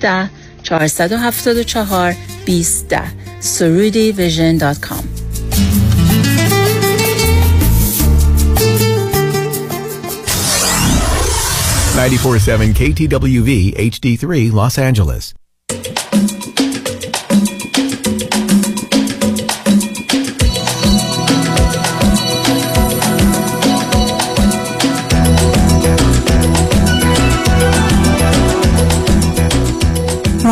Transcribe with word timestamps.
410 0.00 0.30
474 0.64 2.16
2010 2.44 3.14
surudivision.com 3.40 5.20
947 12.00 12.72
KTWV 12.72 13.74
HD3 13.76 14.52
Los 14.52 14.78
Angeles. 14.78 15.34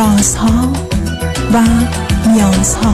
رازها 0.09 0.71
و 1.53 1.61
نیازها 2.29 2.93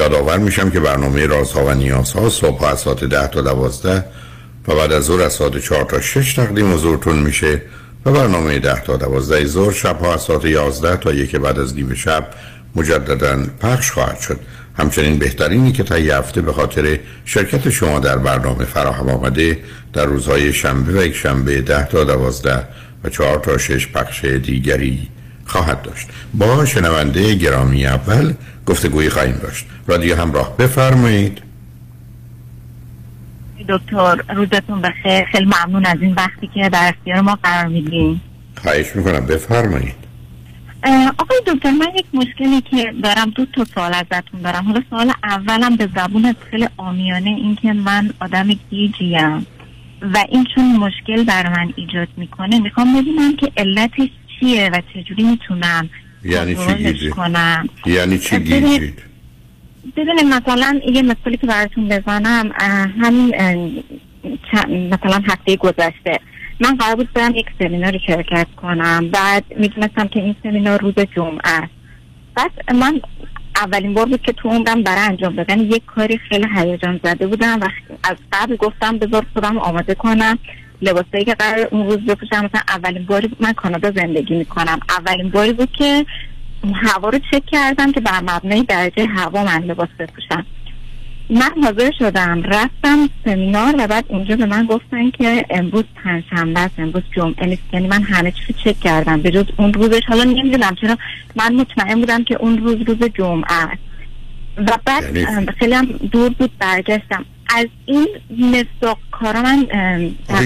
یادآور 0.00 0.38
میشم 0.38 0.70
که 0.70 0.80
برنامه 0.80 1.26
رازها 1.26 1.64
و 1.64 1.70
نیازها 1.70 2.28
صبح 2.28 2.64
از 2.64 2.80
ساعت 2.80 3.04
ده 3.04 3.26
تا 3.26 3.40
دوازده 3.40 4.04
و 4.68 4.74
بعد 4.74 4.92
از 4.92 5.04
ظهر 5.04 5.22
از 5.22 5.32
ساعت 5.32 5.58
چهار 5.58 5.84
تا 5.84 6.00
شش 6.00 6.34
تقدیم 6.34 6.72
حضورتون 6.72 7.16
میشه 7.18 7.62
و 8.06 8.12
برنامه 8.12 8.58
ده 8.58 8.80
تا 8.80 8.96
دوازده 8.96 9.46
ظهر 9.46 9.72
شبها 9.72 10.14
از 10.14 10.20
ساعت 10.20 10.44
یازده 10.44 10.96
تا 10.96 11.12
یک 11.12 11.36
بعد 11.36 11.58
از 11.58 11.74
نیم 11.74 11.94
شب 11.94 12.26
مجددا 12.76 13.38
پخش 13.60 13.90
خواهد 13.90 14.20
شد. 14.20 14.40
همچنین 14.78 15.18
بهترینی 15.18 15.72
که 15.72 15.82
تا 15.82 15.94
هفته 15.94 16.40
به 16.40 16.52
خاطر 16.52 16.98
شرکت 17.24 17.70
شما 17.70 17.98
در 17.98 18.18
برنامه 18.18 18.64
فراهم 18.64 19.08
آمده 19.08 19.58
در 19.92 20.04
روزهای 20.04 20.52
شنبه 20.52 21.00
و 21.00 21.04
یک 21.04 21.16
شنبه 21.16 21.60
ده 21.60 21.86
تا 21.86 22.04
دوازده 22.04 22.64
و 23.04 23.08
چهار 23.08 23.38
تا 23.38 23.58
شش 23.58 23.88
پخش 23.88 24.24
دیگری 24.24 25.08
خواهد 25.46 25.82
داشت. 25.82 26.08
با 26.34 26.64
شنونده 26.64 27.34
گرامی 27.34 27.86
اول 27.86 28.32
گفتگویی 28.70 29.08
خواهیم 29.08 29.38
داشت. 29.42 29.66
رادیو 29.86 30.16
همراه. 30.16 30.56
بفرمایید. 30.56 31.42
دکتر 33.68 34.16
روزتون 34.34 34.80
بخیر. 34.80 35.24
خیلی 35.24 35.44
ممنون 35.44 35.86
از 35.86 35.96
این 36.00 36.14
وقتی 36.14 36.50
که 36.54 36.68
در 36.68 36.88
اختیار 36.88 37.20
ما 37.20 37.38
قرار 37.42 37.66
میدین. 37.66 38.20
خواهش 38.62 38.96
می‌کنم. 38.96 39.26
بفرمایید. 39.26 39.94
آقای 41.18 41.40
دکتر 41.46 41.70
من 41.70 41.86
یک 41.94 42.06
مشکلی 42.14 42.60
که 42.60 42.94
دارم 43.02 43.30
دو 43.30 43.46
تا 43.46 43.64
سوال 43.64 43.94
ازتون 43.94 44.40
دارم. 44.40 44.64
حالا 44.64 44.82
سوال 44.90 45.12
اولم 45.22 45.76
به 45.76 45.88
زبون 45.96 46.34
خیلی 46.50 46.68
آمیانه 46.76 47.30
این 47.30 47.56
که 47.56 47.72
من 47.72 48.10
آدم 48.20 48.48
گیجیم 48.70 49.46
و 50.02 50.24
این 50.28 50.46
چون 50.54 50.76
مشکل 50.76 51.24
بر 51.24 51.48
من 51.48 51.72
ایجاد 51.76 52.08
می‌کنه 52.16 52.60
می‌خوام 52.60 53.00
ببینم 53.00 53.36
که 53.36 53.52
علتش 53.56 54.08
چیه 54.40 54.70
و 54.72 54.80
چجوری 54.94 55.22
می‌تونم 55.22 55.90
یعنی 56.24 56.54
چی 56.54 56.74
گیجی؟ 56.74 57.10
کنم. 57.10 57.68
یعنی 57.86 58.18
چی 58.18 58.38
گیجید؟ 58.38 59.02
ببینید 59.96 60.24
مثلا 60.24 60.80
یه 60.92 61.02
مثالی 61.02 61.36
که 61.36 61.46
براتون 61.46 61.88
بزنم 61.88 62.52
همین 63.02 63.34
مثلا 64.66 65.22
هفته 65.28 65.56
گذشته. 65.56 66.20
من 66.60 66.76
قرار 66.76 66.96
بود 66.96 67.12
برم 67.12 67.34
یک 67.34 67.46
سمیناری 67.58 68.00
شرکت 68.06 68.46
کنم. 68.56 69.08
بعد 69.08 69.44
می‌دونستم 69.56 70.08
که 70.08 70.20
این 70.20 70.34
سمینار 70.42 70.80
روز 70.80 70.94
جمعه 71.16 71.40
است. 71.44 71.72
بعد 72.34 72.74
من 72.74 73.00
اولین 73.56 73.94
بار 73.94 74.06
بود 74.06 74.22
که 74.22 74.32
تو 74.32 74.48
عمرم 74.48 74.82
برای 74.82 75.08
انجام 75.08 75.36
دادن 75.36 75.60
یک 75.60 75.84
کاری 75.84 76.18
خیلی 76.28 76.46
هیجان 76.56 77.00
زده 77.04 77.26
بودم 77.26 77.60
و 77.60 77.68
از 78.04 78.16
قبل 78.32 78.56
گفتم 78.56 78.98
بذار 78.98 79.26
خودم 79.32 79.58
آماده 79.58 79.94
کنم. 79.94 80.38
لباسایی 80.82 81.24
که 81.24 81.34
قرار 81.34 81.68
اون 81.70 81.86
روز 81.86 81.98
بپوشم 81.98 82.44
مثلا 82.44 82.60
اولین 82.68 83.06
باری 83.06 83.30
من 83.40 83.52
کانادا 83.52 83.90
زندگی 83.90 84.34
می‌کنم. 84.34 84.80
اولین 84.98 85.30
باری 85.30 85.52
بود 85.52 85.72
که 85.72 86.06
هوا 86.74 87.08
رو 87.08 87.18
چک 87.30 87.46
کردم 87.46 87.92
که 87.92 88.00
بر 88.00 88.20
مبنای 88.20 88.62
درجه 88.62 89.06
هوا 89.06 89.44
من 89.44 89.62
لباس 89.62 89.88
بپوشم. 89.98 90.46
من 91.30 91.50
حاضر 91.62 91.90
شدم 91.98 92.42
رفتم 92.42 93.08
سمینار 93.24 93.74
و 93.78 93.86
بعد 93.86 94.04
اونجا 94.08 94.36
به 94.36 94.46
من 94.46 94.66
گفتن 94.66 95.10
که 95.10 95.46
امروز 95.50 95.84
پنجشنبه 96.04 96.60
است 96.60 96.74
امروز 96.78 97.02
جمعه 97.16 97.46
نیست. 97.46 97.62
یعنی 97.72 97.86
من 97.86 98.02
همه 98.02 98.32
چیز 98.32 98.56
چک 98.64 98.80
کردم. 98.80 99.22
به 99.22 99.30
جز 99.30 99.44
اون 99.56 99.72
روزش 99.72 100.02
حالا 100.08 100.24
نمی‌دونم 100.24 100.74
چرا 100.80 100.96
من 101.36 101.54
مطمئن 101.54 102.00
بودم 102.00 102.24
که 102.24 102.34
اون 102.34 102.58
روز 102.58 102.76
روز 102.86 103.04
جمعه 103.18 103.52
است. 103.52 103.82
و 104.56 104.78
بعد 104.84 105.16
یعنی 105.16 105.46
خیلی 105.58 105.74
هم 105.74 105.84
دور 105.86 106.28
بود 106.28 106.50
برگشتم. 106.58 107.24
از 107.56 107.66
این 107.86 108.08
مصداق 108.30 108.98
کارا 109.12 109.42
من 109.42 109.66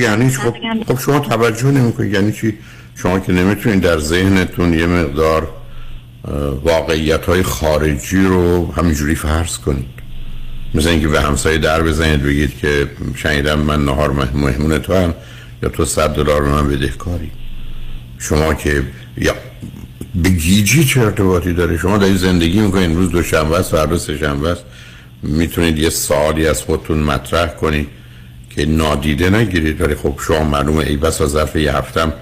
یعنی 0.01 0.31
خب, 0.31 0.55
خب 0.89 0.99
شما 0.99 1.21
توجه 1.21 1.67
نمی‌کنید. 1.67 2.13
یعنی 2.13 2.33
چی؟ 2.33 2.59
شما 2.95 3.19
که 3.21 3.33
نمی‌تونید 3.33 3.81
در 3.81 3.99
ذهنتون 3.99 4.75
یه 4.75 4.87
مقدار 4.87 5.49
واقعیت 6.65 7.25
های 7.25 7.43
خارجی 7.43 8.25
رو 8.25 8.73
همینجوری 8.73 9.15
فرض 9.15 9.59
کنید. 9.59 9.95
مثل 10.75 10.89
اینکه 10.89 11.09
به 11.09 11.21
همسایه 11.21 11.59
در 11.59 11.83
بزنید 11.83 12.23
بگید 12.23 12.59
که 12.59 12.91
شنیدم 13.15 13.59
من 13.59 13.85
نهار 13.85 14.11
مهمون 14.35 14.79
تو 14.79 14.95
هم 14.95 15.15
یا 15.63 15.69
تو 15.69 15.85
صد 15.85 16.15
دلار 16.15 16.43
به 16.43 16.51
من 16.51 16.69
بدهکاری. 16.69 17.31
شما 18.19 18.55
که 18.55 18.83
یا 19.19 19.35
به 20.15 20.29
گیجی 20.29 20.85
چه 20.85 21.01
ارتباطی 21.01 21.53
داره؟ 21.53 21.79
شما 21.79 21.99
در 21.99 22.15
زندگی 22.15 22.61
می‌کنید 22.61 22.91
امروز 22.91 23.11
دو 23.11 23.23
شنبه 23.23 23.59
است 23.59 23.71
فردا 23.71 23.99
سه 23.99 24.19
شنبه 24.19 24.49
است. 24.49 24.65
می‌تونید 25.25 25.79
یه 25.79 25.91
سوالی 25.91 26.47
از 26.47 26.63
خودتون 26.63 26.99
مطرح 26.99 27.49
کنید 27.49 27.89
که 28.51 28.67
نادیده 28.67 29.31
نگیرید. 29.31 29.81
ولی 29.81 29.95
خب 29.95 30.19
شما 30.27 30.45
معلومه 30.45 30.85
ای 30.85 30.99
از 31.03 31.15
ظرف 31.15 31.57
یه 31.57 31.77
هفتم 31.77 32.13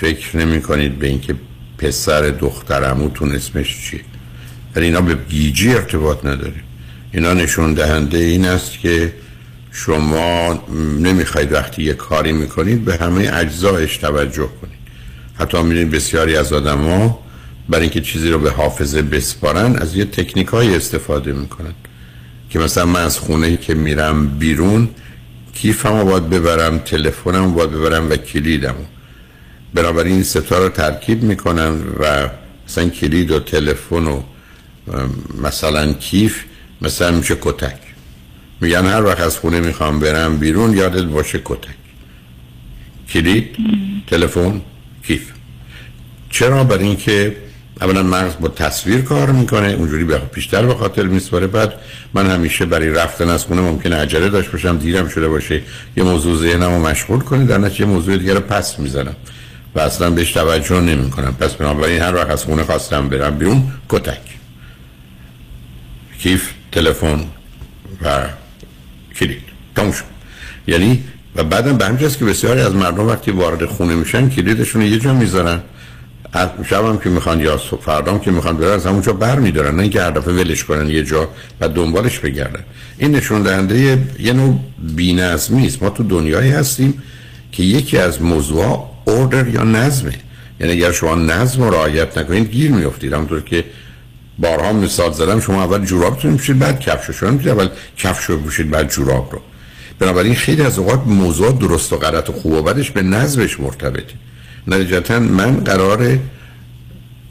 فکر 0.00 0.36
نمی 0.36 0.62
کنید 0.62 0.98
به 0.98 1.06
اینکه 1.06 1.34
پسر 1.78 2.20
دخترموتون 2.20 3.34
اسمش 3.34 3.90
چیه. 3.90 4.00
ولی 4.76 4.86
اینا 4.86 5.00
به 5.00 5.14
گیجی 5.28 5.74
ارتباط 5.74 6.24
نداره. 6.24 6.60
اینا 7.12 7.32
نشون 7.32 7.74
دهنده 7.74 8.18
این 8.18 8.44
است 8.44 8.78
که 8.78 9.12
شما 9.72 10.64
نمی‌خواید 11.00 11.52
وقتی 11.52 11.82
یه 11.82 11.94
کاری 11.94 12.32
می‌کنید 12.32 12.84
به 12.84 12.96
همه 12.96 13.30
اجزایش 13.34 13.96
توجه 13.96 14.48
کنید. 14.60 14.78
حتی 15.34 15.62
می‌دونید 15.62 15.90
بسیاری 15.90 16.36
از 16.36 16.52
آدما 16.52 17.18
برای 17.68 17.82
اینکه 17.82 18.00
چیزی 18.00 18.30
رو 18.30 18.38
به 18.38 18.50
حافظه 18.50 19.02
بسپارن 19.02 19.76
از 19.76 19.96
یه 19.96 20.04
تکنیک 20.04 20.46
های 20.46 20.76
استفاده 20.76 21.32
می‌کنن. 21.32 21.74
که 22.54 22.60
مثلا 22.60 22.86
من 22.86 23.02
از 23.02 23.18
خونه 23.18 23.56
که 23.56 23.74
میرم 23.74 24.28
بیرون 24.28 24.88
کیفم 25.54 25.98
رو 25.98 26.04
باید 26.04 26.30
ببرم 26.30 26.78
تلفنم 26.78 27.44
رو 27.44 27.50
باید 27.50 27.70
ببرم 27.70 28.10
و 28.10 28.16
کلیدم 28.16 28.74
بنابراین 29.74 30.12
این 30.14 30.22
ستا 30.22 30.58
رو 30.58 30.68
ترکیب 30.68 31.22
می‌کنن 31.22 31.82
و 32.00 32.28
مثلا 32.68 32.88
کلید 32.88 33.30
و 33.30 33.40
تلفن 33.40 34.06
و 34.06 34.22
مثلا 35.42 35.92
کیف 35.92 36.44
مثلا 36.82 37.10
میشه 37.10 37.36
کتک. 37.40 37.76
میگن 38.60 38.86
هر 38.86 39.04
وقت 39.04 39.20
از 39.20 39.38
خونه 39.38 39.60
می‌خوام 39.60 40.00
برم 40.00 40.38
بیرون 40.38 40.76
یادت 40.76 41.04
باشه 41.04 41.40
کتک. 41.44 41.74
کلید 43.08 43.56
تلفن 44.06 44.60
کیف. 45.06 45.30
چرا؟ 46.30 46.64
برای 46.64 46.84
اینکه 46.84 47.36
اولا 47.80 48.02
مغز 48.02 48.32
با 48.40 48.48
تصویر 48.48 49.00
کار 49.00 49.30
می‌کنه 49.30 49.66
اونجوری 49.68 50.04
به 50.04 50.18
بیشتر 50.18 50.66
به 50.66 50.74
خاطر 50.74 51.02
میسپاره. 51.02 51.46
بعد 51.46 51.72
من 52.14 52.30
همیشه 52.30 52.64
برای 52.64 52.90
رفتن 52.90 53.28
از 53.28 53.44
خونه 53.44 53.60
ممکنه 53.60 53.96
عجله 53.96 54.28
داشت 54.28 54.50
باشم 54.50 54.78
دیرم 54.78 55.08
شده 55.08 55.28
باشه 55.28 55.62
یه 55.96 56.04
موضوع 56.04 56.38
ذهنم 56.38 56.70
رو 56.70 56.86
مشغول 56.86 57.20
کنه 57.20 57.44
در 57.44 57.58
نتیجه 57.58 57.84
موضوع 57.84 58.16
دیگه 58.16 58.34
رو 58.34 58.40
پس 58.40 58.78
می‌زنم 58.78 59.16
و 59.74 59.80
اصلا 59.80 60.10
بهش 60.10 60.32
توجه 60.32 60.80
نمی 60.80 61.10
کنم 61.10 61.34
پس 61.40 61.54
بنابراین 61.54 62.02
هر 62.02 62.14
وقت 62.14 62.30
از 62.30 62.44
خونه 62.44 62.62
خواستم 62.62 63.08
برم 63.08 63.38
بیرون 63.38 63.72
کتک. 63.88 64.20
کیف 66.18 66.50
تلفن 66.72 67.24
و 68.02 68.20
کلید. 69.16 69.42
تموم 69.76 69.92
یعنی 70.66 71.04
و 71.36 71.44
بعدم 71.44 71.76
به 71.76 71.86
همجاست 71.86 72.18
که 72.18 72.24
بسیاری 72.24 72.60
از 72.60 72.74
مردم 72.74 73.06
وقتی 73.06 73.30
وارد 73.30 73.64
خونه 73.64 73.94
میشن 73.94 74.28
کلیدشون 74.28 74.82
یه 74.82 74.98
جا 74.98 75.14
می‌ذارن. 75.14 75.60
شب 76.70 77.02
که 77.02 77.10
می‌خوان 77.10 77.40
یا 77.40 77.56
فردام 77.56 78.20
که 78.20 78.30
می‌خوان 78.30 78.56
برن 78.56 78.70
از 78.72 78.86
همونجا 78.86 79.12
بر 79.12 79.38
میدارن. 79.38 79.74
نه 79.74 79.82
اینکه 79.82 80.02
هر 80.02 80.10
دفعه 80.10 80.34
ولش 80.34 80.64
کنن 80.64 80.90
یه 80.90 81.04
جا 81.04 81.28
و 81.60 81.68
دنبالش 81.68 82.18
بگردن. 82.18 82.64
این 82.98 83.10
نشون 83.16 83.42
دهنده 83.42 83.98
یه 84.18 84.32
نوع 84.32 84.60
بی‌نظمی 84.78 85.66
است. 85.66 85.82
ما 85.82 85.90
تو 85.90 86.02
دنیایی 86.02 86.50
هستیم 86.50 87.02
که 87.52 87.62
یکی 87.62 87.98
از 87.98 88.22
موضوع 88.22 88.90
اوردر 89.04 89.48
یا 89.48 89.62
نظمه. 89.62 90.14
یعنی 90.60 90.72
اگر 90.72 90.92
شما 90.92 91.14
نظم 91.14 91.62
رو 91.62 91.70
رعایت 91.70 92.18
نکنید 92.18 92.50
گیر 92.50 92.70
میافتید. 92.70 93.12
همونطور 93.12 93.40
که 93.40 93.64
بارها 94.38 94.72
مثال 94.72 95.12
زدم 95.12 95.40
شما 95.40 95.64
اول 95.64 95.84
جورابتون 95.84 96.30
میشید 96.32 96.58
بعد 96.58 96.80
کفش 96.80 97.10
شما 97.10 97.30
میشید 97.30 97.48
اول 97.48 97.68
کفش 97.96 98.24
رو 98.24 98.38
بوشید 98.38 98.70
بعد 98.70 98.90
جوراب 98.90 99.28
رو. 99.32 99.40
بنابراین 99.98 100.34
خیلی 100.34 100.62
از 100.62 100.78
اوقات 100.78 101.06
موضوع 101.06 101.52
درست 101.52 101.92
و 101.92 101.96
غلط 101.96 102.30
و 102.30 102.32
خوب 102.32 102.52
و 102.52 102.62
بدش 102.62 102.90
به 102.90 103.02
نظمش 103.02 103.60
مرتبطه. 103.60 104.14
نتیجتا 104.66 105.18
من 105.20 105.56
قرار 105.56 106.18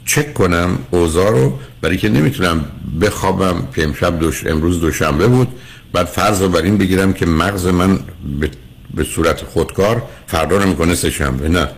چک 0.06 0.34
کنم 0.34 0.78
اوضاع 0.90 1.30
رو 1.30 1.58
برای 1.80 1.96
که 1.96 2.08
نمی‌تونم 2.08 2.64
بخوابم 3.00 3.68
که 3.74 3.84
امشب 3.84 4.18
دوش 4.18 4.46
امروز 4.46 4.80
دوشنبه 4.80 5.26
بود. 5.26 5.48
بعد 5.92 6.06
فرض 6.06 6.42
رو 6.42 6.48
بر 6.48 6.62
این 6.62 6.78
بگیرم 6.78 7.12
که 7.12 7.26
مغز 7.26 7.66
من 7.66 7.98
به, 8.40 8.50
به 8.94 9.04
صورت 9.04 9.42
خودکار 9.42 10.02
فردا 10.26 10.56
رو 10.56 10.68
می‌کنه 10.68 10.94
سه 10.94 11.10
شنبه 11.10 11.48
نه. 11.48 11.68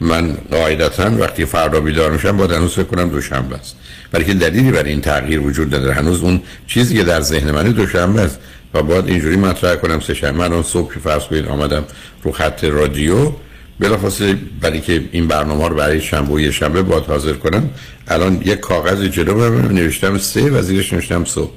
من 0.00 0.36
قاعدتا 0.50 1.10
وقتی 1.18 1.44
فردا 1.44 1.80
بیدار 1.80 2.10
میشم 2.10 2.36
با 2.36 2.46
هنوز 2.46 2.72
فکر 2.72 2.84
کنم 2.84 3.08
دوشنبه 3.08 3.56
است. 3.56 3.76
برای 4.12 4.24
که 4.24 4.34
دلیلی 4.34 4.70
برای 4.70 4.90
این 4.90 5.00
تغییر 5.00 5.40
وجود 5.40 5.74
نداره. 5.74 5.94
هنوز 5.94 6.22
اون 6.22 6.42
چیزی 6.66 6.96
که 6.96 7.04
در 7.04 7.20
ذهن 7.20 7.50
من 7.50 7.62
دوشنبه 7.62 8.20
است. 8.20 8.38
و 8.74 8.82
باید 8.82 9.08
اینجوری 9.08 9.36
مطرح 9.36 9.74
کنم 9.74 10.00
سه 10.00 10.14
شنبه. 10.14 10.38
من 10.38 10.52
اون 10.52 10.62
صبح 10.62 10.98
فرض 10.98 11.22
کنید 11.22 11.46
آمدم 11.46 11.84
رو 12.22 12.32
خط 12.32 12.64
رادیو. 12.64 13.32
بلافاصله 13.80 14.38
برای 14.60 14.80
که 14.80 15.04
این 15.12 15.28
برنامه 15.28 15.68
رو 15.68 15.74
برای 15.74 16.00
شنبه 16.00 16.34
و 16.34 16.40
یه 16.40 16.50
شنبه 16.50 16.82
باید 16.82 17.04
حاضر 17.04 17.32
کنم 17.32 17.70
الان 18.08 18.42
یک 18.44 18.60
کاغذ 18.60 19.04
جلو 19.04 19.50
من 19.50 19.72
نوشتم 19.72 20.18
سه 20.18 20.50
و 20.50 20.62
زیرش 20.62 20.92
نوشتم 20.92 21.24
صبح. 21.24 21.50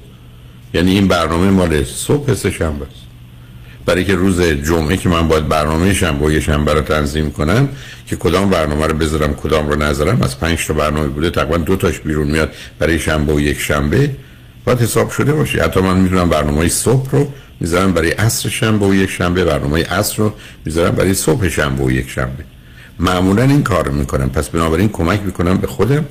یعنی 0.74 0.90
این 0.90 1.08
برنامه 1.08 1.50
مال 1.50 1.84
صبح 1.84 2.34
سه 2.34 2.50
شنبه 2.50 2.86
است. 2.86 3.08
برای 3.86 4.04
که 4.04 4.14
روز 4.14 4.42
جمعه 4.42 4.96
که 4.96 5.08
من 5.08 5.28
باید 5.28 5.48
برنامه 5.48 5.94
شنبه 5.94 6.26
و 6.26 6.32
یه 6.32 6.40
شنبه 6.40 6.74
رو 6.74 6.80
تنظیم 6.80 7.30
کنم 7.30 7.68
که 8.06 8.16
کدام 8.16 8.50
برنامه 8.50 8.86
رو 8.86 8.94
بذارم 8.94 9.34
کدام 9.34 9.68
رو 9.68 9.82
نذارم 9.82 10.22
از 10.22 10.40
پنج 10.40 10.66
تا 10.66 10.74
برنامه 10.74 11.06
بوده 11.06 11.30
تقریبا 11.30 11.56
دو 11.56 11.76
تاش 11.76 11.98
بیرون 11.98 12.26
میاد 12.26 12.52
برای 12.78 12.98
شنبه 12.98 13.32
و 13.32 13.40
یک 13.40 13.60
شنبه. 13.60 14.10
باید 14.64 14.80
حساب 14.80 15.10
شده 15.10 15.32
باشه. 15.32 15.62
حتی 15.62 15.80
من 15.80 15.96
می‌تونم 15.96 16.28
برنامه 16.28 16.68
صبح 16.68 17.10
رو 17.10 17.32
می‌ذارم 17.60 17.92
برای 17.92 18.10
عصر 18.10 18.48
شنبه 18.48 18.86
و 18.86 18.94
یک 18.94 19.10
شنبه 19.10 19.44
برنامه 19.44 19.84
عصر 19.84 20.16
رو 20.16 20.32
می‌ذارم 20.64 20.94
برای 20.94 21.14
صبح 21.14 21.48
شنبه 21.48 21.84
و 21.84 21.90
یک 21.90 22.10
شنبه. 22.10 22.44
معمولا 22.98 23.42
این 23.42 23.62
کار 23.62 23.88
می‌کنم. 23.88 24.30
پس 24.30 24.48
بنابراین 24.48 24.88
کمک 24.88 25.20
می‌کنم 25.22 25.58
به 25.58 25.66
خودم 25.66 26.04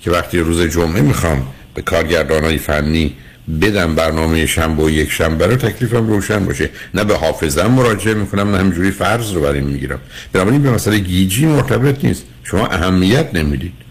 که 0.00 0.10
وقتی 0.10 0.38
روز 0.38 0.60
جمعه 0.60 1.02
می‌خوام 1.02 1.46
به 1.74 1.82
کارگردان 1.82 2.44
های 2.44 2.58
فنی 2.58 3.14
بدم 3.60 3.94
برنامه 3.94 4.46
شنبه 4.46 4.82
و 4.82 4.90
یک 4.90 5.10
شنبه 5.10 5.46
رو 5.46 5.56
تکلیفم 5.56 6.06
روشن 6.06 6.44
باشه. 6.44 6.70
نه 6.94 7.04
به 7.04 7.16
حافظم 7.16 7.66
مراجعه 7.66 8.14
می‌کنم 8.14 8.50
نه 8.50 8.58
همجوری 8.58 8.90
فرض 8.90 9.32
رو 9.32 9.40
برای 9.40 9.60
می‌گیرم. 9.60 9.98
بنابراین 10.32 10.62
به 10.62 10.70
مسئله 10.70 10.98
گیجی 10.98 11.46
مرتبط 11.46 12.04
نیست. 12.04 12.24
شما 12.44 12.66
اهمیت 12.66 13.34
نمی‌دید. 13.34 13.83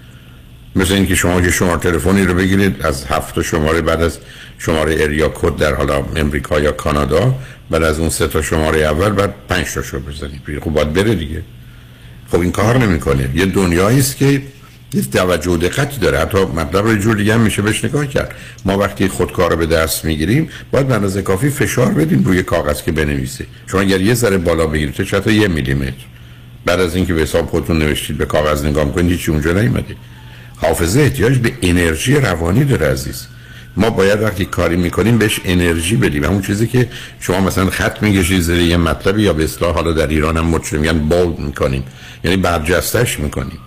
مثل 0.75 0.93
اینکه 0.93 1.15
شما 1.15 1.41
که 1.41 1.51
شما 1.51 1.77
تلفنی 1.77 2.25
رو 2.25 2.33
بگیرید 2.33 2.81
از 2.81 3.05
هفت 3.05 3.41
شماره 3.41 3.81
بعد 3.81 4.01
از 4.01 4.17
شماره 4.57 4.95
اریا 4.99 5.29
کد 5.29 5.55
در 5.55 5.73
حالا 5.73 6.03
امریکا 6.15 6.59
یا 6.59 6.71
کانادا 6.71 7.35
بعد 7.69 7.83
از 7.83 7.99
اون 7.99 8.09
سه 8.09 8.27
تا 8.27 8.41
شماره 8.41 8.79
اول 8.79 9.09
بعد 9.09 9.33
پنج 9.49 9.73
تا 9.73 9.81
شو 9.81 9.99
بزنید. 9.99 10.41
خب 10.63 10.69
باید 10.69 10.93
بره 10.93 11.15
دیگه. 11.15 11.41
خب 12.31 12.39
این 12.39 12.51
کار 12.51 12.77
نمی‌کنه. 12.77 13.29
یه 13.35 13.45
دنیایی 13.45 13.99
است 13.99 14.17
که 14.17 14.41
یه 14.93 15.01
توجه 15.01 15.51
و 15.51 15.57
دقتی 15.57 15.99
داره. 15.99 16.19
حتی 16.19 16.37
مطلب 16.37 16.85
رو 16.85 16.95
جور 16.95 17.15
دیگه 17.15 17.33
هم 17.33 17.41
میشه 17.41 17.61
بهش 17.61 17.85
نگاه 17.85 18.07
کرد. 18.07 18.35
ما 18.65 18.77
وقتی 18.77 19.07
خودکار 19.07 19.51
رو 19.51 19.57
به 19.57 19.65
دست 19.65 20.05
می‌گیریم 20.05 20.49
باید 20.71 20.87
به 20.87 20.93
اندازه 20.93 21.21
کافی 21.21 21.49
فشار 21.49 21.91
بدیم 21.91 22.23
روی 22.23 22.43
کاغذ 22.43 22.81
که 22.81 22.91
بنویسه. 22.91 23.45
شما 23.67 23.81
اگر 23.81 24.01
یه 24.01 24.13
ذره 24.13 24.37
بالا 24.37 24.67
بگیرید 24.67 24.93
تا 24.93 25.31
یه 25.31 25.47
میلیمتر. 25.47 25.93
بعد 26.65 26.79
از 26.79 26.95
اینکه 26.95 27.13
به 27.13 27.21
حساب 27.21 27.45
خودتون 27.45 27.79
نوشتید 27.79 28.17
به 28.17 28.25
کاغذ 28.25 28.65
نگاه 28.65 28.91
کنید 28.91 29.11
هیچ 29.11 29.29
اونجا 29.29 29.51
نیومده. 29.51 29.95
حافظه 30.63 31.01
احتیاج 31.01 31.37
به 31.37 31.53
انرژی 31.61 32.15
روانی 32.15 32.63
داره 32.63 32.87
عزیز. 32.87 33.27
ما 33.77 33.89
باید 33.89 34.21
وقتی 34.21 34.45
کاری 34.45 34.75
می‌کنیم 34.75 35.17
بهش 35.17 35.39
انرژی 35.45 35.95
بدیم. 35.95 36.23
همون 36.23 36.41
چیزی 36.41 36.67
که 36.67 36.89
شما 37.19 37.39
مثلا 37.39 37.69
خط 37.69 38.03
میگشید 38.03 38.41
زیر 38.41 38.59
یه 38.59 38.77
مطلبی 38.77 39.21
یا 39.21 39.33
به 39.33 39.43
اصطلاح 39.43 39.73
حالا 39.73 39.91
در 39.91 40.07
ایران 40.07 40.37
هم 40.37 40.45
مچ 40.45 40.73
میگن 40.73 40.99
بولد 40.99 41.39
می‌کنیم. 41.39 41.83
یعنی 42.23 42.37
برجستش 42.37 43.19
می‌کنیم. 43.19 43.59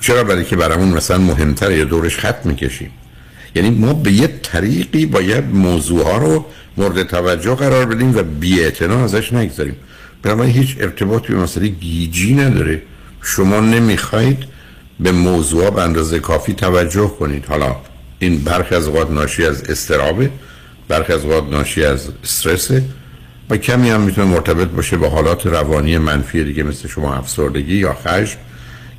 چرا؟ 0.00 0.24
برای 0.24 0.44
که 0.44 0.56
برامون 0.56 0.88
مثلا 0.88 1.18
مهمتره 1.18 1.78
یا 1.78 1.84
دورش 1.84 2.18
خط 2.18 2.46
می‌کشیم. 2.46 2.90
یعنی 3.54 3.70
ما 3.70 3.92
به 3.92 4.12
یه 4.12 4.26
طریقی 4.42 5.06
باید 5.06 5.44
موضوع 5.44 6.04
ها 6.04 6.18
رو 6.18 6.46
مورد 6.76 7.02
توجه 7.02 7.54
قرار 7.54 7.86
بدیم 7.86 8.16
و 8.16 8.22
بی 8.22 8.64
ازش 9.04 9.32
نگذاریم. 9.32 9.76
بنابراین 10.22 10.52
هیچ 10.54 10.76
ارتباطی 10.80 11.32
به 11.32 11.38
مسئله 11.38 11.68
گیجی 11.68 12.34
نداره. 12.34 12.82
شما 13.22 13.60
نمی‌خواید 13.60 14.51
به 15.00 15.12
موضوع 15.12 15.70
به 15.70 15.82
اندازه 15.82 16.18
کافی 16.18 16.52
توجه 16.52 17.08
کنید. 17.18 17.46
حالا 17.46 17.76
این 18.18 18.38
برخی 18.38 18.74
از 18.74 18.86
اوقات 18.88 19.10
ناشی 19.10 19.46
از 19.46 19.62
استرابه 19.62 20.30
برخی 20.88 21.12
از 21.12 21.24
اوقات 21.24 21.44
ناشی 21.50 21.84
از 21.84 22.08
استرس 22.24 22.70
و 23.50 23.56
کمی 23.56 23.90
هم 23.90 24.00
می‌تونه 24.00 24.26
مرتبط 24.26 24.68
باشه 24.68 24.96
با 24.96 25.08
حالات 25.08 25.46
روانی 25.46 25.98
منفی 25.98 26.44
دیگه 26.44 26.62
مثل 26.62 26.88
شما 26.88 27.14
افسردگی 27.14 27.74
یا 27.74 27.96
خشم 28.06 28.38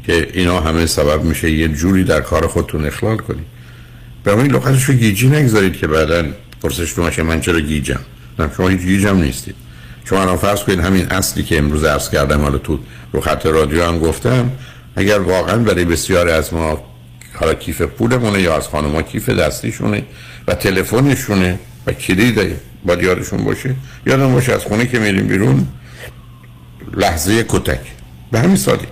که 0.06 0.28
اینا 0.34 0.60
همه 0.60 0.86
سبب 0.86 1.24
میشه 1.24 1.52
یه 1.52 1.68
جوری 1.68 2.04
در 2.04 2.22
کار 2.22 2.48
خودتون 2.48 2.86
اخلال 2.86 3.18
کنید. 3.18 3.46
این 4.26 4.52
لغتش 4.52 4.84
رو 4.84 4.94
گیجی 4.94 5.30
نگذارید 5.30 5.78
که 5.78 5.88
بعدا 5.88 6.24
پرسش 6.62 6.94
تو 6.94 7.24
من 7.24 7.42
چرا 7.42 7.60
گیجم؟ 7.60 8.00
نه 8.40 8.50
شما 8.58 8.68
هیچ 8.68 8.82
گیجم 8.82 9.18
نیستید. 9.18 9.56
شما 10.06 10.22
الان 10.22 10.38
فرض 10.38 10.64
کنید 10.64 10.80
همین 10.80 11.12
اصلی 11.12 11.44
که 11.44 11.58
امروز 11.58 11.84
عرض 11.84 12.10
کردم 12.10 12.42
حالا 12.42 12.58
تو 12.58 12.80
رو 13.14 13.22
خط 13.22 13.46
رادیو 13.46 13.84
هم 13.84 14.00
گفتم 14.00 14.52
اگر 14.96 15.20
واقعا 15.20 15.58
برای 15.58 15.86
بسیاری 15.86 16.32
از 16.32 16.54
ما 16.54 16.84
حالا 17.34 17.54
کیف 17.54 17.82
پولمونه 17.82 18.42
یا 18.42 18.58
از 18.58 18.68
خانمها 18.68 19.02
کیف 19.02 19.30
دستیشونه 19.30 20.04
و 20.48 20.56
تلفنشونه 20.56 21.60
و 21.88 21.94
کلید 21.94 22.56
با 22.86 22.94
یادشون 22.94 23.44
باشه 23.44 23.76
یادم 24.06 24.34
باشه 24.34 24.54
از 24.54 24.64
خونه 24.64 24.88
که 24.88 25.00
میریم 25.00 25.28
بیرون 25.28 25.68
لحظه 26.94 27.46
کتک. 27.50 27.80
به 28.32 28.40
همین 28.40 28.56
سادی 28.56 28.86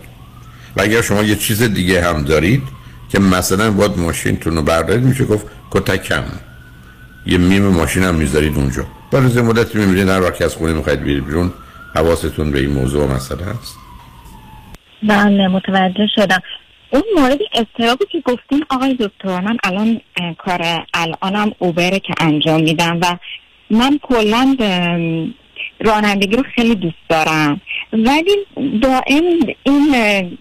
و 0.77 0.81
اگر 0.81 1.01
شما 1.01 1.23
یه 1.23 1.35
چیز 1.35 1.61
دیگه 1.63 2.03
هم 2.03 2.23
دارید 2.23 2.63
که 3.09 3.19
مثلا 3.19 3.71
باید 3.71 3.97
ماشینتون 3.97 4.55
رو 4.55 4.61
بردارید 4.61 5.03
میشه 5.03 5.25
گفت 5.25 5.45
کتک 5.71 6.11
هم. 6.11 6.23
یه 7.25 7.37
میم 7.37 7.67
ماشین 7.67 8.03
هم 8.03 8.15
می‌ذارید 8.15 8.55
اونجا. 8.55 8.85
بعد 9.11 9.25
از 9.25 9.37
مدتی 9.37 9.77
می‌بینید 9.77 10.09
هر 10.09 10.21
وقت 10.21 10.41
از 10.41 10.53
خونه 10.55 10.73
می‌خواید 10.73 11.03
بیرون 11.03 11.53
حواستون 11.95 12.51
به 12.51 12.59
این 12.59 12.71
موضوع 12.71 13.15
مسئله 13.15 13.45
هست. 13.45 13.80
بله 15.03 15.47
متوجه 15.47 16.07
شدم. 16.15 16.39
اون 16.93 17.03
مورد 17.17 17.39
استرابی 17.53 18.05
که 18.11 18.21
گفتیم 18.25 18.59
آقای 18.69 18.93
دکتر 18.93 19.41
من 19.41 19.57
الان 19.63 20.01
کار 20.37 20.85
الانم 20.93 21.51
اوبره 21.59 21.99
که 21.99 22.13
انجام 22.19 22.63
میدم 22.63 22.99
و 23.01 23.17
من 23.69 23.99
کلا 24.01 24.55
رانندگی 25.79 26.35
رو 26.35 26.43
خیلی 26.55 26.75
دوست 26.75 26.95
دارم. 27.09 27.61
ولی 27.93 28.35
دائم 28.81 29.23
این 29.63 29.91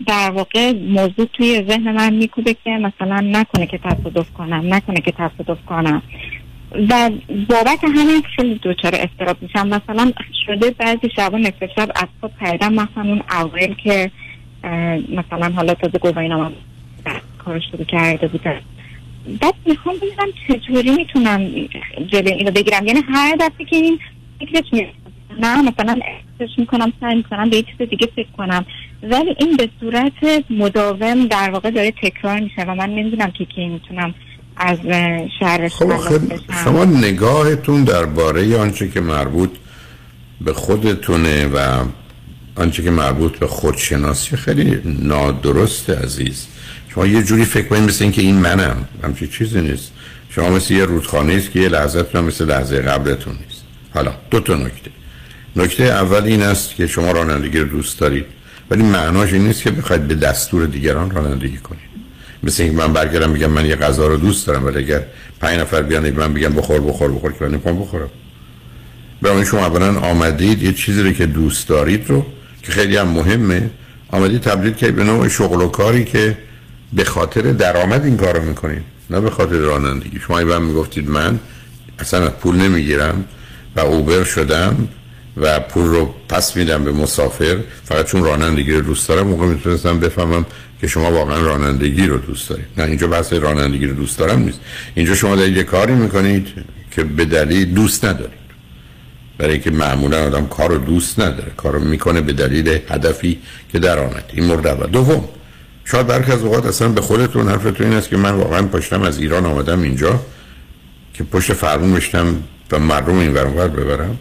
در 0.06 0.30
واقع 0.30 0.72
موضوع 0.72 1.26
توی 1.32 1.64
ذهن 1.68 1.92
من 1.92 2.14
میکوبه 2.14 2.54
که 2.64 2.70
مثلا 2.70 3.20
نکنه 3.20 3.66
که 3.66 3.78
تصادف 3.78 4.32
کنم 4.32 4.74
نکنه 4.74 5.00
که 5.00 5.12
تصادف 5.12 5.64
کنم. 5.66 6.02
و 6.90 7.10
بابت 7.48 7.84
همین 7.84 8.22
خیلی 8.36 8.54
دوچار 8.54 8.94
استراب 8.94 9.36
میشم. 9.40 9.66
مثلا 9.66 10.12
شده 10.46 10.70
بعضی 10.70 11.10
شبا 11.16 11.38
نصف 11.38 11.64
شب 11.76 11.90
از 11.94 12.08
خود 12.20 12.32
پریدم 12.40 12.72
مثلا 12.72 13.02
اون 13.04 13.22
اوایل 13.40 13.74
که 13.74 14.10
مثلا 15.08 15.52
حالا 15.56 15.74
تازه 15.74 15.98
گواهی 15.98 16.28
نامه 16.28 16.50
کار 17.38 17.60
شروع 17.70 17.84
کرده 17.84 18.28
بودن 18.28 18.60
بعد 19.40 19.54
می‌خوام 19.66 19.96
ببینم 19.96 20.32
چطوری 20.48 20.90
می‌تونم 20.90 21.46
جلوی 22.06 22.32
اینو 22.32 22.50
بگیرم. 22.50 22.86
یعنی 22.86 23.00
هر 23.08 23.36
دفعه 23.40 23.66
که 23.66 23.76
این 23.76 23.98
فکرش 24.40 24.64
نه 25.40 25.62
مثلا 25.62 25.98
سرچ 26.38 26.50
می‌کنم 26.58 26.92
سعی 27.00 27.14
می‌کنم 27.14 27.50
به 27.50 27.56
یه 27.56 27.62
چیز 27.62 27.88
دیگه 27.88 28.08
فکر 28.16 28.30
کنم. 28.36 28.66
ولی 29.02 29.34
این 29.38 29.56
به 29.56 29.68
صورت 29.80 30.44
مداوم 30.50 31.26
در 31.26 31.50
واقع 31.50 31.70
داره 31.70 31.92
تکرار 32.02 32.40
میشه 32.40 32.62
و 32.62 32.74
من 32.74 32.90
نمی‌دونم 32.90 33.30
که 33.30 33.44
کی 33.44 33.66
می‌تونم 33.66 34.14
از 34.56 34.78
شهر 35.40 35.68
خب 35.68 35.92
شما 36.64 36.84
نگاهتون 36.84 37.84
درباره 37.84 38.58
آنچه 38.58 38.88
که 38.88 39.00
مربوط 39.00 39.50
به 40.40 40.52
خودتونه 40.52 41.46
و 41.46 41.84
آنچه 42.54 42.82
که 42.82 42.90
مربوط 42.90 43.38
به 43.38 43.46
خودشناسی 43.46 44.36
خیلی 44.36 44.80
نادرسته 44.84 45.94
عزیز. 45.94 46.46
شما 46.94 47.06
یه 47.06 47.22
جوری 47.22 47.44
فکر 47.44 47.68
کنید 47.68 47.82
مثل 47.82 48.04
اینکه 48.04 48.22
این 48.22 48.36
منم. 48.36 48.88
همچی 49.04 49.26
چیزی 49.26 49.60
نیست. 49.60 49.92
شما 50.30 50.50
مثل 50.50 50.74
یه 50.74 50.84
رودخانه 50.84 51.34
است 51.34 51.50
که 51.50 51.60
یه 51.60 51.68
لحظه 51.68 52.20
مثل 52.20 52.44
لحظه 52.44 52.80
قبلتون 52.80 53.32
نیست. 53.32 53.64
حالا 53.94 54.12
دو 54.30 54.40
تا 54.40 54.54
نکته. 54.54 54.90
نکته 55.56 55.84
اول 55.84 56.24
این 56.24 56.42
است 56.42 56.74
که 56.74 56.86
شما 56.86 57.12
رانندگی 57.12 57.58
رو 57.58 57.64
دوست 57.64 57.98
دارید 57.98 58.24
ولی 58.70 58.82
معناش 58.82 59.32
این 59.32 59.46
نیست 59.46 59.62
که 59.62 59.70
بخواید 59.70 60.08
به 60.08 60.14
دستور 60.14 60.66
دیگران 60.66 61.10
رانندگی 61.10 61.56
کنید. 61.56 61.90
مثل 62.42 62.62
اینکه 62.62 62.78
من 62.78 62.92
برگردم 62.92 63.30
میگم 63.30 63.50
من 63.50 63.66
یه 63.66 63.76
غذا 63.76 64.06
رو 64.06 64.16
دوست 64.16 64.46
دارم 64.46 64.66
ولی 64.66 64.78
اگر 64.78 65.02
پنج 65.40 65.60
نفر 65.60 65.82
بیان 65.82 66.10
من 66.10 66.34
بگم 66.34 66.52
بخور 66.52 66.80
بخور 66.80 67.12
بخور 67.12 67.32
که 67.32 67.44
من 67.44 67.50
نمی‌خوام 67.50 67.80
بخورم. 67.80 68.10
برای 69.22 69.46
شما 69.46 69.66
اولا 69.66 69.98
آمدید 69.98 70.62
یه 70.62 70.72
چیزی 70.72 71.02
رو 71.02 71.12
که 71.12 71.26
دوست 71.26 71.68
دارید 71.68 72.10
رو 72.10 72.26
که 72.62 72.72
خیلی 72.72 72.96
هم 72.96 73.08
مهمه. 73.08 73.70
آمدید 74.08 74.40
تبدیل 74.40 74.72
که 74.72 74.92
به 74.92 75.04
نوع 75.04 75.28
شغل 75.28 75.62
و 75.62 75.68
کاری 75.68 76.04
که 76.04 76.38
به 76.92 77.04
خاطر 77.04 77.40
درآمد 77.40 78.04
این 78.04 78.16
کارو 78.16 78.42
می‌کنید 78.42 78.82
نه 79.10 79.20
به 79.20 79.30
خاطر 79.30 79.56
رانندگی. 79.56 80.20
شما 80.26 80.38
ایوان 80.38 80.62
می‌گفتید 80.62 81.10
من 81.10 81.38
اصلا 81.98 82.30
پول 82.30 82.56
نمی‌گیرم 82.56 83.24
و 83.76 83.80
اوبر 83.80 84.24
شدم 84.24 84.88
و 85.36 85.60
پول 85.60 85.86
رو 85.86 86.14
پس 86.28 86.56
میدم 86.56 86.84
به 86.84 86.92
مسافر 86.92 87.58
فقط 87.84 88.06
چون 88.06 88.24
رانندگی 88.24 88.72
رو 88.72 88.80
دوست 88.80 89.08
دارم 89.08 89.26
موقع 89.26 89.46
می‌تونستم 89.46 90.00
بفهمم 90.00 90.46
که 90.80 90.86
شما 90.86 91.12
واقعا 91.12 91.40
رانندگی 91.40 92.06
رو 92.06 92.18
دوست 92.18 92.48
دارید. 92.48 92.66
نه 92.78 92.84
اینجا 92.84 93.06
بحث 93.06 93.32
رانندگی 93.32 93.86
رو 93.86 93.94
دوست 93.94 94.18
دارم 94.18 94.42
نیست. 94.42 94.60
اینجا 94.94 95.14
شما 95.14 95.36
دارید 95.36 95.56
یه 95.56 95.62
کاری 95.62 95.92
می‌کنید 95.92 96.46
که 96.90 97.04
به 97.04 97.24
دلیل 97.24 97.74
دوست 97.74 98.04
ندارید. 98.04 98.39
برای 99.40 99.52
اینکه 99.52 99.70
معمولا 99.70 100.26
آدم 100.26 100.46
کار 100.46 100.70
رو 100.70 100.78
دوست 100.78 101.20
نداره. 101.20 101.52
کار 101.56 101.72
رو 101.72 101.80
می‌کنه 101.80 102.20
به 102.20 102.32
دلیل 102.32 102.68
هدفی 102.68 103.38
که 103.72 103.78
در 103.78 103.98
آمد. 103.98 104.24
این 104.34 104.44
مورد 104.44 104.66
اول. 104.66 104.86
دوم 104.86 105.24
شاید 105.84 106.06
برخی 106.06 106.32
از 106.32 106.42
اوقات 106.42 106.66
اصلا 106.66 106.88
به 106.88 107.00
خودتون 107.00 107.48
حرفتون 107.48 107.86
این 107.86 107.96
است 107.96 108.08
که 108.08 108.16
من 108.16 108.30
واقعا 108.30 108.62
پشتم 108.66 109.02
از 109.02 109.18
ایران 109.18 109.46
آمدم 109.46 109.82
اینجا 109.82 110.20
که 111.14 111.24
پشت 111.24 111.52
فرمون 111.52 111.94
بشتم 111.94 112.42
و 112.72 112.78
مردم 112.78 113.18
این 113.18 113.34
ورانور 113.34 113.68
ببرم. 113.68 114.18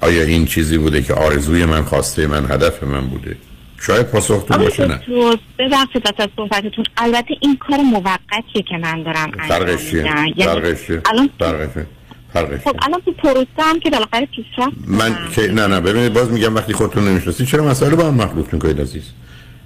آیا 0.00 0.22
این 0.22 0.46
چیزی 0.46 0.78
بوده 0.78 1.02
که 1.02 1.14
آرزوی 1.14 1.64
من 1.64 1.82
خواسته 1.84 2.26
من 2.26 2.44
هدف 2.50 2.82
من 2.82 3.06
بوده؟ 3.06 3.36
شاید 3.80 4.06
پاسخ 4.06 4.44
تو 4.48 4.58
باشه 4.58 4.86
نه. 4.86 5.00
ببخشید 5.58 6.02
از 6.18 6.28
صحبتتون. 6.36 6.84
البته 6.96 7.34
این 7.40 7.56
کار 7.56 7.78
موقتیه 7.78 8.62
که 8.68 8.78
من 8.82 9.02
دارم 9.02 9.30
چیه؟ 9.30 9.48
فرقش 9.48 10.86
چیه؟ 10.86 11.02
الان 11.06 11.30
خب 12.34 12.76
الان 12.82 13.00
تو 13.04 13.12
پروسه 13.12 13.46
هم 13.58 13.80
که 13.80 13.90
بالاخره 13.90 14.26
پیشرفت 14.26 14.76
من 14.86 15.16
که 15.32 15.42
نه 15.42 15.66
نه 15.66 15.80
ببینید 15.80 16.12
باز 16.12 16.30
میگم 16.30 16.54
وقتی 16.54 16.72
خودتون 16.72 17.08
نمی‌شناسید 17.08 17.46
چرا 17.46 17.64
مسئله 17.64 17.96
با 17.96 18.04
هم 18.04 18.14
مخلوط 18.14 18.54
می‌کنید 18.54 18.80
عزیز؟ 18.80 19.02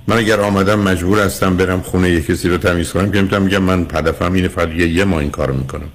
من 0.06 0.16
اگر 0.16 0.40
آمدم 0.40 0.80
مجبور 0.80 1.20
هستم 1.20 1.56
برم 1.56 1.80
خونه 1.80 2.10
یه 2.10 2.20
کسی 2.20 2.48
رو 2.48 2.58
تمیز 2.58 2.92
کنم 2.92 3.12
که 3.12 3.22
می‌تونم 3.22 3.42
میگم 3.42 3.62
من 3.62 3.86
هدفم 3.94 4.32
اینه 4.32 4.48
فقط 4.48 4.68
یه, 4.68 4.88
یه 4.88 5.04
ما 5.04 5.20
این 5.20 5.30
کارو 5.30 5.54
می‌کنم. 5.54 5.88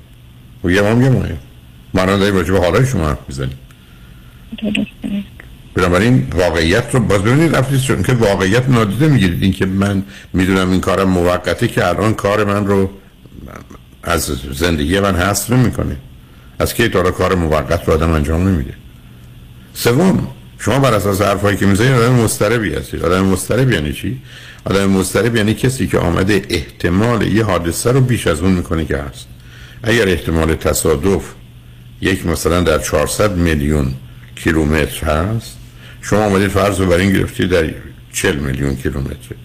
و 0.64 0.72
یه 0.72 0.82
ما 0.82 1.04
یه 1.04 1.10
ماه 1.10 1.28
من 1.94 2.06
داریم 2.06 2.36
راجع 2.36 2.54
به 2.54 2.60
حالای 2.60 2.86
شما 2.86 3.08
حرف 3.08 3.20
می‌زنیم. 3.28 3.58
بنابراین 5.74 6.28
واقعیت 6.36 6.96
رو 6.96 7.00
باز 7.00 7.22
ببینید 7.22 7.56
رفتید 7.56 7.82
چون 7.82 8.04
که 8.04 8.14
واقعیت 8.14 8.70
نادیده 8.70 9.08
می‌گیرید. 9.08 9.44
این 9.44 9.54
که 9.54 9.66
من 9.66 10.04
می‌دونم 10.34 10.72
این 10.72 10.82
کارم 10.82 11.10
موقته 11.10 11.68
که 11.68 11.88
الان 11.88 12.14
کار 12.14 12.44
من 12.44 12.68
رو 12.68 12.90
از 14.04 14.32
زندگی 14.54 15.00
من 15.00 15.16
حذف 15.16 15.50
نمی‌کنه. 15.52 15.98
از 16.60 16.74
کی 16.74 16.90
تا 16.90 17.12
کار 17.12 17.36
موقت 17.36 17.88
رو 17.88 17.94
آدم 17.94 18.12
انجام 18.12 18.48
نمیده؟ 18.48 18.74
سوم 19.74 20.28
شما 20.60 20.80
بر 20.80 20.94
اساس 20.94 21.22
حرفایی 21.22 21.58
که 21.58 21.66
می‌زنید 21.66 21.92
آدم 21.92 22.14
مضطربی 22.14 22.74
هستید. 22.74 23.04
آدم 23.04 23.26
مضطرب 23.26 23.72
یعنی 23.72 23.94
چی؟ 23.94 24.22
آدم 24.66 24.90
مضطرب 24.90 25.36
یعنی 25.36 25.54
کسی 25.54 25.88
که 25.88 25.98
آمده 25.98 26.42
احتمال 26.50 27.28
یه 27.28 27.44
حادثه 27.44 27.92
رو 27.92 28.02
بیش 28.02 28.28
از 28.28 28.40
اون 28.40 28.52
می‌کنه 28.52 28.86
که 28.86 28.98
هست. 28.98 29.28
اگر 29.84 30.08
احتمال 30.08 30.56
تصادف 30.56 31.24
یک 32.02 32.26
مثلا 32.26 32.62
در 32.62 32.80
400 32.80 33.36
میلیون 33.36 33.94
کیلومتر 34.36 35.06
هست 35.06 35.58
شما 36.02 36.26
آمدید 36.26 36.48
فرض 36.48 36.80
رو 36.80 36.86
بر 36.86 36.98
این 36.98 37.14
گرفتید 37.14 37.50
در 37.50 37.74
40 38.14 38.36
میلیون 38.36 38.76
کیلومتر 38.76 39.36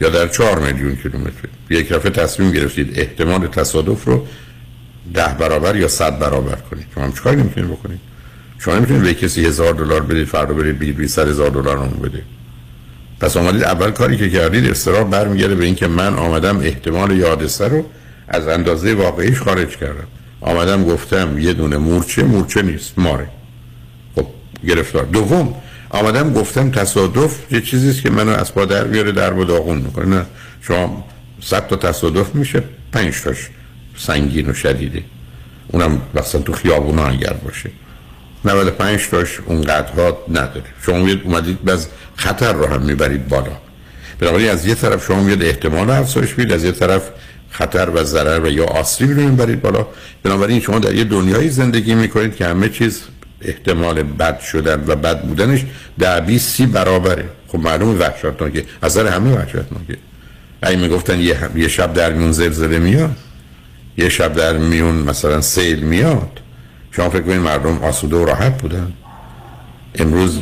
یا 0.00 0.08
در 0.08 0.28
4 0.28 0.58
میلیون 0.58 0.96
کیلومتر. 0.96 1.48
یک 1.70 1.88
دفعه 1.88 2.10
تصمیم 2.10 2.50
گرفتید 2.50 2.98
احتمال 3.00 3.46
تصادف 3.46 4.04
رو 4.04 4.26
ده 5.14 5.34
برابر 5.38 5.76
یا 5.76 5.88
صد 5.88 6.18
برابر 6.18 6.56
کنید 6.70 6.86
شما 6.94 7.10
چیکار 7.10 7.34
نمی‌تونید 7.34 7.70
بکنید 7.70 8.00
شما 8.58 8.74
نمی‌تونید 8.74 9.02
به 9.02 9.14
کسی 9.14 9.46
هزار 9.46 9.74
دلار 9.74 10.02
بدید 10.02 10.28
فردا 10.28 10.54
برید 10.54 10.78
بی 10.78 10.92
بی 10.92 11.08
سر 11.08 11.28
هزار 11.28 11.50
دلار 11.50 11.78
اون 11.78 11.90
بدید 11.90 12.24
پس 13.20 13.36
آمدید 13.36 13.64
اول 13.64 13.90
کاری 13.90 14.16
که 14.16 14.30
کردید 14.30 14.70
استرار 14.70 15.04
برمیگرده 15.04 15.54
به 15.54 15.64
اینکه 15.64 15.86
من 15.86 16.14
آمدم 16.14 16.58
احتمال 16.58 17.16
یادسه 17.16 17.68
رو 17.68 17.84
از 18.28 18.48
اندازه 18.48 18.94
واقعیش 18.94 19.40
خارج 19.40 19.76
کردم. 19.76 20.06
آمدم 20.40 20.84
گفتم 20.84 21.38
یه 21.38 21.52
دونه 21.52 21.76
مورچه 21.76 22.22
مورچه 22.22 22.62
نیست 22.62 22.98
ماره. 22.98 23.28
خب 24.14 24.26
گرفتار. 24.68 25.04
دوم 25.04 25.54
آمدم 25.90 26.32
گفتم 26.32 26.70
تصادف 26.70 27.52
یه 27.52 27.60
چیزیست 27.60 28.02
که 28.02 28.10
منو 28.10 28.30
از 28.30 28.54
پا 28.54 28.64
در 28.64 28.84
بیاره 28.84 29.12
در 29.12 29.32
و 29.32 29.44
داغون 29.44 29.78
می‌کنه. 29.78 30.06
نه 30.06 30.26
شما 30.60 31.04
صد 31.40 31.66
تا 31.66 31.76
تصادف 31.76 32.34
میشه 32.34 32.62
پنج 32.92 33.20
تاش. 33.20 33.48
سنگین 33.98 34.50
و 34.50 34.54
شدیده. 34.54 35.02
اونم 35.68 36.00
مثلا 36.14 36.40
تو 36.40 36.52
خیابونا 36.52 37.06
اگر 37.06 37.32
باشه. 37.32 37.70
95 38.44 39.08
تاش 39.08 39.40
اونقدرها 39.46 40.18
نداره. 40.28 40.64
شما 40.82 40.96
اومدید 41.24 41.64
باز 41.64 41.88
خطر 42.16 42.52
رو 42.52 42.66
هم 42.66 42.82
می‌برید 42.82 43.28
بالا. 43.28 43.52
بنابراین 44.18 44.50
از 44.50 44.66
یه 44.66 44.74
طرف 44.74 45.06
شما 45.06 45.22
میاد 45.22 45.42
احتمال 45.42 45.90
افزایش 45.90 46.38
می‌دید 46.38 46.52
از 46.52 46.64
یه 46.64 46.72
طرف 46.72 47.02
خطر 47.50 47.90
و 47.90 48.04
ضرر 48.04 48.40
و 48.40 48.48
یا 48.48 48.64
آسیب 48.64 49.10
رو 49.10 49.28
می‌برید 49.28 49.62
بالا. 49.62 49.86
بنابراین 50.22 50.60
شما 50.60 50.78
در 50.78 50.94
یه 50.94 51.04
دنیای 51.04 51.48
زندگی 51.48 51.94
می‌کنید 51.94 52.36
که 52.36 52.46
همه 52.46 52.68
چیز 52.68 53.02
احتمال 53.42 54.02
بد 54.02 54.40
شدن 54.40 54.84
و 54.86 54.96
بد 54.96 55.22
بودنش 55.22 55.64
در 55.98 56.20
20 56.20 56.54
سی 56.54 56.66
برابره. 56.66 57.24
خب 57.48 57.58
معلومه 57.58 57.98
وحشتناکه. 57.98 58.64
از 58.82 58.98
همه 58.98 59.34
وحشتناکه. 59.36 59.98
اگه 60.62 60.76
می‌گفتن 60.76 61.20
یه, 61.20 61.36
یه 61.56 61.68
شب 61.68 61.94
در 61.94 62.12
میون 62.12 62.32
زلزله 62.32 62.78
میاد. 62.78 63.16
یه 63.98 64.08
شب 64.08 64.32
در 64.32 64.56
میون 64.56 64.94
مثلا 64.94 65.40
سیل 65.40 65.80
میاد. 65.80 66.40
شما 66.90 67.10
فکر 67.10 67.22
کنید 67.22 67.40
مردم 67.40 67.78
آسوده 67.78 68.16
و 68.16 68.24
راحت 68.24 68.62
بودن. 68.62 68.92
امروز 69.94 70.40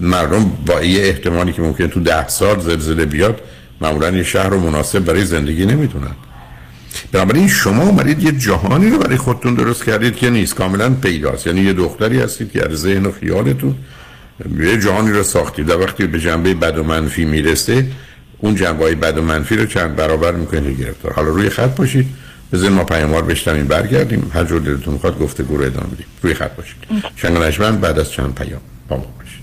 مردم 0.00 0.52
با 0.66 0.82
یه 0.82 1.02
احتمالی 1.02 1.52
که 1.52 1.62
ممکنه 1.62 1.86
تو 1.86 2.00
ده 2.00 2.28
سال 2.28 2.60
زلزله 2.60 3.06
بیاد 3.06 3.40
معمولا 3.80 4.10
یه 4.10 4.22
شهر 4.22 4.48
رو 4.48 4.60
مناسب 4.60 4.98
برای 4.98 5.24
زندگی 5.24 5.66
نمی‌تونن. 5.66 6.14
بنابراین 7.12 7.48
شما 7.48 7.82
اومدید 7.82 8.22
یه 8.22 8.32
جهانی 8.32 8.90
رو 8.90 8.98
برای 8.98 9.16
خودتون 9.16 9.54
درست 9.54 9.84
کردید 9.84 10.16
که 10.16 10.30
نیست. 10.30 10.54
کاملا 10.54 10.90
پیداست. 10.90 11.46
یعنی 11.46 11.60
یه 11.60 11.72
دختری 11.72 12.20
هستید 12.20 12.52
که 12.52 12.70
از 12.70 12.78
ذهن 12.78 13.06
و 13.06 13.12
خیالتون 13.12 13.74
یه 14.60 14.80
جهانی 14.80 15.10
رو 15.10 15.22
ساختید. 15.22 15.70
و 15.70 15.80
وقتی 15.80 16.06
به 16.06 16.20
جنبه 16.20 16.54
بد 16.54 16.78
و 16.78 16.82
منفی 16.82 17.24
می‌رسه 17.24 17.86
اون 18.38 18.54
جنبه 18.54 18.94
بد 18.94 19.18
و 19.18 19.22
منفی 19.22 19.56
رو 19.56 19.66
چند 19.66 19.96
برابر 19.96 20.32
می‌کنید 20.32 20.80
گرفتار. 20.80 21.12
حالا 21.12 21.28
روی 21.28 21.48
خط 21.48 21.76
باشید. 21.76 22.06
بذاریم 22.52 22.72
ما 22.72 22.84
پیاموار 22.84 23.22
بشتمیم 23.22 23.66
برگردیم. 23.66 24.30
هر 24.34 24.44
جور 24.44 24.60
دلتون 24.60 24.94
می‌خواد 24.94 25.18
گفته 25.18 25.42
گروه 25.42 25.66
ادامه 25.66 25.86
بدیم. 25.86 26.06
روی 26.22 26.34
خط 26.34 26.56
باشید. 26.56 26.76
شنگ 27.16 27.80
بعد 27.80 27.98
از 27.98 28.10
چند 28.12 28.34
پیام 28.34 28.60
با 28.88 28.96
ما 28.96 29.04
باشید. 29.18 29.42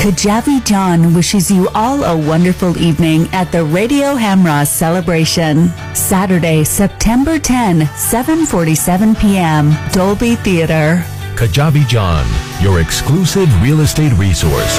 Kajabi 0.00 0.64
John 0.64 1.12
wishes 1.14 1.50
you 1.50 1.68
all 1.74 2.02
a 2.04 2.16
wonderful 2.16 2.74
evening 2.78 3.28
at 3.34 3.52
the 3.52 3.62
Radio 3.62 4.14
Hamra 4.16 4.66
celebration. 4.66 5.68
Saturday, 5.92 6.64
September 6.64 7.38
10, 7.38 7.82
7:47 7.82 9.14
p.m. 9.20 9.76
Dolby 9.92 10.36
Theater. 10.36 11.04
Kajabi 11.36 11.86
John, 11.86 12.24
your 12.62 12.80
exclusive 12.80 13.50
real 13.62 13.80
estate 13.80 14.14
resource. 14.14 14.78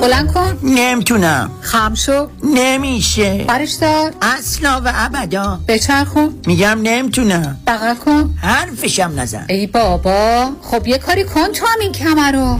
بلند 0.00 0.32
کن. 0.34 0.58
نمی‌تونم. 0.62 1.50
خم 1.60 1.94
شو. 1.94 2.28
نمیشه. 2.54 3.44
برش 3.48 3.72
دار. 3.72 4.12
اصلا 4.22 4.82
و 4.84 4.92
ابدا. 4.94 5.60
بچرخون. 5.68 6.34
میگم 6.46 6.78
نمی‌تونم. 6.82 7.58
بغل 7.66 7.94
کن. 7.94 8.34
حرفشم 8.42 9.12
نزن. 9.16 9.46
ای 9.48 9.66
بابا. 9.66 10.50
خب 10.62 10.86
یه 10.86 10.98
کاری 10.98 11.24
کن 11.24 11.52
تو 11.52 11.66
هم 11.66 11.80
این 11.80 11.92
کمر 11.92 12.32
رو. 12.32 12.58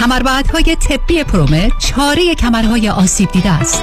کمربندهای 0.00 0.76
طبی 0.88 1.24
پرومت 1.24 1.70
چاره 1.78 2.34
کمرهای 2.34 2.88
آسیب 2.88 3.32
دیده 3.32 3.50
است. 3.50 3.82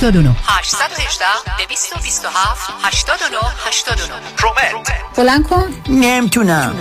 89 0.00 0.36
818 0.46 1.24
227 1.58 2.70
89 2.82 3.36
89 3.68 4.14
پرومت 4.36 5.16
بلند 5.16 5.48
کن. 5.48 5.74
نمی‌تونم. 5.88 6.76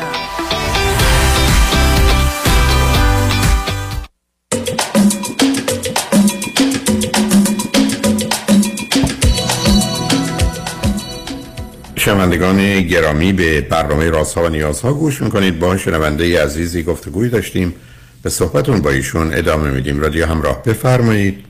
شنوندگان 11.96 12.82
گرامی 12.82 13.34
به 13.34 13.62
برنامه 13.62 14.10
رازها 14.10 14.44
و 14.44 14.50
نیازها 14.50 14.94
گوش 14.94 15.22
می‌کنید. 15.22 15.60
با 15.60 15.78
شنونده 15.78 16.44
عزیزی 16.44 16.84
گفتگوی 16.84 17.30
داشتیم. 17.30 17.76
به 18.24 18.30
صحبتون 18.30 18.82
با 18.82 18.90
ایشون 18.90 19.34
ادامه 19.34 19.70
میدیم. 19.70 20.00
رادیو 20.00 20.26
همراه 20.26 20.64
بفرمایید. 20.64 21.49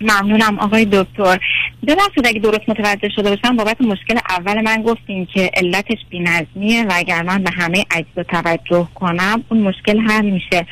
ممنونم 0.00 0.58
آقای 0.58 0.84
دکتر. 0.84 1.38
ببخشید 1.86 2.26
اگه 2.26 2.40
درست 2.40 2.68
متوجه 2.68 3.08
شده 3.16 3.30
باشم 3.30 3.56
بابت 3.56 3.80
مشکل 3.80 4.18
اول 4.30 4.60
من 4.60 4.82
گفتیم 4.82 5.26
که 5.26 5.50
علتش 5.54 5.98
بینظمیه 6.10 6.82
و 6.84 6.92
اگر 6.94 7.22
من 7.22 7.42
به 7.42 7.50
همه 7.50 7.84
اجزا 7.90 8.22
توجه 8.22 8.88
کنم 8.94 9.44
اون 9.48 9.60
مشکل 9.60 10.00
حل 10.00 10.30
میشه. 10.30 10.66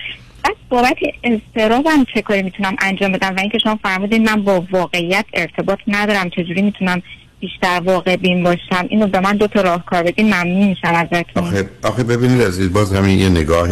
بس 0.44 0.54
بابت 0.68 0.96
استرابم 1.24 2.04
چه 2.14 2.22
کاری 2.22 2.42
می‌تونم 2.42 2.76
انجام 2.78 3.12
بدم؟ 3.12 3.36
و 3.36 3.40
اینکه 3.40 3.58
شما 3.58 3.78
فرمودین 3.82 4.24
من 4.24 4.42
با 4.42 4.64
واقعیت 4.70 5.24
ارتباط 5.34 5.78
ندارم 5.88 6.30
چجوری 6.30 6.62
می‌تونم 6.62 7.02
بیشتر 7.40 7.80
واقع 7.84 8.16
بین 8.16 8.42
باشم؟ 8.42 8.86
اینو 8.88 9.06
به 9.06 9.20
من 9.20 9.36
دو 9.36 9.46
تا 9.46 9.60
راهکار 9.60 10.02
بدین 10.02 10.26
ممنون 10.26 10.68
میشم 10.68 10.94
ازتون. 10.94 11.44
آخه, 11.44 11.70
آخه 11.84 12.04
ببینید 12.04 12.42
عزیز 12.42 12.72
باز 12.72 12.94
همین 12.94 13.18
یه 13.18 13.28
نگاه 13.28 13.68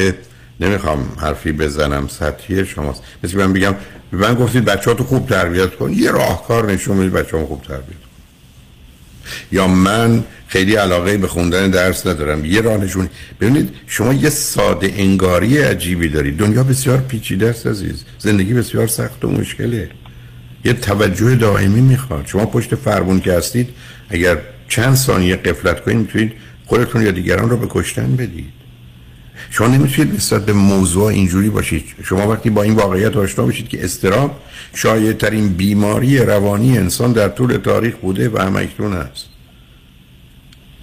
نمی‌خوام 0.61 1.12
حرفی 1.21 1.53
بزنم 1.53 2.09
سطحی 2.09 2.66
شماست. 2.66 3.03
مثل 3.25 3.38
من 3.38 3.53
بگم 3.53 3.75
به 4.11 4.16
من 4.16 4.35
گفتید 4.35 4.64
بچه 4.64 4.95
تو 4.95 5.05
خوب 5.05 5.29
تربیت 5.29 5.75
کن. 5.75 5.92
یه 5.92 6.11
راهکار 6.11 6.73
نشون 6.73 6.99
بدید 6.99 7.12
بچه 7.12 7.47
خوب 7.47 7.62
تربیت 7.62 7.87
کن. 7.87 8.07
یا 9.53 9.66
من 9.66 10.25
خیلی 10.49 10.75
علاقه 10.75 11.19
به 11.19 11.27
خوندن 11.29 11.71
درس 11.71 12.07
ندارم. 12.07 12.45
یه 12.45 12.61
راه 12.61 12.77
نشون 12.77 13.09
ببینید 13.40 13.75
شما 13.87 14.14
یه 14.14 14.31
ساده 14.31 14.95
انگاری 14.97 15.59
عجیبی 15.59 16.09
دارید. 16.09 16.37
دنیا 16.37 16.62
بسیار 16.62 16.99
پیچیده 16.99 17.49
است 17.49 17.66
عزیز. 17.66 18.05
زندگی 18.19 18.55
بسیار 18.55 18.87
سخت 18.87 19.25
و 19.25 19.31
مشکله. 19.31 19.90
یه 20.64 20.73
توجه 20.73 21.35
دائمی 21.35 21.81
می‌خواد. 21.81 22.27
شما 22.27 22.47
پشت 22.47 22.75
فرمون 22.75 23.21
که 23.21 23.33
هستید 23.33 23.69
اگر 24.11 24.38
چند 24.69 24.95
ثانیه 24.95 25.37
قفلت 25.37 25.81
کنید 25.85 25.97
می‌تونید 25.97 26.33
خودتون 26.66 27.03
یا 27.03 27.11
دیگران 27.11 27.51
رو 27.51 27.57
به 27.57 27.66
کشتن 27.71 28.16
بدید. 28.16 28.56
شما 29.50 29.66
نمی‌تونید 29.66 30.14
نسبت 30.14 30.46
به 30.46 30.52
موضوع 30.52 31.04
اینجوری 31.04 31.50
باشید. 31.50 31.85
شما 32.04 32.28
وقتی 32.28 32.50
با 32.50 32.62
این 32.62 32.74
واقعیت 32.74 33.16
آشنا 33.16 33.46
بشید 33.46 33.68
که 33.68 33.85
استراب 33.85 34.40
شاید 34.74 35.18
ترین 35.18 35.48
بیماری 35.48 36.18
روانی 36.18 36.78
انسان 36.78 37.12
در 37.12 37.28
طول 37.28 37.56
تاریخ 37.56 37.94
بوده 37.96 38.28
و 38.28 38.38
همکنون 38.38 38.92
است. 38.92 39.24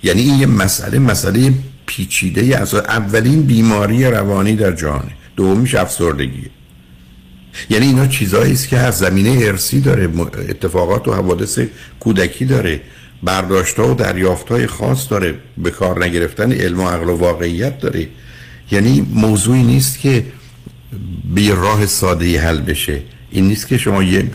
یعنی 0.03 0.21
این 0.21 0.39
یه 0.39 0.45
مسئله 0.45 0.99
مسئله 0.99 1.53
پیچیده 1.85 2.57
از 2.57 2.75
اولین 2.75 3.43
بیماری 3.43 4.05
روانی 4.05 4.55
در 4.55 4.71
جهانه 4.71 5.11
دومیش 5.35 5.75
افسردگیه 5.75 6.49
یعنی 7.69 7.85
اینا 7.85 8.07
چیزایی 8.07 8.53
است 8.53 8.67
که 8.67 8.77
از 8.77 8.97
زمینه 8.97 9.45
ارسی 9.45 9.81
داره 9.81 10.09
اتفاقات 10.49 11.07
و 11.07 11.13
حوادث 11.13 11.59
کودکی 11.99 12.45
داره 12.45 12.81
برداشتها 13.23 13.91
و 13.91 13.95
دریافتهای 13.95 14.67
خاص 14.67 15.09
داره 15.09 15.35
به 15.57 15.71
کار 15.71 16.05
نگرفتن 16.05 16.51
علم 16.51 16.79
و 16.79 16.89
عقل 16.89 17.09
و 17.09 17.17
واقعیت 17.17 17.79
داره. 17.79 18.07
یعنی 18.73 19.01
موضوعی 19.01 19.63
نیست 19.63 19.99
که 19.99 20.25
به 21.35 21.55
راه 21.55 21.85
ساده 21.85 22.41
حل 22.41 22.61
بشه. 22.61 23.01
این 23.31 23.47
نیست 23.47 23.67
که 23.67 23.77
شما 23.77 24.03
یه 24.03 24.31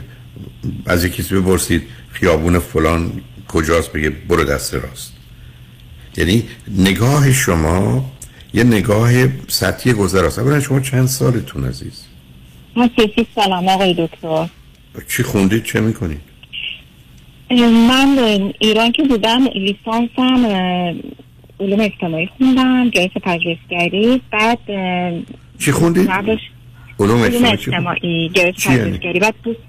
از 0.86 1.04
یک 1.04 1.16
کسی 1.16 1.34
بپرسید 1.34 1.82
خیابون 2.12 2.58
فلان 2.58 3.12
کجاست 3.48 3.92
بگه 3.92 4.10
برو 4.10 4.44
دست 4.44 4.74
راست. 4.74 5.12
یعنی 6.16 6.44
نگاه 6.78 7.32
شما 7.32 8.10
یه 8.54 8.64
نگاه 8.64 9.12
سطحی 9.48 9.92
گذراست 9.92 10.38
اولا 10.38 10.60
شما 10.60 10.80
چند 10.80 11.06
سالتون 11.06 11.64
عزیز؟ 11.64 12.04
من 12.76 12.90
سی 12.96 13.26
سالم 13.34 13.68
آقای 13.68 13.94
دکتر. 13.94 14.48
چی 15.08 15.22
خوندید؟ 15.22 15.64
چه 15.64 15.80
می‌کنید؟ 15.80 16.20
من 17.88 18.18
ایران 18.58 18.92
که 18.92 19.02
بودم 19.02 19.44
لیسانسم 19.54 20.46
علوم 21.60 21.80
اجتماعی 21.80 22.28
خوندم 22.38 22.90
جایز 22.90 23.10
پژوهشگری 23.22 24.22
بعد 24.32 24.58
چی 25.58 25.72
خوندید؟ 25.72 26.10
علوم 27.00 27.22
اجتماعی 27.22 28.30
جایز 28.34 28.54
پژوهشگری. 28.54 29.20
بعد 29.20 29.34
دوست 29.42 29.60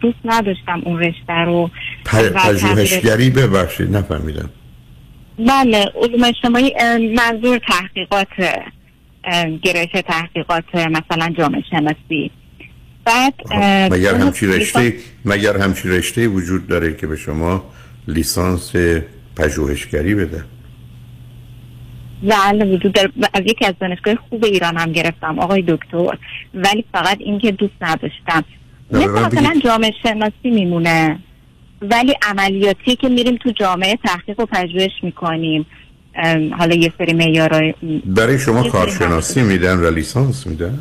دوست 0.00 0.18
نداشتم 0.24 0.82
اون 0.84 1.00
رشته 1.00 1.32
رو 1.32 1.70
پژوهشگری 2.04 3.30
ببخشید 3.30 3.96
نفهمیدم. 3.96 4.50
بله 5.38 5.92
علوم 6.02 6.24
اجتماعی 6.24 6.72
منظور 7.14 7.58
تحقیقات 7.58 8.28
گرایش 9.62 9.90
تحقیقات 10.06 10.64
مثلا 10.74 11.34
جامعه 11.38 11.62
شناسی. 11.70 12.30
بعد 13.04 13.34
مگر 13.92 14.14
همچی 14.14 14.46
رشته 14.46 14.94
مگر 15.24 15.56
همچی 15.56 15.88
رشته 15.88 16.28
وجود 16.28 16.66
داره 16.66 16.96
که 16.96 17.06
به 17.06 17.16
شما 17.16 17.64
لیسانس 18.08 18.72
پژوهشگری 19.36 20.14
بده؟ 20.14 20.44
بله 22.24 22.64
وجود 22.64 22.92
داره. 22.92 23.10
از 23.34 23.42
یکی 23.46 23.66
از 23.66 23.74
دانشگاه 23.80 24.14
خوب 24.30 24.44
ایران 24.44 24.76
هم 24.76 24.92
گرفتم 24.92 25.38
آقای 25.38 25.64
دکتر. 25.68 26.18
ولی 26.54 26.84
فقط 26.92 27.16
اینکه 27.20 27.52
دوست 27.52 27.74
نداشتم. 27.80 28.44
مثلا 28.90 29.60
جامعه 29.64 29.92
شناسی 30.02 30.50
میمونه. 30.50 31.18
ولی 31.82 32.14
عملیاتی 32.22 32.96
که 32.96 33.08
میریم 33.08 33.36
تو 33.36 33.50
جامعه 33.50 33.98
تحقیق 34.04 34.40
و 34.40 34.46
پژوهش 34.46 34.92
می‌کنیم. 35.02 35.66
حالا 36.58 36.74
یه 36.74 36.92
سری 36.98 37.12
معیارای 37.12 37.74
برای 38.06 38.38
شما 38.38 38.68
کارشناسی 38.68 39.42
میدن 39.42 39.78
و 39.78 39.90
لیسانس 39.90 40.46
میدن؟ 40.46 40.78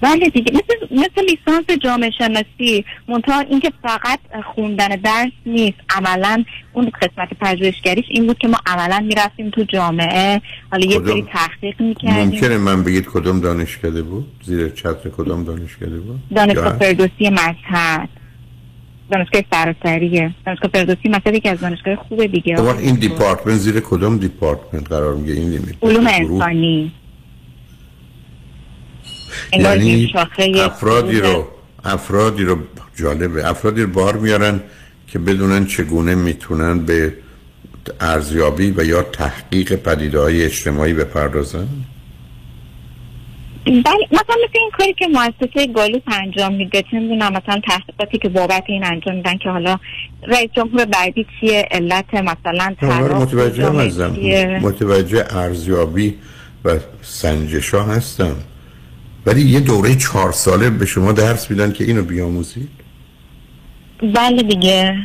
بله 0.00 0.28
دیگه 0.28 0.52
مثل, 0.52 0.94
مثل 0.94 1.30
لیسانس 1.30 1.78
جامعه 1.82 2.10
شناسی 2.10 2.84
منتها 3.08 3.40
اینکه 3.40 3.72
فقط 3.82 4.18
خوندن 4.54 4.88
درس 4.88 5.32
نیست. 5.46 5.78
عملا 5.96 6.44
اون 6.72 6.90
قسمت 7.02 7.28
پژوهشگریش 7.40 8.04
این 8.08 8.26
بود 8.26 8.38
که 8.38 8.48
ما 8.48 8.58
عملا 8.66 9.00
می‌رفتیم 9.00 9.50
تو 9.50 9.62
جامعه. 9.62 10.42
حالا 10.70 10.86
یه 10.86 11.00
سری 11.06 11.24
تحقیق 11.32 11.80
می‌کردیم. 11.80 12.22
ممکنه 12.22 12.58
من 12.58 12.82
بگید 12.82 13.06
کدوم 13.06 13.40
دانشکده 13.40 14.02
بود؟ 14.02 14.26
زیر 14.42 14.68
چتر 14.68 15.10
کدوم 15.16 15.44
دانشکده 15.44 15.98
بود؟ 15.98 16.20
دانشگاه 16.36 16.78
فردوسی 16.78 17.30
مشهد 17.30 18.08
دانشگاه 19.10 19.42
سراسریه 19.52 20.34
دانشگاه 20.46 20.70
فردوسی 20.70 21.08
مثلا 21.08 21.38
که 21.38 21.50
از 21.50 21.60
دانشگاه 21.60 21.96
خوبه 21.96 22.26
دیگه. 22.26 22.56
خب 22.56 22.78
این 22.78 22.94
دیپارتمنت 22.94 23.56
زیر 23.56 23.80
کدوم 23.80 24.16
دیپارتمنت 24.18 24.88
قرار 24.88 25.14
میگه؟ 25.14 25.32
این 25.32 25.60
علوم 25.82 26.06
انسانی. 26.06 26.92
یعنی 29.52 30.12
افرادی 30.60 31.20
رو 31.20 31.48
افرادی 31.84 32.44
رو 32.44 32.58
جالبه. 32.96 33.48
افرادی 33.48 33.82
رو 33.82 33.88
بار 33.88 34.16
میارن 34.16 34.60
که 35.06 35.18
بدونن 35.18 35.66
چگونه 35.66 36.14
می‌تونن 36.14 36.78
به 36.78 37.12
ارزیابی 38.00 38.74
و 38.76 38.84
یا 38.84 39.02
تحقیق 39.02 39.76
پدیده 39.76 40.20
های 40.20 40.44
اجتماعی 40.44 40.94
بپردازن؟ 40.94 41.68
بله 43.66 44.06
مثلا 44.10 44.36
مثل 44.44 44.58
این 44.58 44.70
کاری 44.78 44.94
که 44.94 45.06
مؤسسه 45.06 45.66
گالوپ 45.66 46.02
انجام 46.06 46.54
میده 46.54 46.82
چه 46.82 46.98
می‌دونم 47.00 47.32
مثلا 47.32 47.60
تحقیقاتی 47.68 48.18
که 48.18 48.28
بابت 48.28 48.64
این 48.66 48.84
انجام 48.84 49.14
میدن 49.14 49.36
که 49.36 49.50
حالا 49.50 49.78
رئیس 50.28 50.50
جمهور 50.56 50.84
بعدی 50.84 51.26
چیه 51.40 51.68
علت 51.70 52.14
مثلا 52.14 52.74
متوجه 53.20 53.70
متوجه 54.62 55.24
ارزیابی 55.30 56.14
و 56.64 56.78
سنجش 57.02 57.74
ها 57.74 57.82
هستم. 57.82 58.36
ولی 59.26 59.42
یه 59.42 59.60
دوره 59.60 59.94
چهار 59.94 60.32
ساله 60.32 60.70
به 60.70 60.86
شما 60.86 61.12
درس 61.12 61.50
میدن 61.50 61.72
که 61.72 61.84
اینو 61.84 62.02
بیاموزید؟ 62.02 62.68
بله 64.14 64.42
دیگه. 64.42 64.96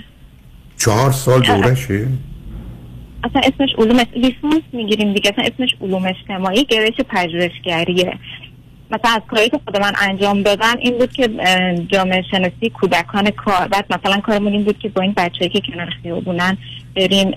چهار 0.77 1.11
سال 1.11 1.41
دورشه؟ 1.41 2.07
اصلا 3.23 3.41
اسمش 3.41 3.69
علوم 3.77 3.99
لیسانس 4.15 4.63
می‌گیریم 4.73 5.13
دیگه. 5.13 5.31
اصلا 5.33 5.45
اسمش 5.45 5.75
علوم 5.81 6.05
اجتماعی 6.05 6.65
گرایش 6.65 6.95
پژوهشگریه. 7.09 8.13
مثلا 8.91 9.11
از 9.11 9.21
کاری 9.27 9.49
که 9.49 9.59
خود 9.65 9.77
من 9.77 9.91
انجام 10.01 10.41
دادن 10.41 10.77
این 10.79 10.97
بود 10.97 11.13
که 11.13 11.29
جامعه 11.87 12.21
شناسی 12.31 12.69
کودکان 12.69 13.29
کار 13.29 13.67
بعد 13.67 13.85
مثلا 13.89 14.21
کارمون 14.21 14.53
این 14.53 14.63
بود 14.63 14.79
که 14.79 14.89
با 14.89 15.01
این 15.01 15.13
بچه‌ای 15.17 15.49
که 15.49 15.61
کنار 15.61 15.89
خیابونن 16.03 16.57
بریم 16.95 17.31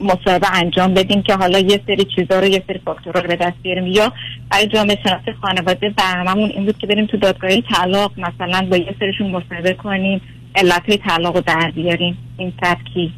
مصاحبه 0.00 0.54
انجام 0.54 0.94
بدیم 0.94 1.22
که 1.22 1.34
حالا 1.34 1.58
یه 1.58 1.80
سری 1.86 2.04
چیزا 2.16 2.40
رو 2.40 2.46
یه 2.46 2.62
سری 2.66 2.78
فاکتورها 2.84 3.20
رو 3.20 3.28
به 3.28 3.36
دست 3.36 3.56
بیاریم. 3.62 3.86
یا 3.86 4.12
برای 4.50 4.66
جامعه 4.66 4.98
شناسی 5.02 5.32
خانواده 5.40 5.90
برنامه‌مون 5.90 6.50
این 6.50 6.64
بود 6.64 6.78
که 6.78 6.86
بریم 6.86 7.06
تو 7.06 7.16
دادگاه 7.16 7.60
طلاق 7.60 8.12
مثلا 8.18 8.66
با 8.70 8.76
یه 8.76 8.94
سریشون 9.00 9.30
مصاحبه 9.30 9.72
کنیم 9.72 10.20
علت 10.54 10.96
طلاق 10.96 11.36
رو 11.36 11.40
در 11.40 11.70
بیاریم. 11.70 12.18
این 12.38 12.52
سبکی. 12.62 13.12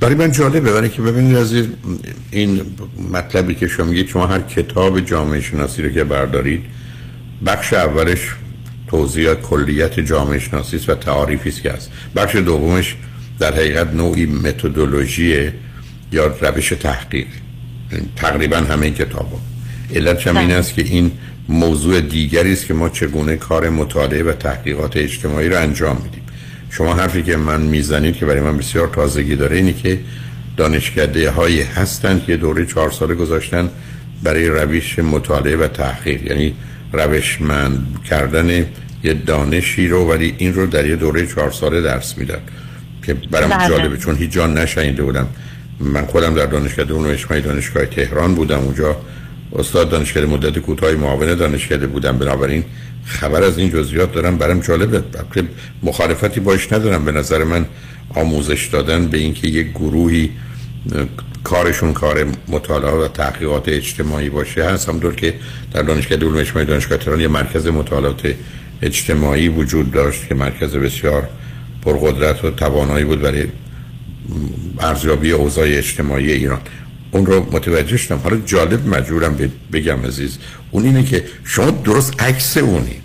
برای 0.00 0.14
من 0.14 0.32
جالبه 0.32 0.72
برای 0.72 0.88
که 0.88 1.02
ببینید 1.02 1.36
از 1.36 1.54
این 2.30 2.60
مطلبی 3.12 3.54
که 3.54 3.68
شما 3.68 3.86
میگید 3.86 4.08
شما 4.08 4.26
هر 4.26 4.40
کتاب 4.40 5.00
جامعه 5.00 5.40
شناسی 5.40 5.82
رو 5.82 5.88
که 5.88 6.04
بردارید 6.04 6.64
بخش 7.46 7.72
اولش 7.72 8.28
توضیح 8.88 9.34
کلیت 9.34 10.00
جامعه 10.00 10.38
شناسی 10.38 10.76
و 10.88 10.94
تعاریفی 10.94 11.48
است 11.48 11.62
که 11.62 11.72
هست. 11.72 11.90
بخش 12.16 12.36
دومش 12.36 12.96
در 13.38 13.54
حقیقت 13.54 13.94
نوعی 13.94 14.26
متدولوژی 14.26 15.50
یا 16.12 16.26
روش 16.26 16.68
تحقیق. 16.68 17.26
تقریبا 18.16 18.56
همه 18.56 18.90
کتاب 18.90 19.32
ها 19.32 19.40
علت 19.94 20.26
این 20.26 20.52
است 20.52 20.74
که 20.74 20.82
این 20.82 21.10
موضوع 21.48 22.00
دیگری 22.00 22.52
است 22.52 22.66
که 22.66 22.74
ما 22.74 22.88
چگونه 22.88 23.36
کار 23.36 23.68
مطالعه 23.68 24.22
و 24.22 24.32
تحقیقات 24.32 24.96
اجتماعی 24.96 25.48
رو 25.48 25.60
انجام 25.60 25.96
میدیم. 26.04 26.22
شما 26.76 26.94
حرفی 26.94 27.22
که 27.22 27.36
من 27.36 27.60
می‌زنید 27.60 28.16
که 28.16 28.26
برای 28.26 28.40
من 28.40 28.56
بسیار 28.56 28.88
تازگی 28.88 29.36
داره 29.36 29.56
اینی 29.56 29.72
که 29.72 29.98
دانشکده 30.56 31.30
هایی 31.30 31.62
هستند 31.62 32.24
که 32.24 32.36
دوره 32.36 32.66
چهار 32.66 32.90
ساله 32.90 33.14
گذاشتن 33.14 33.70
برای 34.22 34.48
روش 34.48 34.98
مطالعه 34.98 35.56
و 35.56 35.68
تحقیق. 35.68 36.22
یعنی 36.26 36.54
روشمند 36.92 38.04
کردن 38.10 38.66
یه 39.04 39.14
دانشی 39.26 39.88
رو 39.88 40.10
ولی 40.10 40.34
این 40.38 40.54
رو 40.54 40.66
در 40.66 40.86
یه 40.86 40.96
دوره 40.96 41.26
چهار 41.26 41.50
ساله 41.50 41.80
درس 41.80 42.18
میدن 42.18 42.38
که 43.02 43.14
برام 43.14 43.50
بله. 43.50 43.68
جالبه. 43.68 43.96
چون 43.96 44.16
هیچ 44.16 44.30
جان 44.30 44.58
نشنیده 44.58 45.02
بودم. 45.02 45.26
من 45.80 46.06
خودم 46.06 46.34
در 46.34 46.46
دانشکده 46.46 46.92
اون 46.92 47.06
اجتماعی 47.06 47.42
دانشگاه 47.42 47.86
تهران 47.86 48.34
بودم. 48.34 48.58
اونجا 48.58 48.96
استاد 49.52 49.90
دانشکده 49.90 50.26
مدت 50.26 50.58
کوتاه 50.58 50.94
معاون 50.94 51.34
دانشکده 51.34 51.86
بودم 51.86 52.18
بنابراین 52.18 52.64
خبر 53.04 53.42
از 53.42 53.58
این 53.58 53.70
جزئیات 53.70 54.12
دارم 54.12 54.38
برام 54.38 54.60
جالبه 54.60 55.02
مخالفتی 55.82 56.40
باش 56.40 56.72
ندارم. 56.72 57.04
به 57.04 57.12
نظر 57.12 57.44
من 57.44 57.66
آموزش 58.14 58.66
دادن 58.66 59.08
به 59.08 59.18
اینکه 59.18 59.48
یک 59.48 59.70
گروهی 59.70 60.30
کارشون 61.44 61.92
کار 61.92 62.26
مطالعه 62.48 62.90
و 62.90 63.08
تحقیقات 63.08 63.68
اجتماعی 63.68 64.30
باشه 64.30 64.64
هست. 64.64 64.88
همونطور 64.88 65.14
که 65.14 65.34
در 65.72 65.82
دانشگاه 65.82 66.18
علوم 66.18 66.36
اجتماعی 66.36 66.66
دانشگاه 66.66 66.98
تهران 66.98 67.20
یه 67.20 67.28
مرکز 67.28 67.66
مطالعات 67.66 68.34
اجتماعی 68.82 69.48
وجود 69.48 69.92
داشت 69.92 70.28
که 70.28 70.34
مرکز 70.34 70.76
بسیار 70.76 71.28
پرقدرت 71.82 72.44
و 72.44 72.50
توانایی 72.50 73.04
بود 73.04 73.20
برای 73.20 73.44
ارزیابی 74.80 75.32
اوضاع 75.32 75.64
اجتماعی 75.68 76.32
ایران. 76.32 76.60
اون 77.16 77.26
رو 77.26 77.46
متوجه 77.52 77.96
شدم. 77.96 78.16
حالا 78.16 78.36
جالب 78.36 78.88
مجبورم 78.88 79.36
بگم 79.72 80.06
عزیز. 80.06 80.38
اون 80.70 80.84
اینه 80.84 81.04
که 81.04 81.24
شما 81.44 81.70
درست 81.70 82.22
عکس 82.22 82.56
اونید. 82.56 83.02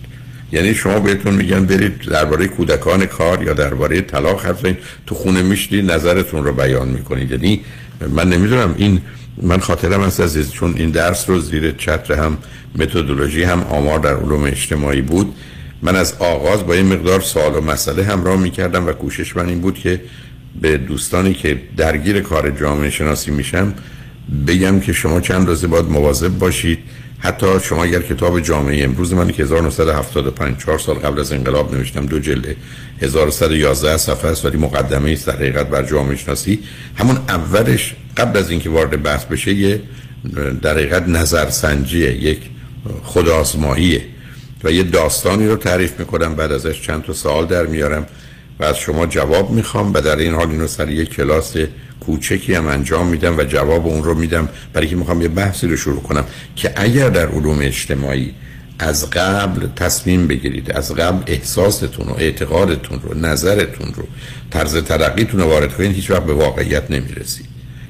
یعنی 0.52 0.74
شما 0.74 1.00
بهتون 1.00 1.34
میگن 1.34 1.66
برید 1.66 2.02
درباره 2.02 2.48
کودکان 2.48 3.06
کار 3.06 3.44
یا 3.44 3.54
درباره 3.54 4.02
طلاق 4.02 4.46
حرف 4.46 4.66
تو 5.08 5.16
خونه 5.16 5.42
میشتی 5.42 5.82
نظرتون 5.82 6.44
رو 6.44 6.54
بیان 6.54 6.88
می‌کنید. 6.88 7.32
یعنی 7.32 7.62
من 8.10 8.30
نمی‌دونم 8.30 8.76
این 8.78 9.02
من 9.42 9.60
خاطرم 9.60 10.04
هست 10.04 10.20
عزیز 10.20 10.52
چون 10.52 10.74
این 10.78 10.90
درس 10.90 11.30
رو 11.30 11.40
زیر 11.40 11.72
چتر 11.72 12.14
هم 12.14 12.38
متدولوژی 12.76 13.44
هم 13.44 13.62
آمار 13.62 14.00
در 14.00 14.16
علوم 14.16 14.44
اجتماعی 14.44 15.02
بود. 15.02 15.36
من 15.82 15.96
از 15.96 16.14
آغاز 16.20 16.68
با 16.68 16.74
این 16.74 16.86
مقدار 16.86 17.22
سوال 17.22 17.56
و 17.56 17.62
مسئله 17.62 18.04
همراه 18.04 18.40
می‌کردم 18.40 18.88
و 18.88 18.92
کوشش 18.92 19.36
من 19.38 19.50
این 19.50 19.62
بود 19.62 19.80
که 19.80 20.02
به 20.62 20.78
دوستانی 20.78 21.34
که 21.34 21.62
درگیر 21.78 22.20
کار 22.22 22.50
جامعه 22.50 22.90
شناسی 22.90 23.32
میشم 23.32 23.74
بگم 24.48 24.80
که 24.80 24.94
شما 24.94 25.22
چند 25.22 25.48
روزه 25.48 25.68
باید 25.68 25.86
مواظب 25.86 26.38
باشید. 26.38 26.80
حتی 27.20 27.48
شما 27.64 27.84
اگر 27.84 28.02
کتاب 28.02 28.40
جامعه 28.40 28.84
امروز 28.84 29.14
من 29.14 29.32
که 29.32 29.44
1975 29.44 30.58
4 30.58 30.80
سال 30.80 30.96
قبل 30.96 31.20
از 31.20 31.32
انقلاب 31.32 31.76
نوشتم 31.76 32.06
دو 32.06 32.20
جلد 32.20 32.56
1111 33.02 33.98
صفحه 33.98 34.32
است 34.32 34.46
ولی 34.46 34.58
مقدمه 34.58 35.12
است 35.12 35.28
در 35.28 35.36
حقیقت 35.36 35.68
بر 35.68 35.84
جامعه 35.84 36.16
شناسی 36.16 36.60
همون 36.96 37.18
اولش 37.28 37.96
قبل 38.18 38.40
از 38.40 38.50
اینکه 38.50 38.70
وارد 38.70 39.04
بحث 39.04 39.26
بشه 39.26 39.54
یه 39.54 39.82
در 40.62 40.74
حقیقت 40.74 41.08
نظرسنجیه 41.08 42.24
یک 42.24 42.40
خودآزماییه. 43.04 44.02
و 44.64 44.72
یه 44.72 44.84
داستانی 44.84 45.48
رو 45.48 45.56
تعریف 45.56 46.00
می‌کنم 46.00 46.36
بعد 46.36 46.52
ازش 46.52 46.82
چند 46.82 47.04
تا 47.04 47.14
سوال 47.14 47.46
در 47.46 47.66
میارم. 47.66 48.06
و 48.62 48.64
از 48.64 48.78
شما 48.78 49.06
جواب 49.06 49.52
می‌خوام 49.52 49.94
و 49.94 50.02
در 50.02 50.16
این 50.16 50.34
حال 50.34 50.50
اینو 50.50 50.68
سر 50.68 50.90
یک 50.90 51.10
کلاس 51.10 51.54
کوچکی 52.00 52.54
هم 52.54 52.68
انجام 52.68 53.08
میدم 53.08 53.38
و 53.38 53.44
جواب 53.44 53.88
اون 53.88 54.04
رو 54.04 54.14
میدم. 54.14 54.50
برای 54.74 54.88
که 54.88 54.96
می‌خوام 54.96 55.22
یه 55.22 55.28
بحثی 55.28 55.68
رو 55.68 55.78
شروع 55.78 56.02
کنم 56.02 56.26
که 56.56 56.74
اگر 56.76 57.10
در 57.10 57.28
علوم 57.28 57.60
اجتماعی 57.62 58.34
از 58.80 59.10
قبل 59.10 59.68
تصمیم 59.76 60.28
بگیرید 60.28 60.72
از 60.72 60.96
قبل 60.96 61.24
احساستون 61.28 62.08
و 62.08 62.14
اعتقادتون 62.18 63.00
رو 63.04 63.18
نظرتون 63.18 63.94
رو 63.96 64.04
طرز 64.52 64.78
ترقیتون 64.78 65.40
رو 65.40 65.48
وارد 65.48 65.74
کنید 65.78 65.96
هیچ 65.96 66.12
وقت 66.12 66.24
به 66.24 66.34
واقعیت 66.34 66.92
نمی‌رسید. 66.92 67.46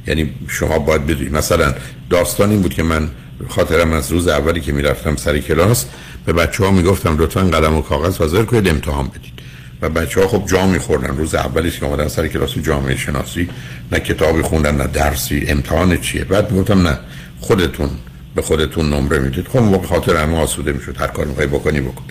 یعنی 0.07 0.29
شما 0.47 0.79
باید 0.79 1.05
بدونید. 1.07 1.33
مثلا 1.33 1.73
داستان 2.09 2.49
این 2.49 2.61
بود 2.61 2.73
که 2.73 2.83
من 2.83 3.09
خاطرم 3.49 3.93
از 3.93 4.11
روز 4.11 4.27
اولی 4.27 4.61
که 4.61 4.71
می‌رفتم 4.71 5.15
سر 5.15 5.39
کلاس 5.39 5.85
به 6.25 6.33
بچه 6.33 6.63
ها 6.63 6.71
می‌گفتم 6.71 7.17
لطفا 7.17 7.41
قلم 7.41 7.75
و 7.75 7.81
کاغذ 7.81 8.17
حاضر 8.17 8.43
کنید 8.43 8.67
امتحان 8.67 9.07
بدید. 9.07 9.33
و 9.81 9.89
بچه 9.89 10.21
ها 10.21 10.27
خب 10.27 10.43
جا 10.47 10.67
میخوردن. 10.67 11.17
روز 11.17 11.35
اولیش 11.35 11.79
که 11.79 11.85
آمدن 11.85 12.07
سر 12.07 12.27
کلاس 12.27 12.57
جامعه 12.57 12.95
شناسی 12.95 13.49
نه 13.91 13.99
کتابی 13.99 14.41
خوندن 14.41 14.75
نه 14.75 14.87
درسی. 14.87 15.45
امتحان 15.47 15.97
چیه؟ 15.97 16.23
بعد 16.23 16.51
می‌گفتم 16.51 16.87
نه 16.87 16.97
خودتون 17.39 17.89
به 18.35 18.41
خودتون 18.41 18.93
نمره 18.93 19.19
می‌دید. 19.19 19.47
خب 19.47 19.59
موقع 19.59 19.87
خاطر 19.87 20.15
همه 20.15 20.37
آسوده 20.37 20.71
می‌شد. 20.71 20.95
هر 20.99 21.07
کار 21.07 21.25
می‌خوای 21.25 21.47
بکنی 21.47 21.81
بکن. 21.81 22.03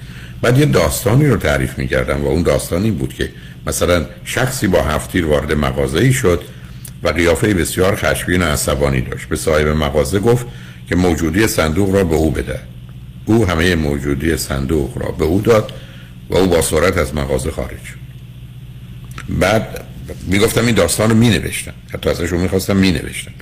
بعد 0.42 0.58
یه 0.58 0.66
داستانی 0.66 1.26
رو 1.26 1.36
تعریف 1.36 1.78
می‌کردم 1.78 2.24
و 2.24 2.28
اون 2.28 2.42
داستانی 2.42 2.90
بود 2.90 3.14
که 3.14 3.28
مثلا 3.66 4.06
شخصی 4.24 4.66
با 4.66 4.82
هفتیر 4.82 5.26
وارد 5.26 5.52
مغازه 5.52 6.10
شد 6.12 6.42
و 7.02 7.08
قیافه 7.08 7.54
بسیار 7.54 7.96
خشمگین 7.96 8.42
و 8.42 8.44
عصبانی 8.44 9.00
داشت. 9.00 9.28
به 9.28 9.36
صاحب 9.36 9.68
مغازه 9.68 10.18
گفت 10.18 10.46
که 10.88 10.96
موجودی 10.96 11.46
صندوق 11.46 11.94
را 11.94 12.04
به 12.04 12.14
او 12.14 12.30
بده. 12.30 12.58
او 13.26 13.46
همه 13.46 13.74
موجودی 13.74 14.36
صندوق 14.36 14.98
را 14.98 15.10
به 15.10 15.24
او 15.24 15.40
داد 15.40 15.72
و 16.30 16.36
او 16.36 16.46
با 16.46 16.62
سرعت 16.62 16.98
از 16.98 17.14
مغازه 17.14 17.50
خارج 17.50 17.80
بعد 19.28 19.84
می‌گفتم 20.26 20.66
این 20.66 20.74
داستان 20.74 21.10
رو 21.10 21.16
می 21.16 21.28
نوشتم 21.28 21.72
حتی 21.94 22.10
ازش 22.10 22.28
رو 22.28 22.38
می‌خواستم 22.38 22.76
می 22.76 22.92
نوشتم 22.92 23.32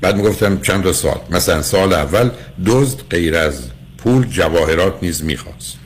بعد 0.00 0.16
می‌گفتم 0.16 0.60
چند 0.60 0.82
تا 0.82 0.92
سال 0.92 1.20
مثلا 1.30 1.62
سال 1.62 1.92
اول 1.92 2.30
دزد 2.66 2.98
غیر 3.10 3.36
از 3.36 3.62
پول 3.98 4.26
جواهرات 4.26 4.94
نیز 5.02 5.24
می‌خواست. 5.24 5.78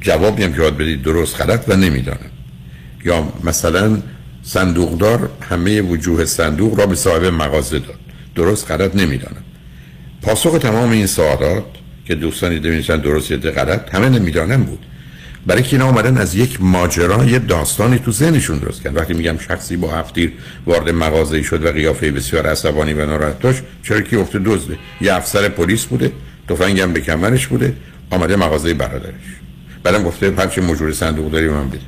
جواب 0.00 0.40
هم 0.40 0.52
که 0.52 0.60
بدید 0.60 1.02
درست 1.02 1.40
غلط 1.40 1.64
و 1.68 1.76
نمی‌دانم. 1.76 2.30
یا 3.04 3.32
مثلا 3.44 3.98
صندوقدار 4.42 5.30
همه 5.40 5.80
وجوه 5.80 6.24
صندوق 6.24 6.78
را 6.78 6.86
به 6.86 6.94
صاحب 6.94 7.24
مغازه 7.24 7.78
داد. 7.78 7.98
درست 8.34 8.70
غلط 8.70 8.96
نمی‌دانم. 8.96 9.44
پاسخ 10.22 10.58
تمام 10.58 10.90
این 10.90 11.06
سوالات 11.06 11.64
که 12.04 12.14
دوستانی 12.14 12.58
دیده 12.58 12.96
درست 12.96 13.30
یا 13.30 13.36
غلط 13.36 13.94
همه 13.94 14.08
نمی‌دانم 14.08 14.62
بود. 14.62 14.86
برای 15.46 15.62
که 15.62 15.76
اینا 15.76 15.88
اومدن 15.88 16.18
از 16.18 16.34
یک 16.34 16.58
ماجرا 16.60 17.24
یه 17.24 17.38
داستانی 17.38 17.98
تو 17.98 18.12
ذهنشون 18.12 18.58
درست 18.58 18.82
کردن. 18.82 19.00
وقتی 19.00 19.14
میگم 19.14 19.38
شخصی 19.38 19.76
با 19.76 19.92
هفتیر 19.92 20.32
وارد 20.66 20.90
مغازه 20.90 21.42
شد 21.42 21.64
و 21.64 21.72
قیافه 21.72 22.10
بسیار 22.10 22.46
عصبانی 22.46 22.92
و 22.92 23.06
ناراحت 23.06 23.40
داشت 23.40 23.62
چرا 23.82 24.00
کی 24.00 24.16
افته 24.16 24.38
دزده 24.38 24.78
یه 25.00 25.14
افسر 25.14 25.48
پلیس 25.48 25.84
بوده 25.84 26.12
تفنگم 26.48 26.92
به 26.92 27.00
کمرش 27.00 27.46
بوده 27.46 27.76
آمده 28.10 28.36
مغازه 28.36 28.74
برادرش. 28.74 29.14
بعدم 29.82 30.02
گفته 30.02 30.30
پنج 30.30 30.58
موجود 30.60 30.92
صندوق 30.92 31.32
داری 31.32 31.48
من 31.48 31.68
بده. 31.68 31.80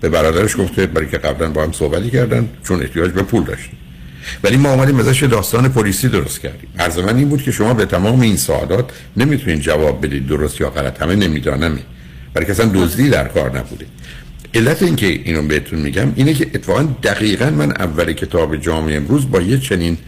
به 0.00 0.08
برادرش 0.08 0.56
گفته 0.56 0.86
برای 0.86 1.08
که 1.08 1.18
قبلا 1.18 1.50
با 1.50 1.62
هم 1.62 1.72
صحبتی 1.72 2.10
کردن 2.10 2.48
چون 2.64 2.82
احتیاج 2.82 3.10
به 3.10 3.22
پول 3.22 3.44
داشتیم. 3.44 3.76
ولی 4.44 4.56
ما 4.56 4.68
آمدیم 4.68 4.98
ازش 4.98 5.22
داستان 5.22 5.68
پلیسی 5.68 6.08
درست 6.08 6.40
کردیم. 6.40 6.68
عرض 6.78 6.98
من 6.98 7.16
این 7.16 7.28
بود 7.28 7.42
که 7.42 7.50
شما 7.50 7.74
به 7.74 7.86
تمام 7.86 8.20
این 8.20 8.36
سوالات 8.36 8.90
نمی‌تونید 9.16 9.60
جواب 9.60 10.06
بدید 10.06 10.26
درست 10.26 10.60
یا 10.60 10.70
غلط 10.70 11.02
همه 11.02 11.16
نمی‌دانم 11.16 11.78
برای 12.34 12.46
که 12.46 12.52
اصلا 12.52 12.70
دزدی 12.74 13.10
در 13.10 13.28
کار 13.28 13.58
نبوده. 13.58 13.86
علت 14.54 14.82
اینکه 14.82 15.06
اینو 15.06 15.42
بهتون 15.42 15.78
میگم 15.78 16.12
اینه 16.16 16.34
که 16.34 16.46
اتفاقا 16.54 16.82
دقیقا 17.02 17.50
من 17.50 17.70
اول 17.70 18.12
کتاب 18.12 18.56
جامعه 18.56 18.96
امروز 18.96 19.30
با 19.30 19.40
یه 19.40 19.58
چنین 19.58 19.98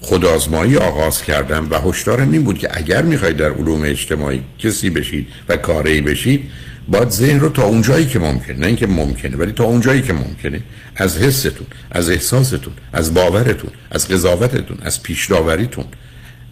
خودآزمایی 0.00 0.76
آغاز 0.76 1.22
کردم 1.22 1.70
و 1.70 1.78
هشدارم 1.78 2.32
این 2.32 2.44
بود 2.44 2.58
که 2.58 2.68
اگر 2.72 3.02
می‌خواید 3.02 3.36
در 3.36 3.50
علوم 3.50 3.82
اجتماعی 3.82 4.42
کسی 4.58 4.90
بشید 4.90 5.26
و 5.48 5.56
کاری 5.56 6.00
بشید 6.00 6.50
باید 6.88 7.08
ذهن 7.08 7.40
رو 7.40 7.48
تا 7.48 7.64
اونجایی 7.64 8.06
که 8.06 8.18
ممکنه 8.18 8.58
نه 8.58 8.66
اینکه 8.66 8.86
ممکنه 8.86 9.36
ولی 9.36 9.52
تا 9.52 9.64
اونجایی 9.64 10.02
که 10.02 10.12
ممکنه 10.12 10.60
از 10.96 11.18
حستون 11.18 11.66
از 11.90 12.10
احساستون 12.10 12.72
از 12.92 13.14
باورتون 13.14 13.70
از 13.90 14.08
قضاوتتون 14.08 14.78
از 14.82 15.02
پیشداوریتون 15.02 15.84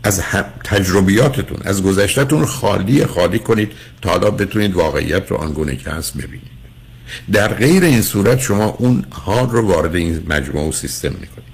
از 0.09 0.23
تجربیاتتون 0.65 1.59
از 1.65 1.83
گذشتهتون 1.83 2.45
خالی 2.45 3.07
خالی 3.07 3.39
کنید 3.39 3.73
تا 4.03 4.11
حالا 4.11 4.31
بتونید 4.31 4.75
واقعیت 4.75 5.31
رو 5.31 5.37
آنگونه 5.37 5.77
که 5.77 5.91
هست 5.91 6.17
ببینید. 6.17 6.59
در 7.33 7.49
غیر 7.49 7.85
این 7.85 8.03
صورت 8.03 8.41
شما 8.41 8.65
اون 8.65 9.05
حال 9.11 9.51
رو 9.51 9.69
وارد 9.69 9.95
این 9.95 10.23
مجموعه 10.29 10.69
و 10.69 10.73
سیستم 10.73 11.09
می‌کنید. 11.09 11.48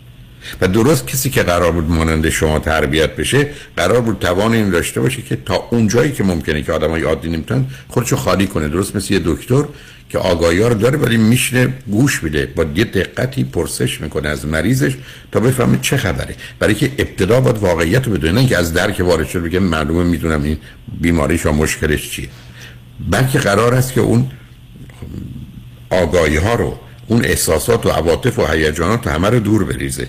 و 0.60 0.68
درست 0.68 1.06
کسی 1.06 1.30
که 1.30 1.42
قرار 1.42 1.72
بود 1.72 1.90
مانند 1.90 2.28
شما 2.28 2.58
تربیت 2.58 3.16
بشه 3.16 3.48
قرار 3.76 4.00
بود 4.00 4.18
توان 4.18 4.52
این 4.52 4.70
داشته 4.70 5.00
باشه 5.00 5.22
که 5.22 5.38
تا 5.46 5.68
اون 5.70 5.88
جایی 5.88 6.12
که 6.12 6.24
ممکنه 6.24 6.62
که 6.62 6.72
آدمای 6.72 7.02
عادی 7.02 7.28
نمی‌تونن 7.28 7.66
خودشو 7.88 8.16
خالی 8.16 8.46
کنه. 8.46 8.68
درست 8.68 8.96
مثل 8.96 9.14
یه 9.14 9.20
دکتر 9.24 9.64
که 10.08 10.18
آگاهی 10.18 10.58
داره 10.58 10.98
ولی 10.98 11.16
میشنه 11.16 11.74
گوش 11.90 12.22
میده 12.22 12.46
با 12.56 12.66
یه 12.74 12.84
دقتی 12.84 13.44
پرسش 13.44 14.00
می‌کنه 14.00 14.28
از 14.28 14.46
مریضش 14.46 14.92
تا 15.32 15.40
بفهمه 15.40 15.78
چه 15.82 15.96
خبره. 15.96 16.34
برای 16.58 16.74
که 16.74 16.92
ابتدا 16.98 17.40
باید 17.40 17.58
واقعیت 17.58 18.06
رو 18.06 18.12
بدونه 18.12 18.46
که 18.46 18.56
از 18.56 18.72
درک 18.72 19.00
وارد 19.00 19.28
شده 19.28 19.48
بگه 19.48 19.58
معلومه 19.58 20.04
می‌دونم 20.04 20.42
این 20.42 20.56
بیماریش 21.00 21.46
و 21.46 21.52
مشکلش 21.52 22.10
چیه. 22.10 22.28
بلکه 23.10 23.38
قرار 23.38 23.74
است 23.74 23.92
که 23.92 24.00
اون 24.00 24.30
آگاهی 25.90 26.36
ها 26.36 26.54
رو 26.54 26.78
اون 27.06 27.24
احساسات 27.24 27.86
و 27.86 27.88
عواطف 27.88 28.38
و 28.38 28.46
هیجانات 28.46 29.06
همه 29.06 29.30
رو 29.30 29.40
دور 29.40 29.64
بریزه. 29.64 30.08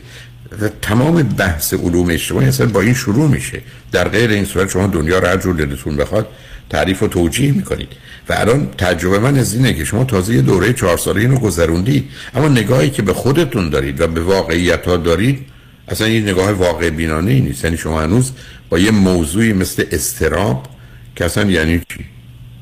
و 0.61 0.69
تمام 0.81 1.23
بحث 1.23 1.73
علوم 1.73 2.09
اجتماعی 2.09 2.47
اصلا 2.47 2.67
با 2.67 2.81
این 2.81 2.93
شروع 2.93 3.29
میشه. 3.29 3.61
در 3.91 4.09
غیر 4.09 4.29
این 4.29 4.45
صورت 4.45 4.69
شما 4.69 4.87
دنیا 4.87 5.19
رو 5.19 5.27
هر 5.27 5.37
جور 5.37 5.55
دلتون 5.55 5.97
بخواد 5.97 6.27
تعریف 6.69 7.03
و 7.03 7.07
توجیه 7.07 7.51
می‌کنید. 7.51 7.87
و 8.29 8.33
الان 8.33 8.69
تجربه 8.77 9.19
من 9.19 9.37
از 9.37 9.53
اینه 9.53 9.73
که 9.73 9.85
شما 9.85 10.03
تازه 10.03 10.33
یه 10.33 10.41
دوره 10.41 10.73
چهار 10.73 10.97
ساله 10.97 11.21
اینو 11.21 11.39
گذروندید. 11.39 12.09
اما 12.35 12.47
نگاهی 12.47 12.89
که 12.89 13.01
به 13.01 13.13
خودتون 13.13 13.69
دارید 13.69 14.01
و 14.01 14.07
به 14.07 14.21
واقعیت 14.21 14.85
ها 14.85 14.97
دارید 14.97 15.45
اصلا 15.87 16.07
این 16.07 16.23
نگاه 16.23 16.51
واقع 16.51 16.89
بینانه 16.89 17.31
ای 17.31 17.41
نیست. 17.41 17.63
یعنی 17.63 17.77
شما 17.77 18.01
هنوز 18.01 18.31
با 18.69 18.79
یه 18.79 18.91
موضوعی 18.91 19.53
مثل 19.53 19.83
استراب 19.91 20.67
که 21.15 21.25
اصلا 21.25 21.51
یعنی 21.51 21.81
چی؟ 21.89 22.05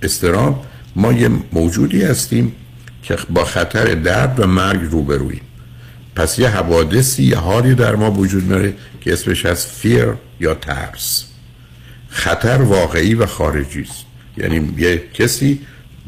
استراب 0.02 0.66
ما 0.96 1.14
یه 1.14 1.30
موجودی 1.54 2.02
هستیم 2.02 2.52
که 3.04 3.18
با 3.30 3.44
خطر 3.46 3.96
درد 3.96 4.40
و 4.40 4.48
مرگ 4.48 4.82
روبروییم 4.92 5.42
پس 6.16 6.40
یه 6.40 6.50
حوادثی 6.50 7.24
یه 7.24 7.38
حالی 7.38 7.76
در 7.76 7.96
ما 7.96 8.12
وجود 8.12 8.50
داره 8.50 8.74
که 9.02 9.14
اسمش 9.14 9.46
از 9.46 9.66
فیر 9.68 10.08
یا 10.40 10.54
ترس. 10.54 11.26
خطر 12.10 12.62
واقعی 12.62 13.14
و 13.16 13.26
خارجی 13.26 13.82
است. 13.82 14.06
یعنی 14.38 14.74
یه 14.78 15.04
کسی 15.14 15.60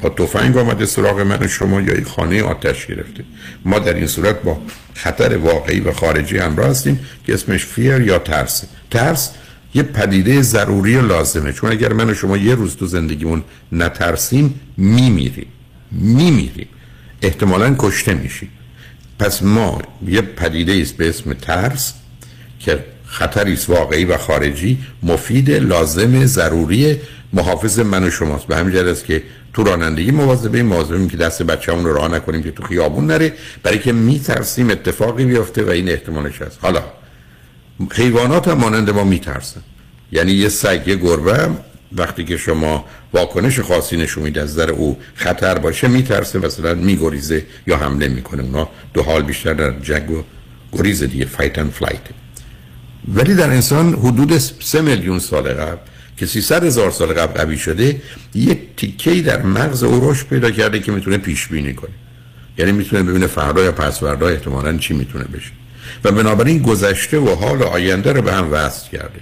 با 0.02 0.10
تفنگ 0.10 0.58
آمده 0.58 0.86
سراغ 0.86 1.20
من 1.20 1.38
و 1.40 1.48
شما 1.48 1.82
یا 1.82 1.94
یک 1.94 2.08
خانه 2.08 2.44
آتش 2.44 2.86
گرفته. 2.86 3.24
ما 3.66 3.80
در 3.80 3.94
این 3.94 4.08
صورت 4.08 4.42
با 4.42 4.62
خطر 4.94 5.38
واقعی 5.38 5.80
و 5.80 5.92
خارجی 5.92 6.38
همراه 6.38 6.70
هستیم 6.70 7.00
که 7.26 7.34
اسمش 7.34 7.66
فیر 7.66 8.02
یا 8.02 8.20
ترس. 8.20 8.64
ترس 8.92 9.32
یه 9.74 9.84
پدیده 9.84 10.42
ضروری 10.42 10.96
و 10.96 11.02
لازمه. 11.08 11.54
چون 11.54 11.72
اگر 11.72 11.94
من 11.94 12.10
و 12.10 12.14
شما 12.14 12.38
یه 12.38 12.56
روز 12.56 12.76
تو 12.76 12.86
زندگیمون 12.86 13.44
نترسیم 13.72 14.60
میمیریم. 14.78 15.48
میمیریم. 15.92 16.68
احتمالا 17.26 17.76
کشته 17.80 18.14
میشیم 18.14 18.50
پس 19.20 19.44
ما 19.44 19.82
یه 20.08 20.22
پدیده 20.22 20.74
است 20.82 20.98
به 20.98 21.10
اسم 21.10 21.34
ترس 21.34 21.94
که 22.60 22.80
خطری 23.06 23.54
است 23.54 23.70
واقعی 23.70 24.06
و 24.06 24.18
خارجی 24.18 24.78
مفید 25.04 25.52
لازم 25.52 26.26
ضروری 26.26 26.98
محافظ 27.34 27.80
من 27.80 28.04
و 28.04 28.10
شماست. 28.10 28.48
به 28.48 28.56
همین 28.56 28.76
است 28.76 29.06
که 29.06 29.24
تو 29.54 29.64
رانندگی 29.64 30.12
مواظبه 30.12 30.64
مواظبیم 30.64 31.10
که 31.10 31.18
دست 31.18 31.44
بچه‌مون 31.44 31.86
رو 31.86 31.94
راه 31.94 32.08
نکنیم 32.08 32.44
که 32.44 32.52
تو 32.52 32.64
خیابون 32.64 33.08
نره. 33.08 33.34
برای 33.64 33.80
که 33.80 33.92
میترسیم 33.92 34.70
اتفاقی 34.70 35.26
بیفته 35.26 35.64
و 35.64 35.70
این 35.70 35.90
احتمالش 35.90 36.42
هست. 36.42 36.58
حالا 36.62 36.84
حیوانات 37.92 38.48
هم 38.48 38.58
مانند 38.58 38.90
ما 38.90 39.04
میترسن. 39.04 39.62
یعنی 40.12 40.32
یه 40.32 40.50
سگ 40.50 40.82
یه 40.88 40.96
گربه 40.96 41.50
وقتی 41.96 42.26
که 42.26 42.38
شما 42.38 42.86
واکنش 43.14 43.60
خاصی 43.60 43.98
نشون 43.98 44.24
میده 44.24 44.42
از 44.42 44.56
در 44.56 44.70
او 44.70 44.98
خطر 45.16 45.58
باشه 45.58 45.88
میترسه 45.88 46.40
مثلا 46.40 46.74
میگریزه 46.74 47.46
یا 47.68 47.78
حمله 47.78 48.08
می‌کنه. 48.08 48.44
اونا 48.44 48.70
دو 48.94 49.04
حال 49.04 49.22
بیشتر 49.22 49.54
در 49.54 49.80
جنگ 49.80 50.12
و 50.12 50.24
گریز 50.74 51.04
دیگه 51.04 51.26
fight 51.26 51.60
and 51.60 51.72
flight 51.72 52.02
ولی 53.14 53.36
در 53.36 53.50
انسان 53.50 53.94
حدود 53.94 54.38
سه 54.38 54.82
میلیون 54.82 55.20
سال 55.20 55.54
قبل 55.54 55.78
که 56.18 56.26
300 56.26 56.64
هزار 56.64 56.92
سال 56.92 57.14
قبل 57.14 57.34
قوی 57.34 57.58
شده 57.58 58.02
یه 58.36 58.60
تیکه 58.78 59.22
در 59.22 59.42
مغز 59.42 59.84
او 59.84 60.12
رشد 60.12 60.28
پیدا 60.28 60.52
کرده 60.52 60.80
که 60.80 60.92
می‌تونه 60.92 61.18
پیش 61.18 61.48
بینی 61.48 61.74
کنه. 61.74 61.92
یعنی 62.58 62.72
می‌تونه 62.72 63.04
ببینه 63.04 63.28
فردا 63.28 63.64
یا 63.64 63.72
پس 63.72 64.00
فردا 64.00 64.28
احتمالاً 64.28 64.78
چی 64.78 64.94
می‌تونه 64.94 65.24
بشه. 65.24 65.52
و 66.04 66.12
بنابراین 66.12 66.62
گذشته 66.62 67.18
و 67.18 67.36
حال 67.36 67.64
آینده 67.64 68.14
رو 68.14 68.22
به 68.22 68.34
هم 68.34 68.52
وصل 68.52 68.90
کرده. 68.90 69.20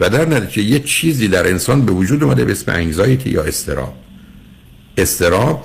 و 0.00 0.10
در 0.10 0.24
نتیجه 0.24 0.62
یه 0.62 0.78
چیزی 0.78 1.28
در 1.28 1.48
انسان 1.48 1.86
به 1.86 1.92
وجود 1.92 2.22
اومده 2.22 2.44
به 2.44 2.52
اسم 2.52 2.72
anxiety 2.72 3.30
یا 3.30 3.42
اضطراب. 3.42 3.94
اضطراب 4.96 5.64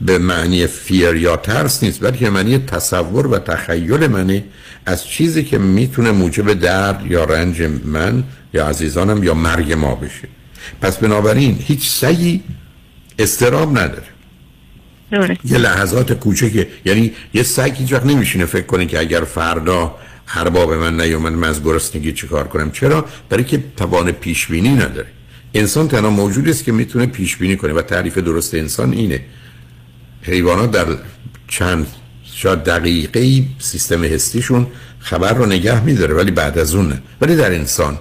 به 0.00 0.18
معنی 0.18 0.66
فیر 0.66 1.14
یا 1.14 1.36
ترس 1.36 1.82
نیست 1.82 2.00
بلکه 2.00 2.30
معنی 2.30 2.58
تصور 2.58 3.26
و 3.26 3.38
تخیل 3.38 4.06
منه 4.06 4.44
از 4.86 5.06
چیزی 5.06 5.44
که 5.44 5.58
می‌تونه 5.58 6.10
موجب 6.10 6.52
درد 6.52 7.06
یا 7.10 7.24
رنج 7.24 7.62
من 7.84 8.24
یا 8.54 8.66
عزیزانم 8.66 9.22
یا 9.24 9.34
مرگ 9.34 9.72
ما 9.72 9.94
بشه. 9.94 10.28
پس 10.80 10.96
بنابراین 10.96 11.58
هیچ 11.66 11.90
سعی 11.90 12.42
استراب 13.18 13.78
نداره. 13.78 14.06
یه 15.44 15.58
لحظات 15.58 16.12
کوچکه 16.12 16.68
یعنی 16.84 17.12
یه 17.34 17.42
سگ 17.42 17.72
هیچ 17.76 17.92
وقت 17.92 18.06
نمیشینه 18.06 18.44
فکر 18.46 18.66
کنه 18.66 18.86
که 18.86 18.98
اگر 18.98 19.20
فردا 19.20 19.94
ارباب 20.34 20.72
من 20.72 21.00
نیومد 21.00 21.32
من 21.32 21.48
از 21.48 21.62
گرسنگی 21.62 22.12
چیکار 22.12 22.48
کنم؟ 22.48 22.70
چرا؟ 22.70 23.04
برای 23.28 23.44
که 23.44 23.64
توان 23.76 24.12
پیش 24.12 24.46
بینی 24.46 24.68
نداره. 24.68 25.06
انسان 25.54 25.88
تنها 25.88 26.10
موجودی 26.10 26.50
است 26.50 26.64
که 26.64 26.72
می‌تونه 26.72 27.06
پیش 27.06 27.36
بینی 27.36 27.56
کنه 27.56 27.72
و 27.72 27.82
تعریف 27.82 28.18
درست 28.18 28.54
انسان 28.54 28.92
اینه. 28.92 29.20
حیوانات 30.22 30.70
در 30.70 30.86
چند 31.48 31.86
شاید 32.34 32.58
دقیقه 32.58 33.42
سیستم 33.58 34.04
هستیشون 34.04 34.66
خبر 34.98 35.32
رو 35.32 35.46
نگه 35.46 35.84
میداره 35.84 36.14
ولی 36.14 36.30
بعد 36.30 36.58
از 36.58 36.74
اون 36.74 36.88
نه. 36.88 37.02
ولی 37.20 37.36
در 37.36 37.52
انسان 37.52 37.98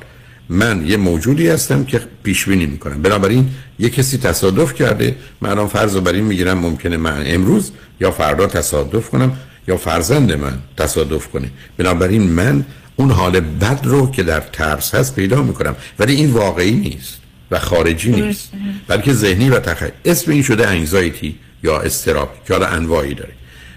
من 0.50 0.88
یه 0.88 0.98
موجودی 0.98 1.48
هستم 1.48 1.86
که 1.86 2.02
پیش 2.24 2.46
بینی 2.46 2.66
می‌کنم. 2.66 3.02
بنابراین 3.02 3.50
یه 3.80 3.90
کسی 3.90 4.18
تصادف 4.18 4.74
کرده 4.74 5.16
من 5.42 5.50
الان 5.50 5.68
فرض 5.68 5.96
رو 5.96 6.02
بر 6.02 6.14
این 6.14 6.24
می‌گیرم 6.24 6.58
ممکنه 6.58 6.98
من 6.98 7.24
امروز 7.26 7.72
یا 8.00 8.12
فردا 8.12 8.48
تصادف 8.48 9.10
کنم. 9.10 9.38
یا 9.68 9.78
فرزند 9.78 10.32
من 10.32 10.58
تصادف 10.78 11.28
کنه 11.28 11.50
بنابراین 11.78 12.24
من 12.24 12.66
اون 12.96 13.12
حال 13.12 13.40
بد 13.40 13.80
رو 13.84 14.12
که 14.12 14.24
در 14.24 14.40
ترس 14.40 14.96
هست 14.96 15.16
پیدا 15.16 15.42
می‌کنم. 15.42 15.76
ولی 16.00 16.16
این 16.16 16.32
واقعی 16.32 16.72
نیست 16.72 17.18
و 17.52 17.60
خارجی 17.60 18.12
نیست. 18.12 18.52
بلکه 18.88 19.14
ذهنی 19.14 19.50
و 19.50 19.60
تخیل. 19.60 19.92
اسم 20.06 20.32
این 20.32 20.42
شده 20.44 20.68
انگزایتی 20.68 21.36
یا 21.64 21.80
استراب 21.80 22.30
که 22.48 22.54
حالا 22.54 22.68
انواعی 22.68 23.14
داره. 23.14 23.32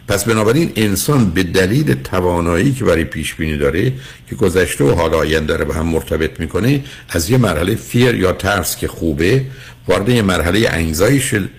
پس 0.09 0.25
بنابراین 0.25 0.72
انسان 0.77 1.31
به 1.31 1.42
دلیل 1.42 1.94
توانایی 1.94 2.72
که 2.72 2.85
برای 2.85 3.05
پیش 3.05 3.35
بینی 3.35 3.57
داره 3.59 3.92
که 4.31 4.35
گذشته 4.37 4.85
و 4.85 4.94
حال 4.94 5.14
آینده 5.14 5.57
رو 5.57 5.64
به 5.64 5.75
هم 5.75 5.87
مرتبط 5.87 6.40
می‌کنه 6.40 6.85
از 7.09 7.31
یه 7.31 7.38
مرحله 7.38 7.75
فیر 7.75 8.14
یا 8.14 8.33
ترس 8.33 8.77
که 8.77 8.88
خوبه 8.88 9.44
وارد 9.88 10.09
یه 10.09 10.22
مرحله 10.22 10.68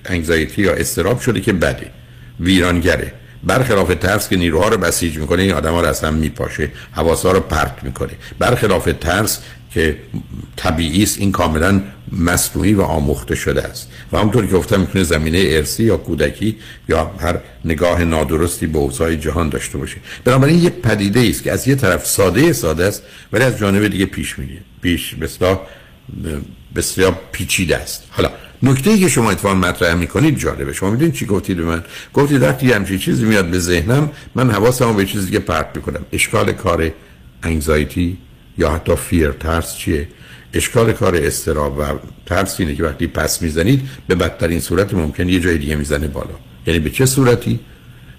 انگزایتی 0.05 0.61
یا 0.61 0.73
استراب 0.73 1.21
شده 1.21 1.41
که 1.41 1.53
بده. 1.53 1.91
ویرانگره. 2.39 3.13
برخلاف 3.47 3.95
ترس 3.95 4.29
که 4.29 4.35
نیروها 4.35 4.67
رو 4.67 4.77
بسیج 4.77 5.17
می‌کنه 5.17 5.41
این 5.41 5.53
آدم 5.53 5.71
ها 5.71 5.81
رو 5.81 6.07
هم 6.07 6.13
میپاشه 6.13 6.71
حواسا 6.91 7.31
رو 7.31 7.39
پرت 7.39 7.83
می‌کنه. 7.83 8.11
برخلاف 8.39 8.89
ترس 9.01 9.39
که 9.71 9.97
طبیعی 10.55 11.03
است 11.03 11.19
این 11.19 11.31
کاملا 11.31 11.81
مصنوعی 12.11 12.73
و 12.73 12.81
آموخته 12.81 13.35
شده 13.35 13.63
است. 13.63 13.89
و 14.11 14.17
همونطور 14.17 14.45
که 14.47 14.53
گفتم 14.53 14.79
می‌تونه 14.79 15.03
زمینه 15.03 15.43
ارسی 15.47 15.83
یا 15.83 15.97
کودکی 15.97 16.57
یا 16.89 17.11
هر 17.19 17.39
نگاه 17.65 18.03
نادرستی 18.03 18.67
به 18.67 18.77
اوضاع 18.77 19.15
جهان 19.15 19.49
داشته 19.49 19.77
باشه. 19.77 19.97
بنابراین 20.25 20.57
یک 20.57 20.73
پدیده 20.73 21.27
است 21.29 21.43
که 21.43 21.51
از 21.51 21.67
یه 21.67 21.75
طرف 21.75 22.05
ساده 22.05 22.53
ساده 22.53 22.85
است 22.85 23.03
ولی 23.33 23.43
از 23.43 23.57
جانب 23.57 23.87
دیگه 23.87 24.05
پیش 24.05 24.39
میره 24.39 24.57
پیش 24.81 25.15
بسیار 25.15 25.61
بسیار 26.75 27.19
پیچیده 27.31 27.77
است. 27.77 28.03
حالا 28.09 28.29
نکته 28.63 28.89
ای 28.89 28.99
که 28.99 29.09
شما 29.09 29.31
اتفاقا 29.31 29.55
مطرح 29.55 29.93
می‌کنید 29.93 30.37
جالبه. 30.37 30.73
شما 30.73 30.89
می‌دونید 30.89 31.13
چی 31.13 31.25
گفتید 31.25 31.57
به 31.57 31.63
من؟ 31.63 31.83
گفتید 32.13 32.41
وقتی 32.41 32.71
همچین 32.71 32.97
چیزی 32.97 33.25
میاد 33.25 33.45
به 33.45 33.59
ذهنم 33.59 34.11
من 34.35 34.51
حواسمو 34.51 34.93
به 34.93 35.05
چیزی 35.05 35.31
که 35.31 35.39
پرت 35.39 35.67
می‌کنم. 35.75 36.05
اشکال 36.11 36.51
کار 36.51 36.91
anxiety 37.43 38.17
یا 38.57 38.71
حتی 38.71 38.95
fear 38.95 39.31
ترس 39.31 39.75
چیه؟ 39.75 40.07
اشکال 40.53 40.93
کار 40.93 41.15
اضطراب 41.15 41.77
و 41.77 41.83
ترس 42.25 42.59
اینه 42.59 42.75
که 42.75 42.83
وقتی 42.83 43.07
پس 43.07 43.41
می‌زنید 43.41 43.89
به 44.07 44.15
بدترین 44.15 44.59
صورت 44.59 44.93
ممکن 44.93 45.29
یه 45.29 45.39
جای 45.39 45.57
دیگه 45.57 45.75
می‌زنه 45.75 46.07
بالا. 46.07 46.35
یعنی 46.67 46.79
به 46.79 46.89
چه 46.89 47.05
صورتی؟ 47.05 47.59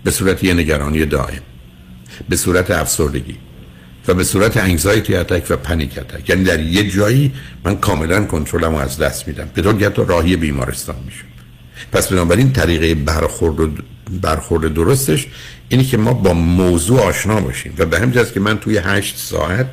به 0.04 0.10
صورت 0.10 0.44
یه 0.44 0.54
نگرانی 0.54 1.04
دائم. 1.04 1.42
به 2.28 2.36
صورت 2.36 2.70
افسردگی. 2.70 3.36
و 4.08 4.14
به 4.14 4.24
صورت 4.24 4.56
anxiety 4.56 5.14
attack 5.14 5.46
و 5.50 5.56
panic 5.56 5.98
attack 5.98 6.28
یعنی 6.28 6.44
در 6.44 6.60
یه 6.60 6.90
جایی 6.90 7.32
من 7.64 7.76
کاملا 7.76 8.24
کنترلم 8.24 8.74
از 8.74 8.98
دست 8.98 9.28
میدم. 9.28 9.50
به 9.54 9.62
طور 9.62 9.88
تا 9.88 10.02
راهی 10.02 10.36
بیمارستان 10.36 10.96
میشم. 11.06 11.24
پس 11.92 12.12
بنابراین 12.12 12.52
طریقه 12.52 12.94
برخورد 12.94 13.70
برخورد 14.22 14.74
درستش 14.74 15.26
اینه 15.68 15.84
که 15.84 15.96
ما 15.96 16.12
با 16.12 16.32
موضوع 16.32 17.00
آشنا 17.00 17.40
باشیم. 17.40 17.74
و 17.78 17.86
به 17.86 17.98
همین 17.98 18.24
که 18.34 18.40
من 18.40 18.58
توی 18.58 18.78
هشت 18.78 19.16
ساعت 19.16 19.66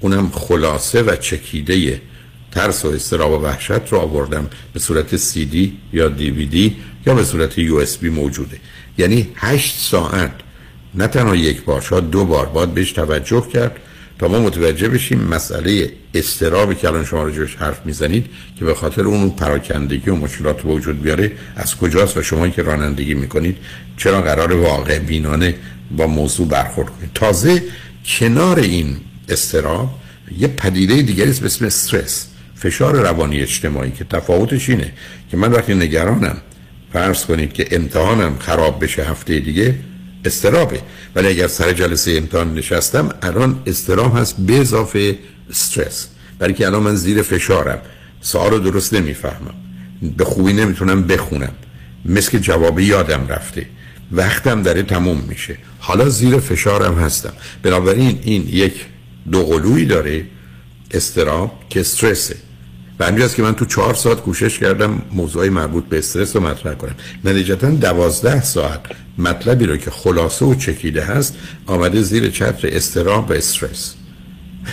اونم 0.00 0.30
خلاصه 0.30 1.02
و 1.02 1.16
چکیده 1.16 2.00
ترس 2.50 2.84
و 2.84 2.88
استراب 2.88 3.32
و 3.32 3.44
وحشت 3.44 3.88
رو 3.90 3.98
آوردم. 3.98 4.46
به 4.72 4.80
صورت 4.80 5.16
سی 5.16 5.44
دی 5.44 5.78
یا 5.92 6.08
دی 6.08 6.30
وی 6.30 6.46
دی 6.46 6.76
یا 7.06 7.14
به 7.14 7.24
صورت 7.24 7.58
یو 7.58 7.76
اس 7.76 7.96
بی 7.96 8.08
موجوده. 8.08 8.56
یعنی 8.98 9.28
هشت 9.36 9.78
ساعت 9.78 10.32
نه 10.94 11.06
تنها 11.06 11.36
یک 11.36 11.64
بار 11.64 11.80
شاید 11.80 12.10
دو 12.10 12.24
بار 12.24 12.46
باید 12.46 12.74
بهش 12.74 12.92
توجه 12.92 13.48
کرد 13.52 13.76
تا 14.18 14.28
ما 14.28 14.38
متوجه 14.38 14.88
بشیم 14.88 15.20
مسئله 15.20 15.90
استرابی 16.14 16.74
که 16.74 16.88
الان 16.88 17.04
شما 17.04 17.22
راجبش 17.22 17.56
حرف 17.56 17.86
می‌زنید 17.86 18.26
که 18.58 18.64
به 18.64 18.74
خاطر 18.74 19.02
اون 19.02 19.30
پراکندگی 19.30 20.10
و 20.10 20.16
مشکلات 20.16 20.64
وجود 20.64 21.02
بیاره 21.02 21.32
از 21.56 21.76
کجاست 21.76 22.16
و 22.16 22.22
شما 22.22 22.48
که 22.48 22.62
رانندگی 22.62 23.14
می‌کنید 23.14 23.56
چرا 23.96 24.22
قرار 24.22 24.52
واقع 24.52 24.98
بینانه 24.98 25.54
با 25.96 26.06
موضوع 26.06 26.48
برخورد 26.48 26.90
کنید؟ 26.90 27.10
تازه 27.14 27.62
کنار 28.04 28.58
این 28.58 28.96
استراب 29.28 29.90
یه 30.38 30.48
پدیده 30.48 31.02
دیگری 31.02 31.32
به 31.32 31.46
اسم 31.46 31.64
استرس 31.64 32.26
فشار 32.54 32.94
روانی 32.94 33.40
اجتماعی 33.40 33.90
که 33.90 34.04
تفاوتش 34.04 34.70
اینه 34.70 34.92
که 35.30 35.36
من 35.36 35.52
وقتی 35.52 35.74
نگرانم 35.74 36.36
فرض 36.92 37.24
کنید 37.24 37.52
که 37.52 37.66
امتحانم 37.70 38.38
خراب 38.38 38.84
بشه 38.84 39.04
هفته 39.04 39.38
دیگه 39.38 39.74
استرابه. 40.24 40.80
ولی 41.14 41.28
اگر 41.28 41.46
سر 41.46 41.72
جلسه 41.72 42.12
امتحان 42.12 42.54
نشستم 42.54 43.08
الان 43.22 43.62
استراب 43.66 44.16
هست 44.16 44.36
به 44.38 44.60
اضافه 44.60 45.18
استرس. 45.50 46.08
برای 46.38 46.54
که 46.54 46.66
الان 46.66 46.82
من 46.82 46.96
زیر 46.96 47.22
فشارم. 47.22 47.78
سوال 48.20 48.50
رو 48.50 48.58
درست 48.58 48.94
نمی‌فهمم. 48.94 49.54
به 50.16 50.24
خوبی 50.24 50.52
نمی‌تونم 50.52 51.02
بخونم. 51.02 51.52
مثل 52.04 52.38
جواب 52.38 52.80
یادم 52.80 53.26
رفته. 53.28 53.66
وقتم 54.12 54.62
داره 54.62 54.82
تموم 54.82 55.18
میشه. 55.28 55.56
حالا 55.78 56.08
زیر 56.08 56.38
فشارم 56.38 56.98
هستم. 56.98 57.32
بنابراین 57.62 58.18
این 58.22 58.48
یک 58.48 58.86
دو 59.32 59.42
قلوی 59.42 59.84
داره 59.84 60.24
استراب 60.90 61.52
که 61.70 61.80
استرسه. 61.80 62.36
و 63.02 63.04
همینجاست 63.04 63.36
که 63.36 63.42
من 63.42 63.54
تو 63.54 63.64
چهار 63.64 63.94
ساعت 63.94 64.20
کوشش 64.20 64.58
کردم 64.58 65.02
موضوعی 65.12 65.48
مربوط 65.48 65.84
به 65.84 65.98
استرس 65.98 66.36
رو 66.36 66.42
مطرح 66.42 66.74
کنم. 66.74 66.94
نتیجتا 67.24 67.70
دوازده 67.70 68.42
ساعت 68.42 68.80
مطلبی 69.18 69.66
رو 69.66 69.76
که 69.76 69.90
خلاصه 69.90 70.44
و 70.44 70.54
چکیده 70.54 71.04
هست 71.04 71.36
آمده 71.66 72.02
زیر 72.02 72.30
چتر 72.30 72.68
استراب 72.72 73.30
و 73.30 73.32
استرس. 73.32 73.94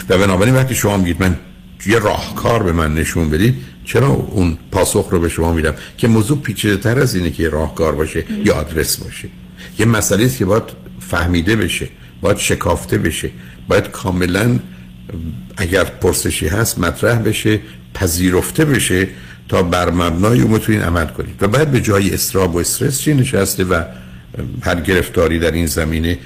و 0.10 0.18
بنابراین 0.18 0.56
وقتی 0.56 0.76
شما 0.76 0.98
میگید 0.98 1.22
من 1.22 1.38
یه 1.86 2.00
راهکار 2.00 2.64
به 2.64 2.72
من 2.72 2.94
نشون 2.94 3.30
بدید 3.30 3.56
چرا 3.86 4.08
اون 4.08 4.58
پاسخ 4.72 5.08
رو 5.12 5.20
به 5.20 5.30
شما 5.30 5.54
میدم؟ 5.54 5.74
که 5.98 6.08
موضوع 6.08 6.38
پیچیده 6.38 6.78
تر 6.78 7.00
از 7.00 7.16
اینه 7.16 7.32
که 7.32 7.50
راهکار 7.50 7.96
باشه 7.96 8.24
یا 8.46 8.56
آدرس 8.56 8.98
باشه. 8.98 9.30
یه 9.80 9.86
مسئله 9.86 10.26
است 10.26 10.38
که 10.38 10.46
باید 10.46 10.64
فهمیده 11.00 11.56
بشه 11.56 11.90
باید 12.22 12.38
شکافته 12.38 12.98
بشه 12.98 13.30
باید 13.68 13.88
کاملا 13.92 14.60
اگر 15.58 15.84
پرسشی 15.84 16.48
هست 16.48 16.80
مطرح 16.80 17.20
بشه 17.20 17.60
پذیرفته 17.94 18.66
بشه 18.66 19.08
تا 19.50 19.64
بر 19.64 19.90
مبنای 19.90 20.42
اون 20.42 20.54
بتونین 20.54 20.82
عمل 20.82 21.06
کنید. 21.06 21.44
و 21.44 21.48
بعد 21.48 21.72
به 21.72 21.82
جای 21.82 22.14
استراب 22.14 22.56
و 22.56 22.58
استرس 22.58 23.02
چی 23.02 23.14
نشسته 23.14 23.64
و 23.64 23.84
هر 24.62 24.82
گرفتاری 24.82 25.40
در 25.40 25.52
این 25.52 25.66
زمینه؟ 25.66 26.18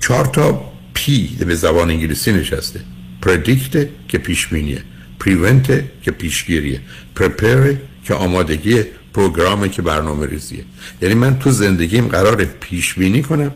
چهار 0.00 0.24
تا 0.24 0.72
پی 0.94 1.36
به 1.46 1.54
زبان 1.54 1.90
انگلیسی 1.90 2.32
نشسته. 2.32 2.80
پردیکت 3.22 3.88
که 4.08 4.18
پیش 4.18 4.46
بینیه 4.46 4.82
پریونت 5.20 5.84
که 6.02 6.10
پیشگیریه. 6.10 6.80
پرپر 7.14 7.74
که 8.04 8.14
آمادگی 8.14 8.82
پروگرامه 9.14 9.68
که 9.68 9.82
برنامه 9.82 10.26
ریزیه. 10.26 10.64
یعنی 11.02 11.14
من 11.14 11.38
تو 11.38 11.50
زندگیم 11.50 12.08
قرار 12.08 12.44
پیش 12.44 12.94
بینی 12.94 13.22
کنم 13.22 13.50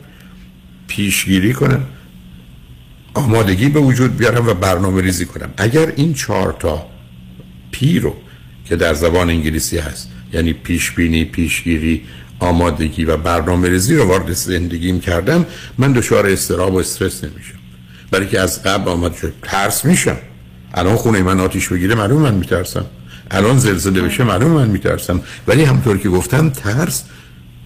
پیشگیری 0.86 1.52
کنم 1.52 1.86
آمادگی 3.14 3.68
به 3.68 3.80
وجود 3.80 4.16
بیارم 4.16 4.48
و 4.48 4.54
برنامه 4.54 5.02
ریزی 5.02 5.26
کنم. 5.26 5.50
اگر 5.56 5.92
این 5.96 6.14
چهار 6.14 6.56
تا 6.58 6.86
پی 7.72 7.98
رو 7.98 8.16
که 8.68 8.76
در 8.76 8.94
زبان 8.94 9.30
انگلیسی 9.30 9.78
هست. 9.78 10.08
یعنی 10.32 10.52
پیش 10.52 10.90
بینی 10.90 11.24
پیشگیری 11.24 12.02
آمادگی 12.38 13.04
و 13.04 13.16
برنامه 13.16 13.68
ریزی 13.68 13.96
رو 13.96 14.04
وارد 14.04 14.32
زندگیم 14.32 15.00
کردم 15.00 15.46
من 15.78 15.92
دچار 15.92 16.26
استراب 16.26 16.74
و 16.74 16.76
استرس 16.76 17.24
نمیشم. 17.24 17.58
برای 18.10 18.26
که 18.26 18.40
از 18.40 18.62
قبل 18.62 18.88
آمد 18.88 19.14
شد 19.14 19.32
ترس 19.42 19.84
میشم. 19.84 20.16
الان 20.74 20.96
خونه 20.96 21.22
من 21.22 21.40
آتیش 21.40 21.68
بگیره 21.68 21.94
معلوم 21.94 22.22
من 22.22 22.34
میترسم. 22.34 22.86
الان 23.30 23.58
زلزله 23.58 24.02
بشه 24.02 24.24
معلوم 24.24 24.50
من 24.50 24.68
میترسم. 24.68 25.20
ولی 25.46 25.64
همطور 25.64 25.98
که 25.98 26.08
گفتم 26.08 26.50
ترس 26.50 27.04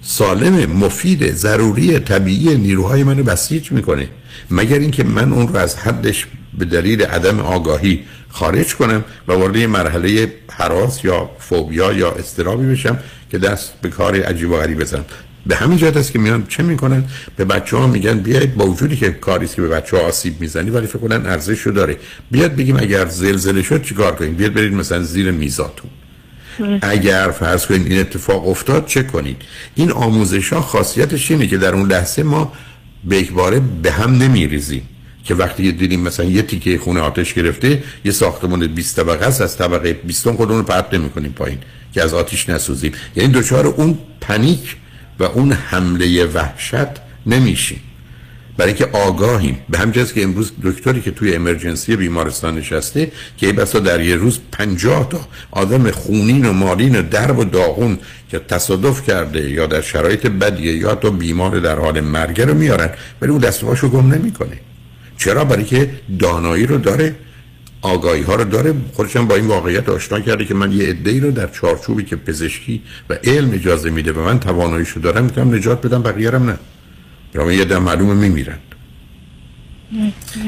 سالم 0.02 0.72
مفید 0.72 1.32
ضروری 1.34 1.98
طبیعی 1.98 2.57
نیروهای 2.57 3.04
منو 3.04 3.22
بسیج 3.22 3.72
می‌کنه. 3.72 4.09
مگر 4.50 4.78
اینکه 4.78 5.04
من 5.04 5.32
اون 5.32 5.48
رو 5.48 5.57
از 5.57 5.76
حدش 5.76 6.26
به 6.59 6.64
دلیل 6.64 7.02
عدم 7.02 7.40
آگاهی 7.40 8.04
خارج 8.28 8.74
کنم 8.74 9.04
و 9.28 9.32
وارد 9.32 9.57
یه 9.57 9.66
مرحله 9.66 10.32
حراس 10.52 11.04
یا 11.04 11.30
فوبیا 11.38 11.92
یا 11.92 12.12
استرابی 12.12 12.66
بشم 12.66 12.98
که 13.30 13.38
دست 13.38 13.72
به 13.82 13.88
کار 13.88 14.22
عجیب 14.22 14.50
و 14.50 14.57
غریب 14.57 14.80
بزنم. 14.80 15.04
به 15.46 15.57
همین 15.57 15.78
جهت 15.78 15.96
است 15.96 16.12
که 16.12 16.18
میان 16.18 16.46
چه 16.48 16.62
می‌کنن؟ 16.62 17.04
به 17.36 17.44
بچه 17.44 17.76
ها 17.76 17.86
میگن 17.86 18.18
بیاید 18.18 18.54
با 18.54 18.66
وجودی 18.66 18.96
که 18.96 19.11
کاری 19.11 19.48
که 19.48 19.62
به 19.62 19.68
بچه 19.68 19.96
ها 19.96 20.02
آسیب 20.02 20.40
می‌زنی 20.40 20.70
ولی 20.70 20.86
فکر 20.86 20.98
کنن 20.98 21.26
ارزش 21.26 21.61
رو 21.61 21.72
داره. 21.72 21.96
بیاد 22.30 22.57
بگیم 22.57 22.76
اگر 22.76 23.07
زلزله 23.07 23.62
شد 23.62 23.82
چیکار 23.82 24.14
کنیم؟ 24.14 24.34
بیاد 24.34 24.52
برید 24.52 24.72
مثلا 24.72 25.02
زیر 25.02 25.30
میزاتون. 25.30 25.90
اگر 26.82 27.30
فرض 27.30 27.66
کنید 27.66 27.86
این 27.86 28.00
اتفاق 28.00 28.48
افتاد 28.48 28.86
چه 28.86 29.02
کنید؟ 29.02 29.42
این 29.74 29.90
آموزش 29.92 30.52
ها 30.52 30.61
خاصیتش 30.61 31.30
اینه 31.30 31.46
که 31.46 31.59
در 31.59 31.74
اون 31.74 31.92
لحظه 31.92 32.22
ما 32.22 32.52
به 33.04 33.22
باره 33.22 33.61
به 33.82 33.90
هم 33.90 34.11
نمیریزیم. 34.11 34.88
که 35.27 35.35
وقتی 35.35 35.72
دیدیم 35.72 36.01
مثلا 36.01 36.27
یه 36.27 36.43
تیکه 36.43 36.79
خونه 36.79 37.01
آتش 37.01 37.35
گرفته 37.35 37.83
یه 38.05 38.12
ساختمان 38.12 38.66
20 38.66 38.97
طبقه 38.97 39.27
است 39.27 39.41
از 39.41 39.57
طبقه 39.57 39.93
20 39.93 40.31
خودمون 40.31 40.59
رو 40.59 40.62
پرت 40.62 40.95
نمی‌کنیم 40.95 41.33
پایین 41.33 41.59
که 41.93 42.03
از 42.03 42.14
آتش 42.14 42.49
نسوزیم. 42.49 42.93
یعنی 43.16 43.33
دوچار 43.33 43.66
اون 43.66 43.99
پنیک 44.20 44.77
و 45.18 45.24
اون 45.24 45.53
حمله 45.53 46.24
وحشت 46.24 46.87
نمیشیم. 47.27 47.81
برای 48.57 48.74
که 48.74 48.87
آگاهیم. 48.93 49.59
به 49.68 49.79
همین 49.79 49.93
که 49.93 50.22
امروز 50.22 50.53
دکتری 50.62 51.01
که 51.01 51.11
توی 51.11 51.35
امرجنسی 51.35 51.97
بیمارستان 51.97 52.59
نشسته 52.59 53.12
که 53.37 53.53
بسا 53.53 53.79
در 53.79 54.01
یه 54.01 54.16
روز 54.16 54.39
پنجاه 54.53 55.09
تا 55.09 55.20
آدم 55.51 55.91
خونین 55.91 56.45
و 56.45 56.53
مالین 56.53 56.99
و 56.99 57.03
درب 57.03 57.39
و 57.39 57.45
داغون 57.45 57.99
که 58.31 58.39
تصادف 58.39 59.07
کرده 59.07 59.51
یا 59.51 59.66
در 59.66 59.81
شرایط 59.81 60.27
بدیه 60.27 60.77
یا 60.77 60.95
تو 60.95 61.11
بیمار 61.11 61.61
در 61.61 61.79
حال 61.79 62.01
مرگه 62.01 62.45
رو 62.45 62.55
میارن 62.55 62.91
ولی 63.20 63.31
اون 63.31 63.41
دستواشو 63.41 63.89
گم 63.89 64.14
نمی‌کنه. 64.14 64.59
چرا؟ 65.16 65.44
برای 65.44 65.64
که 65.64 65.90
دانایی 66.18 66.66
رو 66.66 66.78
داره 66.78 67.14
آگاهی 67.82 68.22
ها 68.22 68.34
رو 68.34 68.44
داره. 68.44 68.74
خودشم 68.92 69.26
با 69.26 69.34
این 69.34 69.46
واقعیت 69.46 69.88
آشنا 69.88 70.20
کرده 70.20 70.44
که 70.44 70.54
من 70.54 70.72
یه 70.72 70.88
عده 70.88 71.20
رو 71.20 71.30
در 71.30 71.46
چارچوبی 71.46 72.04
که 72.04 72.16
پزشکی 72.16 72.82
و 73.10 73.14
علم 73.24 73.52
اجازه 73.52 73.90
میده 73.90 74.12
و 74.12 74.20
من 74.20 74.40
تواناییشو 74.40 75.00
دارم 75.00 75.24
می‌تونم 75.24 75.54
نجات 75.54 75.86
بدم 75.86 76.02
بقیه 76.02 76.30
نه. 76.30 76.58
یا 77.34 77.52
یه 77.52 77.64
دم 77.64 77.82
معلومه 77.82 78.14
میمیرند 78.14 78.60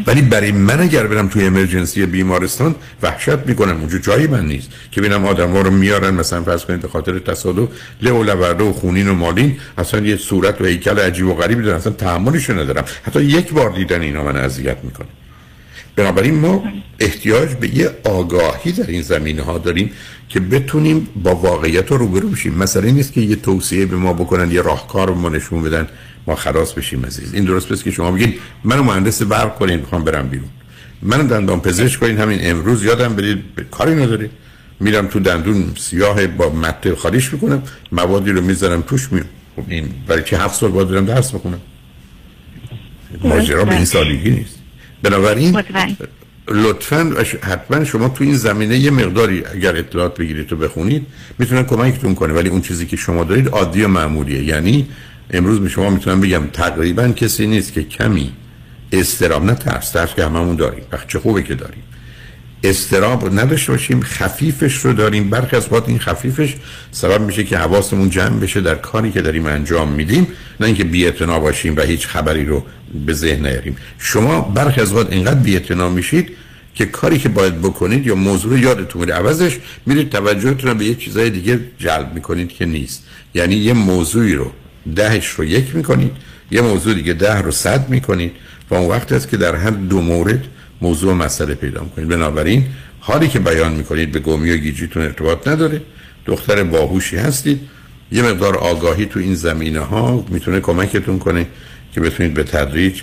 ولی 0.07 0.23
برای 0.23 0.53
من 0.53 0.81
اگر 0.81 1.07
برم 1.07 1.29
توی 1.29 1.45
امرجنسی 1.45 2.07
بیمارستان 2.07 2.75
وحشت 3.03 3.39
می‌کنم. 3.47 3.77
اونجا 3.81 3.99
جایی 3.99 4.27
من 4.27 4.47
نیست. 4.47 4.69
که 4.91 5.01
ببینم 5.01 5.25
آدم 5.25 5.51
ها 5.51 5.61
رو 5.61 5.71
میارن 5.71 6.15
مثلا 6.15 6.43
فرض 6.43 6.65
کنید 6.65 6.81
به 6.81 6.89
خاطر 6.89 7.19
تصادف 7.19 7.69
له 8.03 8.11
و 8.11 8.23
لورده 8.23 8.65
و 8.65 8.73
خونین 8.73 9.09
و 9.09 9.15
مالین 9.15 9.57
اصلا 9.79 10.01
یه 10.01 10.17
صورت 10.17 10.61
و 10.61 10.65
هیکل 10.65 10.99
عجیب 10.99 11.27
و 11.27 11.35
غریبی 11.35 11.63
دارن. 11.63 11.77
اصلا 11.77 11.93
تحملش 11.93 12.51
ندارم. 12.51 12.85
حتی 13.03 13.23
یک 13.23 13.53
بار 13.53 13.71
دیدن 13.71 14.01
اینا 14.01 14.25
من 14.25 14.37
اذیت 14.37 14.77
می‌کنه. 14.83 15.09
بنابراین 15.97 16.35
ما 16.35 16.65
احتیاج 16.99 17.49
به 17.49 17.77
یه 17.77 17.91
آگاهی 18.05 18.73
در 18.73 18.87
این 18.87 19.03
زمینه 19.03 19.43
ها 19.43 19.59
داریم 19.59 19.91
که 20.29 20.41
بتونیم 20.41 21.09
با 21.23 21.35
واقعیت 21.35 21.91
رو 21.91 21.97
روبرو 21.97 22.29
بشیم. 22.29 22.55
مثلا 22.55 22.91
نیست 22.91 23.13
که 23.13 23.21
یه 23.21 23.37
توصیه 23.37 23.87
به 23.87 23.97
ما 23.97 24.13
بکنن 24.13 24.51
یه 24.51 24.63
راهکار 24.63 25.15
ما 25.15 25.29
نشون 25.29 25.63
بدن. 25.63 25.89
ما 26.29 26.35
خلاص 26.35 26.73
بشیم 26.73 27.07
عزیز. 27.07 27.35
این 27.35 27.45
درست 27.45 27.69
پس 27.69 27.83
که 27.83 27.91
شما 27.91 28.11
بگید 28.11 28.41
منو 28.65 28.83
مهندس 28.83 29.23
برق 29.23 29.59
کنین 29.59 29.81
می‌خوام 29.81 30.05
برم 30.05 30.29
بیرون. 30.29 30.49
منو 31.03 31.29
دندان 31.29 31.61
پزشک 31.61 32.01
کنین 32.01 32.19
همین 32.19 32.39
امروز 32.43 32.85
یادم 32.85 33.17
بدید 33.17 33.39
کاری 33.71 33.95
نداره. 33.95 34.31
میرم 34.81 35.07
تو 35.07 35.21
دندون 35.21 35.73
سیاه 35.79 36.27
با 36.27 36.51
مته 36.51 36.95
خالیش 36.95 37.33
می‌کنم 37.33 37.63
موادی 37.93 38.31
رو 38.31 38.41
می‌ذارم 38.41 38.83
توش 38.83 39.13
می 39.13 39.21
خب 39.57 39.63
این 39.69 39.89
برای 40.07 40.23
چه 40.23 40.39
هفت 40.39 40.61
سال 40.61 40.71
باید 40.71 41.05
درس 41.05 41.35
بکنم 41.35 41.61
ماجرا 43.25 43.65
به 43.65 43.75
این 43.75 43.85
سالگی 43.85 44.31
نیست. 44.31 44.59
بنابراین 45.03 45.63
لطفا 46.49 47.15
حتما 47.43 47.85
شما 47.85 48.09
تو 48.09 48.25
این 48.25 48.37
زمینه 48.37 48.79
یه 48.79 48.91
مقداری 48.91 49.45
اگر 49.55 49.77
اطلاعات 49.77 50.19
بگیرید 50.19 50.53
و 50.53 50.57
بخونید 50.57 51.07
می‌تونن 51.39 51.63
کمکتون 51.63 52.15
کنه. 52.15 52.35
ولی 52.35 52.49
اون 52.49 52.61
چیزی 52.61 52.87
که 52.87 52.97
شما 52.97 53.25
دارید 53.25 53.49
عادی 53.49 53.83
و 53.83 53.89
معمولیه. 53.89 54.45
یعنی 54.45 54.89
امروز 55.31 55.61
به 55.61 55.69
شما 55.69 55.91
می‌تونم 55.91 56.21
بگم 56.21 56.47
تقریبا 56.53 57.09
کسی 57.09 57.47
نیست 57.47 57.73
که 57.73 57.83
کمی 57.83 58.33
استراب 58.93 59.45
نه 59.45 59.55
ترس 59.55 59.91
ترس 59.91 60.15
که 60.15 60.25
هممون 60.25 60.57
داریم 60.57 60.83
چه 61.09 61.19
خوبه 61.19 61.43
که 61.43 61.55
داریم. 61.55 61.83
استراب 62.65 63.39
نداشته 63.39 63.73
باشیم 63.73 64.01
خفیفش 64.01 64.77
رو 64.77 64.93
داریم. 64.93 65.31
برخی 65.31 65.57
از 65.57 65.73
وقت 65.73 65.89
این 65.89 65.99
خفیفش 65.99 66.55
سبب 66.91 67.21
میشه 67.21 67.45
که 67.45 67.59
حواسمون 67.59 68.11
جمع 68.11 68.41
بشه 68.41 68.61
در 68.61 68.75
کاری 68.75 69.13
که 69.13 69.23
داریم 69.23 69.47
انجام 69.47 69.93
میدیم. 69.93 70.27
نه 70.61 70.67
اینکه 70.67 70.85
بی 70.85 71.11
باشیم 71.11 71.77
و 71.77 71.81
هیچ 71.81 72.07
خبری 72.07 72.45
رو 72.45 72.65
به 73.07 73.13
ذهن 73.13 73.47
نیاریم. 73.47 73.77
شما 73.99 74.41
برخی 74.41 74.81
از 74.81 74.93
وقت 74.93 75.13
اینقدر 75.13 75.41
بی 75.41 75.61
میشید 75.95 76.31
که 76.75 76.87
کاری 76.87 77.19
که 77.19 77.29
باید 77.29 77.59
بکنید 77.59 78.07
یا 78.07 78.15
موضوع 78.15 78.59
یادتون 78.59 79.01
میره. 79.01 79.15
عوضش 79.15 79.59
میرید 79.87 80.11
توجهتون 80.11 80.71
رو 80.71 80.77
به 80.77 80.85
یه 80.85 80.95
چیزای 80.95 81.31
دیگه 81.31 81.61
جلب 81.79 82.15
می‌کنید 82.15 82.49
که 82.49 82.67
نیست. 82.67 83.05
یعنی 83.35 83.55
یه 83.55 83.73
موضوعی 83.73 84.35
رو 84.35 84.53
دهش 84.97 85.29
رو 85.29 85.45
یک 85.45 85.77
می‌کنید 85.77 86.13
یه 86.51 86.61
موضوع 86.61 86.95
دیگه 86.95 87.13
ده 87.13 87.39
رو 87.39 87.51
صد 87.51 87.89
می‌کنید 87.89 88.33
و 88.71 88.75
اون 88.75 88.91
وقت 88.91 89.13
است 89.13 89.29
که 89.29 89.37
در 89.37 89.55
هر 89.57 89.71
دو 89.71 90.01
مورد 90.01 90.45
موضوع 90.81 91.15
مسئله 91.15 91.55
پیدا 91.55 91.83
می‌کنید. 91.83 92.09
بنابراین 92.09 92.67
حالی 93.01 93.29
که 93.29 93.39
بیان 93.39 93.73
می‌کنید 93.73 94.13
به 94.13 94.21
گمی 94.21 94.51
و 94.51 94.57
گیجیتون 94.57 95.03
ارتباط 95.03 95.49
نداره. 95.49 95.83
دختر 96.27 96.63
باهوشی 96.63 97.17
هستید. 97.17 97.61
یه 98.13 98.23
مقدار 98.23 98.57
آگاهی 98.57 99.07
تو 99.07 99.21
این 99.21 99.35
زمینه 99.35 99.81
ها 99.81 100.27
می‌تونه 100.29 100.61
کمکتون 100.61 101.19
کنه 101.19 101.47
که 101.93 102.01
بتونید 102.01 102.35
به 102.35 102.43
تدریج 102.43 103.01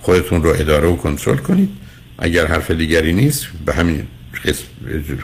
خودتون 0.00 0.42
رو 0.42 0.50
اداره 0.50 0.88
و 0.88 0.96
کنترل 0.96 1.36
کنید. 1.36 1.68
اگر 2.18 2.46
حرف 2.46 2.70
دیگری 2.70 3.12
نیست 3.12 3.46
به 3.66 3.72
همین 3.74 4.02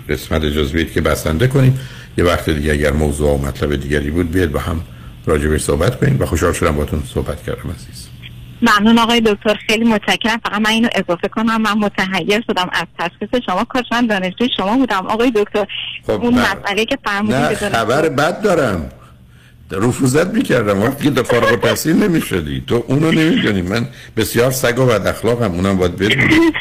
قسمت 0.09 0.45
اجازه 0.45 0.85
که 0.85 1.01
بسنده 1.01 1.47
کنید 1.47 1.79
یه 2.19 2.25
وقت 2.25 2.51
دیگه 2.51 2.73
اگر 2.73 2.93
موضوع 2.93 3.35
و 3.35 3.47
مطلب 3.47 3.77
دیگری 3.77 4.11
بود 4.11 4.31
بیاد 4.31 4.51
با 4.51 4.61
هم 4.61 4.81
راجع 5.27 5.57
صحبت 5.57 6.01
کنیم 6.01 6.17
و 6.21 6.27
خوشحال 6.27 6.53
شدم 6.53 6.77
باتون 6.77 7.03
صحبت 7.15 7.43
کردم 7.43 7.71
عزیز. 7.71 8.09
ممنون 8.63 8.99
آقای 8.99 9.21
دکتر 9.21 9.59
خیلی 9.67 9.85
متشکرم. 9.85 10.41
فقط 10.45 10.61
من 10.61 10.71
اینو 10.71 10.89
اضافه 10.95 11.29
کنم 11.29 11.63
من 11.63 11.73
متحیر 11.73 12.43
شدم 12.47 12.71
از 12.73 12.87
تشخیص 12.99 13.43
شما. 13.47 13.65
کاش 13.65 13.85
من 13.93 14.07
دانشجوی 14.07 14.49
شما 14.57 14.77
بودم. 14.77 15.07
آقای 15.07 15.33
دکتر 15.37 15.67
خب 16.07 16.11
اون 16.11 16.35
مسئله 16.35 16.85
که 16.85 16.99
فرمودید 17.05 17.55
خبر 17.55 18.09
بد 18.09 18.43
دارم. 18.43 18.91
رفوزت 19.71 20.27
می‌کردم. 20.27 20.83
وقتی 20.83 21.11
که 21.11 21.23
فارغ 21.23 21.49
التحصیل 21.49 21.97
نمی‌شدی. 21.97 22.65
تو 22.67 22.85
اونو 22.89 23.13
نمی‌دونی. 23.13 23.63
من 23.63 23.89
بسیار 24.17 24.51
سگ 24.51 24.79
و 24.79 24.87
بد 24.87 25.07
اخلاقم 25.07 25.53
اونم 25.53 25.77
باید 25.77 25.97
بدونی. 25.97 26.35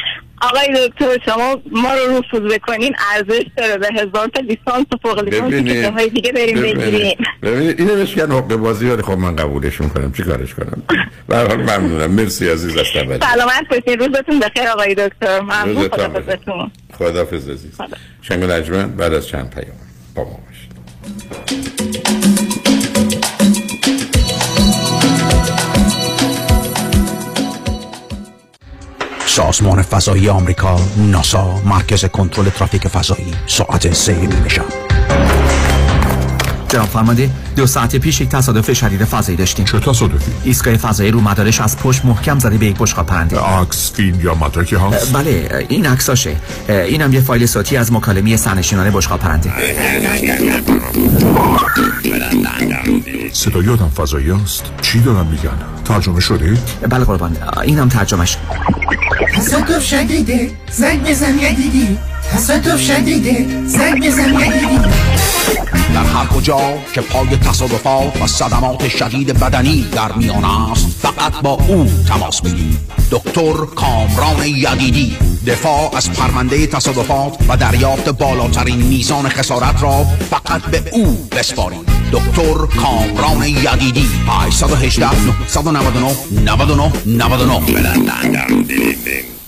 آقای 0.42 0.88
دکتر 0.88 1.18
شما 1.26 1.62
ما 1.72 1.94
رو 1.94 2.18
رفوز 2.18 2.54
بکنین 2.54 2.96
ارزش 3.14 3.46
داره 3.58 3.78
به 3.78 3.88
هزار 3.94 4.28
تا 4.28 4.42
لیسانس 4.42 4.86
و 4.94 4.98
فوق 5.04 5.24
لیسانس 5.24 5.54
که 5.54 5.92
های 5.92 6.10
دیگه 6.10 6.32
بریم 6.32 6.62
بگیریم. 6.62 7.18
ببینید 7.44 7.80
اینو 7.80 7.96
بهش 7.96 8.18
حقوق 8.18 8.56
بازی 8.56 8.90
ولی 8.90 9.02
خب 9.02 9.12
من 9.12 9.36
قبولش 9.36 9.82
می‌کنم 9.82 10.12
چی 10.12 10.24
کارش 10.24 10.54
کنم؟ 10.54 10.84
به 11.28 11.38
حال 11.38 11.56
ممنونم. 11.56 12.12
مرسی 12.12 12.50
عزیز 12.50 12.78
از 12.78 12.86
توجه 12.94 13.20
سلامت 13.26 13.68
باشین. 13.70 14.00
روزتون 14.00 14.40
بخیر 14.40 14.68
آقای 14.68 14.96
دکتر. 14.96 15.42
ممنون. 15.42 15.88
خدافظتون 15.90 16.72
خدافظ 16.98 17.50
عزیز. 17.50 17.72
شنگ 18.22 18.46
بعد 18.96 19.14
از 19.14 19.28
چند 19.28 19.50
پیام 19.50 19.78
با 20.16 20.24
ما 20.24 20.40
باشید. 20.48 21.61
سازمان 29.32 29.82
فضایی 29.82 30.30
آمریکا 30.30 30.80
ناسا 30.98 31.62
مرکز 31.66 32.06
کنترل 32.06 32.50
ترافیک 32.50 32.88
فضایی 32.88 33.34
ساعت 33.48 33.94
سه 33.94 34.16
نیمه 34.16 34.91
جناب 36.72 36.88
فرمانده 36.88 37.30
دو 37.56 37.68
ساعت 37.68 37.96
پیش 37.96 38.22
یک 38.22 38.30
تصادف 38.30 38.74
شدید 38.74 39.04
فضایی 39.04 39.38
داشتیم. 39.38 39.66
چه 39.66 39.80
تصادفی؟ 39.80 40.32
ایستگاه 40.44 40.78
فضایی 40.78 41.12
رو 41.12 41.22
مدارش 41.22 41.62
از 41.62 41.78
پشت 41.78 42.06
محکم 42.06 42.40
زده 42.40 42.58
به 42.58 42.66
یک 42.66 42.76
بشقاب 42.78 43.06
پرنده 43.06 43.40
عکس 43.40 43.92
فیلم 43.94 44.22
یا 44.22 44.36
مدرکی 44.36 44.76
هست؟ 44.76 45.14
بله 45.14 45.66
این 45.70 45.86
عکساشه. 45.86 46.36
اینم 46.70 47.14
یه 47.14 47.22
فایل 47.22 47.46
صوتی 47.46 47.78
از 47.78 47.94
مکالمه 47.94 48.38
سرنشینان 48.38 48.90
بشقاب 48.90 49.20
پرنده. 49.20 49.52
صدای 53.34 53.70
آدم 53.70 53.90
فضایی 53.90 54.32
است. 54.32 54.64
چی 54.82 55.00
دارن 55.00 55.28
میگن؟ 55.28 55.58
ترجمه 55.86 56.20
شده؟ 56.20 56.58
بله 56.90 57.06
قربان 57.06 57.38
اینم 57.64 57.90
ترجمهش. 57.90 58.38
تصادف 59.34 59.84
شدیده 59.84 60.52
زنگ 60.72 61.04
بزن 61.04 61.40
یدیدی 61.40 61.98
تصادف 62.32 62.82
شدیده 62.82 63.48
زنگ 63.66 64.08
بزن 64.08 64.34
یدیدی 64.34 64.80
در 65.94 66.04
هر 66.04 66.26
کجا 66.26 66.60
که 66.94 67.02
پای 67.02 67.38
تصادفات 67.38 68.22
و 68.22 68.28
صدمات 68.28 68.88
شدید 68.88 69.40
بدنی 69.40 69.88
در 69.92 70.12
میان 70.12 70.46
است 70.46 70.88
فقط 70.88 71.42
با 71.42 71.50
او 71.50 71.90
تماس 72.08 72.42
بگیرید. 72.42 72.80
دکتر 73.12 73.66
کامران 73.76 74.46
یدیدی 74.46 75.18
دفاع 75.48 75.96
از 75.96 76.12
پرونده 76.12 76.68
تصادفات 76.68 77.38
و 77.50 77.58
دریافت 77.58 78.10
بالاترین 78.10 78.82
میزان 78.82 79.30
خسارت 79.30 79.84
را 79.84 80.06
فقط 80.30 80.62
به 80.62 80.84
او 80.92 81.28
بسپارید. 81.32 81.92
دکتر 82.12 82.66
کامران 82.82 83.44
یدیدی 83.44 84.08
818 84.28 85.26
999 85.26 86.16
99 86.46 86.92
99 87.06 89.41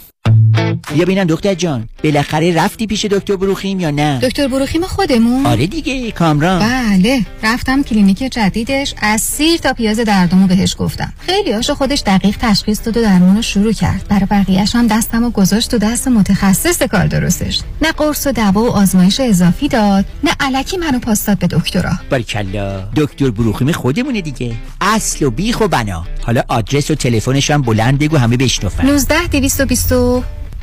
بیا 0.93 1.05
ببینم 1.05 1.23
دکتر 1.29 1.53
جان. 1.53 1.89
بالاخره 2.03 2.55
رفتی 2.55 2.87
پیش 2.87 3.05
دکتر 3.05 3.35
بروخیم 3.35 3.79
یا 3.79 3.91
نه؟ 3.91 4.19
دکتر 4.19 4.47
بروخیم 4.47 4.81
خودمون. 4.81 5.45
آره 5.45 5.67
دیگه 5.67 6.11
کامران. 6.11 6.59
بله 6.59 7.25
رفتم 7.43 7.83
کلینیک 7.83 8.17
جدیدش 8.17 8.93
از 9.01 9.21
سیر 9.21 9.57
تا 9.57 9.73
پیاز 9.73 9.99
دردمو 9.99 10.47
بهش 10.47 10.75
گفتم. 10.79 11.13
خیلی 11.19 11.51
هاشو 11.51 11.75
خودش 11.75 12.03
دقیق 12.05 12.37
تشخیص 12.39 12.81
داد 12.85 12.97
و 12.97 13.01
درمونو 13.01 13.41
شروع 13.41 13.71
کرد. 13.71 14.05
برای 14.09 14.25
بقیهش 14.25 14.75
هم 14.75 14.87
دستمو 14.87 15.29
گذاشت 15.29 15.73
و 15.73 15.77
دست 15.77 16.07
متخصص 16.07 16.83
کار 16.83 17.07
درستش. 17.07 17.61
نه 17.81 17.91
قرص 17.91 18.27
و 18.27 18.31
دوا 18.31 18.63
و 18.63 18.69
آزمایش 18.69 19.19
اضافی 19.19 19.67
داد 19.67 20.05
نه 20.23 20.31
علکی 20.39 20.77
منو 20.77 20.99
پاس 20.99 21.25
داد 21.25 21.39
به 21.39 21.47
دکترا. 21.47 21.91
باریکلا. 22.11 22.83
دکتر 22.95 23.31
بروخیم 23.31 23.71
خودمونه 23.71 24.21
دیگه. 24.21 24.53
اصل 24.81 25.25
و 25.25 25.29
بیخ 25.29 25.61
و 25.61 25.67
بنا. 25.67 26.05
حالا 26.21 26.43
آدرس 26.47 26.91
و 26.91 26.95
تلفنش 26.95 27.51
هم 27.51 27.61
بلند 27.61 27.99
بگو 27.99 28.17
همه 28.17 28.37
بشنفن 28.37 28.85
19 28.85 29.27
220 29.27 29.91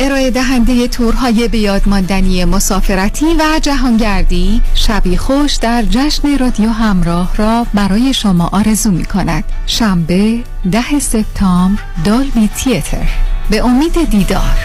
ارائه 0.00 0.30
دهنده 0.30 0.88
تورهای 0.88 1.48
بیادماندنی 1.48 2.44
مسافرتی 2.44 3.26
و 3.38 3.58
جهانگردی 3.62 4.62
شبی 4.74 5.16
خوش 5.16 5.54
در 5.54 5.82
جشن 5.82 6.38
رادیو 6.38 6.70
همراه 6.70 7.36
را 7.36 7.66
برای 7.74 8.14
شما 8.14 8.48
آرزو 8.52 8.90
می 8.90 9.04
کند 9.04 9.44
شنبه 9.66 10.38
ده 10.72 10.98
سپتامبر 10.98 11.82
Dolby 12.04 12.48
Theatre. 12.56 13.08
به 13.50 13.64
امید 13.64 14.10
دیدار. 14.10 14.58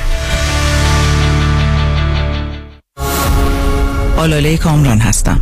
آلاله 4.17 4.57
کامران 4.57 4.99
هستم. 4.99 5.41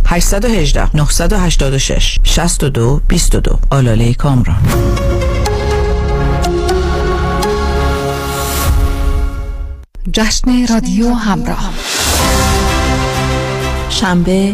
818 0.05 0.89
986 0.93 2.19
62 2.23 3.01
22 3.07 3.59
آلاله 3.69 4.13
کامران. 4.13 4.61
جشن 10.13 10.67
رادیو 10.67 11.13
همراه. 11.13 11.69
شنبه 13.89 14.53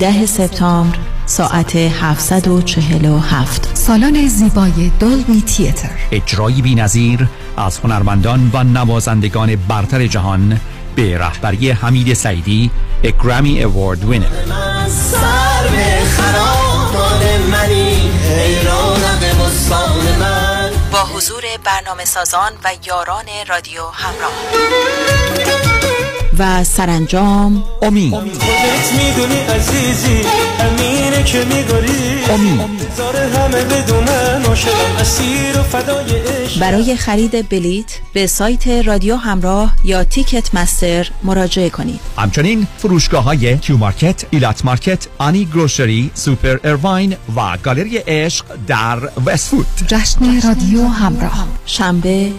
ده 0.00 0.26
سپتامبر 0.26 0.98
ساعت 1.26 1.76
747 1.76 3.70
سالن 3.74 4.26
زیبای 4.26 4.90
دولبی 5.00 5.40
تیتر. 5.40 5.90
اجرایی 6.12 6.62
بی 6.62 6.74
نظیر 6.74 7.28
از 7.56 7.78
هنرمندان 7.78 8.50
و 8.54 8.64
نوازندگان 8.64 9.56
برتر 9.56 10.06
جهان 10.06 10.60
به 11.00 11.18
رهبری 11.18 11.70
حمید 11.70 12.14
سعیدی 12.14 12.70
گرامی 13.22 13.64
اوارد 13.64 14.04
وینر 14.04 14.26
با 20.92 20.98
حضور 21.04 21.42
برنامه 21.64 22.04
سازان 22.04 22.52
و 22.64 22.70
یاران 22.86 23.26
رادیو 23.48 23.82
همراه. 23.86 25.69
و 26.38 26.64
سرانجام 26.64 27.64
امید 27.82 28.14
خودت 28.14 28.92
می‌دونی 28.92 29.40
عزیزی 29.40 30.20
امینه 30.60 31.22
که 31.24 31.44
میگاری 31.44 32.24
امید 32.30 32.60
همه 33.36 33.64
بدونن 33.64 34.44
اسیر 35.00 35.58
و 35.58 35.62
فدای 35.62 36.04
برای 36.60 36.96
خرید 36.96 37.48
بلیت 37.48 37.98
به 38.12 38.26
سایت 38.26 38.68
رادیو 38.68 39.16
همراه 39.16 39.72
یا 39.84 40.04
تیکت 40.04 40.54
مستر 40.54 41.10
مراجعه 41.22 41.70
کنید. 41.70 42.00
همچنین 42.18 42.66
فروشگاه 42.78 43.24
های 43.24 43.58
کیو 43.58 43.76
مارکت، 43.76 44.24
ایلات 44.30 44.64
مارکت، 44.64 45.06
آنی 45.18 45.44
گروشری، 45.44 46.10
سوپر 46.14 46.58
ارواین 46.64 47.16
و 47.36 47.56
گالری 47.62 47.96
عشق 47.96 48.44
در 48.66 48.98
وستفود 49.26 49.66
جشن 49.86 50.40
رادیو 50.40 50.86
همراه. 50.86 51.46
شنبه 51.66 52.32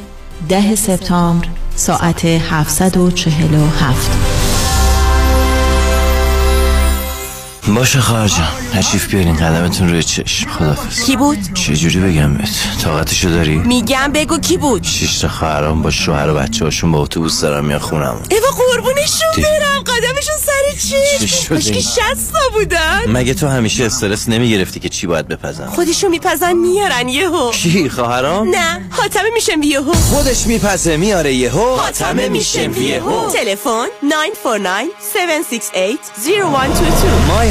ده 0.49 0.75
سپتامبر 0.75 1.47
ساعت 1.75 2.25
747 2.67 4.50
باشه 7.67 8.01
خواهر 8.01 8.31
تشریف 8.73 9.07
بیارین 9.07 9.35
قدمتون 9.35 9.89
روی 9.89 10.03
چشم. 10.03 10.49
خدافز 10.49 11.03
کی 11.03 11.15
بود؟ 11.15 11.37
چجوری 11.53 11.99
بگم 11.99 12.33
بهت؟ 12.33 12.49
طاقتشو 12.83 13.29
داری؟ 13.29 13.57
میگم 13.57 14.11
بگو 14.13 14.37
کی 14.37 14.57
بود؟ 14.57 14.83
شش 14.83 15.17
تا 15.17 15.27
خواهرام 15.27 15.81
با 15.81 15.91
شوهر 15.91 16.29
و 16.29 16.33
بچه 16.33 16.65
هاشون 16.65 16.91
با 16.91 16.99
اتوبوس 16.99 17.41
دارن 17.41 17.65
میان 17.65 17.79
خونم 17.79 18.21
ایوا 18.29 18.47
قربونشون 18.47 19.29
برم. 19.37 19.83
قدمشون 19.83 20.35
سر 20.45 20.87
چی 20.87 21.27
چشم 21.27 21.43
شده؟ 21.43 21.55
کاشکی 21.55 21.81
شستا 21.81 22.39
بودن. 22.53 23.01
مگه 23.07 23.33
تو 23.33 23.47
همیشه 23.47 23.85
استرس 23.85 24.29
نمی‌گرفتی 24.29 24.79
که 24.79 24.89
چی 24.89 25.07
باید 25.07 25.27
بپزم 25.27 25.67
خودشو 25.67 26.09
میپزن 26.09 26.53
میارن 26.53 27.09
یهو. 27.09 27.51
کی 27.51 27.89
خواهرام؟ 27.89 28.49
نه 28.49 28.89
حاتمه 28.89 29.29
میشم 29.33 29.63
یهو. 29.63 29.93
خودش 29.93 30.47
میپزه 30.47 30.97
میاره 30.97 31.33
یهو. 31.33 31.75
حاتمه 31.75 32.29
میشم 32.29 32.81
یهو. 32.81 33.31
تلفن 33.31 33.87
949 34.03 34.69
768 34.69 35.97
0122 36.25 37.50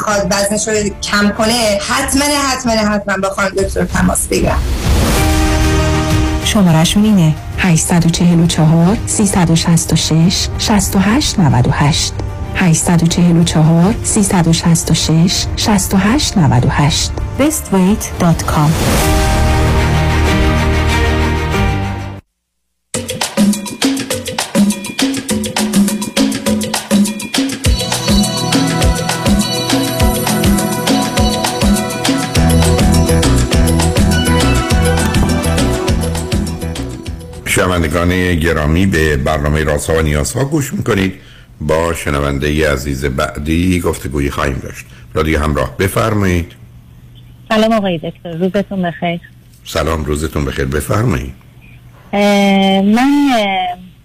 می‌خواد 0.07 0.27
وزنش 0.31 0.67
رو 0.67 0.73
کم 1.01 1.29
کنه 1.29 1.79
حتما 1.89 2.23
حتما 2.23 2.71
حتما 2.71 3.17
با 3.17 3.29
خانم 3.29 3.49
دکتر 3.49 3.85
تماس 3.85 4.27
بگیرم. 4.27 4.59
شمارشون 6.45 7.03
اینه 7.03 7.35
844 7.57 8.97
366 9.05 10.47
68 10.57 11.39
98 11.39 12.13
844 12.55 13.95
366 14.03 15.45
68 15.55 16.37
98 16.37 17.11
bestweight.com 17.39 19.40
شنوندگان 37.61 38.35
گرامی 38.35 38.85
به 38.85 39.17
برنامه 39.17 39.63
رازها 39.63 39.97
و 39.97 40.01
نیازها 40.01 40.45
گوش 40.45 40.73
می‌کنید. 40.73 41.13
با 41.61 41.93
شنونده 41.93 42.47
ای 42.47 42.63
عزیز 42.63 43.05
بعدی 43.05 43.79
گفتگویی 43.79 44.29
خواهیم 44.29 44.59
داشت. 44.63 44.85
رادیو 45.13 45.39
همراه 45.39 45.77
بفرمایید. 45.77 46.51
سلام 47.49 47.73
آقای 47.73 47.97
دکتر. 47.97 48.37
روزتون 48.37 48.81
بخیر. 48.81 49.19
سلام 49.65 50.05
روزتون 50.05 50.45
بخیر. 50.45 50.65
بفرمایید. 50.65 51.33
من 52.95 53.31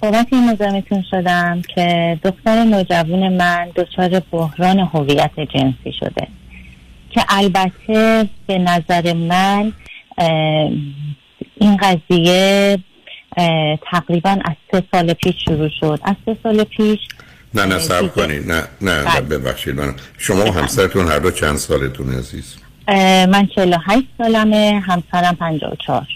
بابت 0.00 0.26
این 0.32 0.50
مزاحمتون 0.50 1.04
شدم 1.10 1.62
که 1.74 2.18
دختر 2.24 2.64
نوجوان 2.64 3.36
من 3.36 3.68
دچار 3.76 4.22
بحران 4.30 4.78
هویت 4.78 5.40
جنسی 5.54 5.92
شده. 6.00 6.28
که 7.10 7.24
البته 7.28 8.28
به 8.46 8.58
نظر 8.58 9.12
من 9.12 9.72
این 11.60 11.76
قضیه 11.76 12.78
تقریبا 13.90 14.30
از 14.44 14.54
سه 14.72 14.82
سال 14.92 15.12
پیش 15.12 15.34
شروع 15.44 15.68
شد. 15.80 16.00
از 16.04 16.14
سه 16.24 16.36
سال 16.42 16.64
پیش 16.64 16.98
نه 17.54 17.64
نه 17.66 17.78
صبر 17.78 18.08
کنید 18.08 18.52
نه 18.52 18.62
نه 18.80 19.02
نه، 19.02 19.04
بله. 19.04 19.20
ببخشید. 19.20 19.74
من 19.74 19.94
شما 20.18 20.44
و 20.44 20.52
همسرتون 20.52 21.08
هر 21.08 21.18
دو 21.18 21.30
چند 21.30 21.56
سالتون 21.56 22.18
عزیز؟ 22.18 22.56
من 23.28 23.46
48 23.56 24.06
سالمه 24.18 24.82
همسرم 24.86 25.34
54 25.34 26.06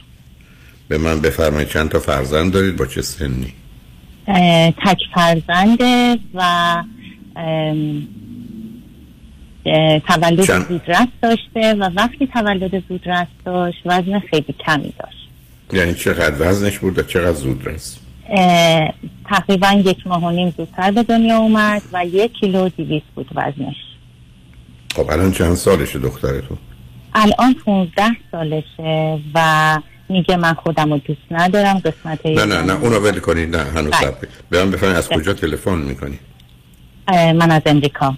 به 0.88 0.98
من 0.98 1.20
بفرمایید 1.20 1.68
چند 1.68 1.88
تا 1.88 1.98
فرزند 1.98 2.52
دارید؟ 2.52 2.76
با 2.76 2.86
چه 2.86 3.02
سنی؟ 3.02 3.52
تک 4.86 4.98
فرزنده 5.14 6.18
و 6.34 6.82
تولد 10.08 10.44
چند؟ 10.44 10.68
زودرس 10.68 11.08
داشته 11.22 11.74
و 11.74 11.90
وقتی 11.96 12.26
تولد 12.26 12.82
زودرس 12.88 13.26
داشت 13.44 13.78
وزن 13.84 14.18
خیلی 14.18 14.54
کمی 14.66 14.94
داشت. 14.98 15.29
یعنی 15.72 15.94
چقدر 15.94 16.50
وزنش 16.50 16.78
بود 16.78 16.98
و 16.98 17.02
چقدر 17.02 17.32
زود 17.32 17.68
اه، 18.28 18.92
تقریبا 19.28 19.82
یک 19.84 20.06
ماه 20.06 20.24
و 20.24 20.30
نیم 20.30 20.54
زودتر 20.56 20.90
به 20.90 21.02
دنیا 21.02 21.38
اومد 21.38 21.82
و 21.92 22.06
یک 22.06 22.32
کیلو 22.32 22.68
دیویس 22.68 23.02
بود 23.14 23.28
وزنش. 23.34 23.76
خب 24.94 25.10
الان 25.10 25.32
چند 25.32 25.54
سالشه 25.54 25.98
دخترتون؟ 25.98 26.58
الان 27.14 27.54
15 27.54 28.02
سالشه 28.32 29.18
و 29.34 29.78
میگه 30.08 30.36
من 30.36 30.54
خودم 30.54 30.92
رو 30.92 30.98
دوست 30.98 31.20
ندارم 31.30 31.78
قسمت 31.78 32.26
نه 32.26 32.44
نه 32.44 32.62
نه 32.62 32.72
اونو 32.72 32.98
ول 32.98 33.18
کنید 33.18 33.56
نه 33.56 33.62
هنوز. 33.62 33.94
صبر 33.94 34.10
کنید. 34.10 34.28
به 34.50 34.64
من 34.64 34.70
بفرمایید 34.70 34.98
از 34.98 35.08
کجا 35.08 35.32
تلفن 35.32 35.78
می‌کنید 35.78 36.20
اه، 37.08 37.32
من 37.32 37.50
از 37.50 37.62
امریکا. 37.66 38.14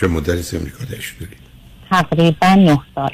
چه 0.00 0.06
از 0.06 0.54
امریکا 0.54 0.84
داشت 0.84 1.14
دارید 1.20 1.38
تقریبا 1.90 2.54
9 2.54 2.78
سال. 2.94 3.10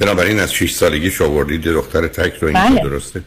بنابراین 0.00 0.40
از 0.40 0.54
6 0.54 0.72
سالگی 0.72 1.12
آوردید 1.24 1.62
دختر 1.62 2.06
تک 2.06 2.34
رو 2.40 2.48
اینجا 2.48 2.80
بله. 2.80 2.80
درسته؟ 2.90 3.22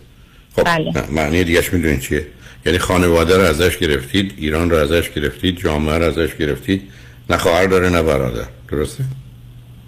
خب 0.56 0.64
بله. 0.64 1.12
معنی 1.12 1.44
دیگهش 1.44 1.74
می‌دونید 1.74 2.00
چیه؟ 2.00 2.28
یعنی 2.66 2.78
خانواده 2.78 3.38
رو 3.38 3.44
ازش 3.44 3.78
گرفتید 3.78 4.34
ایران 4.38 4.70
رو 4.70 4.78
ازش 4.78 5.10
گرفتید 5.10 5.58
جامعه 5.58 5.98
رو 5.98 6.06
ازش 6.06 6.36
گرفتید 6.36 6.82
نه 7.30 7.38
خواهر 7.38 7.68
داره 7.68 7.90
نه 7.90 8.04
برادر. 8.04 8.46
درسته؟ 8.72 9.04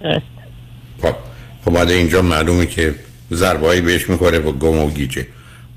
درست 0.03 0.25
خب 1.01 1.15
خب 1.65 1.71
بعد 1.71 1.89
اینجا 1.89 2.21
معلومه 2.21 2.65
که 2.65 2.95
ضربایی 3.31 3.81
بهش 3.81 4.09
می‌کنه 4.09 4.39
و 4.39 4.51
گم 4.51 4.79
و 4.79 4.91
گیجه. 4.91 5.27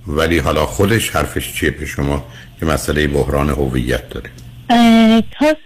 ولی 0.06 0.38
حالا 0.38 0.66
خودش 0.66 1.10
حرفش 1.10 1.52
چیه 1.52 1.70
به 1.70 1.86
شما 1.86 2.26
که 2.60 2.66
مسئله 2.66 3.06
بحران 3.06 3.50
هویت 3.50 4.08
داره؟ 4.08 4.30
تا 5.38 5.56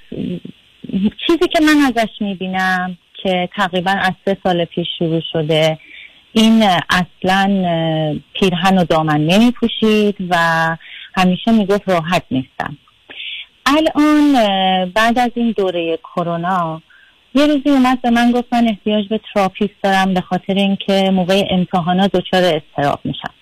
چیزی 1.26 1.49
که 1.53 1.61
من 1.61 1.93
ازش 1.97 2.11
می‌بینم 2.20 2.99
که 3.22 3.48
تقریبا 3.56 3.90
از 3.90 4.12
سه 4.24 4.36
سال 4.42 4.64
پیش 4.64 4.86
شروع 4.98 5.22
شده. 5.32 5.78
این 6.32 6.62
اصلا 6.90 7.46
پیرهن 8.34 8.78
و 8.78 8.84
دامن 8.84 9.20
نمیپوشید 9.20 10.16
و 10.30 10.36
همیشه 11.16 11.52
می‌گفت 11.52 11.88
راحت 11.88 12.22
نیستم. 12.30 12.78
الان 13.66 14.32
بعد 14.94 15.18
از 15.18 15.30
این 15.34 15.54
دوره 15.56 15.96
کرونا 15.96 16.82
یه 17.34 17.46
روزی 17.46 17.70
اومد 17.70 18.02
به 18.02 18.10
من 18.10 18.32
گفت 18.32 18.52
من 18.52 18.68
احتیاج 18.68 19.08
به 19.08 19.20
تراپیست 19.34 19.74
دارم 19.82 20.14
به 20.14 20.20
خاطر 20.20 20.54
اینکه 20.54 21.10
موقع 21.10 21.44
امتحانات 21.50 22.12
دچار 22.12 22.42
استراب 22.44 23.00
میشم. 23.04 23.34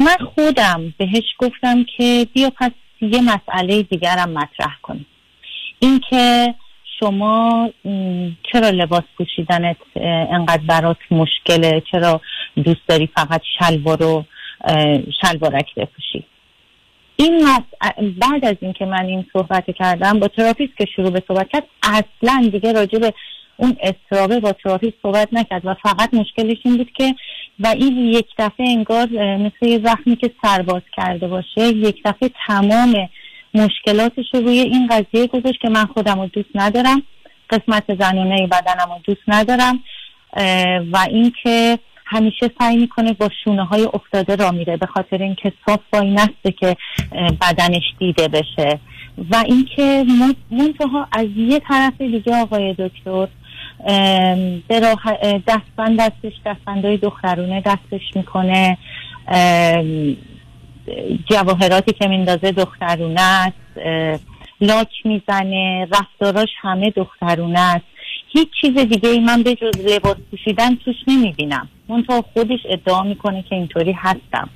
من 0.00 0.16
خودم 0.34 0.94
بهش 0.98 1.24
گفتم 1.38 1.84
که 1.96 2.26
بیا 2.34 2.50
پس 2.58 2.70
یه 3.00 3.20
مسئله 3.20 3.82
دیگرم 3.82 4.30
مطرح 4.30 4.76
کنیم. 4.82 5.06
اینکه 5.78 6.54
شما 7.00 7.70
چرا 8.52 8.70
لباس 8.70 9.02
پوشیدنت 9.18 9.76
انقدر 10.30 10.62
برات 10.68 10.96
مشکله؟ 11.10 11.82
چرا 11.92 12.20
دوست 12.56 12.80
داری 12.88 13.08
فقط 13.16 13.42
شلوار 13.58 14.02
و 14.02 14.24
شلوارک 15.22 15.74
بپوشی؟ 15.74 16.24
این 17.16 17.44
مس- 17.44 17.94
بعد 18.18 18.44
از 18.44 18.56
اینکه 18.60 18.84
من 18.84 19.04
این 19.04 19.26
صحبت 19.32 19.64
کردم 19.78 20.20
با 20.20 20.28
therapist 20.28 20.76
که 20.78 20.84
شروع 20.96 21.10
به 21.10 21.22
صحبت 21.28 21.48
کرد 21.48 21.62
اصلا 21.82 22.48
دیگه 22.52 22.72
راجع 22.72 22.98
به 22.98 23.12
اون 23.56 23.76
اضطرابه 23.80 24.40
با 24.40 24.52
therapist 24.52 24.94
صحبت 25.02 25.28
نکرد 25.32 25.66
و 25.66 25.74
فقط 25.82 26.14
مشکلش 26.14 26.58
این 26.64 26.76
بود 26.76 26.90
که 26.92 27.14
و 27.60 27.66
این 27.66 27.96
یک 27.96 28.26
دفعه 28.38 28.68
انگار 28.68 29.06
مثل 29.36 29.66
یه 29.66 29.80
زخمی 29.84 30.16
که 30.16 30.30
سرباز 30.42 30.82
کرده 30.96 31.28
باشه 31.28 31.60
یک 31.60 32.02
دفعه 32.04 32.30
تمام 32.46 33.08
مشکلاتش 33.56 34.24
رو 34.34 34.40
روی 34.40 34.58
این 34.58 34.86
قضیه 34.86 35.26
گذاشت 35.26 35.60
که 35.60 35.68
من 35.68 35.86
خودم 35.86 36.20
رو 36.20 36.26
دوست 36.26 36.48
ندارم. 36.54 37.02
قسمت 37.50 37.84
زنونه 38.00 38.46
بدنم 38.46 38.92
رو 38.92 38.98
دوست 39.04 39.22
ندارم. 39.28 39.80
و 40.92 41.06
اینکه 41.10 41.78
همیشه 42.06 42.50
سعی 42.58 42.76
می‌کنه 42.76 43.12
با 43.12 43.30
شونه 43.44 43.64
های 43.64 43.88
افتاده 43.94 44.36
را 44.36 44.50
میره 44.50 44.76
به 44.76 44.86
خاطر 44.86 45.22
اینکه 45.22 45.52
صاف 45.66 45.80
وای 45.92 46.10
نسته 46.10 46.52
که 46.60 46.76
بدنش 47.40 47.82
دیده 47.98 48.28
بشه. 48.28 48.78
و 49.30 49.44
اینکه 49.46 50.04
من- 50.20 50.58
منتها 50.58 51.08
از 51.12 51.26
یه 51.36 51.60
طرف 51.68 52.00
دیگه 52.00 52.36
آقای 52.36 52.74
دکتر 52.78 53.28
دستبند 55.48 56.00
دستش 56.00 56.32
دستبندهای 56.46 56.96
دخترونه 56.96 57.60
دستش 57.60 58.02
می‌کنه. 58.14 58.78
جواهراتی 61.30 61.92
که 61.92 62.08
میندازه 62.08 62.52
دخترونه 62.52 63.20
است 63.20 63.56
لاک 64.60 64.88
می‌زنه 65.04 65.88
رفتاراش 65.92 66.48
همه 66.60 66.90
دخترونه 66.90 67.60
است. 67.60 67.84
هیچ 68.32 68.48
چیز 68.60 68.78
دیگه 68.78 69.08
ای 69.08 69.20
من 69.20 69.42
به 69.42 69.54
جز 69.54 69.80
لباس 69.84 70.16
پوشیدن 70.30 70.76
توش 70.76 70.94
نمی‌بینم. 71.06 71.68
منتها 71.88 72.24
خودش 72.32 72.58
ادعا 72.70 73.02
می‌کنه 73.02 73.42
که 73.42 73.54
اینطوری 73.54 73.92
هستم. 73.92 74.48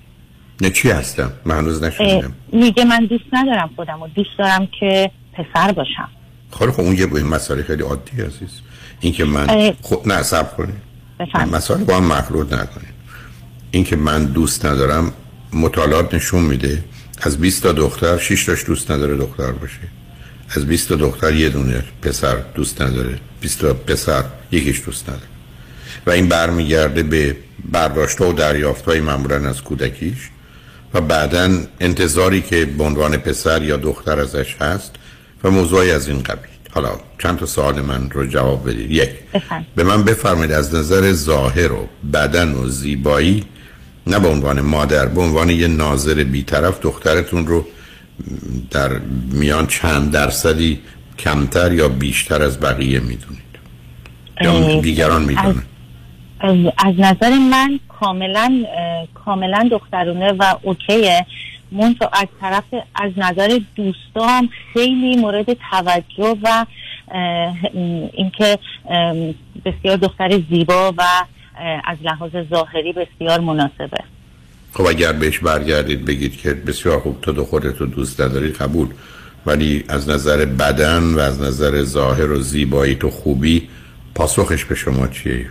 نه 0.61 0.71
چی 0.71 0.91
هستم؟ 0.91 1.33
من 1.45 1.59
هنوز 1.59 1.83
نشنیدم. 1.83 2.33
میگه 2.53 2.85
من 2.85 3.07
دوست 3.07 3.25
ندارم 3.33 3.71
خودم 3.77 4.03
و 4.03 4.09
دوست 4.09 4.39
دارم 4.39 4.69
که 4.81 5.11
پسر 5.33 5.73
باشم. 5.73 6.09
خب 6.51 6.71
خب 6.71 6.81
اون 6.81 6.97
یه 6.97 7.07
مسئله 7.07 7.63
خیلی 7.63 7.83
عادی 7.83 8.23
عزیز. 8.23 8.61
این 9.01 9.13
که 9.13 9.25
من. 9.25 9.73
خب 9.83 10.03
نه 10.07 10.23
صبر 10.23 10.57
کنید. 10.57 10.75
بفرمایید. 11.21 11.55
مسائل 11.55 11.85
با 11.85 11.97
هم 11.97 12.05
مخلوط 12.05 12.53
نکنید. 12.53 12.95
این 13.71 13.85
که 13.85 13.97
من 13.97 14.25
دوست 14.25 14.67
ندارم 14.67 15.13
مطالعات 15.53 16.15
نشون 16.15 16.43
میده 16.43 16.85
از 17.23 17.39
20 17.39 17.63
تا 17.63 17.73
دختر 17.73 18.19
6 18.19 18.45
تاش 18.45 18.65
دوست 18.65 18.91
نداره 18.91 19.17
دختر 19.17 19.53
باشه. 19.53 19.81
از 20.57 20.67
20 20.67 20.89
تا 20.89 20.97
دختر 20.97 21.35
یه 21.35 21.49
دونه 21.49 21.85
پسر 22.03 22.37
دوست 22.55 22.83
نداره. 22.83 23.19
20 23.41 23.61
تا 23.61 23.75
پسر 23.75 24.25
یکیش 24.53 24.83
دوست 24.85 25.09
نداره. 25.09 25.27
و 26.07 26.11
این 26.11 26.29
برمیگرده 26.29 27.03
به 27.03 27.37
برداشت 27.73 28.21
و 28.21 28.33
دریافت 28.33 28.85
های 28.85 29.01
معمولا 29.01 29.49
از 29.49 29.63
کودکیش 29.63 30.19
و 30.95 31.01
بعدا 31.01 31.59
انتظاری 31.81 32.43
که 32.43 32.65
به 32.65 32.85
عنوان 32.85 33.17
پسر 33.17 33.63
یا 33.63 33.77
دختر 33.77 34.21
ازش 34.21 34.57
هست 34.61 34.95
و 35.45 35.51
موضوعی 35.51 35.91
از 35.91 36.09
این 36.09 36.23
قبیل. 36.23 36.51
حالا 36.71 36.91
چند 37.19 37.39
تا 37.39 37.47
سوال 37.47 37.81
من 37.81 38.11
رو 38.11 38.27
جواب 38.27 38.69
بدید. 38.71 38.91
یک 38.91 39.11
به 39.77 39.85
من 39.85 40.05
بفرمایید 40.05 40.53
از 40.53 40.75
نظر 40.75 41.13
ظاهر 41.13 41.73
و 41.73 41.89
بدن 42.13 42.55
و 42.55 42.69
زیبایی 42.69 43.45
نه 44.11 44.19
به 44.19 44.29
عنوان 44.29 44.61
مادر 44.61 45.07
به 45.07 45.21
عنوان 45.21 45.51
یه 45.51 45.67
ناظر 45.69 46.25
بیطرف 46.25 46.81
دخترتون 46.81 47.47
رو 47.47 47.65
در 48.71 48.99
میان 49.33 49.67
چند 49.67 50.11
درصدی 50.13 50.81
کمتر 51.19 51.73
یا 51.73 51.89
بیشتر 51.89 52.43
از 52.43 52.61
بقیه 52.61 53.01
می‌دونید. 53.01 53.41
یا 54.41 54.81
دیگران 54.81 55.23
می‌دونن. 55.23 55.63
از, 56.41 56.57
از 56.79 56.95
نظر 56.99 57.39
من 57.39 57.81
کاملا 57.89 58.65
کاملا 59.15 59.69
دخترونه 59.71 60.33
و 60.33 60.55
اوکیه. 60.63 61.27
منتها 61.73 62.11
از 62.13 62.27
طرف 62.41 62.65
از 62.95 63.13
نظر 63.17 63.61
دوستام 63.77 64.49
خیلی 64.73 65.17
مورد 65.17 65.47
توجه 65.71 66.37
و 66.43 66.67
اینکه 68.13 68.59
بسیار 69.65 69.97
دختر 69.97 70.43
زیبا 70.51 70.95
و 70.99 71.03
از 71.85 71.99
لحاظ 72.05 72.31
ظاهری 72.51 72.93
بسیار 72.93 73.41
مناسبه. 73.41 73.99
خب 74.73 74.87
اگر 74.87 75.13
بهش 75.13 75.39
برگردید 75.39 76.05
بگید 76.05 76.37
که 76.37 76.55
بسیار 76.55 77.01
خوب 77.01 77.21
تو 77.21 77.33
دو 77.33 77.45
خودت 77.45 77.77
رو 77.77 77.87
دوست 77.87 78.21
نداری 78.21 78.49
قبول. 78.49 78.89
ولی 79.47 79.85
از 79.89 80.09
نظر 80.09 80.45
بدن 80.45 81.03
و 81.03 81.19
از 81.19 81.43
نظر 81.43 81.83
ظاهر 81.83 82.31
و 82.31 82.41
زیبایی 82.41 82.95
تو 82.95 83.11
خوبی 83.11 83.69
پاسخش 84.15 84.65
به 84.65 84.75
شما 84.75 85.07
چیه؟ 85.07 85.47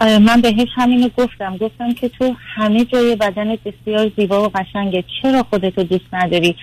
من 0.00 0.40
بهش 0.40 0.68
همینو 0.76 1.08
گفتم. 1.16 1.56
گفتم 1.56 1.94
که 1.94 2.08
تو 2.08 2.34
همه 2.54 2.84
جای 2.84 3.16
بدنت 3.16 3.58
بسیار 3.64 4.12
زیبا 4.16 4.44
و 4.44 4.48
قشنگه. 4.54 5.04
چرا 5.22 5.42
خودتو 5.50 5.82
دوست 5.82 6.04
نداری؟ 6.12 6.56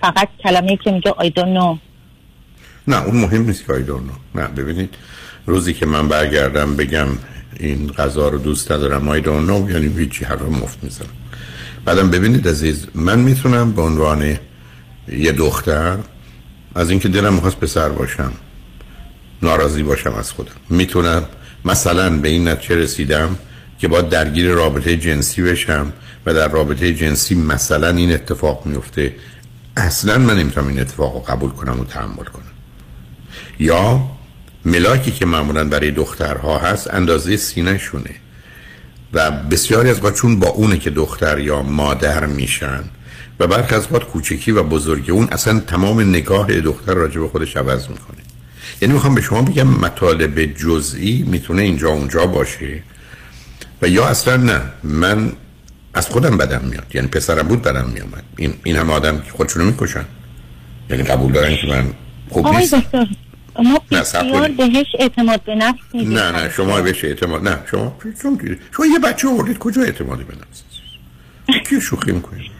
فقط 0.00 0.28
کلمه 0.44 0.76
که 0.76 0.92
میگه 0.92 1.10
I 1.10 1.24
don't 1.24 1.58
know. 1.58 1.78
نه 2.88 3.04
اون 3.04 3.16
مهم 3.20 3.42
نیست 3.42 3.66
که 3.66 3.72
I 3.72 3.86
don't 3.86 4.10
know. 4.10 4.38
نه 4.40 4.48
ببینید. 4.48 4.94
روزی 5.46 5.74
که 5.74 5.86
من 5.86 6.08
برگردم 6.08 6.76
بگم 6.76 7.08
این 7.60 7.92
غذا 7.92 8.28
رو 8.28 8.38
دوست 8.38 8.72
ندارم 8.72 9.22
don't 9.22 9.48
know 9.48 9.72
یعنی 9.72 9.98
هیچی 9.98 10.24
هر 10.24 10.36
مفت 10.36 10.84
می‌زنم 10.84 11.08
بعدم 11.84 12.10
ببینید 12.10 12.48
عزیز 12.48 12.86
من 12.94 13.18
می‌تونم 13.18 13.72
به 13.72 13.82
عنوان 13.82 14.36
یه 15.08 15.32
دختر 15.32 15.98
از 16.74 16.90
اینکه 16.90 17.08
دلم 17.08 17.34
می‌خواست 17.34 17.56
پسر 17.56 17.88
باشم 17.88 18.32
ناراضی 19.42 19.82
باشم 19.82 20.14
از 20.14 20.32
خودم. 20.32 20.52
می‌تونم 20.70 21.24
مثلا 21.64 22.10
به 22.18 22.28
این 22.28 22.48
نتیجه 22.48 22.76
رسیدم 22.76 23.38
که 23.78 23.88
با 23.88 24.00
درگیر 24.00 24.50
رابطه 24.50 24.96
جنسی 24.96 25.42
بشم 25.42 25.92
و 26.26 26.34
در 26.34 26.48
رابطه 26.48 26.94
جنسی 26.94 27.34
مثلا 27.34 27.88
این 27.88 28.12
اتفاق 28.12 28.66
میفته 28.66 29.14
اصلا 29.76 30.18
من 30.18 30.38
نمی‌تونم 30.38 30.68
این 30.68 30.80
اتفاق 30.80 31.14
رو 31.14 31.20
قبول 31.20 31.50
کنم 31.50 31.80
و 31.80 31.84
تحمل 31.84 32.24
کنم. 32.24 32.44
یا 33.58 34.10
ملاکی 34.64 35.10
که 35.10 35.26
معمولا 35.26 35.64
برای 35.64 35.90
دخترها 35.90 36.58
هست 36.58 36.94
اندازه 36.94 37.36
سینه 37.36 37.78
شونه. 37.78 38.14
و 39.12 39.30
بسیاری 39.30 39.90
از 39.90 40.00
چون 40.14 40.40
با 40.40 40.48
اونه 40.48 40.78
که 40.78 40.90
دختر 40.90 41.38
یا 41.38 41.62
مادر 41.62 42.26
میشن 42.26 42.84
و 43.40 43.46
برخی 43.46 43.74
از 43.74 43.88
کوچکی 43.88 44.52
و 44.52 44.62
بزرگی 44.62 45.10
اون 45.10 45.28
اصلا 45.32 45.60
تمام 45.60 46.00
نگاه 46.00 46.60
دختر 46.60 46.94
راجع 46.94 47.20
به 47.20 47.28
خودش 47.28 47.56
عوض 47.56 47.88
می‌کنه. 47.88 48.18
یعنی 48.82 48.94
می‌خوام 48.94 49.14
به 49.14 49.20
شما 49.20 49.42
بگم 49.42 49.66
مطالب 49.66 50.44
جزئی 50.44 51.24
می‌تونه 51.28 51.62
اینجا 51.62 51.88
اونجا 51.88 52.26
باشه 52.26 52.82
و 53.82 53.88
یا 53.88 54.06
اصلا 54.06 54.36
نه 54.36 54.60
من 54.82 55.32
از 55.94 56.08
خودم 56.08 56.36
بدم 56.36 56.60
میاد. 56.64 56.86
یعنی 56.94 57.08
پسرم 57.08 57.48
بود 57.48 57.62
بدم 57.62 57.90
میامد 57.94 58.24
این, 58.36 58.54
این 58.64 58.76
هم 58.76 58.90
آدم 58.90 59.20
که 59.20 59.30
خودشونو 59.30 59.64
می‌کشن. 59.66 60.04
یعنی 60.90 61.02
قبول 61.02 61.32
دارن 61.32 61.56
که 61.56 61.66
من 61.66 61.84
خوب 62.30 62.46
نیست 62.46 62.74
ما 63.58 63.82
بسیار 63.90 64.48
بهش 64.48 64.86
اعتماد 64.98 65.44
به 65.44 65.54
نفس 65.54 65.78
نه 65.94 66.30
نه 66.30 66.50
شما 66.50 66.80
بهش 66.80 67.04
اعتماد 67.04 67.48
نه 67.48 67.58
شما 67.70 67.96
شما, 68.22 68.38
شما 68.76 68.86
یه 68.86 68.98
بچه 68.98 69.28
آوردید 69.28 69.58
کجا 69.58 69.82
اعتماد 69.82 70.18
به 70.18 70.34
نفس؟ 70.34 70.62
کی 71.68 71.80
شوخی 71.80 72.12
می‌کنید؟ 72.12 72.50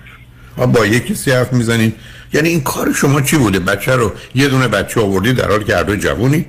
با 0.57 0.87
یکی 0.87 1.15
کسی 1.15 1.31
حرف 1.31 1.53
می‌زنید؟ 1.53 1.95
یعنی 2.33 2.49
این 2.49 2.61
کار 2.61 2.93
شما 2.93 3.21
چی 3.21 3.37
بوده؟ 3.37 3.59
بچه 3.59 3.97
رو 3.97 4.13
یه 4.35 4.49
دونه 4.49 4.69
بچه 4.69 5.01
آوردید 5.01 5.37
در 5.37 5.49
حالی 5.51 5.65
که 5.65 5.77
هر 5.77 5.83
دو 5.83 5.97
جوونید 5.97 6.47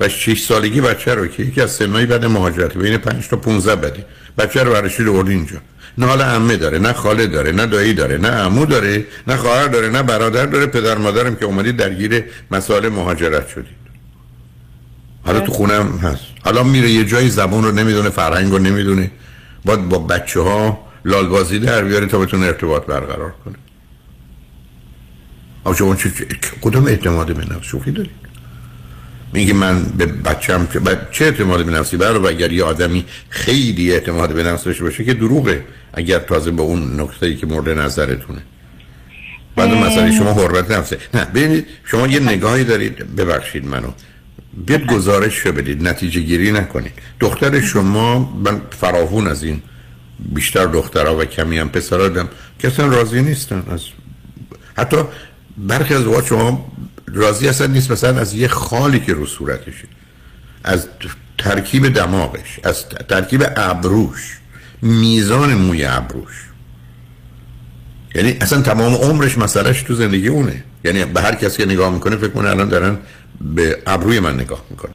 و 0.00 0.08
6 0.08 0.40
سالگی 0.42 0.80
بچه 0.80 1.14
رو 1.14 1.26
که 1.26 1.42
یکی 1.42 1.60
از 1.60 1.70
سنهای 1.70 2.06
بعد 2.06 2.24
مهاجرت 2.24 2.78
بین 2.78 2.98
5 2.98 3.28
تا 3.28 3.36
15 3.36 3.76
بده 3.76 4.06
بچه 4.38 4.62
رو 4.62 4.72
برشید 4.72 5.08
آوردید 5.08 5.32
اینجا؟ 5.32 5.56
نه 5.98 6.06
عمه 6.06 6.56
داره 6.56 6.78
نه 6.78 6.92
خاله 6.92 7.26
داره 7.26 7.52
نه 7.52 7.66
دایی 7.66 7.94
داره 7.94 8.18
نه 8.18 8.28
عمو 8.28 8.66
داره 8.66 9.04
نه 9.26 9.36
خواهر 9.36 9.68
داره 9.68 9.88
نه 9.88 10.02
برادر 10.02 10.46
داره 10.46 10.66
پدر 10.66 10.98
مادرم 10.98 11.36
که 11.36 11.44
اومدید 11.44 11.76
درگیر 11.76 12.24
مسائل 12.50 12.88
مهاجرت 12.88 13.48
شدید. 13.48 13.80
حالا 15.24 15.40
تو 15.40 15.52
خونم 15.52 15.98
هست. 15.98 16.22
حالا 16.44 16.62
میره 16.62 16.90
یه 16.90 17.04
جایی 17.04 17.28
زبون 17.30 17.64
رو 17.64 17.72
نمی‌دونه 17.72 18.10
فرهنگ 18.10 18.52
رو 18.52 18.58
نمی‌دونه. 18.58 19.10
باید 19.64 19.88
با 19.88 19.98
بچه 19.98 20.40
ها 20.40 20.78
لالبازی 21.04 21.58
در 21.58 21.84
بیاره 21.84 22.06
تا 22.06 22.18
بتونه 22.18 22.46
ارتباط 22.46 22.86
برقرار 22.86 23.34
کنه. 23.44 23.56
آب 25.64 25.76
شما 25.76 25.96
چه 25.96 26.10
کدوم 26.60 26.86
اعتماد 26.86 27.36
به 27.36 27.54
نفس 27.54 27.66
شوخی 27.66 27.90
دارید؟ 27.90 28.29
میگه 29.32 29.54
من 29.54 29.84
به 29.84 30.06
بچم 30.06 30.68
چه 31.12 31.24
اعتماد 31.24 31.64
به 31.64 31.72
نفسی؟ 31.72 31.96
برای 31.96 32.34
اگر 32.34 32.52
یه 32.52 32.64
آدمی 32.64 33.04
خیلی 33.28 33.92
اعتماد 33.92 34.34
به 34.34 34.42
نفس 34.42 34.64
داشته 34.64 34.84
باشه 34.84 35.04
که 35.04 35.14
دروغه 35.14 35.64
اگر 35.94 36.18
تازه 36.18 36.50
به 36.50 36.62
اون 36.62 37.00
نکته 37.00 37.26
ای 37.26 37.36
که 37.36 37.46
مورد 37.46 37.68
نظرتونه. 37.78 38.42
بعد 39.56 39.70
مثلا 39.70 40.10
شما 40.10 40.32
حرمت 40.32 40.70
نفسه. 40.70 40.98
نه 41.14 41.24
ببینید 41.24 41.66
شما 41.84 42.06
یه 42.06 42.20
نگاهی 42.20 42.64
دارید. 42.64 43.16
ببخشید 43.16 43.66
منو. 43.66 43.90
بیاد 44.66 44.86
گزارش 44.86 45.34
شو 45.34 45.52
بدید. 45.52 45.88
نتیجه 45.88 46.20
گیری 46.20 46.52
نکنید. 46.52 46.92
دختر 47.20 47.60
شما 47.60 48.18
من 48.44 48.60
فراهون 48.80 49.26
از 49.26 49.42
این. 49.42 49.62
بیشتر 50.18 50.66
دخترها 50.66 51.16
و 51.16 51.24
کمی 51.24 51.58
هم 51.58 51.68
پسرها 51.68 52.08
دم. 52.08 52.28
که 52.58 52.68
اصلا 52.68 52.86
راضی 52.86 53.22
نیستن. 53.22 53.62
از 53.70 53.80
حتی 54.78 54.96
برخی 55.58 55.94
از 55.94 56.06
وقت 56.06 56.26
شما 56.26 56.72
راضی 57.14 57.48
اصلا 57.48 57.66
نیست 57.66 57.90
مثلا 57.90 58.20
از 58.20 58.34
یه 58.34 58.48
خالی 58.48 59.00
که 59.00 59.14
رو 59.14 59.26
صورتشه 59.26 59.88
از 60.64 60.88
ترکیب 61.38 61.88
دماغش 61.88 62.60
از 62.64 62.88
ترکیب 62.88 63.44
ابروش 63.56 64.38
میزان 64.82 65.54
موی 65.54 65.84
ابروش. 65.84 66.44
یعنی 68.14 68.36
اصلا 68.40 68.62
تمام 68.62 68.94
عمرش 68.94 69.38
مسئلهش 69.38 69.82
تو 69.82 69.94
زندگی 69.94 70.28
اونه. 70.28 70.64
یعنی 70.84 71.04
به 71.04 71.20
هر 71.20 71.34
کسی 71.34 71.56
که 71.56 71.66
نگاه 71.66 71.94
می‌کنه 71.94 72.16
فکر 72.16 72.28
کنه 72.28 72.50
الان 72.50 72.68
دارن 72.68 72.98
به 73.40 73.82
ابروی 73.86 74.20
من 74.20 74.34
نگاه 74.34 74.64
می‌کنه 74.70 74.92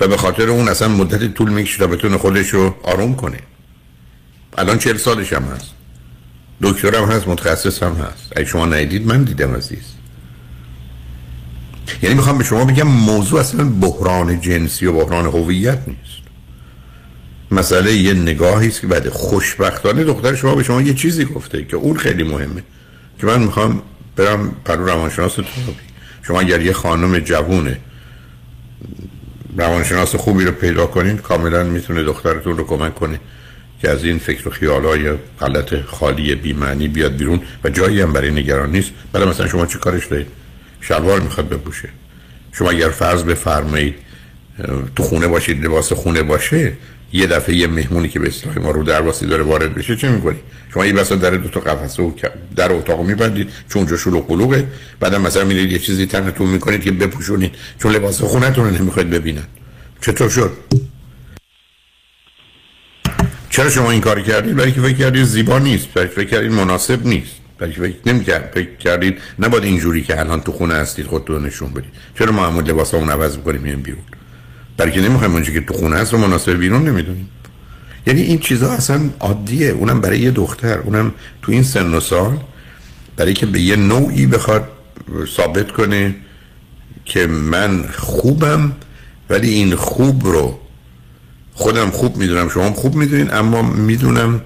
و 0.00 0.08
به 0.08 0.16
خاطر 0.16 0.48
اون 0.48 0.68
اصلا 0.68 0.88
مدت 0.88 1.34
طول 1.34 1.50
می‌کشه 1.50 1.78
تا 1.78 1.86
بتونه 1.86 2.18
خودش 2.18 2.48
رو 2.48 2.76
آروم 2.82 3.16
کنه. 3.16 3.38
الان 4.58 4.78
چهل 4.78 4.96
سالش 4.96 5.32
هم 5.32 5.42
هست. 5.42 5.70
دکترم 6.62 7.04
هست 7.04 7.28
متخصص 7.28 7.82
هم 7.82 7.92
هست. 7.92 8.32
اگه 8.36 8.44
شما 8.44 8.66
ندید 8.66 9.06
من 9.06 9.22
دیدم 9.24 9.56
عزیز. 9.56 9.97
یعنی 12.02 12.14
می‌خوام 12.14 12.38
به 12.38 12.44
شما 12.44 12.64
بگم 12.64 12.86
موضوع 12.86 13.40
اصلا 13.40 13.64
بحران 13.64 14.40
جنسی 14.40 14.86
و 14.86 14.92
بحران 14.92 15.26
هویت 15.26 15.78
نیست. 15.86 16.28
مسئله 17.50 17.92
یه 17.92 18.14
نگاهی 18.14 18.68
است 18.68 18.80
که 18.80 18.86
بعد 18.86 19.08
خوشبختانه 19.08 20.04
دختر 20.04 20.34
شما 20.34 20.54
به 20.54 20.62
شما 20.62 20.82
یه 20.82 20.94
چیزی 20.94 21.24
گفته 21.24 21.64
که 21.64 21.76
اون 21.76 21.96
خیلی 21.96 22.22
مهمه. 22.22 22.62
که 23.20 23.26
من 23.26 23.40
می‌خوام 23.40 23.82
برم 24.16 24.52
پرو 24.64 24.86
روانشناس 24.86 25.34
تراپی 25.34 25.88
شما 26.22 26.40
اگر 26.40 26.60
یه 26.60 26.72
خانم 26.72 27.18
جوونه 27.18 27.78
روانشناس 29.56 30.14
خوبی 30.14 30.44
رو 30.44 30.52
پیدا 30.52 30.86
کنین 30.86 31.16
کاملا 31.16 31.64
می‌تونه 31.64 32.02
دخترتون 32.02 32.56
رو 32.56 32.64
کمک 32.64 32.94
کنه 32.94 33.20
که 33.82 33.90
از 33.90 34.04
این 34.04 34.18
فکر 34.18 34.48
و 34.48 34.50
خیال 34.50 34.84
های 34.84 35.12
غلط 35.40 35.74
خالی 35.86 36.34
بیمعنی 36.34 36.88
بیاد 36.88 37.16
بیرون 37.16 37.40
و 37.64 37.68
جایی 37.68 38.00
هم 38.00 38.12
برای 38.12 38.30
نگران 38.30 38.72
نیست. 38.72 38.90
بله 39.12 39.24
مثلا 39.24 39.48
شما 39.48 39.66
چه 39.66 39.78
کارش 39.78 40.06
دارید؟ 40.06 40.26
شلوار 40.80 41.20
می‌خواد 41.20 41.48
بپوشه. 41.48 41.88
شما 42.52 42.70
اگر 42.70 42.88
فرض 42.88 43.22
بفرمایید 43.22 43.94
تو 44.96 45.02
خونه 45.02 45.26
باشید 45.26 45.64
لباس 45.64 45.92
خونه 45.92 46.22
باشه 46.22 46.72
یه 47.12 47.26
دفعه 47.26 47.54
یه 47.54 47.66
مهمونی 47.66 48.08
که 48.08 48.18
به 48.18 48.28
اصطلاح 48.28 48.58
ما 48.58 48.70
رو 48.70 48.82
درواسی 48.82 49.26
داره 49.26 49.42
وارد 49.42 49.74
بشه 49.74 49.96
چه 49.96 50.08
می‌کنی؟ 50.08 50.38
شما 50.74 50.86
یه 50.86 50.92
بسا 50.92 51.16
در 51.16 51.30
دو 51.30 51.48
تا 51.48 51.60
قفسه 51.60 52.02
و 52.02 52.12
در 52.56 52.72
اتاق 52.72 53.00
میبندید 53.00 53.50
چون 53.68 53.82
اونجا 53.82 53.96
شلوغ 53.96 54.28
قلوغه 54.28 54.66
بعدم 55.00 55.20
مثلا 55.20 55.44
میرید 55.44 55.72
یه 55.72 55.78
چیزی 55.78 56.06
تنتون 56.06 56.48
می‌کنید 56.48 56.82
که 56.82 56.92
بپوشونید 56.92 57.54
چون 57.78 57.92
لباس 57.92 58.22
خونتون 58.22 58.64
رو 58.64 58.70
نمی‌خواید 58.70 59.10
ببینن. 59.10 59.46
چطور 60.00 60.28
شد؟ 60.28 60.56
چرا 63.50 63.70
شما 63.70 63.90
این 63.90 64.00
کار 64.00 64.20
کردید؟ 64.20 64.56
برای 64.56 64.72
که 64.72 64.80
فکر 64.80 64.96
کردید 64.96 65.24
زیبا 65.24 65.58
نیست 65.58 65.88
برای 65.94 66.08
فکر 66.08 66.28
کردید 66.28 66.52
مناسب 66.52 67.06
نیست. 67.06 67.34
فکر 67.58 67.94
نمی‌کرد 68.06 68.50
فکر 68.54 68.76
کردید 68.76 69.18
نباید 69.38 69.64
اینجوری 69.64 70.02
که 70.02 70.20
الان 70.20 70.40
تو 70.40 70.52
خونه 70.52 70.74
هستید 70.74 71.06
خودتون 71.06 71.46
نشون 71.46 71.70
بدید. 71.70 71.90
چرا 72.18 72.32
ما 72.32 72.46
همون 72.46 72.64
لباسامون 72.64 73.10
عوض 73.10 73.36
می‌کنیم 73.36 73.60
میایم 73.60 73.82
بیرون؟ 73.82 74.02
برای 74.76 74.92
که 74.92 75.00
نمی‌خوایم 75.00 75.32
اونجا 75.32 75.52
که 75.52 75.60
تو 75.60 75.74
خونه 75.74 75.96
هست 75.96 76.12
رو 76.12 76.18
مناسب 76.18 76.52
بیرون 76.52 76.88
نمی‌دونیم. 76.88 77.28
یعنی 78.06 78.22
این 78.22 78.38
چیزا 78.38 78.70
اصلا 78.70 79.00
عادیه. 79.20 79.68
اونم 79.68 80.00
برای 80.00 80.18
یه 80.18 80.30
دختر. 80.30 80.78
اونم 80.78 81.12
تو 81.42 81.52
این 81.52 81.62
سن 81.62 81.94
و 81.94 82.00
سال 82.00 82.38
برای 83.16 83.34
که 83.34 83.46
به 83.46 83.60
یه 83.60 83.76
نوعی 83.76 84.26
بخواد 84.26 84.68
ثابت 85.36 85.72
کنه 85.72 86.14
که 87.04 87.26
من 87.26 87.84
خوبم 87.96 88.72
ولی 89.30 89.50
این 89.50 89.74
خوب 89.74 90.26
رو 90.26 90.58
خودم 91.54 91.90
خوب 91.90 92.16
می‌دونم 92.16 92.48
شما 92.48 92.72
خوب 92.72 92.94
می‌دونین 92.94 93.34
اما 93.34 93.62
می‌دونم 93.62 94.40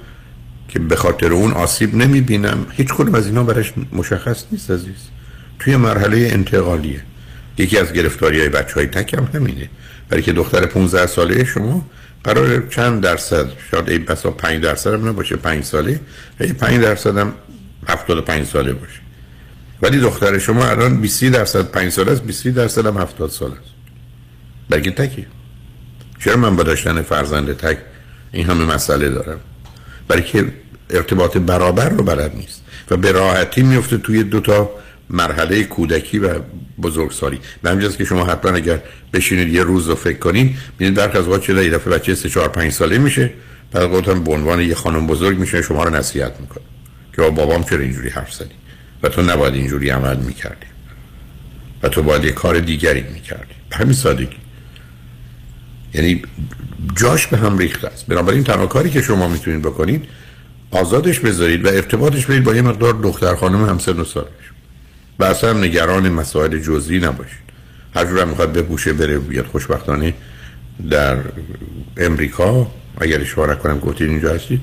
که 0.72 0.78
به 0.78 0.96
خاطر 0.96 1.32
اون 1.32 1.52
آسیب 1.52 1.94
نمی‌بینم. 1.94 2.66
هیچ 2.70 2.88
کدوم 2.88 3.14
از 3.14 3.26
اینا 3.26 3.44
برش 3.44 3.72
مشخص 3.92 4.44
نیست 4.52 4.70
عزیز. 4.70 5.08
توی 5.58 5.76
مرحله 5.76 6.28
انتقالیه. 6.32 7.00
یکی 7.58 7.78
از 7.78 7.92
گرفتاری 7.92 8.40
های 8.40 8.48
بچه 8.48 8.74
های 8.74 8.86
تک 8.86 9.14
هم 9.14 9.28
همینه. 9.34 9.68
برای 10.08 10.22
که 10.22 10.32
دختر 10.32 10.66
15 10.66 11.06
ساله 11.06 11.44
شما 11.44 11.86
قرار 12.24 12.66
چند 12.68 13.02
درصد 13.02 13.46
شاید 13.70 13.90
این 13.90 14.04
بسا 14.04 14.30
5 14.30 14.62
درصد 14.62 14.94
هم 14.94 15.08
نباشه 15.08 15.36
5 15.36 15.64
ساله. 15.64 16.00
ای 16.40 16.52
5 16.52 16.80
درصد 16.80 17.18
هم 17.18 17.34
75 17.88 18.46
ساله 18.46 18.72
باشه. 18.72 19.00
ولی 19.82 20.00
دختر 20.00 20.38
شما 20.38 20.66
الان 20.66 21.00
20 21.00 21.24
درصد 21.24 21.70
5 21.70 21.92
ساله 21.92 22.12
است 22.12 22.22
20 22.22 22.48
درصد 22.48 22.86
هم 22.86 22.98
70 22.98 23.30
ساله 23.30 23.52
است. 23.52 23.70
بلکه 24.70 24.90
تکی 24.90 25.26
چرا 26.24 26.36
من 26.36 26.56
با 26.56 26.62
داشتن 26.62 27.02
فرزند 27.02 27.52
تک 27.52 27.78
این 28.32 28.46
همه 28.46 28.74
مسئله 28.74 29.08
دارم؟ 29.08 29.40
برای 30.08 30.22
که 30.22 30.61
ارتباط 30.92 31.36
برابر 31.36 31.88
رو 31.88 32.04
بلد 32.04 32.36
نیست 32.36 32.62
و 32.90 32.96
به 32.96 33.12
راحتی 33.12 33.62
میفته 33.62 33.98
توی 33.98 34.22
دو 34.22 34.40
تا 34.40 34.70
مرحله 35.10 35.64
کودکی 35.64 36.18
و 36.18 36.40
بزرگسالی. 36.82 37.40
به 37.62 37.70
همجاست 37.70 37.98
که 37.98 38.04
شما 38.04 38.24
حتما 38.24 38.56
اگر 38.56 38.82
بشینید 39.12 39.48
یه 39.48 39.62
روز 39.62 39.88
رو 39.88 39.94
فکر 39.94 40.18
کنید 40.18 40.56
بینید 40.78 40.94
برخ 40.94 41.16
از 41.16 41.28
وقت 41.28 41.40
چه 41.40 41.64
یه 41.64 41.70
دفعه 41.70 41.94
بچه 41.94 42.14
3 42.14 42.28
4 42.28 42.48
5 42.48 42.72
ساله 42.72 42.98
میشه 42.98 43.30
بعد 43.72 43.90
گفتم 43.90 44.24
به 44.24 44.32
عنوان 44.32 44.60
یه 44.60 44.74
خانم 44.74 45.06
بزرگ 45.06 45.38
میشه 45.38 45.62
شما 45.62 45.84
رو 45.84 45.94
نصیحت 45.94 46.40
می‌کنه 46.40 46.64
که 47.16 47.22
بابام 47.22 47.64
چرا 47.64 47.78
اینجوری 47.78 48.08
حرف 48.08 48.32
زدی؟ 48.34 48.54
و 49.02 49.08
تو 49.08 49.22
نباید 49.22 49.54
اینجوری 49.54 49.90
عمل 49.90 50.16
می‌کردی. 50.16 50.66
و 51.82 51.88
تو 51.88 52.02
باید 52.02 52.24
یه 52.24 52.32
کار 52.32 52.58
دیگری 52.58 53.04
می‌کردی. 53.12 53.54
به 53.70 53.76
همین 53.76 53.92
سادگی. 53.92 54.36
یعنی 55.94 56.22
جاش 56.96 57.26
به 57.26 57.36
هم 57.36 57.58
ریخته 57.58 57.88
است. 57.88 58.06
بنابراین 58.06 58.44
تنها 58.44 58.66
کاری 58.66 58.90
که 58.90 59.02
شما 59.02 59.28
می‌تونید 59.28 59.62
بکنید 59.62 60.08
آزادش 60.72 61.20
بذارید 61.20 61.64
و 61.64 61.68
ارتباطش 61.68 62.26
برید 62.26 62.44
با 62.44 62.54
یه 62.54 62.62
مقدار 62.62 62.92
دختر 62.92 63.34
خانم 63.34 63.64
همسن 63.64 64.00
و 64.00 64.04
سالش. 64.04 64.26
و 65.18 65.24
اصلا 65.24 65.52
نگران 65.52 66.08
مسائل 66.08 66.58
جزئی 66.58 66.98
نباشید. 66.98 67.42
هر 67.94 68.04
جور 68.04 68.24
می‌خواد 68.24 68.52
بپوشه 68.52 68.92
بره 68.92 69.18
بیاد 69.18 69.46
خوشبختانه 69.46 70.14
در 70.90 71.16
امریکا. 71.96 72.66
اگر 73.00 73.20
اشاره 73.20 73.54
کنم 73.54 73.78
گفتید 73.78 74.08
اینجا 74.08 74.34
هستید 74.34 74.60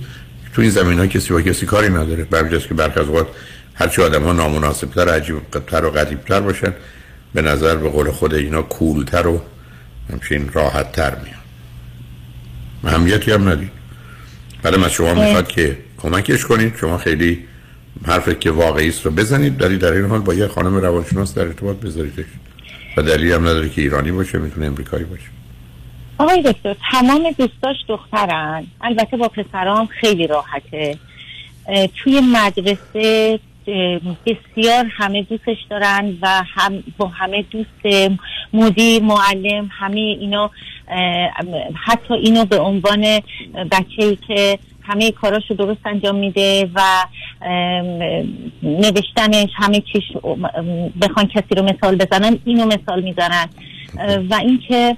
تو 0.53 0.61
این 0.61 0.71
زمین 0.71 0.99
ها 0.99 1.07
کسی 1.07 1.33
با 1.33 1.41
کسی 1.41 1.65
کاری 1.65 1.89
نداره. 1.89 2.23
برمیجاست 2.23 2.67
که 2.67 2.73
برخ 2.73 2.97
از 2.97 3.07
اوقات 3.07 3.27
هرچی 3.73 4.01
آدم 4.01 4.23
ها 4.23 4.33
نامناسبتر 4.33 5.09
عجیبتر 5.09 5.85
و 5.85 5.89
غریبتر 5.89 6.41
باشن 6.41 6.73
به 7.33 7.41
نظر 7.41 7.75
به 7.75 7.89
قول 7.89 8.11
خود 8.11 8.33
اینا 8.33 8.61
کولتر 8.61 9.27
و 9.27 9.41
همچین 10.11 10.49
راحت 10.53 10.91
تر 10.91 11.15
میان. 11.15 12.95
همیتی 12.95 13.31
هم 13.31 13.49
ندید. 13.49 13.71
بعد 14.63 14.75
از 14.75 14.91
شما 14.91 15.13
می‌خواد 15.13 15.47
که 15.47 15.77
کمکش 15.99 16.45
کنید. 16.45 16.75
شما 16.75 16.97
خیلی 16.97 17.45
حرف 18.05 18.29
که 18.29 18.51
واقعی 18.51 18.87
است 18.87 19.05
رو 19.05 19.11
بزنید. 19.11 19.57
داری 19.57 19.77
در 19.77 19.91
این 19.91 20.05
حال 20.05 20.19
با 20.19 20.33
یه 20.33 20.47
خانم 20.47 20.75
روانشناس 20.75 21.35
در 21.35 21.41
ارتباط 21.41 21.77
بذاریدش. 21.77 22.25
و 22.97 23.01
دلیلی 23.01 23.31
هم 23.31 23.41
نداره 23.41 23.69
که 23.69 23.81
ایرانی 23.81 24.11
باشه 24.11 24.37
می‌تونه 24.37 24.65
امریکایی 24.65 25.03
باشه. 25.03 25.23
آقای 26.17 26.41
دکتر 26.41 26.75
تمام 26.91 27.31
دوستاش 27.37 27.75
دخترن. 27.87 28.67
البته 28.81 29.17
با 29.17 29.27
پسرام 29.27 29.85
خیلی 29.85 30.27
راحته. 30.27 30.97
توی 31.95 32.21
مدرسه 32.21 33.39
بسیار 34.25 34.85
همه 34.91 35.23
دوستش 35.23 35.57
دارن 35.69 36.17
و 36.21 36.43
هم 36.55 36.83
با 36.97 37.07
همه 37.07 37.45
دوست 37.51 38.09
مدیر 38.53 39.03
معلم 39.03 39.69
همه 39.71 39.99
اینا 39.99 40.51
حتی 41.85 42.13
اینو 42.13 42.45
به 42.45 42.59
عنوان 42.59 43.19
بچه 43.71 44.03
ای 44.03 44.17
که 44.27 44.59
همه 44.89 45.11
کاراشو 45.11 45.53
درست 45.53 45.79
انجام 45.85 46.15
میده 46.15 46.69
و 46.75 46.81
نوشتنش 48.63 49.49
همه 49.55 49.83
چیش 49.93 50.03
بخوان 51.01 51.27
کسی 51.27 51.55
رو 51.57 51.63
مثال 51.63 51.95
بزنن 51.95 52.37
اینو 52.45 52.65
مثال 52.65 53.03
می‌زنن. 53.03 53.49
و 54.29 54.33
اینکه 54.33 54.97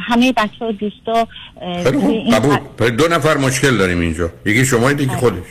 همه 0.00 0.32
بچه 0.32 0.64
ها 0.64 0.72
دوستا 0.72 1.28
قبول. 2.32 2.90
دو 2.90 3.08
نفر 3.08 3.36
مشکل 3.36 3.76
داریم 3.76 4.00
اینجا. 4.00 4.30
یکی 4.46 4.64
شما 4.64 4.92
دیگه 4.92 5.10
بله. 5.10 5.20
خودش. 5.20 5.46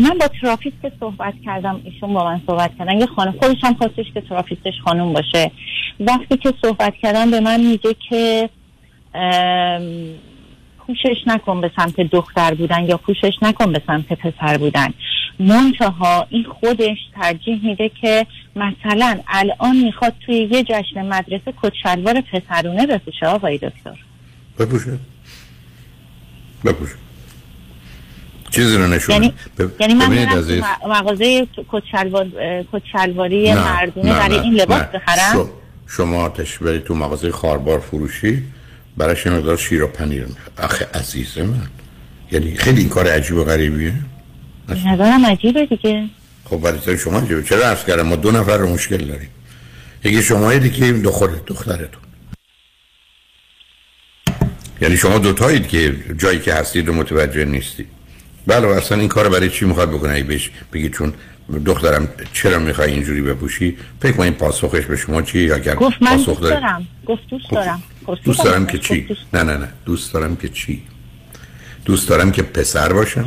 من 0.00 0.18
با 0.20 0.28
ترافیست 0.40 0.92
صحبت 1.00 1.34
کردم 1.44 1.80
ایشون 1.84 2.14
با 2.14 2.24
من 2.24 2.40
صحبت 2.46 2.70
کردن. 2.78 3.00
یه 3.00 3.06
خانم 3.06 3.32
خودش 3.32 3.56
هم 3.62 3.74
خواستش 3.74 4.06
که 4.14 4.20
ترافیستش 4.20 4.74
خانم 4.84 5.12
باشه. 5.12 5.50
وقتی 6.00 6.36
که 6.36 6.52
صحبت 6.62 6.94
کردم 7.02 7.30
به 7.30 7.40
من 7.40 7.60
میگه 7.60 7.96
که 8.08 8.50
کوشش 10.86 11.16
نکن 11.26 11.60
به 11.60 11.70
سمت 11.76 12.00
دختر 12.00 12.54
بودن 12.54 12.84
یا 12.84 12.96
کوشش 12.96 13.32
نکن 13.42 13.72
به 13.72 13.82
سمت 13.86 14.12
پسر 14.12 14.58
بودن. 14.58 14.88
منتها 15.40 16.26
این 16.30 16.44
خودش 16.44 16.98
ترجیح 17.14 17.64
میده 17.64 17.90
که 18.00 18.26
مثلا 18.56 19.18
الان 19.28 19.76
می‌خواد 19.76 20.14
توی 20.26 20.48
یه 20.50 20.62
جشن 20.62 21.06
مدرسه 21.06 21.54
کچلوار 21.62 22.20
پسرونه 22.20 22.86
بپوشه 22.86 23.26
آقای 23.26 23.58
دکتر. 23.58 23.98
بپوشه. 24.58 24.98
بپوشه. 26.64 26.94
چیزی 28.50 28.76
رو 28.76 28.86
نشونه. 28.86 29.18
یعنی, 29.18 29.34
ب... 29.58 29.80
یعنی 29.80 29.94
من 29.94 30.10
میرم 30.10 30.64
مغازه 30.88 31.46
کچلوار 31.68 32.26
کچلواری 32.72 33.52
نه، 33.52 33.64
مردونه 33.64 34.12
نه، 34.12 34.18
برای 34.18 34.38
این 34.38 34.54
لباس 34.54 34.82
نه. 34.82 34.86
بخرم؟ 34.86 35.48
شما 35.86 36.28
تش 36.28 36.58
برید 36.58 36.84
تو 36.84 36.94
مغازه 36.94 37.32
خاربار 37.32 37.78
فروشی 37.78 38.42
براش 38.98 39.26
یه 39.26 39.32
مقدار 39.32 39.56
شیر 39.56 39.82
و 39.82 39.86
پنیر. 39.86 40.24
می‌خواد 40.24 40.70
آخه 40.70 40.86
عزیز 40.94 41.38
من. 41.38 41.68
یعنی 42.32 42.56
خیلی 42.56 42.80
این 42.80 42.88
کار 42.88 43.08
عجیب 43.08 43.36
و 43.36 43.44
غریبیه. 43.44 43.94
نظرم 44.68 45.26
عجیبه 45.26 45.66
دیگه. 45.66 46.08
خب 46.44 46.56
برای 46.56 46.98
شما 46.98 47.18
عجیبه. 47.18 47.42
چرا 47.42 47.66
عرض 47.66 47.84
کردم؟ 47.84 48.02
ما 48.02 48.16
دو 48.16 48.30
نفر 48.30 48.56
رو 48.56 48.68
مشکل 48.68 48.96
داریم. 48.96 49.28
یکی 50.04 50.22
شما 50.22 50.54
دیگه 50.54 50.84
این 50.84 51.02
دو 51.02 51.10
خود 51.10 51.46
دخترتون. 51.46 52.02
یعنی 54.80 54.96
شما 54.96 55.18
دوتایید 55.18 55.68
که 55.68 55.96
جایی 56.18 56.38
که 56.38 56.54
هستید 56.54 56.88
رو 56.88 56.94
متوجه 56.94 57.44
نیستید. 57.44 57.86
بله 58.46 58.66
و 58.66 58.70
اصلا 58.70 58.98
این 58.98 59.08
کار 59.08 59.28
برای 59.28 59.50
چی 59.50 59.64
می‌خواد 59.64 59.90
بکنه؟ 59.90 60.12
ای 60.12 60.22
بهش 60.22 60.50
بگی 60.72 60.88
چون 60.88 61.14
دخترم 61.66 62.08
چرا 62.32 62.58
می‌خوای 62.58 62.92
اینجوری 62.92 63.22
بپوشی؟ 63.22 63.76
فکر 64.02 64.12
کنید 64.12 64.34
پاسخش 64.34 64.84
به 64.84 64.96
شما 64.96 65.22
چی 65.22 65.38
یا 65.38 65.54
اگر 65.54 65.74
گفت 65.74 66.02
من 66.02 66.10
پاسخ 66.10 66.26
دوست 66.26 66.40
دارم. 66.40 66.88
گفت 67.06 67.22
دوست 67.30 67.50
دارم. 67.50 67.74
گفت 67.74 67.97
دوست 68.16 68.44
دارم 68.44 68.66
که 68.66 68.78
چی؟ 68.78 69.06
نه 69.34 69.42
نه 69.42 69.56
نه. 69.56 69.68
دوست 69.84 70.14
دارم 70.14 70.36
که 70.36 70.48
چی؟ 70.48 70.82
دوست 71.84 72.08
دارم 72.08 72.30
که 72.30 72.42
پسر 72.42 72.92
باشم. 72.92 73.24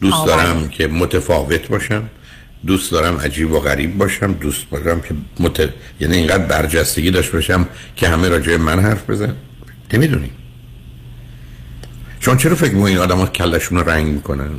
دوست 0.00 0.14
آه، 0.14 0.26
دارم 0.26 0.68
که 0.68 0.86
متفاوت 0.86 1.68
باشم. 1.68 2.10
دوست 2.66 2.92
دارم 2.92 3.16
عجیب 3.16 3.52
و 3.52 3.60
غریب 3.60 3.98
باشم. 3.98 4.32
دوست 4.32 4.70
دارم 4.70 5.00
که 5.00 5.14
مت... 5.40 5.68
یعنی 6.00 6.16
اینقدر 6.16 6.44
برجستگی 6.44 7.10
داشت 7.10 7.32
باشم 7.32 7.68
که 7.96 8.08
همه 8.08 8.28
راجع 8.28 8.56
من 8.56 8.80
حرف 8.80 9.10
بزن. 9.10 9.34
نمی‌دونیم 9.92 10.30
چون 12.20 12.36
چرا 12.36 12.54
فکر 12.54 12.76
این 12.76 12.98
آدم 12.98 13.18
ها 13.18 13.26
کلشون 13.26 13.78
رنگ 13.78 14.06
می‌کنن؟ 14.06 14.50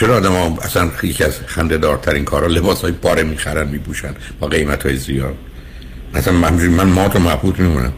چرا 0.00 0.16
آدم 0.16 0.32
ها 0.32 0.58
اصلا 0.62 0.90
یکی 1.02 1.24
از 1.24 1.40
خنده 1.46 1.78
دارترین 1.78 2.24
کارا 2.24 2.46
لباس 2.46 2.82
های 2.82 2.92
پاره 2.92 3.22
می‌خرن 3.22 3.68
میپوشن 3.68 4.14
با 4.40 4.48
قیمت 4.48 4.86
های 4.86 4.96
زیاد؟ 4.96 5.34
مثلا 6.14 6.32
من 6.32 6.52
من 6.52 6.86
مات 6.86 7.16
و 7.16 7.18
مبهوت 7.18 7.60
میمونم. 7.60 7.92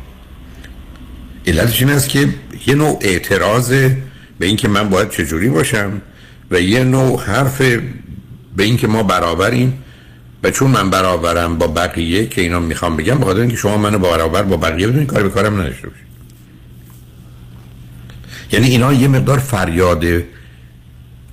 علتش 1.46 1.82
این 1.82 1.90
است 1.90 2.08
که 2.08 2.28
یه 2.66 2.74
نوع 2.74 2.98
اعتراض 3.00 3.70
به 4.38 4.46
اینکه 4.46 4.68
من 4.68 4.88
باید 4.88 5.10
چجوری 5.10 5.48
باشم 5.48 6.02
و 6.50 6.60
یه 6.60 6.84
نوع 6.84 7.22
حرف 7.22 7.60
به 8.56 8.64
اینکه 8.64 8.86
ما 8.86 9.02
برابریم 9.02 9.82
و 10.42 10.50
چون 10.50 10.70
من 10.70 10.90
برابرم 10.90 11.58
با 11.58 11.66
بقیه 11.66 12.26
که 12.26 12.40
اینا 12.40 12.60
می‌خوام 12.60 12.96
بگم 12.96 13.18
بخاطر 13.18 13.40
اینکه 13.40 13.56
شما 13.56 13.76
منو 13.76 13.98
برابر 13.98 14.42
با 14.42 14.56
بقیه 14.56 14.86
بدونید 14.86 15.08
کاری 15.08 15.22
به 15.22 15.30
کارم 15.30 15.60
نداشته 15.60 15.88
باشید. 15.88 16.06
یعنی 18.52 18.66
اینا 18.66 18.92
یه 18.92 19.08
مقدار 19.08 19.38
فریاد 19.38 20.04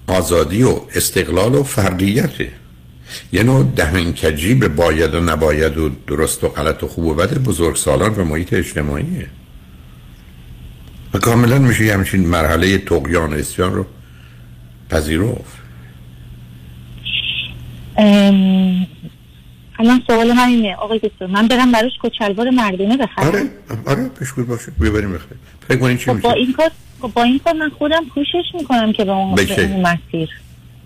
آزادی 0.08 0.64
و 0.64 0.80
استقلال 0.96 1.56
و 1.56 1.64
فردیته 1.64 2.50
یه 3.34 3.44
نوع 3.44 3.72
دهنکجی 3.76 4.54
به 4.54 4.68
باید 4.68 5.14
و 5.14 5.20
نباید 5.20 5.78
و 5.78 5.90
درست 6.08 6.44
و 6.44 6.48
غلط 6.48 6.84
و 6.84 6.88
خوب 6.88 7.06
و 7.06 7.14
بد 7.14 7.38
بزرگ 7.38 7.76
سالان 7.76 8.16
و 8.16 8.24
محیط 8.24 8.54
اجتماعیه. 8.54 9.28
و 11.14 11.20
کاملا 11.20 11.60
میشه 11.60 11.86
یه 11.86 11.94
همچین 11.94 12.28
مرحله 12.28 12.78
تقیان 12.78 13.34
و 13.34 13.38
اسیان 13.38 13.74
رو 13.74 13.86
پذیرفت. 14.90 15.64
ام، 17.98 18.88
الان 19.80 20.02
سوال 20.08 20.34
من 20.34 20.48
اینه 20.48 20.76
آقای 20.76 21.00
دکتر 21.00 21.26
من 21.26 21.48
برم 21.48 21.72
براش 21.72 21.92
کچلوار 22.02 22.50
مردونه 22.50 22.98
بخرم. 22.98 23.28
آره 23.28 23.50
آره 23.86 24.10
پشکول 24.10 24.44
باشه. 24.44 24.72
ببریم 24.72 25.14
بخیر 25.14 25.38
فکر 25.68 25.78
کنید 25.78 25.98
چی 25.98 26.06
خب 26.06 26.12
میشه؟ 26.12 26.28
با 26.28 26.34
این 26.34 26.54
کار 26.54 26.72
خب 27.02 27.12
با 27.14 27.24
این 27.24 27.40
کار 27.40 27.54
من 27.54 27.70
خودم 27.70 28.06
کوشش 28.14 28.44
می‌کنم 28.54 28.94
که 28.94 29.06
به 29.06 29.12
اون, 29.12 29.36
به؟ 29.36 29.62
اون 29.62 29.82
مسیر. 29.82 30.30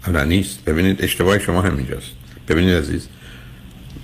نه 0.08 0.24
نیست. 0.26 0.66
ببینید 0.66 1.04
اشتباه 1.04 1.40
شما 1.40 1.62
همینجاست. 1.62 2.12
ببینید 2.48 2.76
عزیز 2.76 3.08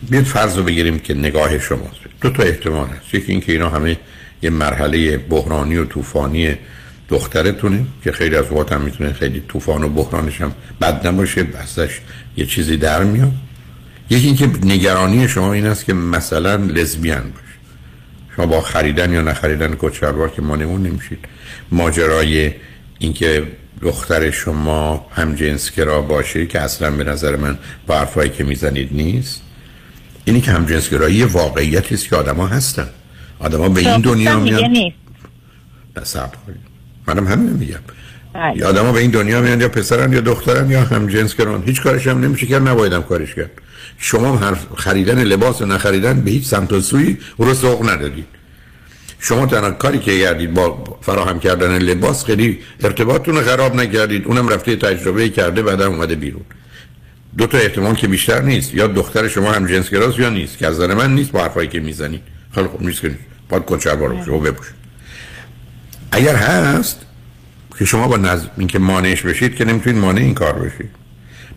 بیاد 0.10 0.24
فرض 0.24 0.58
رو 0.58 0.64
بگیریم 0.64 1.00
که 1.00 1.14
نگاه 1.14 1.60
شماست. 1.60 2.00
دو 2.22 2.30
تا 2.30 2.44
احتمال 2.44 2.88
هست. 2.88 3.14
یکی 3.14 3.32
اینکه 3.32 3.52
اینا 3.52 3.70
همه 3.70 3.98
یه 4.44 4.50
مرحله 4.50 5.18
بحرانی 5.18 5.78
و 5.78 5.86
طوفانی 5.86 6.56
دخترتونه 7.10 7.86
که 8.04 8.12
خیلی 8.12 8.36
از 8.36 8.52
وقت 8.52 8.72
هم 8.72 8.82
می‌تونه 8.82 9.14
خیلی 9.14 9.44
طوفان 9.48 9.84
و 9.84 9.90
بحرانش 9.90 10.42
هم 10.42 10.54
بد 10.82 11.08
نباشه 11.08 11.44
بستش 11.44 12.02
یه 12.38 12.46
چیزی 12.46 12.78
در 12.78 13.04
میاد. 13.04 13.32
یکی 14.10 14.28
اینکه 14.28 14.50
نگرانی 14.64 15.28
شما 15.28 15.54
این 15.54 15.66
است 15.66 15.86
که 15.86 15.94
مثلا 15.94 16.56
لزبیان 16.56 17.22
باشه. 17.22 17.44
شما 18.36 18.46
با 18.46 18.62
خریدن 18.62 19.14
یا 19.14 19.22
نخریدن 19.22 19.76
کچلوار 19.80 20.30
که 20.30 20.42
مانمون 20.42 20.84
نمیشید. 20.84 21.20
ماجرای 21.72 22.52
اینکه 23.00 23.44
دختر 23.82 24.32
شما 24.32 25.08
هم 25.16 25.36
جنسگرا 25.36 26.02
باشه 26.02 26.46
که 26.46 26.60
اصلا 26.60 26.92
به 26.92 27.04
نظر 27.04 27.36
من 27.36 27.58
با 27.88 28.00
حرفایی 28.00 28.30
که 28.30 28.44
می‌زنید 28.44 28.90
نیست. 28.92 29.42
اینی 30.26 30.42
که 30.42 30.52
هم 30.52 30.66
جنسگرایی 30.66 31.24
واقعیتی 31.24 31.96
است 31.96 32.10
که 32.10 32.16
آدما 32.16 32.48
هستن. 32.48 32.90
آدما 33.44 33.70
به 33.70 33.82
این 33.82 34.02
دنیا 34.02 34.40
میان. 34.40 34.72
نیست. 34.72 36.18
منم 37.08 37.28
همین 37.28 37.50
میگم. 37.50 37.80
یا 38.56 38.70
آدما 38.70 38.92
به 38.92 39.00
این 39.00 39.12
دنیا 39.12 39.42
میان 39.42 39.62
یا 39.62 39.70
پسرن 39.70 40.14
یا 40.14 40.22
دخترن 40.22 40.72
یا 40.72 40.84
هم 40.84 41.08
جنس 41.08 41.36
گران. 41.36 41.64
هیچ 41.66 41.82
کارش 41.82 42.08
هم 42.08 42.20
نمیشه 42.20 42.46
کرد 42.46 42.68
نبایدم 42.68 43.02
کارش 43.02 43.36
کرد. 43.36 43.52
شما 43.98 44.38
هر 44.38 44.58
خریدن 44.78 45.24
لباس 45.24 45.62
و 45.62 45.66
نخریدن 45.66 46.22
به 46.22 46.32
هیچ 46.32 46.46
سمت 46.46 46.74
و 46.74 46.82
سوی 46.82 47.18
رو 47.38 47.54
سوق 47.54 47.90
ندادید 47.90 48.26
شما 49.20 49.46
تنها 49.46 49.72
کاری 49.72 50.00
که 50.00 50.20
کردید 50.20 50.54
با 50.54 50.84
فراهم 51.02 51.40
کردن 51.40 51.78
لباس 51.78 52.26
خیلی 52.26 52.60
ارتباطتون 52.84 53.36
رو 53.36 53.42
خراب 53.42 53.76
نکردید. 53.76 54.26
اونم 54.26 54.48
رفته 54.48 54.76
تجربه 54.76 55.30
کرده 55.30 55.64
بعد 55.64 55.82
اومده 55.82 56.16
بیرون. 56.16 56.42
دو 57.38 57.48
تا 57.48 57.58
احتمال 57.58 57.96
که 57.96 58.08
بیشتر 58.08 58.42
نیست. 58.42 58.74
یا 58.74 58.88
دختر 58.88 59.28
شما 59.28 59.52
هم 59.52 59.68
جنس 59.68 59.92
یا 59.92 60.30
نیست. 60.30 60.58
که 60.58 60.68
از 60.68 60.76
نظر 60.76 60.94
من 60.94 61.16
نیست 61.16 61.32
با 61.32 61.42
حرفایی 61.42 61.68
که 61.68 61.80
می‌زنید. 61.80 62.22
خیلی 62.56 62.68
خوب 62.68 62.82
نیست 62.82 63.02
که 63.02 63.12
باید 63.50 63.66
کنچر 63.66 63.96
بارو 63.96 64.26
شما 64.26 64.38
بپوشید 64.40 64.76
اگر 66.12 66.36
هست 66.36 67.00
که 67.80 67.86
شما 67.86 68.08
با 68.08 68.18
نظر 68.18 68.48
اینکه 68.58 68.80
مانعش 68.80 69.22
بشید 69.22 69.56
که 69.56 69.66
نمی‌تونید 69.66 70.02
مانع 70.02 70.22
این 70.22 70.34
کار 70.34 70.54
بشید. 70.54 70.90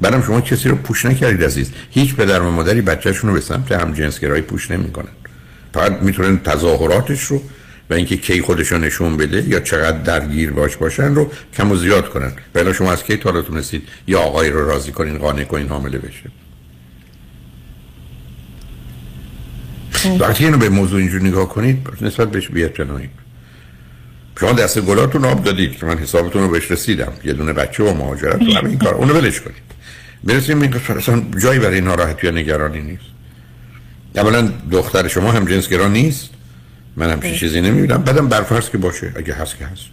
بعدم 0.01 0.23
شما 0.23 0.41
کسی 0.41 0.69
رو 0.69 0.77
پوش 0.77 1.07
نکردید 1.07 1.45
عزیز. 1.45 1.71
هیچ 1.91 2.15
پدر 2.15 2.41
و 2.41 2.51
مادری 2.51 2.81
بچهشون 2.81 3.31
رو 3.31 3.35
به 3.35 3.41
سمت 3.41 3.73
هم 3.73 3.93
جنسگرایی 3.93 4.43
پوش 4.43 4.71
نمی‌کنن. 4.71 5.09
فقط 5.75 5.93
می‌تونن 6.03 6.39
تظاهراتش 6.39 7.23
رو 7.23 7.43
و 7.91 7.95
اینکه 7.95 8.17
کی 8.17 8.43
خودش 8.43 8.73
رو 8.73 8.79
نشون 8.79 9.17
بده 9.17 9.49
یا 9.49 9.61
چقدر 9.61 9.99
درگیر 9.99 10.51
باش 10.51 10.77
باشن 10.77 11.15
رو 11.15 11.31
کم 11.57 11.73
و 11.73 11.77
زیاد 11.77 12.09
کنن. 12.09 12.33
بلا 12.53 12.73
شما 12.73 12.93
از 12.93 13.05
کی 13.05 13.17
تا 13.17 13.43
تونستید 13.43 13.89
یا 14.07 14.21
آقای 14.21 14.51
رو 14.51 14.69
راضی 14.69 14.93
کنین 14.93 15.19
قانع 15.19 15.45
کنین 15.45 15.69
حامله 15.69 15.99
بشه. 15.99 16.31
وقتی 20.21 20.45
اینو 20.45 20.59
به 20.59 20.69
موضوع 20.69 21.01
اینجور 21.01 21.23
نگاه 21.23 21.49
کنید 21.49 21.89
نسبت 22.01 22.31
بهش 22.31 22.49
بیعتنایید 22.49 23.11
شما 24.41 24.53
دست 24.53 24.81
گلاتون 24.81 25.25
آب 25.25 25.45
دادید 25.45 25.79
که 25.79 25.87
من 25.87 25.99
حسابتون 25.99 26.43
رو 26.43 26.49
بهش 26.49 26.71
رسیدم. 26.71 27.13
یه 27.25 27.33
دونه 27.33 27.53
بچه 27.53 27.85
و 27.85 27.95
مهاجرت 27.95 28.43
و 28.43 28.45
همین 28.45 28.79
کار. 28.79 28.95
اونو 28.95 29.15
ولش 29.15 29.41
کنید. 29.41 29.63
برسیم 30.25 30.63
این 30.63 30.75
اصلا 30.75 31.23
جایی 31.39 31.59
برای 31.59 31.81
ناراحتی 31.81 32.27
یا 32.27 32.33
نگرانی 32.33 32.81
نیست. 32.81 33.05
اولا 34.17 34.53
دختر 34.71 35.09
شما 35.09 35.33
هم 35.33 35.45
جنسگرا 35.45 35.89
نیست. 35.89 36.31
من 36.97 37.11
هم 37.11 37.21
چیزی 37.21 37.61
نمی‌بینم. 37.61 38.03
بعدم 38.03 38.29
برفرض 38.29 38.71
که 38.71 38.79
باشه 38.79 39.13
اگه 39.17 39.35
هست 39.35 39.59
که 39.59 39.67
هست. 39.67 39.85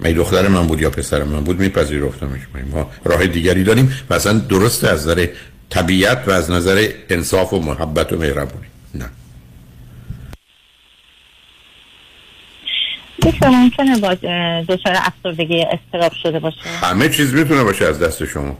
من 0.00 0.12
دختر 0.12 0.48
من 0.48 0.66
بود 0.66 0.80
یا 0.80 0.90
پسر 0.90 1.22
من 1.24 1.44
بود؟ 1.44 1.60
میپذیرفتمش. 1.60 2.40
ما 2.72 2.90
راه 3.04 3.26
دیگری 3.26 3.64
داریم. 3.64 3.92
و 4.10 4.14
اصلا 4.14 4.38
درست 4.38 4.84
از 4.84 5.00
نظر 5.00 5.26
طبیعت 5.70 6.28
و 6.28 6.30
از 6.30 6.50
نظر 6.50 6.88
انصاف 7.10 7.52
و 7.52 7.60
محبت 7.60 8.12
و 8.12 8.18
مهربونی. 8.18 8.66
نه. 8.94 9.10
ممکنه 13.42 13.98
با 13.98 14.14
دچار 14.68 14.96
افسردگی 14.96 15.62
استراب 15.62 16.12
شده 16.22 16.38
باشه؟ 16.38 16.68
همه 16.82 17.08
چیز 17.08 17.34
می‌تونه 17.34 17.64
باشه 17.64 17.84
از 17.84 17.98
دست 17.98 18.24
شما. 18.24 18.58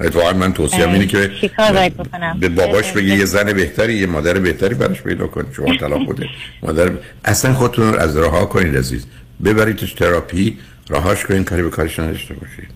اتفاقا 0.00 0.32
من 0.32 0.52
توصیه 0.52 0.88
اینه 0.88 1.06
که 1.06 1.30
به 2.40 2.48
باباش 2.48 2.92
بگی 2.92 3.16
یه 3.16 3.24
زن 3.24 3.52
بهتری 3.52 3.94
یه 3.94 4.06
مادر 4.06 4.38
بهتری 4.38 4.74
براش 4.74 5.02
پیدا 5.02 5.26
کنید 5.26 5.52
شما 5.52 5.76
طلاق 5.76 6.06
بوده 6.06 6.28
مادر 6.62 6.90
اصلا 7.24 7.54
خودتون 7.54 7.92
رو 7.92 8.00
از 8.00 8.16
راه 8.16 8.48
کنید 8.48 8.76
عزیز. 8.76 9.06
ببریدش 9.44 9.92
تراپی 9.92 10.58
راهاش 10.88 11.24
کنید 11.24 11.44
کاری 11.44 11.62
به 11.62 11.70
کارش 11.70 11.98
نداشته 11.98 12.34
باشید. 12.34 12.68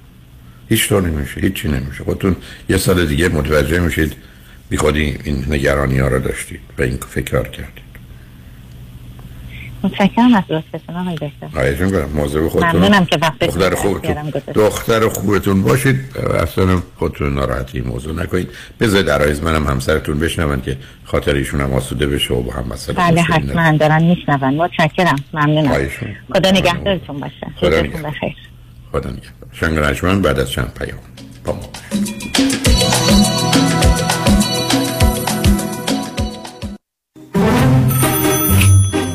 هیچ 0.68 0.88
طور 0.88 1.02
نمیشه 1.02 1.40
هیچی 1.40 1.68
نمیشه. 1.68 2.04
خودتون 2.04 2.36
یه 2.68 2.76
سال 2.76 3.06
دیگه 3.06 3.28
متوجه 3.28 3.80
میشید 3.80 4.16
بی 4.70 4.76
خودی 4.76 5.18
این 5.24 5.44
نگرانی 5.48 5.98
ها 5.98 6.08
رو 6.08 6.20
داشتید 6.20 6.60
و 6.78 6.82
این 6.82 6.96
فکر 6.96 7.42
کردید. 7.42 7.82
متشکرم 9.84 10.34
از 10.34 10.44
لطفتون 10.48 10.96
آقای 10.96 11.14
دکتر. 11.14 12.06
مواظب 12.14 12.48
خودتون 12.48 12.76
ممنونم 12.76 13.04
که 13.04 13.18
وقت 13.22 13.38
دختر 13.44 13.74
خوبتون 13.74 14.32
دختر 14.54 15.08
خوبتون 15.08 15.62
باشید. 15.62 15.96
اصلا 16.42 16.82
خودتون 16.96 17.34
ناراحتی 17.34 17.80
موضوع 17.80 18.22
نکنید. 18.22 18.48
بذارید 18.80 19.06
درایز 19.06 19.42
منم 19.42 19.66
همسرتون 19.66 20.18
بشنون 20.18 20.60
که 20.60 20.76
خاطر 21.04 21.34
ایشون 21.34 21.60
هم 21.60 21.72
آسوده 21.72 22.06
بشه 22.06 22.34
و 22.34 22.42
با 22.42 22.52
هم 22.52 22.68
مسئله 22.68 22.96
بله 22.96 23.22
حتما 23.22 23.76
دارن 23.76 24.02
میشنون. 24.02 24.54
متشکرم. 24.54 25.16
ممنونم. 25.32 25.88
خدا 26.34 26.50
نگهدارتون 26.50 27.20
باشه. 27.20 27.46
خدا 27.56 27.80
نگهدار 27.80 28.12
خدا 28.92 29.10
نگهدار. 29.10 29.94
شنگ 29.94 30.22
بعد 30.22 30.40
از 30.40 30.50
چند 30.50 30.72
پیام. 30.78 30.98
با 31.44 31.52
ما 31.52 31.60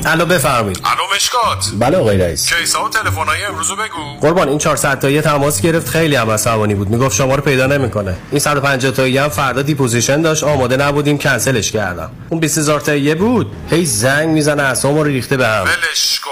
الو 0.05 0.25
بفرمایید. 0.25 0.81
الو 0.85 1.15
مشکات. 1.15 1.71
بله 1.79 1.97
آقای 1.97 2.17
رئیس. 2.17 2.53
case 2.53 2.79
ا 2.79 2.85
و 2.85 2.89
تلفن‌های 2.89 3.43
امروزو 3.43 3.75
بگو. 3.75 4.19
قربان 4.21 4.49
این 4.49 4.57
400 4.57 4.99
تایی 4.99 5.21
تماس 5.21 5.61
گرفت. 5.61 5.89
خیلی 5.89 6.15
هم 6.15 6.31
عصبانی 6.31 6.75
بود. 6.75 6.89
می‌گفت 6.89 7.15
شما 7.15 7.35
رو 7.35 7.41
پیدا 7.41 7.67
نمی‌کنه. 7.67 8.15
این 8.31 8.39
150 8.39 8.91
تایی 8.91 9.17
هم 9.17 9.29
فردا 9.29 9.61
deposition 9.61 10.21
داشت. 10.21 10.43
آماده 10.43 10.77
نبودیم. 10.77 11.17
کنسلش 11.17 11.71
کردم. 11.71 12.11
اون 12.29 12.39
20000 12.39 12.79
تایی 12.79 13.15
بود. 13.15 13.51
هی 13.69 13.85
زنگ 13.85 14.29
می‌زنه 14.29 14.63
اسمو 14.63 15.03
رو 15.03 15.09
ریخته 15.09 15.37
به 15.37 15.47
هم. 15.47 15.63
ولش 15.63 16.19
کن. 16.19 16.31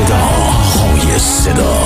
صدا 0.00 0.16
های 0.16 1.18
صدا. 1.18 1.78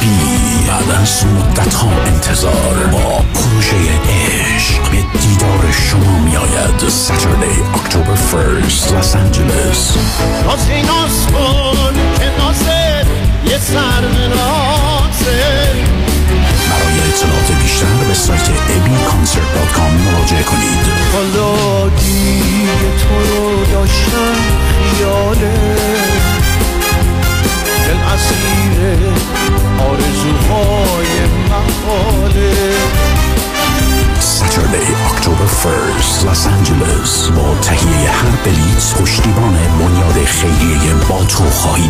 بی 0.00 0.66
بعد 0.68 1.00
از 1.02 1.24
مدت 1.26 1.74
ها 1.74 1.90
انتظار. 2.06 2.86
با 2.92 3.24
پروژه 3.34 3.76
عشق 3.76 4.82
به 4.90 5.18
دیدار 5.18 5.72
شما 5.72 6.18
می 6.18 6.36
آید 6.36 6.88
ساتردی 6.88 7.62
اکتبر 7.74 8.14
فرست 8.14 8.92
لس 8.92 9.16
آنجلس 9.16 9.96
ناز 10.86 11.26
کن 11.26 11.94
که 12.18 12.30
نازه 12.38 13.04
یه 13.46 13.58
سر 13.58 14.00
برای 16.70 16.98
اطلاعات 17.08 17.62
بیشتر 17.62 17.86
به 18.08 18.14
سایت 18.14 18.48
abconcert.com 18.48 19.92
مراجعه 20.06 20.42
کنید. 20.42 20.86
حالا 21.12 21.88
دیگه 21.88 22.72
تو 23.00 23.34
رو 23.34 23.64
داشتم 23.64 24.34
خیاله 24.96 25.69
با 41.60 41.66
تو 41.66 41.68
خواهید 41.68 41.89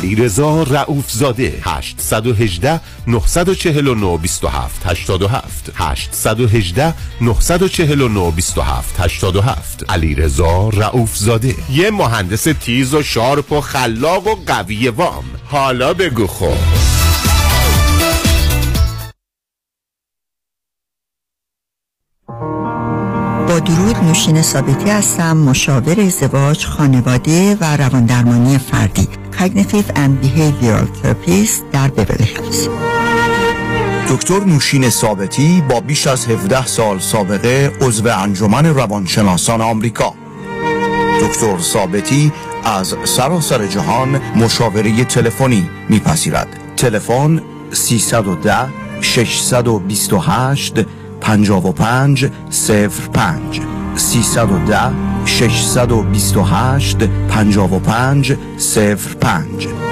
رضا 0.00 0.62
رئوف 0.62 1.10
زاده 1.10 1.58
818 1.62 2.80
949 3.06 4.18
27 4.18 4.86
87 4.86 5.72
818 5.74 6.94
949 7.20 8.30
27 8.30 9.00
87 9.00 9.84
علی 9.88 10.14
رضا 10.14 10.68
رئوف 10.68 11.16
زاده 11.16 11.54
یه 11.70 11.90
مهندس 11.90 12.42
تیز 12.42 12.94
و 12.94 13.02
sharp 13.02 13.52
و 13.52 13.60
خلاق 13.60 14.26
و 14.26 14.34
قوی 14.46 14.88
وام. 14.88 15.24
حالا 15.44 15.94
بگو 15.94 16.26
خب. 16.26 16.56
با 23.48 23.58
درود 23.58 23.96
نوشین 23.96 24.42
ثابتی 24.42 24.90
هستم 24.90 25.36
مشاور 25.36 26.00
ازدواج 26.00 26.66
خانواده 26.66 27.56
و 27.60 27.76
رواندرمانی 27.76 28.58
فردی. 28.58 29.08
Cognitive 29.38 29.88
and 30.02 30.12
Behavioral 30.22 30.86
Therapist 30.98 31.62
در 31.72 31.88
بیولی 31.88 32.24
هیلز 32.24 32.68
دکتر 34.08 34.44
نوشین 34.44 34.90
ثابتی 34.90 35.62
با 35.68 35.80
بیش 35.80 36.06
از 36.06 36.26
17 36.26 36.66
سال 36.66 36.98
سابقه 36.98 37.72
عضو 37.80 38.08
انجمن 38.08 38.66
روانشناسان 38.66 39.60
آمریکا. 39.60 40.14
دکتر 41.20 41.58
ثابتی 41.58 42.32
از 42.64 42.94
سراسر 43.04 43.66
جهان 43.66 44.20
مشاوره 44.36 45.04
تلفنی 45.04 45.70
میپذیرد. 45.88 46.48
تلفن 46.76 47.42
310 47.72 48.68
628 49.00 50.74
55 51.20 52.30
05 53.14 53.81
310 53.96 54.92
628 55.26 57.08
55 57.28 58.36
05 58.58 59.91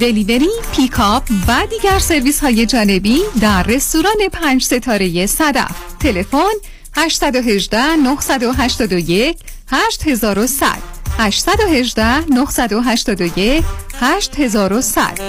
delivery، 0.00 0.50
pick 0.76 1.07
up 1.07 1.22
و 1.48 1.66
دیگر 1.70 1.98
سرویس 1.98 2.40
های 2.40 2.66
جانبی 2.66 3.20
در 3.40 3.62
رستوران 3.62 4.28
پنج 4.32 4.62
ستاره 4.62 5.26
صدف. 5.26 5.70
تلفن 6.00 6.52
818 6.96 7.96
981 7.96 9.38
8100 9.70 10.66
818 11.18 12.24
981 12.34 13.64
8100 14.00 15.20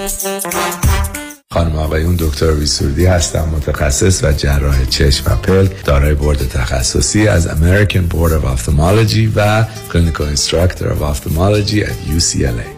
خانم 1.52 1.76
آقایون 1.76 2.16
دکتر 2.18 2.52
سرودی 2.52 3.06
هستم 3.06 3.48
متخصص 3.56 4.24
و 4.24 4.32
جراح 4.32 4.84
چشم 4.84 5.32
و 5.32 5.36
پلک 5.36 5.84
دارای 5.84 6.14
بورد 6.14 6.48
تخصصی 6.48 7.28
از 7.28 7.48
American 7.48 8.14
Board 8.14 8.32
of 8.32 8.44
Ophthalmology 8.44 9.28
و 9.36 9.64
Clinical 9.92 10.36
Instructor 10.36 10.84
of 10.84 11.02
Ophthalmology 11.02 11.82
at 11.82 12.16
UCLA 12.16 12.77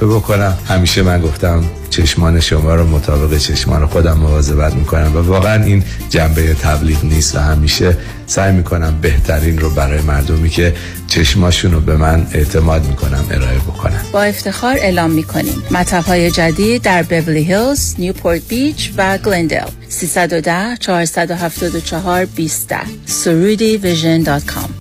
بکنم. 0.00 0.58
همیشه 0.68 1.02
من 1.02 1.20
گفتم 1.20 1.64
چشمان 1.90 2.40
شما 2.40 2.74
رو 2.74 2.86
مطابق 2.86 3.38
چشمان 3.38 3.86
خودم 3.86 4.18
مواظبت 4.18 4.74
می‌کنم 4.74 5.16
و 5.16 5.18
واقعا 5.18 5.64
این 5.64 5.84
جنبه 6.10 6.54
تبلیغ 6.54 7.04
نیست 7.04 7.36
و 7.36 7.38
همیشه 7.38 7.96
سعی 8.26 8.52
می‌کنم 8.52 8.98
بهترین 9.00 9.58
رو 9.58 9.70
برای 9.70 10.00
مردمی 10.00 10.50
که 10.50 10.74
چشماشون 11.06 11.72
رو 11.72 11.80
به 11.80 11.96
من 11.96 12.26
اعتماد 12.32 12.86
می‌کنم 12.86 13.24
ارائه 13.30 13.58
بکنم 13.58 14.02
با 14.12 14.22
افتخار 14.22 14.76
اعلام 14.76 15.10
می‌کنیم. 15.10 15.62
مطب 15.70 16.04
های 16.04 16.30
جدید 16.30 16.82
در 16.82 17.02
بورلی 17.02 17.44
هیلز، 17.44 17.94
نیوپورت 17.98 18.48
بیچ 18.48 18.92
و 18.96 19.18
گلندل 19.18 19.66
310 19.88 20.76
474 20.76 22.24
20 22.24 22.74
سرودی 23.06 23.76
Vision 23.76 24.22
dot 24.22 24.46
com. 24.46 24.75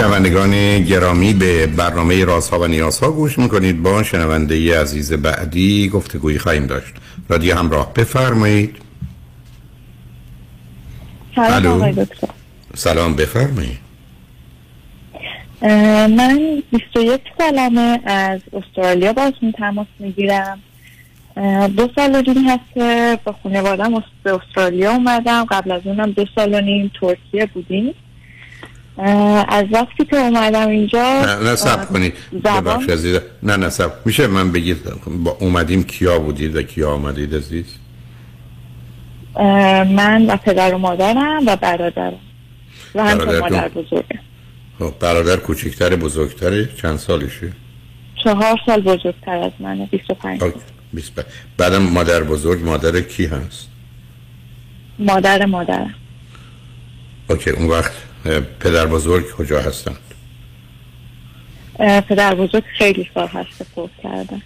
شنوندگان 0.00 0.82
گرامی 0.84 1.34
به 1.34 1.66
برنامه 1.66 2.24
رازها 2.24 2.60
و 2.60 2.66
نیازها 2.66 3.10
گوش 3.10 3.38
می‌کنید. 3.38 3.82
با 3.82 4.02
شنونده 4.02 4.58
ی 4.58 4.72
عزیز 4.72 5.12
بعدی 5.12 5.88
گفتگویی 5.88 6.38
خواهیم 6.38 6.66
داشت. 6.66 6.94
رادیو 7.28 7.56
همراه 7.56 7.94
بفرمایید. 7.94 8.76
سلام 11.36 11.90
دکتر. 11.90 12.28
سلام 12.74 13.14
بفرمایید. 13.14 13.78
من 16.16 16.62
21 16.72 17.20
سالمه 17.38 18.00
از 18.04 18.40
استرالیا 18.52 19.12
باشون 19.12 19.52
تماس 19.52 19.86
می‌گیرم. 19.98 20.58
دو 21.76 21.88
سال 21.94 22.14
و 22.14 22.22
نیم 22.32 22.48
هست 22.48 22.74
که 22.74 23.18
با 23.24 23.34
خانوادم 23.42 24.04
به 24.22 24.34
استرالیا 24.34 24.92
اومدم. 24.92 25.44
قبل 25.44 25.70
از 25.70 25.82
اونم 25.84 26.10
دو 26.10 26.24
سال 26.34 26.54
و 26.54 26.60
نیم 26.60 26.90
ترکیه 27.00 27.46
بودیم. 27.46 27.94
از 29.48 29.64
وقتی 29.72 30.04
که 30.04 30.16
اومدم 30.16 30.68
اینجا 30.68 31.38
نه 31.42 31.56
سب 31.56 31.88
کنید 31.88 32.12
ببخش 32.44 32.88
عزیز 32.88 33.18
نه 33.42 33.56
نه 33.56 33.68
سب 33.68 33.92
میشه 34.06 34.26
من 34.26 34.52
بگید 34.52 34.76
با 35.24 35.36
اومدیم 35.40 35.82
کیا 35.82 36.18
بودید 36.18 36.56
و 36.56 36.62
کیا 36.62 36.90
آمدید 36.92 37.34
عزیز؟ 37.34 37.64
من 39.94 40.26
و 40.28 40.36
پدر 40.36 40.74
و 40.74 40.78
مادرم 40.78 41.42
و 41.46 41.56
برادرم. 41.56 42.18
و 42.94 43.04
همچنین؟ 43.04 43.38
مادر 43.38 43.68
بزرگم 43.68 44.18
خب، 44.78 44.94
برادر 45.00 45.36
کوچکتر 45.36 45.96
بزرگتره؟ 45.96 46.68
چند 46.82 46.96
سالشه؟ 46.98 47.52
چهار 48.24 48.60
سال 48.66 48.80
بزرگتر 48.80 49.36
از 49.36 49.52
منه 49.60 49.86
25 49.86 50.42
اوکی. 50.42 50.56
بیست 50.92 51.14
ب- 51.20 51.24
بعدم 51.58 51.82
مادر 51.82 52.22
بزرگ 52.22 52.64
مادر 52.64 53.00
کی 53.00 53.26
هست؟ 53.26 53.68
مادر 54.98 55.44
مادرم. 55.46 55.94
اوکی 57.30 57.50
اون 57.50 57.66
وقت 57.68 57.92
پدر 58.60 58.86
بزرگ 58.86 59.30
کجا 59.30 59.60
هستن؟ 59.60 59.96
اه، 61.78 62.00
پدر 62.00 62.34
بزرگ 62.34 62.62
خیلی 62.78 63.10
سال 63.14 63.28
هست 63.28 63.62
فوت 63.74 63.90
کردن. 64.02 64.42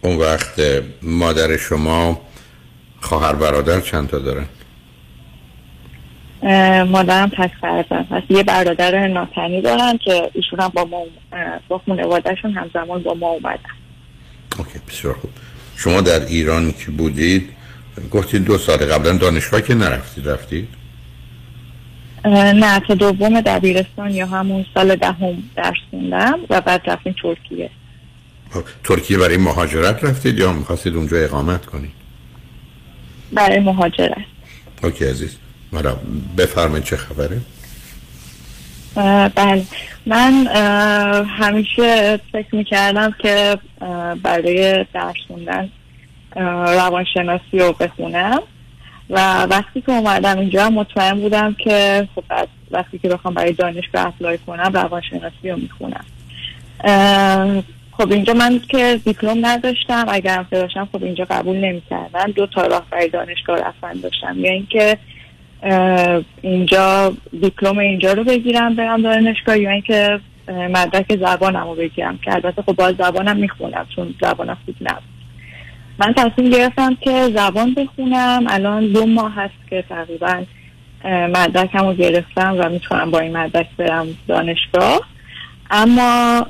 اون 0.00 0.16
وقت 0.16 0.60
مادر 1.02 1.56
شما 1.56 2.20
خواهر 3.00 3.32
برادر 3.32 3.80
چند 3.80 4.08
تا 4.08 4.18
دارن؟ 4.18 4.46
مادرم 6.84 7.28
تک 7.28 7.50
فرزند 7.60 8.06
هست. 8.10 8.30
یه 8.30 8.42
برادر 8.42 9.08
ناتنی 9.08 9.62
دارن 9.62 9.98
که 10.04 10.30
ایشون 10.34 10.60
هم 10.60 10.68
با 10.68 10.84
ما 10.84 11.02
با 11.68 11.80
خانوادهشون 11.86 12.52
همزمان 12.52 13.02
با 13.02 13.14
ما 13.14 13.28
اومدن. 13.28 13.58
اوکی 14.58 14.78
بسیار 14.88 15.14
خوب. 15.14 15.30
شما 15.76 16.00
در 16.00 16.26
ایران 16.26 16.72
که 16.72 16.90
بودید 16.90 17.50
گفتید 18.10 18.44
دو 18.44 18.58
سال 18.58 18.76
قبلا 18.76 19.12
دانشگاه 19.12 19.62
که 19.62 19.74
نرفتید 19.74 20.28
رفتید؟ 20.28 20.68
نه 22.24 22.80
تا 22.80 22.94
دوم 22.94 23.40
دبیرستان 23.40 24.10
یا 24.10 24.26
همون 24.26 24.64
سال 24.74 24.96
دهم 24.96 25.42
درس 25.56 25.76
خوندم 25.90 26.38
و 26.50 26.60
بعد 26.60 26.82
رفتیم 26.86 27.14
ترکیه. 27.22 27.70
خب، 28.50 28.62
ترکیه 28.84 29.18
برای 29.18 29.36
مهاجرت 29.36 30.04
رفتید 30.04 30.38
یا 30.38 30.52
می‌خواستید 30.52 30.96
اونجا 30.96 31.16
اقامت 31.16 31.66
کنید؟ 31.66 31.92
برای 33.32 33.60
مهاجرت. 33.60 34.24
اوکی 34.82 35.04
عزیز. 35.04 35.36
مرا 35.72 36.00
بفرمایید 36.38 36.84
چه 36.84 36.96
خبره؟ 36.96 37.40
بله. 39.34 39.64
من 40.06 40.46
همیشه 41.26 42.20
فکر 42.32 42.54
می‌کردم 42.54 43.14
که 43.18 43.58
برای 44.22 44.86
درس 44.94 45.14
خوندن 45.28 45.70
روانشناسی 46.66 47.58
رو 47.58 47.72
بخونم. 47.72 48.42
و 49.12 49.42
وقتی 49.42 49.80
که 49.80 49.92
اومدم 49.92 50.38
اینجا 50.38 50.70
مطمئن 50.70 51.20
بودم 51.20 51.54
که 51.54 52.08
خب 52.14 52.24
بعد 52.28 52.48
وقتی 52.70 52.98
که 52.98 53.08
بخوام 53.08 53.34
برای 53.34 53.52
دانشگاه 53.52 54.06
اپلای 54.06 54.38
کنم 54.38 54.70
روانشناسی 54.74 55.50
رو 55.50 55.56
می‌خونم. 55.56 56.04
خب 57.92 58.12
اینجا 58.12 58.34
من 58.34 58.60
که 58.68 59.00
دیپلم 59.04 59.46
نداشتم 59.46 60.04
اگر 60.08 60.36
هم 60.36 60.46
داشتم 60.50 60.88
خب 60.92 61.04
اینجا 61.04 61.26
قبول 61.30 61.56
نمی‌کردن 61.56 62.26
دو 62.26 62.46
تا 62.46 62.66
راه 62.66 62.86
برای 62.90 63.08
دانشگاه 63.08 63.58
رفتن 63.58 63.92
داشتم. 63.92 64.38
یا 64.38 64.52
اینکه 64.52 64.98
اه، 65.62 66.22
اینجا 66.42 67.14
دیپلم 67.40 67.78
اینجا 67.78 68.12
رو 68.12 68.24
بگیرم 68.24 68.74
برم 68.74 69.02
دانشگاه 69.02 69.58
یا 69.58 69.70
اینکه 69.70 70.20
اه، 70.48 70.68
مدرک 70.68 71.16
زبانم 71.16 71.68
رو 71.68 71.74
بگیرم. 71.74 72.18
که 72.18 72.34
البته 72.34 72.62
خب 72.62 72.72
باز 72.72 72.94
زبانم 72.98 73.36
می‌خونم 73.36 73.86
چون 73.96 74.14
زبانم 74.22 74.56
خوب 74.66 74.74
نبود. 74.80 75.21
من 76.02 76.14
تصمیم 76.16 76.50
گرفتم 76.50 76.94
که 76.94 77.30
زبان 77.34 77.74
بخونم. 77.74 78.44
الان 78.48 78.92
دو 78.92 79.06
ماه 79.06 79.34
هست 79.34 79.68
که 79.70 79.84
تقریبا 79.88 80.42
مدرکم 81.04 81.86
رو 81.86 81.94
گرفتم 81.94 82.56
و 82.58 82.68
می‌تونم 82.68 83.10
با 83.10 83.18
این 83.18 83.36
مدرک 83.36 83.66
برم 83.76 84.06
دانشگاه. 84.28 85.00
اما 85.70 86.46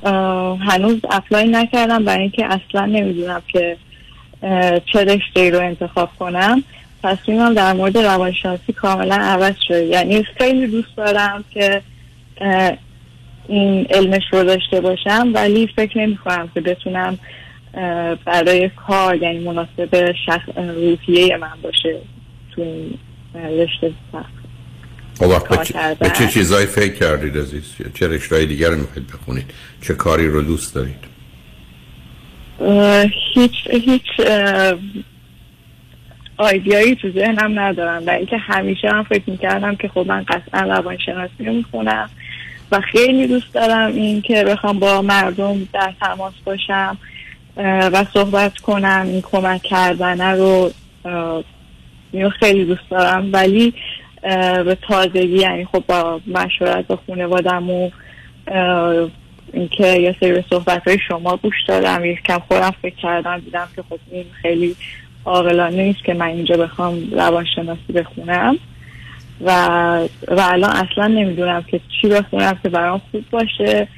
هنوز 0.60 1.00
اپلای 1.10 1.48
نکردم 1.48 2.04
برای 2.04 2.20
اینکه 2.20 2.46
اصلا 2.46 2.86
نمی‌دونم 2.86 3.42
که 3.48 3.76
چه 4.92 5.04
رشته 5.04 5.50
رو 5.50 5.60
انتخاب 5.60 6.10
کنم. 6.18 6.62
تصمیمم 7.02 7.54
در 7.54 7.72
مورد 7.72 7.98
روانشناسی 7.98 8.72
کاملا 8.72 9.16
عوض 9.16 9.54
شد. 9.68 9.86
یعنی 9.86 10.22
خیلی 10.22 10.66
دوست 10.66 10.96
دارم 10.96 11.44
که 11.54 11.82
این 13.48 13.86
علمش 13.90 14.22
رو 14.32 14.44
داشته 14.44 14.80
باشم 14.80 15.30
ولی 15.34 15.68
فکر 15.76 15.98
نمی 15.98 16.16
کنم 16.16 16.50
که 16.54 16.60
بتونم 16.60 17.18
برای 18.24 18.70
کار 18.86 19.16
یعنی 19.16 19.38
مناسب 19.38 20.14
شخص 20.26 20.48
روحیه 20.56 21.36
من 21.36 21.52
باشه 21.62 21.98
تو 22.54 22.62
این 22.62 22.98
رشته 23.34 23.92
سخت. 24.12 24.42
خب 25.18 25.98
به 25.98 26.10
چه, 26.10 26.26
چیزایی 26.26 26.66
فکر 26.66 26.94
کردید 26.94 27.38
عزیز؟ 27.38 27.74
چه 27.94 28.08
رشته 28.08 28.46
دیگر 28.46 28.68
رو 28.68 28.76
می‌خواید 28.76 29.06
بخونید؟ 29.06 29.50
چه 29.80 29.94
کاری 29.94 30.28
رو 30.28 30.42
دوست 30.42 30.74
دارید؟ 30.74 31.12
هیچ 33.34 33.52
هیچ 33.70 34.20
آیدیایی 36.36 36.94
تو 36.94 37.10
ذهنم 37.10 37.60
ندارم. 37.60 38.06
و 38.06 38.10
اینکه 38.10 38.36
همیشه 38.36 38.88
هم 38.88 39.02
فکر 39.02 39.30
می‌کردم 39.30 39.76
که 39.76 39.88
خب 39.88 40.04
من 40.06 40.22
قطعا 40.22 40.60
روانشناسی 40.60 41.44
رو 41.44 41.52
می‌خونم 41.52 42.10
و 42.72 42.80
خیلی 42.80 43.26
دوست 43.26 43.54
دارم 43.54 43.94
این 43.94 44.22
که 44.22 44.44
بخوام 44.44 44.78
با 44.78 45.02
مردم 45.02 45.68
در 45.72 45.92
تماس 46.00 46.34
باشم. 46.44 46.98
و 47.56 48.04
صحبت 48.14 48.58
کنم 48.58 49.06
این 49.06 49.20
کمک 49.20 49.62
کردنه 49.62 50.32
رو 50.32 50.70
خیلی 52.40 52.64
دوست 52.64 52.90
دارم. 52.90 53.32
ولی 53.32 53.74
به 54.64 54.76
تازگی 54.88 55.38
یعنی 55.38 55.64
خب 55.64 55.84
با 55.88 56.20
مشورت 56.26 56.86
با 56.86 56.98
خانوادم 57.06 57.70
و 57.70 57.90
اینکه 59.52 59.86
یه 59.86 60.16
سری 60.20 60.44
صحبت 60.50 60.88
های 60.88 60.98
شما 61.08 61.36
گوش 61.36 61.54
دادم 61.68 62.04
یک 62.04 62.22
کم 62.22 62.38
خودم 62.38 62.74
فکر 62.82 62.94
کردم 62.94 63.38
دیدم 63.38 63.68
که 63.76 63.82
خب 63.82 63.98
این 64.10 64.24
خیلی 64.42 64.76
عاقلانه 65.24 65.82
نیست 65.82 66.04
که 66.04 66.14
من 66.14 66.26
اینجا 66.26 66.56
بخوام 66.56 67.10
روانشناسی 67.12 67.92
بخونم. 67.94 68.58
و 69.40 69.50
و 70.28 70.40
الان 70.40 70.70
اصلا 70.70 71.06
نمی‌دونم 71.06 71.62
که 71.62 71.80
چی 72.00 72.08
بخونم 72.08 72.58
که 72.62 72.68
برام 72.68 73.00
خوب 73.10 73.24
باشه. 73.30 73.88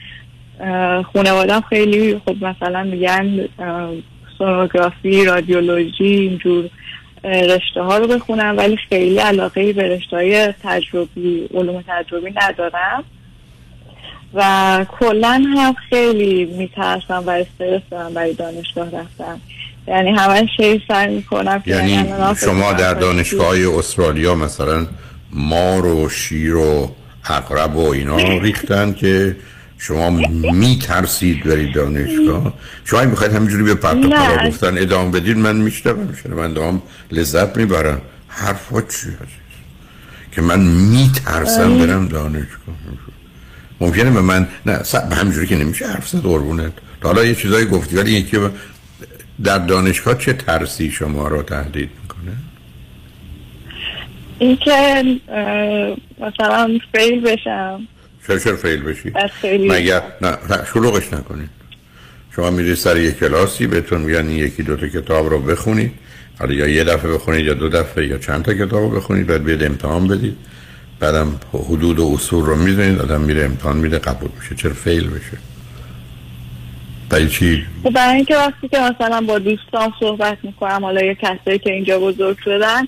خانوادم 1.13 1.61
خیلی 1.61 2.21
خب 2.25 2.45
مثلا 2.45 2.83
میگن 2.83 3.49
سونوگرافی 4.39 5.25
رادیولوژی 5.25 6.05
اینجور 6.05 6.71
رشته 7.25 7.83
ها 7.83 7.99
رو 7.99 8.07
بخونم 8.07 8.57
ولی 8.59 8.77
خیلی 8.89 9.19
علاقه 9.19 9.73
به 9.73 9.83
رشته 9.83 10.17
های 10.17 10.55
تجربی 10.63 11.49
علوم 11.55 11.85
تجربی 11.89 12.35
ندارم. 12.43 13.05
و 14.35 14.87
کلا 15.01 15.43
هم 15.57 15.75
خیلی 15.91 16.45
میترسم 16.45 17.23
و 17.27 17.31
استرس 17.31 17.83
دارم 17.91 18.15
برای 18.15 18.35
دانشگاه 18.35 18.87
رفتم 18.87 19.41
یعنی 19.89 20.11
همه 20.11 20.49
شی 20.57 20.83
سعی 20.89 21.15
می‌کنم 21.15 21.63
یعنی 21.67 21.97
الان 21.97 22.35
شما 22.35 22.73
در 22.73 22.95
دانشگاه 22.95 23.47
های 23.47 23.65
استرالیا 23.65 24.35
مثلا 24.35 24.87
مار 25.33 25.87
و 25.87 26.09
شیر 26.09 26.57
و 26.57 26.95
عقرب 27.29 27.77
و 27.77 27.91
اینا 27.91 28.17
ریختن 28.47 28.93
که 28.93 29.37
شما 29.79 30.11
می 30.53 30.79
ترسید 30.83 31.45
برید 31.45 31.75
دانشگاه؟ 31.75 32.55
شما 32.85 33.05
می‌خواید 33.05 33.33
همینجوری 33.33 33.63
به 33.63 33.75
پرت 33.75 33.95
و 33.95 33.99
نه. 33.99 34.37
پلا 34.37 34.49
گفتن 34.49 34.79
ادامه 34.79 35.11
بدید 35.11 35.37
من 35.37 35.57
میشنوم 35.57 36.15
شنونده 36.23 36.67
هم 36.67 36.83
لذت 37.13 37.57
می‌برن 37.57 37.99
حرفا 38.29 38.81
چی 38.81 39.09
هست 39.09 39.45
که 40.33 40.43
من 40.43 40.61
میترسم 40.61 41.73
اه. 41.73 41.87
برم 41.87 42.09
دانشگاه. 42.09 42.75
ممکنه 43.81 44.11
به 44.11 44.21
من 44.21 44.49
نه 44.67 44.79
به 45.11 45.17
همینجوری 45.17 45.47
که 45.47 45.57
نمیشه 45.57 45.87
حرف 45.87 46.09
زد 46.09 46.19
قربونت. 46.19 46.73
حالا 47.03 47.25
یه 47.25 47.35
چیزایی 47.35 47.67
گفتی 47.67 47.97
ولی 47.97 48.11
یکی 48.11 48.39
در 49.45 49.59
دانشگاه 49.59 50.19
چه 50.19 50.33
ترسی 50.33 50.91
شما 50.91 51.29
رو 51.29 51.43
تهدید 51.43 51.91
می‌کنه؟ 52.03 52.37
اینکه 54.39 55.05
مثلا 56.21 56.79
فیل 56.95 57.21
بشم. 57.21 57.89
چرا 58.27 58.39
چرا 58.39 58.57
فیل 58.57 58.83
بشی؟ 58.83 59.13
مگر 59.45 60.03
نه 60.21 60.29
نه، 60.51 60.65
شلوغش 60.75 61.13
نکنید. 61.13 61.49
شما 62.37 62.51
میرید 62.51 62.75
سر 62.75 62.97
یک 62.97 63.19
کلاسی 63.19 63.67
بهتون 63.67 64.01
میگن 64.01 64.29
این 64.29 64.39
یکی 64.39 64.63
دو 64.63 64.77
تا 64.77 64.89
کتاب 64.89 65.29
رو 65.29 65.39
بخونید. 65.39 65.93
حالا 66.39 66.55
یا 66.55 66.69
یه 66.69 66.85
دفعه 66.85 67.13
بخونید 67.13 67.47
یا 67.47 67.55
دو 67.55 67.69
دفعه 67.69 68.07
یا 68.07 68.19
چند 68.19 68.45
تا 68.45 68.55
کتاب 68.55 68.73
رو 68.73 68.91
بخونید 68.91 69.27
بعد 69.27 69.45
بیاد 69.45 69.63
امتحان 69.63 70.09
بدید. 70.09 70.37
بعدم 71.01 71.41
حدود 71.53 71.99
و 71.99 72.11
اصول 72.15 72.45
رو 72.45 72.57
می‌دونید 72.57 73.01
آدم 73.01 73.21
میره 73.21 73.45
امتحان 73.45 73.77
میده 73.77 73.99
قبول 73.99 74.31
میشه. 74.41 74.55
چرا 74.55 74.73
فیل 74.73 75.11
بشه؟ 75.11 75.39
برای 77.09 77.29
چی؟ 77.29 77.65
برای 77.95 78.17
اینکه 78.17 78.37
وقتی 78.37 78.69
که 78.69 78.79
مثلا 78.81 79.21
با 79.21 79.39
دوستان 79.39 79.93
صحبت 80.01 80.39
می‌کنم 80.43 80.85
حالا 80.85 81.03
یه 81.03 81.15
کسایی 81.15 81.59
که 81.59 81.73
اینجا 81.73 81.99
بزرگ 81.99 82.37
شدن 82.45 82.83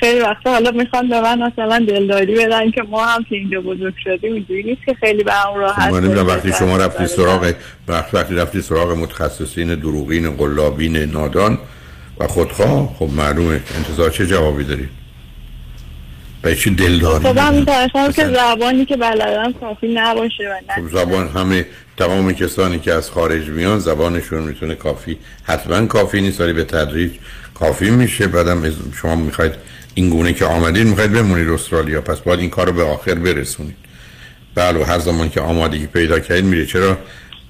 خیلی 0.00 0.20
وقتا 0.20 0.50
حالا 0.50 0.70
می‌خوان 0.70 1.08
به 1.08 1.20
من 1.20 1.38
مثلا 1.42 1.84
دلداری 1.88 2.34
بدن 2.34 2.70
که 2.70 2.82
ما 2.82 3.04
هم 3.06 3.24
که 3.24 3.36
اینجا 3.36 3.60
بزرگ 3.60 3.94
شدیم 4.04 4.32
اینجوری 4.32 4.62
نیست 4.62 4.80
که 4.86 4.94
خیلی 4.94 5.24
به 5.24 5.32
هم 5.32 5.54
راحت 5.54 5.92
من. 5.92 6.26
وقتی 6.26 6.52
شما 6.52 6.76
رفتی 6.76 7.06
سراغ 7.06 7.52
وقتی 7.88 8.34
رفتی 8.34 8.62
سراغ 8.62 8.90
متخصصین 8.90 9.74
دروغین 9.74 10.30
قلابین 10.30 10.96
نادان 10.96 11.58
و 12.18 12.26
خودخواه 12.26 12.94
خب 12.98 13.08
معلومه 13.16 13.60
انتظار 13.76 14.10
چه 14.10 14.26
جوابی 14.26 14.64
دارید 14.64 14.88
به 16.42 16.56
چی 16.56 16.74
دلداری 16.74 17.24
خب؟ 17.24 17.52
میترسم 17.52 18.12
که 18.12 18.28
زبانی 18.28 18.84
که 18.84 18.96
بلدم 18.96 19.52
کافی 19.52 19.94
نباشه 19.94 20.44
و 20.48 20.72
خب 20.74 20.88
زبان 20.88 21.28
همه 21.28 21.66
تمام 21.96 22.32
کسانی 22.32 22.78
که 22.78 22.92
از 22.92 23.10
خارج 23.10 23.48
میان 23.48 23.78
زبانشون 23.78 24.42
می‌تونه 24.42 24.74
کافی 24.74 25.18
حتما 25.42 25.86
کافی 25.86 26.20
نیست 26.20 26.40
ولی 26.40 26.52
به 26.52 26.64
تدریج 26.64 27.10
کافی 27.62 27.90
میشه. 27.90 28.26
بعدم 28.26 28.62
شما 29.02 29.16
می‌خواید 29.16 29.52
این 29.94 30.10
گونه 30.10 30.32
که 30.32 30.44
آمدید 30.44 30.86
می‌خواید 30.86 31.12
بمونید 31.12 31.48
استرالیا. 31.48 32.00
پس 32.00 32.18
باید 32.18 32.40
این 32.40 32.50
کار 32.50 32.66
رو 32.66 32.72
به 32.72 32.82
آخر 32.82 33.14
برسونید. 33.14 33.76
بله 34.54 34.84
هر 34.84 34.98
زمان 34.98 35.30
که 35.30 35.40
آمادگی 35.40 35.86
پیدا 35.86 36.18
کردید 36.18 36.44
میره 36.44 36.66
چرا 36.66 36.98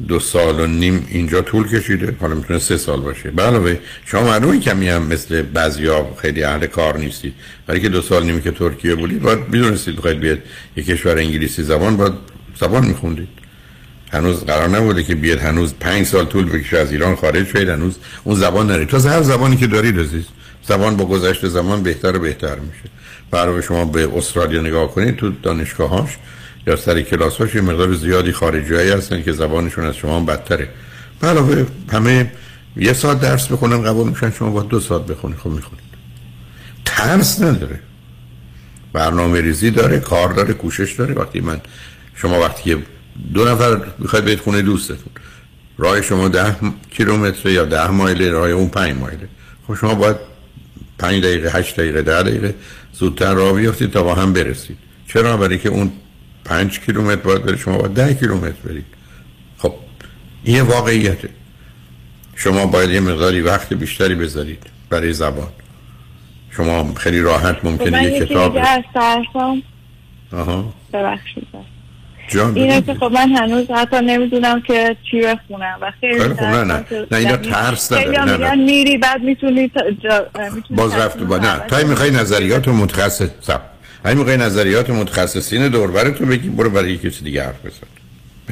دو 0.08 0.20
سال 0.20 0.60
و 0.60 0.66
نیم 0.66 1.06
اینجا 1.10 1.42
طول 1.42 1.68
کشیده؟ 1.68 2.16
حالا 2.20 2.34
می‌تونه 2.34 2.58
سه 2.58 2.76
سال 2.76 3.00
باشه. 3.00 3.28
علاوه 3.38 3.78
شما 4.04 4.22
معلومه 4.22 4.60
کمی 4.60 4.88
هم 4.88 5.02
مثل 5.02 5.42
بعضیا 5.42 6.06
خیلی 6.22 6.44
اهل 6.44 6.66
کار 6.66 6.98
نیستید. 6.98 7.34
ولی 7.68 7.80
که 7.80 7.88
دو 7.88 8.02
سال 8.02 8.24
نیمی 8.24 8.42
که 8.42 8.50
ترکیه 8.50 8.94
بودید 8.94 9.22
باید 9.22 9.38
می‌دونستید 9.48 9.96
بخواید 9.96 10.20
بیاد 10.20 10.38
یک 10.76 10.86
کشور 10.86 11.18
انگلیسی 11.18 11.62
زبان 11.62 11.96
باید 11.96 12.12
زبان 12.60 12.86
میخوندید. 12.86 13.28
هنوز 14.12 14.44
قرار 14.44 14.68
نبوده 14.68 15.02
که 15.02 15.14
بیاد 15.14 15.38
هنوز 15.38 15.74
پنج 15.80 16.06
سال 16.06 16.24
طول 16.24 16.44
بکشه 16.48 16.78
از 16.78 16.92
ایران 16.92 17.16
خارج 17.16 17.46
شد 17.46 17.68
هنوز 17.68 17.96
اون 18.24 18.36
زبان 18.36 18.66
نرید 18.66 18.88
تازه 18.88 19.10
هر 19.10 19.22
زبانی 19.22 19.56
که 19.56 19.66
دارید 19.66 20.00
عزیز 20.00 20.24
زبان 20.68 20.96
با 20.96 21.04
گذشت 21.04 21.48
زمان 21.48 21.82
بهتر 21.82 22.16
و 22.16 22.18
بهتر 22.18 22.54
میشه. 22.54 22.90
برای 23.30 23.62
شما 23.62 23.84
به 23.84 24.16
استرالیا 24.16 24.60
نگاه 24.60 24.88
کنید 24.94 25.16
تو 25.16 25.32
دانشگاهاش 25.42 26.10
یا 26.66 26.76
سر 26.76 27.00
کلاساش 27.00 27.54
یه 27.54 27.60
مقدار 27.60 27.94
زیادی 27.94 28.32
خارجی 28.32 28.74
هستن 28.74 29.22
که 29.22 29.32
زبانشون 29.32 29.84
از 29.84 29.96
شما 29.96 30.20
بدتره. 30.20 30.68
علاوه 31.22 31.66
همه 31.92 32.32
یه 32.76 32.92
ساعت 32.92 33.20
درس 33.20 33.46
بخونن 33.46 33.82
قبول 33.82 34.08
میشن 34.08 34.30
شما 34.30 34.50
با 34.50 34.62
دو 34.62 34.80
ساعت 34.80 35.06
بخونید 35.06 35.38
خب 35.38 35.50
می‌خونید. 35.50 35.84
ترس 36.84 37.42
نداره. 37.42 37.80
برنامه 38.92 39.40
ریزی 39.40 39.70
داره 39.70 39.98
کار 39.98 40.32
داره 40.32 40.54
کوشش 40.54 40.92
داره. 40.92 41.14
وقتی 41.14 41.40
من 41.40 41.60
شما 42.14 42.40
وقتی 42.40 42.62
که 42.62 42.82
دو 43.34 43.44
نفر 43.44 43.80
می‌خواید 43.98 44.24
برید 44.24 44.40
خونه 44.40 44.62
دوستتون. 44.62 45.12
راه 45.78 46.02
شما 46.02 46.28
ده 46.28 46.56
کیلومتر 46.90 47.48
یا 47.48 47.64
ده 47.64 47.90
مایل 47.90 48.30
راه 48.30 48.50
اون 48.50 48.68
پنج 48.68 48.96
مایله. 48.96 49.28
خب 49.66 49.74
شما 49.74 49.94
باید 49.94 50.16
پنج 50.98 51.22
دقیقه 51.22 51.58
هشت 51.58 51.76
دقیقه 51.76 52.02
ده 52.02 52.22
دقیقه 52.22 52.54
زودتر 52.92 53.34
راه 53.34 53.52
بیافتید 53.52 53.90
تا 53.90 54.02
با 54.02 54.14
هم 54.14 54.32
برسید. 54.32 54.78
چرا؟ 55.08 55.36
برای 55.36 55.58
که 55.58 55.68
اون 55.68 55.92
پنج 56.44 56.80
کیلومتر 56.80 57.22
باید 57.22 57.42
برید 57.42 57.58
شما 57.58 57.78
باید 57.78 57.94
ده 57.94 58.14
کیلومتر 58.14 58.60
برید. 58.64 58.86
خب 59.58 59.74
این 60.44 60.60
واقعیته. 60.60 61.28
شما 62.36 62.66
باید 62.66 62.90
یه 62.90 63.00
مقداری 63.00 63.40
وقت 63.40 63.72
بیشتری 63.72 64.14
بذارید 64.14 64.62
برای 64.90 65.12
زبان. 65.12 65.48
شما 66.50 66.94
خیلی 66.94 67.20
راحت 67.20 67.56
خب 67.56 67.66
ممکنه 67.66 68.02
یه 68.02 68.12
یکی 68.12 68.26
کتاب 68.26 68.56
آها. 70.32 70.74
ببخشید. 70.92 71.71
اینه. 72.38 72.82
که 72.82 72.94
خب 72.94 73.04
من 73.04 73.28
هنوز 73.28 73.70
حتی 73.70 73.96
نمی‌دونم 73.96 74.60
که 74.60 74.96
چی 75.10 75.20
بخونم 75.20 75.78
و 75.80 75.92
خیلی 76.00 76.20
خیلی 76.20 76.34
خب، 76.34 76.42
نه، 76.42 76.64
نه. 76.64 76.84
نه، 77.10 77.18
اینا 77.18 77.36
ترس 77.36 77.92
خیلی 77.92 78.10
نداره. 78.10 78.30
نه، 78.30 78.36
میگن 78.36 78.54
نه. 78.54 78.64
میری 78.64 78.98
بعد 78.98 79.22
می‌تونی 79.22 79.70
باز 80.70 80.94
رفت 80.94 81.18
با 81.18 81.38
نه 81.38 81.60
تا 81.68 81.86
می‌خوای 81.86 82.10
نظریات 82.10 82.68
متخصص 82.68 83.28
سب 83.40 83.60
اگه 84.04 84.18
می‌خوای 84.18 84.36
نظریات 84.36 84.90
متخصصین 84.90 85.68
دوربر 85.68 86.10
تو 86.10 86.26
بگی 86.26 86.48
برو 86.48 86.70
برای 86.70 86.92
یکی 86.92 87.10
کسی 87.10 87.24
دیگه 87.24 87.44
حرف 87.44 87.66
بزن 87.66 87.86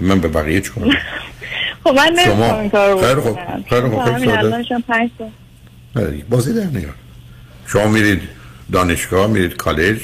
من 0.00 0.20
به 0.20 0.28
بقیه 0.28 0.60
چیکار؟ 0.60 0.84
خب 1.84 1.90
من 1.90 2.12
نمی‌تونم 2.16 2.54
این 2.54 2.70
کارو 2.70 3.00
خیلی 3.00 3.20
خوب. 3.20 3.32
بکنم 3.32 3.64
خیلی. 3.68 3.82
خیلی 3.82 3.96
همین 3.96 4.28
ساده. 4.28 4.38
الانشم 4.38 4.84
پنج 4.88 5.10
سال 5.18 5.30
نه 5.96 6.10
دیگه. 6.10 6.24
بازی 6.24 6.54
در 6.54 6.66
نیار 6.66 6.94
شما 7.66 7.86
میرید 7.86 8.22
دانشگاه 8.72 9.26
میرید 9.26 9.56
کالج 9.56 9.98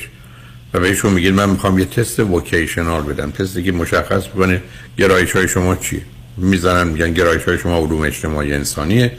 و 0.74 0.80
بهشون 0.80 1.12
میگید 1.12 1.34
من 1.34 1.50
می‌خوام 1.50 1.78
یه 1.78 1.84
تست 1.84 2.20
وکیشنال 2.20 3.02
بدم. 3.02 3.30
تستی 3.30 3.62
که 3.62 3.72
مشخص 3.72 4.26
بکنه 4.26 4.62
گرایش 4.98 5.32
های 5.32 5.48
شما 5.48 5.76
چیه. 5.76 6.02
می‌زنن 6.36 6.88
میگن 6.88 7.12
گرایش 7.12 7.42
های 7.42 7.58
شما 7.58 7.78
علوم 7.78 8.00
اجتماعی 8.00 8.52
انسانیه 8.52 9.12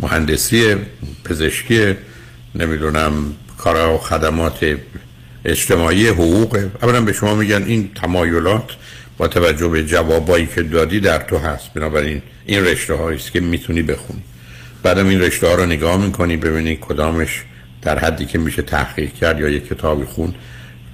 مهندسی 0.00 0.74
پزشکی 1.24 1.94
نمی‌دونم 2.54 3.12
کار 3.58 3.94
و 3.94 3.98
خدمات 3.98 4.76
اجتماعی 5.44 6.08
حقوق. 6.08 6.64
اولا 6.82 7.00
به 7.00 7.12
شما 7.12 7.34
میگن 7.34 7.62
این 7.62 7.90
تمایلات 7.94 8.70
با 9.18 9.28
توجه 9.28 9.68
به 9.68 9.84
جوابایی 9.84 10.48
که 10.54 10.62
دادی 10.62 11.00
در 11.00 11.18
تو 11.18 11.38
هست. 11.38 11.74
بنابراین 11.74 12.22
این 12.46 12.64
رشته 12.64 12.94
هایی 12.94 13.18
است 13.18 13.32
که 13.32 13.40
می‌تونی 13.40 13.82
بخونی. 13.82 14.22
بعدم 14.82 15.08
این 15.08 15.20
رشته 15.20 15.46
ها 15.46 15.54
رو 15.54 15.66
نگاه 15.66 16.04
می‌کنی 16.04 16.36
ببینی 16.36 16.78
کدامش 16.80 17.42
در 17.82 17.98
حدی 17.98 18.26
که 18.26 18.38
میشه 18.38 18.62
تحقیق 18.62 19.12
کرد 19.14 19.40
یا 19.40 19.48
یک 19.48 19.68
کتابی 19.68 20.04
خون. 20.04 20.34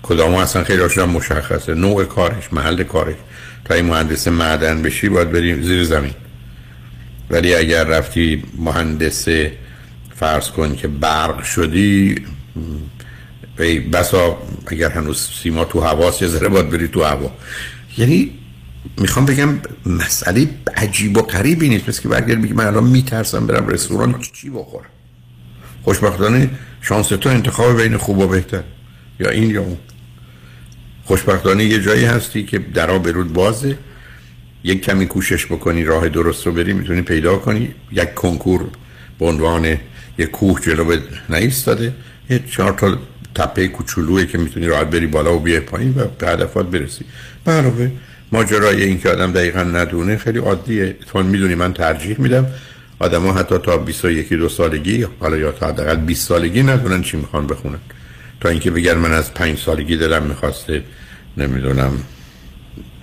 کدام 0.02 0.34
اصلا 0.34 0.64
خیلی 0.64 0.82
هاشون 0.82 1.08
مشخصه. 1.08 1.74
نوع 1.74 2.04
کارش 2.04 2.52
محل 2.52 2.82
کارش. 2.82 3.16
تا 3.64 3.74
این 3.74 3.84
مهندس 3.84 4.28
معدن 4.28 4.82
بشی 4.82 5.08
باید 5.08 5.32
بریم 5.32 5.62
زیر 5.62 5.84
زمین. 5.84 6.14
ولی 7.30 7.54
اگر 7.54 7.84
رفتی 7.84 8.42
مهندس 8.58 9.28
فرض 10.16 10.50
کن 10.50 10.76
که 10.76 10.88
برق 10.88 11.44
شدی 11.44 12.24
ای 13.58 13.80
بسا 13.80 14.38
اگر 14.66 14.90
هنوز 14.90 15.28
سیما 15.42 15.64
تو 15.64 15.80
هواست 15.80 16.22
یه 16.22 16.28
ذره 16.28 16.48
باید 16.48 16.70
بری 16.70 16.88
تو 16.88 17.02
هوا. 17.04 17.30
یعنی 17.98 18.30
می‌خوام 18.98 19.26
بگم 19.26 19.58
مسئله 19.86 20.48
عجیب 20.76 21.16
و 21.16 21.22
غریبی 21.22 21.68
نیست. 21.68 21.88
مثل 21.88 22.02
که 22.02 22.08
برگرد 22.08 22.42
بگی 22.42 22.52
من 22.52 22.66
الان 22.66 22.84
میترسم 22.84 23.46
برم 23.46 23.68
رستوران 23.68 24.20
چی 24.32 24.50
بخورم. 24.50 24.90
خوشبختانه 25.84 26.50
شانس 26.82 27.08
تو 27.08 27.28
انتخاب 27.28 27.82
بین 27.82 27.96
خوب 27.96 28.18
و 28.18 28.26
بهتر. 28.26 28.62
یا 29.20 29.30
این 29.30 29.50
یا 29.50 29.62
اون. 29.62 29.78
خوشبختانه 31.08 31.64
یه 31.64 31.80
جایی 31.82 32.04
هستی 32.04 32.42
که 32.42 32.58
درا 32.58 32.98
برود 32.98 33.32
بازه. 33.32 33.78
یک 34.64 34.84
کمی 34.84 35.06
کوشش 35.06 35.46
بکنی 35.46 35.84
راه 35.84 36.08
درست 36.08 36.46
رو 36.46 36.52
بری 36.52 36.72
می‌تونی 36.72 37.02
پیدا 37.02 37.36
کنی. 37.36 37.74
یک 37.92 38.14
کنکور 38.14 38.66
به 39.18 39.26
عنوان 39.26 39.78
یک 40.18 40.30
کوه 40.30 40.60
جلو 40.60 40.84
به 40.84 40.98
نایستاده 41.28 41.92
یه 42.30 42.40
چهار 42.50 42.72
تا 42.72 42.98
تپه 43.34 43.68
کوچولویی 43.68 44.26
که 44.26 44.38
می‌تونی 44.38 44.66
راحت 44.66 44.90
بری 44.90 45.06
بالا 45.06 45.36
و 45.36 45.38
بیای 45.38 45.60
پایین 45.60 45.94
و 45.96 46.04
به 46.18 46.28
هدفات 46.28 46.66
برسی. 46.66 47.04
به 47.44 47.52
علاوه 47.52 47.90
ماجرای 48.32 48.82
این 48.82 49.00
که 49.00 49.08
آدم 49.08 49.32
دقیقا 49.32 49.62
ندونه 49.62 50.16
خیلی 50.16 50.38
عادیه. 50.38 50.96
تو 51.06 51.22
می‌دونی 51.22 51.54
من 51.54 51.72
ترجیح 51.72 52.20
میدم. 52.20 52.46
آدم 52.98 53.22
ها 53.22 53.32
حتی 53.32 53.58
تا 53.58 53.76
21 53.76 54.32
دو 54.32 54.48
سالگی 54.48 55.06
حالا 55.20 55.36
یا 55.36 55.52
تا 55.52 55.68
حداقل 55.68 55.96
20 55.96 56.28
سالگی 56.28 56.62
ندونن 56.62 57.02
چی 57.02 57.16
می‌خوان 57.16 57.46
بخونن. 57.46 57.78
تا 58.40 58.48
اینکه 58.48 58.70
بگن 58.70 58.94
من 58.94 59.12
از 59.12 59.34
پنج 59.34 59.58
سالگی 59.58 59.96
دلم 59.96 60.22
می‌خواسته 60.22 60.82
نمی‌دونم 61.36 61.92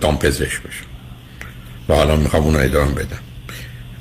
دامپزشک 0.00 0.62
بشم. 0.62 0.86
و 1.88 1.94
حالا 1.94 2.16
می‌خوام 2.16 2.42
اون 2.42 2.56
ادامه 2.56 2.92
بدم. 2.92 3.18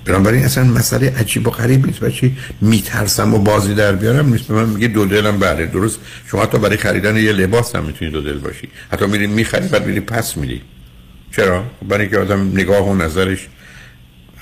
بنابراین 0.05 0.45
اصلا 0.45 0.63
مسئله 0.63 1.13
عجیب 1.19 1.47
و 1.47 1.51
غریب 1.51 1.85
نیست. 1.85 1.99
بچی 1.99 2.37
میترسم 2.61 3.33
و 3.33 3.39
بازی 3.39 3.73
در 3.73 3.91
بیارم؟ 3.91 4.29
نیست 4.29 4.47
به 4.47 4.53
من 4.53 4.69
میگه 4.69 4.87
دو 4.87 5.05
دلم 5.05 5.39
بله 5.39 5.65
درست. 5.65 5.99
شما 6.27 6.43
حتی 6.43 6.57
برای 6.57 6.77
خریدن 6.77 7.17
یه 7.17 7.31
لباس 7.31 7.75
هم 7.75 7.85
می‌تونی 7.85 8.11
دو 8.11 8.21
دل 8.21 8.37
باشی. 8.37 8.69
حتی 8.91 9.05
میری 9.05 9.27
می‌خری 9.27 9.67
بعد 9.67 9.85
میری 9.85 9.99
پس 9.99 10.37
میدی 10.37 10.61
چرا؟ 11.35 11.63
برای 11.89 12.01
اینکه 12.01 12.17
آدم 12.17 12.51
نگاه 12.51 12.89
و 12.89 12.95
نظرش 12.95 13.47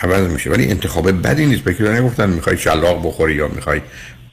عوض 0.02 0.32
میشه. 0.32 0.50
ولی 0.50 0.68
انتخاب 0.68 1.28
بدی 1.28 1.46
نیست. 1.46 1.64
بگی 1.64 1.84
نگفتن 1.84 2.30
می‌خوای 2.30 2.58
شلاق 2.58 3.08
بخوری 3.08 3.36
یا 3.36 3.48
می‌خوای 3.48 3.82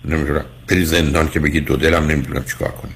نمی‌دونم. 0.04 0.44
بری 0.68 0.84
زندان 0.84 1.28
که 1.30 1.40
بگی 1.40 1.60
دو 1.60 1.76
دلم 1.76 2.06
نمی‌دونم 2.06 2.44
چیکار 2.44 2.68
کنی 2.68 2.92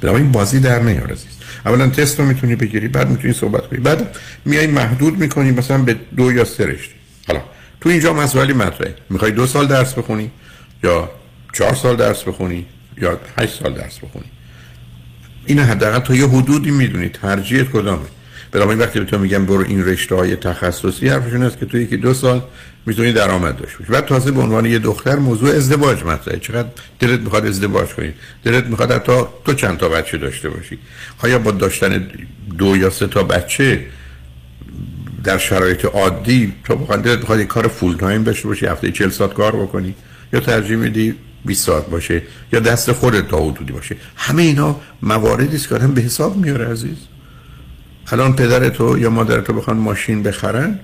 بنابراین 0.00 0.32
بازی 0.32 0.60
در 0.60 0.82
نیار 0.82 1.12
عزیز. 1.12 1.30
اولا 1.66 1.88
تست 1.88 2.20
رو 2.20 2.26
می‌تونی 2.26 2.56
بگیری 2.56 2.88
بعد 2.88 3.10
می‌تونی 3.10 3.32
صحبت 3.32 3.66
کنی. 3.66 3.78
بعد 3.78 4.16
میای 4.44 4.66
محدود 4.66 5.18
می‌کنی 5.18 5.50
مثلا 5.50 5.78
به 5.78 5.96
دو 6.16 6.32
یا 6.32 6.44
سه 6.44 6.66
رشته. 6.66 6.94
حالا 7.28 7.40
تو 7.80 7.88
اینجا 7.88 8.12
مسائلی 8.12 8.52
مطرحه. 8.52 8.94
می‌خوای 9.10 9.32
دو 9.32 9.46
سال 9.46 9.66
درس 9.66 9.94
بخونی 9.94 10.30
یا 10.84 11.10
چهار 11.52 11.74
سال 11.74 11.96
درس 11.96 12.22
بخونی 12.22 12.66
یا 12.98 13.20
هشت 13.38 13.62
سال 13.62 13.74
درس 13.74 13.98
بخونی. 13.98 14.26
این 15.46 15.58
حداقل 15.58 15.98
تا 15.98 16.14
یه 16.14 16.28
حدودی 16.28 16.70
می‌دونی 16.70 17.08
ترجیحت 17.08 17.70
کدامه. 17.70 18.06
بنابراین 18.52 18.80
وقتی 18.80 18.98
به 18.98 19.04
تو 19.04 19.18
میگم 19.18 19.46
برو 19.46 19.64
این 19.68 19.84
رشته 19.84 20.14
های 20.14 20.36
تخصصی 20.36 21.08
حرفشون 21.08 21.42
است 21.42 21.58
که 21.58 21.66
تو 21.66 21.78
یکی 21.78 21.96
دو 21.96 22.14
سال 22.14 22.42
می‌تونی 22.86 23.12
درآمد 23.12 23.56
داشته 23.56 23.78
باشی. 23.78 23.92
بعد 23.92 24.06
تازه 24.06 24.30
به 24.30 24.40
عنوان 24.40 24.66
یه 24.66 24.78
دختر 24.78 25.16
موضوع 25.16 25.56
ازدواج 25.56 26.04
مطرحه. 26.04 26.38
چقدر 26.38 26.68
دلت 26.98 27.20
می‌خواد 27.20 27.46
ازدواج 27.46 27.88
کنی؟ 27.88 28.12
دلت 28.44 28.66
می‌خواد 28.66 28.92
حتی 28.92 29.12
تو 29.44 29.54
چند 29.54 29.78
تا 29.78 29.88
بچه 29.88 30.18
داشته 30.18 30.48
باشی؟ 30.48 30.78
آیا 31.22 31.38
با 31.38 31.50
داشتن 31.50 32.08
دو 32.58 32.76
یا 32.76 32.90
سه 32.90 33.06
تا 33.06 33.22
بچه 33.22 33.86
در 35.24 35.38
شرایط 35.38 35.84
عادی 35.84 36.52
تو 36.64 36.76
بخواد 36.76 37.02
دلت 37.02 37.18
می‌خواد 37.18 37.42
کار 37.42 37.68
فول 37.68 37.96
تایم 37.96 38.22
داشته 38.22 38.48
باشی 38.48 38.66
هفته 38.66 38.92
40 38.92 39.10
ساعت 39.10 39.34
کار 39.34 39.56
بکنی؟ 39.56 39.94
یا 40.32 40.40
ترجیح 40.40 40.76
میدی 40.76 41.14
20 41.44 41.66
ساعت 41.66 41.86
باشه؟ 41.86 42.22
یا 42.52 42.60
دست 42.60 42.92
خودت 42.92 43.28
تا 43.28 43.38
حدودی 43.38 43.72
باشه؟ 43.72 43.96
همه 44.16 44.42
اینا 44.42 44.80
مواردی 45.02 45.56
است 45.56 45.68
که 45.68 45.74
آدم 45.74 45.94
به 45.94 46.00
حساب 46.00 46.36
میاره 46.36 46.66
عزیز. 46.66 46.96
الان 48.12 48.36
پدر 48.36 48.68
تو 48.68 48.98
یا 48.98 49.10
مادر 49.10 49.40
تو 49.40 49.52
بخوان 49.52 49.76
ماشین 49.76 50.22
بخرن 50.22 50.78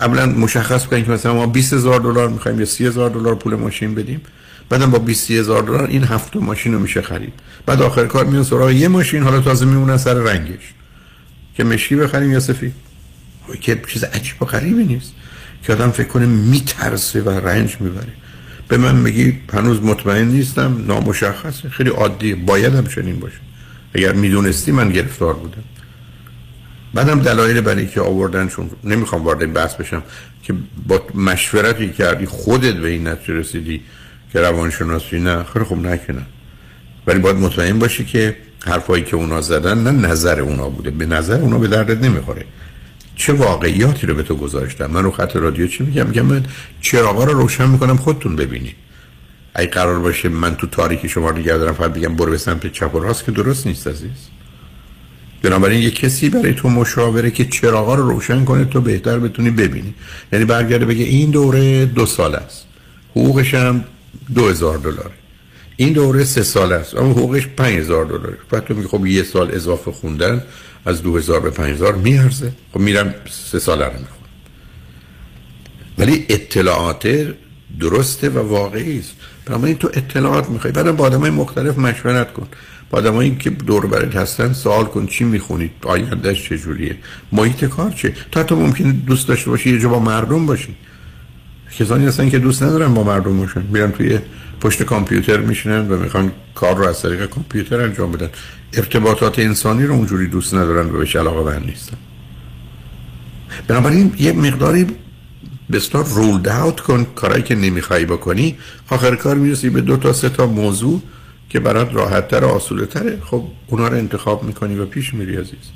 اولا 0.00 0.26
مشخص 0.26 0.86
کنید 0.86 1.04
که 1.04 1.10
مثلا 1.10 1.34
ما 1.34 1.46
20 1.46 1.72
هزار 1.72 2.00
دلار 2.00 2.28
می‌خوایم 2.28 2.58
یا 2.58 2.64
30 2.64 2.86
هزار 2.86 3.10
دلار 3.10 3.34
پول 3.34 3.54
ماشین 3.54 3.94
بدیم. 3.94 4.20
بعدم 4.68 4.90
با 4.90 4.98
20 4.98 5.30
هزار 5.30 5.62
دلار 5.62 5.86
این 5.86 6.04
هفت 6.04 6.36
ماشین 6.36 6.72
رو 6.74 6.78
میشه 6.78 7.02
خرید. 7.02 7.32
بعد 7.66 7.82
آخر 7.82 8.06
کار 8.06 8.24
میون 8.24 8.42
سراغ 8.42 8.70
یه 8.70 8.88
ماشین 8.88 9.22
حالا 9.22 9.40
تازه 9.40 9.66
میمونن 9.66 9.96
سر 9.96 10.14
رنگش. 10.14 10.74
که 11.56 11.64
مشکی 11.64 11.96
بخریم 11.96 12.32
یا 12.32 12.40
سفید؟ 12.40 12.72
که 13.60 13.82
چیز 13.88 14.04
عجیب 14.04 14.42
و 14.42 14.44
غریبی 14.44 14.84
نیست. 14.84 15.12
که 15.62 15.72
آدم 15.72 15.90
فکر 15.90 16.08
کنه 16.08 16.26
میترسه 16.26 17.20
و 17.22 17.30
رنج 17.30 17.76
می‌بره. 17.80 18.12
به 18.68 18.76
من 18.76 18.94
میگی 18.94 19.38
هنوز 19.52 19.82
مطمئن 19.82 20.28
نیستم 20.28 20.84
نامشخصه 20.86 21.68
خیلی 21.68 21.90
عادیه. 21.90 22.34
باید 22.34 22.74
هم 22.74 22.86
چنین 22.86 23.20
باشه. 23.20 23.40
اگر 23.94 24.12
می‌دونستی 24.12 24.72
من 24.72 24.90
گرفتار 24.90 25.34
بودم. 25.34 25.62
بعدم 26.94 27.20
دلایل 27.20 27.60
برای 27.60 27.86
که 27.86 28.00
آوردن 28.00 28.48
چون 28.48 28.70
نمی‌خوام 28.84 29.24
وارد 29.24 29.42
این 29.42 29.52
بحث 29.52 29.74
بشم 29.74 30.02
که 30.42 30.54
با 30.86 31.02
مشورتی 31.14 31.92
کردی 31.92 32.26
خودت 32.26 32.74
به 32.74 32.88
این 32.88 33.08
نتیجه 33.08 33.34
رسیدی 33.34 33.82
که 34.32 34.40
روانشناسی 34.40 35.20
نه 35.20 35.42
خیلی 35.42 35.64
خوب 35.64 35.86
نکنن 35.86 36.26
ولی 37.06 37.18
باید 37.18 37.36
مطمئن 37.36 37.78
باشی 37.78 38.04
که 38.04 38.36
حرفایی 38.66 39.04
که 39.04 39.16
اونا 39.16 39.40
زدن 39.40 39.78
نه 39.78 40.08
نظر 40.08 40.40
اونا 40.40 40.68
بوده. 40.68 40.90
به 40.90 41.06
نظر 41.06 41.40
اونا 41.40 41.58
به 41.58 41.68
دردت 41.68 42.04
نمی‌خوره. 42.04 42.44
چه 43.16 43.32
واقعیاتی 43.32 44.06
رو 44.06 44.14
به 44.14 44.22
تو 44.22 44.36
گذاشتم؟ 44.36 44.86
من 44.86 45.04
رو 45.04 45.10
خط 45.10 45.36
رادیو 45.36 45.66
چی 45.66 45.84
میگم؟ 45.84 46.06
میگم 46.06 46.26
من 46.26 46.46
چراغا 46.80 47.24
رو 47.24 47.32
روشن 47.32 47.68
می‌کنم 47.68 47.96
خودتون 47.96 48.36
ببینید 48.36 48.74
اگه 49.54 49.70
قرار 49.70 49.98
باشه 49.98 50.28
من 50.28 50.56
تو 50.56 50.66
تاریکی 50.66 51.08
شما 51.08 51.30
رو 51.30 51.38
نگه 51.38 51.58
دارم 51.58 51.74
فقط 51.74 51.92
بگم 51.92 52.16
برو 52.16 52.30
به 52.30 52.38
سمت 52.38 52.72
چپ 52.72 52.94
و 52.94 52.98
راست 52.98 53.24
که 53.24 53.32
درست 53.32 53.66
نیست 53.66 53.86
عزیز. 53.86 54.28
بنابراین 55.42 55.82
یه 55.82 55.90
کسی 55.90 56.28
برای 56.28 56.54
تو 56.54 56.68
مشاوره 56.68 57.30
که 57.30 57.44
چراغا 57.44 57.94
رو 57.94 58.10
روشن 58.10 58.44
کنه 58.44 58.64
تو 58.64 58.80
بهتر 58.80 59.18
بتونی 59.18 59.50
ببینی. 59.50 59.94
یعنی 60.32 60.44
برگرده 60.44 60.84
بگه 60.84 61.04
این 61.04 61.30
دوره 61.30 61.86
دو 61.86 62.06
سال 62.06 62.34
است. 62.34 62.66
حقوقش 63.10 63.54
هم 63.54 63.84
دو 64.34 64.48
هزار 64.48 64.78
دلاره. 64.78 65.10
این 65.76 65.92
دوره 65.92 66.24
سه 66.24 66.42
سال 66.42 66.72
است. 66.72 66.96
اما 66.96 67.10
حقوقش 67.10 67.46
پنج 67.56 67.78
هزار 67.78 68.04
دلاره. 68.04 68.36
بعد 68.50 68.64
تو 68.64 68.74
میگه 68.74 68.88
خب 68.88 69.06
یه 69.06 69.22
سال 69.22 69.50
اضافه 69.54 69.92
خوندن 69.92 70.42
از 70.86 71.02
دو 71.02 71.16
هزار 71.16 71.40
به 71.40 71.50
پنج 71.50 71.70
هزار 71.70 71.94
میارزه. 71.94 72.52
خب 72.72 72.80
میرم 72.80 73.14
سه 73.50 73.58
ساله 73.58 73.84
رو 73.84 73.92
می‌خونم. 73.92 74.06
ولی 75.98 76.26
اطلاعات 76.28 77.34
درسته 77.80 78.28
و 78.28 78.38
واقعی 78.48 78.98
است. 78.98 79.12
بنابراین 79.46 79.78
تو 79.78 79.90
اطلاعات 79.94 80.48
می‌خوای. 80.48 80.72
بعدم 80.72 80.96
با 80.96 81.04
آدمای 81.04 81.30
مختلف 81.30 81.78
مشورت 81.78 82.32
کن. 82.32 82.48
آدمایی 82.92 83.36
که 83.36 83.50
دور 83.50 83.86
برت 83.86 84.16
هستن 84.16 84.52
سوال 84.52 84.84
کن 84.84 85.06
چی 85.06 85.24
می‌خونید 85.24 85.70
آیندهش 85.82 86.48
چجوریه 86.48 86.96
محیط 87.32 87.64
کار 87.64 87.90
چه؟ 87.90 88.14
تا 88.32 88.42
تو 88.42 88.56
ممکن 88.56 88.90
دوست 88.90 89.28
داشته 89.28 89.50
باشی 89.50 89.70
یه 89.70 89.78
جا 89.80 89.88
با 89.88 89.98
مردم 89.98 90.46
باشی. 90.46 90.74
کسانی 91.78 92.06
هستن 92.06 92.30
که 92.30 92.38
دوست 92.38 92.62
ندارن 92.62 92.94
با 92.94 93.02
مردم 93.04 93.38
باشن. 93.38 93.62
میرن 93.62 93.90
توی 93.90 94.18
پشت 94.60 94.82
کامپیوتر 94.82 95.36
میشینن 95.36 95.88
و 95.88 95.96
می‌خوان 95.96 96.32
کار 96.54 96.76
رو 96.76 96.88
از 96.88 97.02
طریق 97.02 97.26
کامپیوتر 97.26 97.80
انجام 97.80 98.12
بدن. 98.12 98.30
ارتباطات 98.72 99.38
انسانی 99.38 99.84
رو 99.84 99.94
اونجوری 99.94 100.26
دوست 100.26 100.54
ندارن 100.54 100.86
و 100.90 100.98
بهش 100.98 101.16
علاقه 101.16 101.50
بند 101.50 101.66
نیستن. 101.66 101.96
بنابراین 103.68 104.12
یه 104.18 104.32
مقداری 104.32 104.86
بستار 105.72 106.04
رولد 106.04 106.48
اوت 106.48 106.80
کن. 106.80 107.06
کارایی 107.14 107.42
که 107.42 107.54
نمی‌خوای 107.54 108.04
بکنی 108.04 108.56
آخر 108.90 109.16
کار 109.16 109.36
می‌رسی 109.36 109.70
به 109.70 109.80
دو 109.80 109.96
تا 109.96 110.12
سه 110.12 110.28
تا 110.28 110.46
موضوع 110.46 111.02
که 111.52 111.60
برات 111.60 111.94
راحت 111.94 112.28
تر 112.28 112.44
و 112.44 112.48
آسوده 112.48 112.86
تره 112.86 113.18
خب 113.24 113.44
اونا 113.66 113.88
رو 113.88 113.96
انتخاب 113.96 114.42
می‌کنی 114.44 114.78
و 114.78 114.86
پیش 114.86 115.14
میری 115.14 115.36
عزیز. 115.36 115.66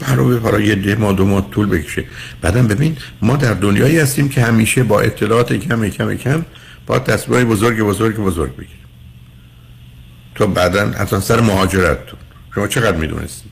برای 0.00 0.38
برای 0.38 0.64
یه 0.64 0.74
ده 0.74 0.94
ماه 0.94 1.12
دو 1.12 1.26
ماه 1.26 1.50
طول 1.50 1.66
بکشه. 1.66 2.04
بعدم 2.40 2.66
ببین 2.66 2.96
ما 3.22 3.36
در 3.36 3.54
دنیایی 3.54 3.98
هستیم 3.98 4.28
که 4.28 4.42
همیشه 4.42 4.82
با 4.82 5.00
اطلاعات 5.00 5.52
کم 5.52 5.88
کم 5.88 6.14
کم 6.14 6.44
با 6.86 6.98
تصمیمای 6.98 7.44
بزرگ 7.44 7.80
بزرگ 7.80 8.16
بزرگ 8.16 8.56
بگیریم. 8.56 8.86
تو 10.34 10.46
بعدا 10.46 10.80
اصلا 10.80 11.20
سر 11.20 11.40
مهاجرت 11.40 12.06
تو 12.06 12.16
شما 12.54 12.66
چقدر 12.66 12.96
می‌دونستی 12.96 13.48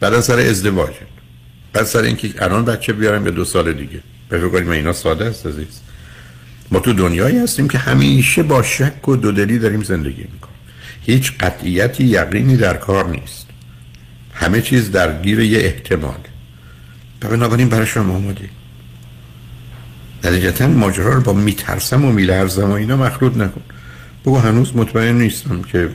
بعدا 0.00 0.20
سر 0.20 0.38
ازدواج 0.38 0.94
بعد 1.72 1.84
سر 1.84 2.02
اینکه 2.02 2.34
الان 2.38 2.64
بچه 2.64 2.92
بیارم 2.92 3.24
یا 3.24 3.30
دو 3.30 3.44
سال 3.44 3.72
دیگه. 3.72 4.00
فکر 4.30 4.48
کنید 4.48 4.68
اینا 4.68 4.92
ساده 4.92 5.24
است 5.24 5.46
عزیز. 5.46 5.80
ما 6.70 6.78
تو 6.78 6.92
دنیایی 6.92 7.38
هستیم 7.38 7.68
که 7.68 7.78
همیشه 7.78 8.42
با 8.42 8.62
شک 8.62 9.08
و 9.08 9.16
دودلی 9.16 9.58
داریم 9.58 9.82
زندگی 9.82 10.22
می‌کنیم. 10.22 10.45
هیچ 11.06 11.32
قطعیتی 11.40 12.04
یقینی 12.04 12.56
در 12.56 12.76
کار 12.76 13.10
نیست. 13.10 13.46
همه 14.32 14.60
چیز 14.60 14.90
درگیر 14.90 15.40
یه 15.40 15.58
احتمال. 15.58 16.18
و 17.22 17.28
بنابراین 17.28 17.68
برای 17.68 17.86
شما 17.86 18.14
آماده. 18.14 18.48
نتیجتا 20.24 20.68
ماجرا 20.68 21.12
رو 21.12 21.20
با 21.20 21.32
میترسم 21.32 22.04
و 22.04 22.12
میلرزم 22.12 22.70
و 22.70 22.72
اینا 22.72 22.96
مخلوط 22.96 23.36
نکن. 23.36 23.60
بگو 24.22 24.38
هنوز 24.38 24.76
مطمئن 24.76 25.18
نیستم 25.18 25.62
که 25.62 25.88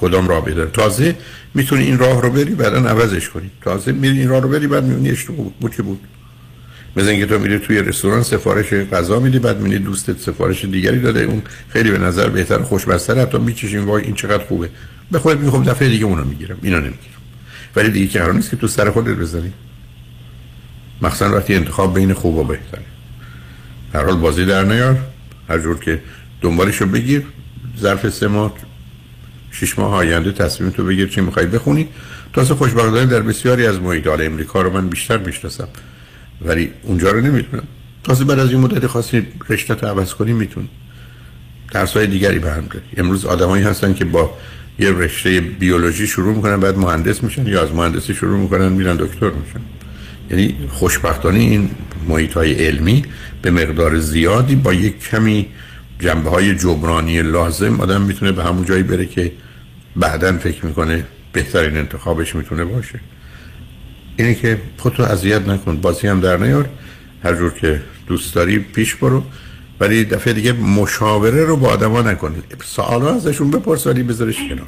کدام 0.00 0.28
راه 0.28 0.50
داره 0.50 0.70
تازه 0.70 1.16
می‌تونی 1.54 1.84
این 1.84 1.98
راه 1.98 2.22
رو 2.22 2.30
بری 2.30 2.54
بعدا 2.54 2.88
عوضش 2.88 3.28
کنی. 3.28 3.50
تازه 3.62 3.92
میری 3.92 4.18
این 4.18 4.28
راه 4.28 4.42
رو 4.42 4.48
بری 4.48 4.66
بعد 4.66 4.84
می‌بینی 4.84 5.10
اشتباه 5.10 5.46
بود 5.60 5.74
که 5.74 5.82
بود. 5.82 6.00
مثل 6.96 7.08
اینکه 7.08 7.26
تو 7.26 7.38
میری 7.38 7.58
توی 7.58 7.82
رستوران 7.82 8.22
سفارش 8.22 8.72
غذا 8.72 9.20
میدی 9.20 9.38
بعد 9.38 9.60
می‌بینی 9.60 9.84
دوستت 9.84 10.18
سفارش 10.18 10.64
دیگری 10.64 11.00
داده. 11.00 11.22
اون 11.22 11.42
خیلی 11.68 11.90
به 11.90 11.98
نظر 11.98 12.28
بهتر 12.28 12.62
خوشبستر 12.62 13.18
حتی 13.18 13.38
میچشین 13.38 13.84
وای 13.84 14.02
این 14.02 14.14
چقدر 14.14 14.44
خوبه. 14.44 14.70
به 15.10 15.18
خودت 15.18 15.40
میگم 15.40 15.50
خب 15.50 15.70
دفعه 15.70 15.88
دیگه 15.88 16.04
اونو 16.04 16.24
می‌گیرم. 16.24 16.58
اینا 16.62 16.78
نمی‌گیرم. 16.78 17.20
ولی 17.76 17.90
دیگه 17.90 18.20
قرار 18.20 18.34
نیست 18.34 18.50
که 18.50 18.56
تو 18.56 18.66
سر 18.66 18.90
خودت 18.90 19.16
بزنی. 19.16 19.52
مخصوصا 21.02 21.36
وقتی 21.36 21.54
انتخاب 21.54 21.94
بین 21.94 22.12
خوب 22.12 22.36
و 22.36 22.44
بهتره. 22.44 22.82
هر 23.94 24.04
حال 24.04 24.16
بازی 24.16 24.44
در 24.44 24.64
نیار. 24.64 24.98
هر 25.48 25.58
جور 25.58 25.78
که 25.78 26.02
دنبالشو 26.40 26.86
بگیر. 26.86 27.22
ظرف 27.80 28.08
سه 28.08 28.28
ماه 28.28 28.54
شش 29.50 29.78
ماه 29.78 29.94
آینده 29.94 30.32
تصمیم 30.32 30.70
تو 30.70 30.84
بگیر 30.84 31.08
چی 31.08 31.20
می‌خوای 31.20 31.46
بخونی. 31.46 31.88
تازه 32.32 32.54
خوشبختانه 32.54 33.06
در 33.06 33.20
بسیاری 33.20 33.66
از 33.66 33.80
محیط 33.80 34.06
امریکا 34.06 34.62
رو 34.62 34.72
من 34.72 34.88
بیشتر 34.88 35.18
می‌شناسم. 35.18 35.68
ولی 36.40 36.70
اونجا 36.82 37.10
رو 37.10 37.20
نمی‌تونم. 37.20 37.62
تازه 38.04 38.24
بعد 38.24 38.38
از 38.38 38.50
این 38.50 38.60
مدت 38.60 38.86
خاصی 38.86 39.26
رشته 39.48 39.74
رو 39.74 39.88
عوض 39.88 40.14
کنی 40.14 40.32
می‌تونی. 40.32 40.68
درس 41.72 41.96
های 41.96 42.06
دیگری 42.06 42.38
به 42.38 42.50
هم 42.50 42.66
داری. 42.66 42.84
امروز 42.96 43.24
آدمایی 43.24 43.64
هستن 43.64 43.94
که 43.94 44.04
با 44.04 44.38
یه 44.78 44.90
رشته 44.90 45.40
بیولوژی 45.40 46.06
شروع 46.06 46.34
می‌کنن 46.36 46.60
بعد 46.60 46.78
مهندس 46.78 47.22
میشن 47.22 47.46
یا 47.46 47.62
از 47.62 47.72
مهندسی 47.72 48.14
شروع 48.14 48.38
می‌کنن 48.38 48.68
میرن 48.68 48.96
دکتر 48.96 49.30
میشن. 49.30 49.60
یعنی 50.30 50.68
خوشبختانه 50.68 51.38
این 51.38 51.70
محیط 52.08 52.32
های 52.32 52.66
علمی 52.66 53.04
به 53.42 53.50
مقدار 53.50 53.98
زیادی 53.98 54.56
با 54.56 54.74
یک 54.74 55.08
کمی 55.08 55.46
جنبه 55.98 56.30
های 56.30 56.54
جبرانی 56.54 57.22
لازم 57.22 57.80
آدم 57.80 58.02
می‌تونه 58.02 58.32
به 58.32 58.44
همون 58.44 58.64
جایی 58.64 58.82
بره 58.82 59.06
که 59.06 59.32
بعدا 59.96 60.38
فکر 60.38 60.66
می‌کنه 60.66 61.04
بهترین 61.32 61.76
انتخابش 61.76 62.34
می‌تونه 62.34 62.64
باشه. 62.64 63.00
اینه 64.16 64.34
که 64.34 64.58
خودتو 64.78 65.02
اذیت 65.02 65.48
نکن 65.48 65.76
بازی 65.76 66.06
هم 66.08 66.20
در 66.20 66.36
نیار. 66.36 66.68
هر 67.24 67.34
جور 67.34 67.54
که 67.54 67.82
دوست 68.06 68.34
داری 68.34 68.58
پیش 68.58 68.94
برو. 68.94 69.22
ولی 69.80 70.04
دفعه 70.04 70.32
دیگه 70.32 70.52
مشاوره 70.52 71.44
رو 71.44 71.56
با 71.56 71.68
آدما 71.68 72.02
نکن. 72.02 72.42
سوالا 72.64 73.14
ازشون 73.14 73.50
بپرس 73.50 73.86
ولی 73.86 74.02
بذارش 74.02 74.36
کنار. 74.36 74.66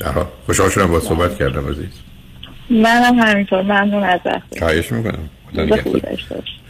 در 0.00 0.12
حال 0.12 0.26
خوشحال 0.46 0.70
شدم 0.70 0.86
با 0.86 1.00
صحبت 1.00 1.38
کردم 1.38 1.68
عزیز. 1.68 1.90
منم 2.70 3.18
همینطور 3.18 3.62
ممنون 3.62 4.02
از 4.02 4.20
وقت. 4.26 4.58
خواهش 4.58 4.92
می‌کنم. 4.92 5.30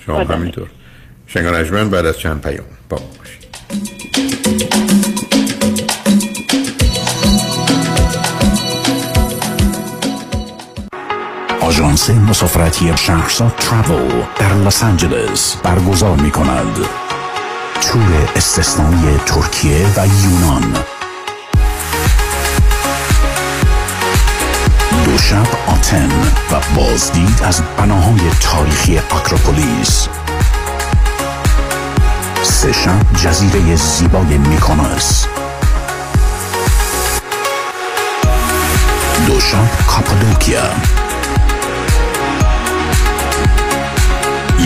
شما 0.07 0.19
همینطور. 0.19 0.69
شنگان 1.27 1.55
اجمن 1.55 1.91
بعد 1.91 2.07
از 2.07 2.19
چند 2.19 2.43
پیام 2.43 2.67
با 2.89 2.97
ما 2.97 3.07
باشید. 3.19 3.49
آژانس 11.69 12.11
مسافرتی 12.11 12.97
شهرزاد 12.97 13.53
ترافل 13.57 14.23
در 14.39 14.55
لس 14.55 14.83
آنجلس 14.83 15.57
برگزار 15.57 16.17
می 16.17 16.31
کند 16.31 16.77
تور 17.81 18.29
استثنایی 18.37 19.21
ترکیه 19.27 19.87
و 19.97 20.07
یونان. 20.07 20.75
دو 25.05 25.19
شب 25.19 25.47
آتن 25.67 26.11
و 26.53 26.61
بازدید 26.77 27.43
از 27.45 27.63
بناهای 27.79 28.31
تاریخی 28.41 28.99
اکروپولیس. 28.99 30.09
سه 32.43 32.73
شب 32.73 33.13
جزیره 33.25 33.77
زیبای 33.77 34.39
میکونوس 34.39 35.25
دو 39.27 39.41
شب 39.41 39.87
کاپادوکیا. 39.87 41.08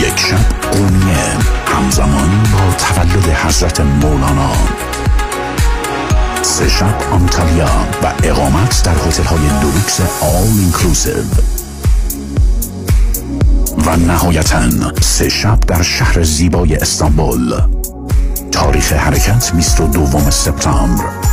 یک 0.03 0.19
شب 0.19 0.69
قومیه 0.71 1.37
همزمان 1.67 2.43
با 2.53 2.73
تولد 2.77 3.29
حضرت 3.29 3.79
مولانا. 3.79 4.51
سه 6.41 6.69
شب 6.69 6.95
آنتالیا 7.11 7.69
و 8.03 8.13
اقامت 8.23 8.83
در 8.83 8.95
هتل 9.07 9.23
های 9.23 9.47
دولوکس 9.61 10.01
آل 10.21 10.59
اینکلوسیو 10.59 11.23
و 13.85 13.95
نهایتا 13.97 14.61
سه 15.01 15.29
شب 15.29 15.59
در 15.59 15.81
شهر 15.81 16.23
زیبای 16.23 16.75
استانبول. 16.75 17.53
تاریخ 18.51 18.93
حرکت 18.93 19.51
22 19.55 20.31
سپتامبر. 20.31 21.32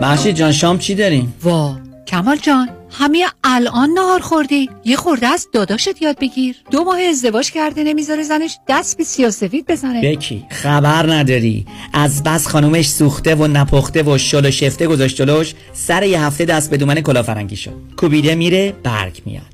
محشید 0.00 0.36
جان 0.36 0.52
شام 0.52 0.78
چی 0.78 0.94
داریم؟ 0.94 1.34
وا. 1.42 1.76
کمال 2.06 2.36
جان 2.36 2.68
همه 2.90 3.24
الان 3.44 3.90
نهار 3.90 4.20
خوردی. 4.20 4.70
یه 4.84 4.96
خورده 4.96 5.26
از 5.26 5.48
داداشت 5.52 6.02
یاد 6.02 6.18
بگیر. 6.18 6.56
دو 6.70 6.84
ماه 6.84 7.00
ازدواج 7.00 7.50
کرده 7.50 7.84
نمی‌ذاره 7.84 8.22
زنش 8.22 8.58
دست 8.68 8.98
به 8.98 9.04
سیاسفید 9.04 9.66
بزنه. 9.66 10.00
بکی 10.02 10.44
خبر 10.50 11.12
نداری. 11.12 11.66
از 11.92 12.22
بس 12.22 12.46
خانومش 12.46 12.88
سوخته 12.88 13.34
و 13.34 13.46
نپخته 13.46 14.02
و 14.02 14.18
شل 14.18 14.46
و 14.46 14.50
شفته 14.50 14.86
گذاشت 14.86 15.16
جلوش. 15.16 15.54
سر 15.72 16.02
یه 16.02 16.20
هفته 16.20 16.44
دست 16.44 16.70
به 16.70 16.76
دومن 16.76 17.00
کلافرنگی 17.00 17.56
شد. 17.56 17.74
کوبیده 17.96 18.34
میره 18.34 18.74
برگ 18.82 19.22
میاد. 19.26 19.53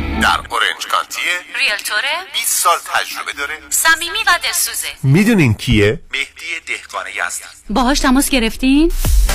در 0.21 0.39
اورنج 0.49 0.87
کانتیه 0.91 1.31
ریلتوره؟ 1.59 2.25
20 2.33 2.57
سال 2.63 2.77
تجربه 2.93 3.33
داره. 3.33 3.59
صمیمی 3.69 4.23
و 4.27 4.39
دلسوزه. 4.43 4.87
می‌دونین 5.03 5.53
کیه؟ 5.53 5.99
مهدی 6.11 6.59
دهقان 6.67 7.05
یزد 7.07 7.43
باهاش 7.69 7.99
تماس 7.99 8.29
گرفتین؟ 8.29 8.91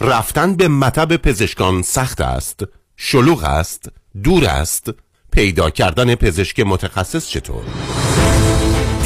رفتن 0.00 0.56
به 0.56 0.68
مطب 0.68 1.16
پزشکان 1.16 1.82
سخت 1.82 2.20
است 2.20 2.64
شلوغ 2.96 3.44
است 3.44 3.88
دور 4.24 4.44
است 4.44 4.90
پیدا 5.32 5.70
کردن 5.70 6.14
پزشک 6.14 6.60
متخصص 6.60 7.28
چطور؟ 7.28 7.64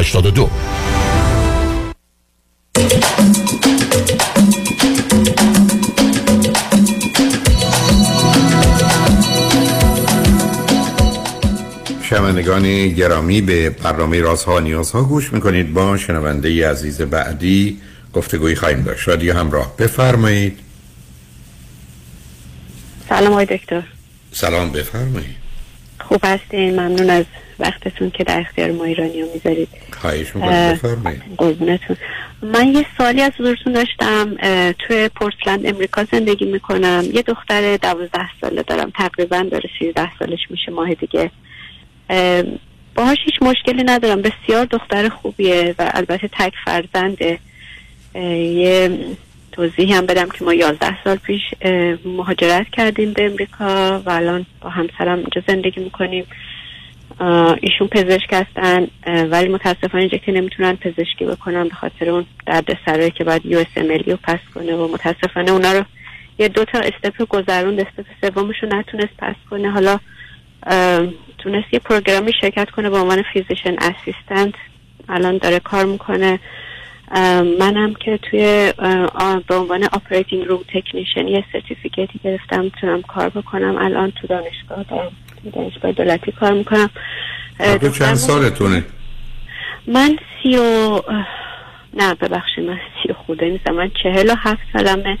82 0.00 0.50
شنوندگان 12.02 12.88
گرامی 12.88 13.40
به 13.40 13.70
برنامه 13.70 14.20
رازها 14.20 14.56
و 14.56 14.60
نیازها 14.60 15.02
گوش 15.02 15.32
می‌کنید. 15.32 15.72
با 15.72 15.96
شنونده 15.96 16.70
عزیز 16.70 17.00
بعدی 17.00 17.80
گفتگویی 18.12 18.56
خواهیم 18.56 18.82
داشت. 18.82 19.08
رادیو 19.08 19.34
همراه. 19.34 19.76
بفرمایید. 19.76 20.58
سلام 23.08 23.32
آقای 23.32 23.46
دکتر. 23.46 23.82
سلام 24.32 24.72
بفرمایید. 24.72 25.36
خوب 26.00 26.20
هستین؟ 26.24 26.70
ممنون 26.80 27.10
از 27.10 27.24
وقتتون 27.60 28.10
که 28.10 28.24
در 28.24 28.40
اختیار 28.40 28.72
ما 28.72 28.84
ایرانی 28.84 29.20
ها 29.20 29.28
می‌ذارید 29.34 29.68
قربونتون. 31.36 31.96
من 32.42 32.68
یه 32.68 32.86
سالی 32.98 33.22
از 33.22 33.32
حضورتون 33.38 33.72
داشتم. 33.72 34.36
توی 34.78 35.08
پورتلند 35.08 35.66
امریکا 35.66 36.04
زندگی 36.04 36.44
می‌کنم. 36.44 37.04
یه 37.14 37.22
دختر 37.22 37.76
دوازده 37.76 38.28
ساله 38.40 38.62
دارم. 38.62 38.92
تقریبا 38.94 39.46
داره 39.50 39.70
سیزده 39.78 40.18
سالش 40.18 40.40
میشه 40.50 40.72
ماه 40.72 40.94
دیگه. 40.94 41.30
اه، 42.10 42.42
باهاش 42.94 43.18
هیچ 43.24 43.42
مشکلی 43.42 43.82
ندارم. 43.84 44.22
بسیار 44.22 44.64
دختر 44.64 45.08
خوبیه 45.08 45.74
و 45.78 45.90
البته 45.94 46.28
تک 46.28 46.52
فرزنده. 46.64 47.38
یه 48.14 48.98
توضیحی 49.52 49.92
هم 49.92 50.06
بدم 50.06 50.28
که 50.28 50.44
ما 50.44 50.54
11 50.54 51.04
سال 51.04 51.16
پیش 51.16 51.42
مهاجرت 52.04 52.66
کردیم 52.72 53.12
به 53.12 53.24
امریکا 53.24 54.00
و 54.06 54.10
الان 54.10 54.46
با 54.60 54.70
همسرم 54.70 55.18
اینجا 55.18 55.42
زندگی 55.48 55.80
می‌کنیم. 55.80 56.24
ایشون 57.60 57.88
پزشک 57.90 58.32
هستن 58.32 58.86
ولی 59.06 59.48
متاسفانه 59.48 60.02
اینجا 60.02 60.18
که 60.18 60.32
نمی‌تونن 60.32 60.76
پزشکی 60.76 61.24
بکنن 61.24 61.68
به 61.68 61.74
خاطر 61.74 62.10
اون 62.10 62.26
درد 62.46 62.78
سرایی 62.86 63.10
که 63.10 63.24
باید 63.24 63.46
US 63.46 63.78
رو 64.06 64.16
pass 64.22 64.38
کنه 64.54 64.74
و 64.74 64.88
متاسفانه 64.92 65.50
اونا 65.50 65.72
رو 65.72 65.84
یه 66.38 66.48
دو 66.48 66.64
تا 66.64 66.78
step 66.78 67.28
گذروند. 67.28 67.80
step 67.80 68.06
سومش 68.20 68.56
رو 68.62 68.68
نتونست 68.78 69.16
pass 69.18 69.34
کنه. 69.50 69.70
حالا 69.70 69.98
تونست 71.38 71.74
یه 71.74 71.78
program 71.78 72.25
ی 72.25 72.32
شرکت 72.40 72.70
کنه 72.70 72.90
به 72.90 72.98
عنوان 72.98 73.22
physician 73.32 73.76
assistant. 73.78 74.54
الان 75.08 75.38
داره 75.38 75.58
کار 75.58 75.84
می‌کنه. 75.84 76.40
منم 77.58 77.94
که 77.94 78.18
توی 78.30 78.72
به 79.48 79.54
عنوان 79.54 79.84
operating 79.84 80.44
room 80.44 80.60
technician 80.74 81.28
یه 81.28 81.44
certificate 81.52 82.14
ی 82.14 82.20
گرفتم 82.24 82.60
می‌تونم 82.60 83.02
کار 83.02 83.28
بکنم. 83.28 83.76
الان 83.76 84.10
تو 84.10 84.26
دانشگاه 84.26 84.82
دارم. 84.82 85.12
دانشگاه 85.54 85.92
دولتی 85.92 86.32
کار 86.32 86.52
می‌کنم. 86.52 86.90
چند 87.98 88.14
سالتونه؟ 88.14 88.84
من 89.86 90.18
سی 90.42 90.56
و 90.56 91.00
نه 91.94 92.14
ببخشید 92.14 92.64
من 92.64 92.78
سی 93.02 93.12
و 93.12 93.14
خورده 93.14 93.46
نیستم. 93.46 93.72
من 93.72 93.90
چهل 94.02 94.30
و 94.30 94.34
هفت 94.38 94.62
سالمه. 94.72 95.18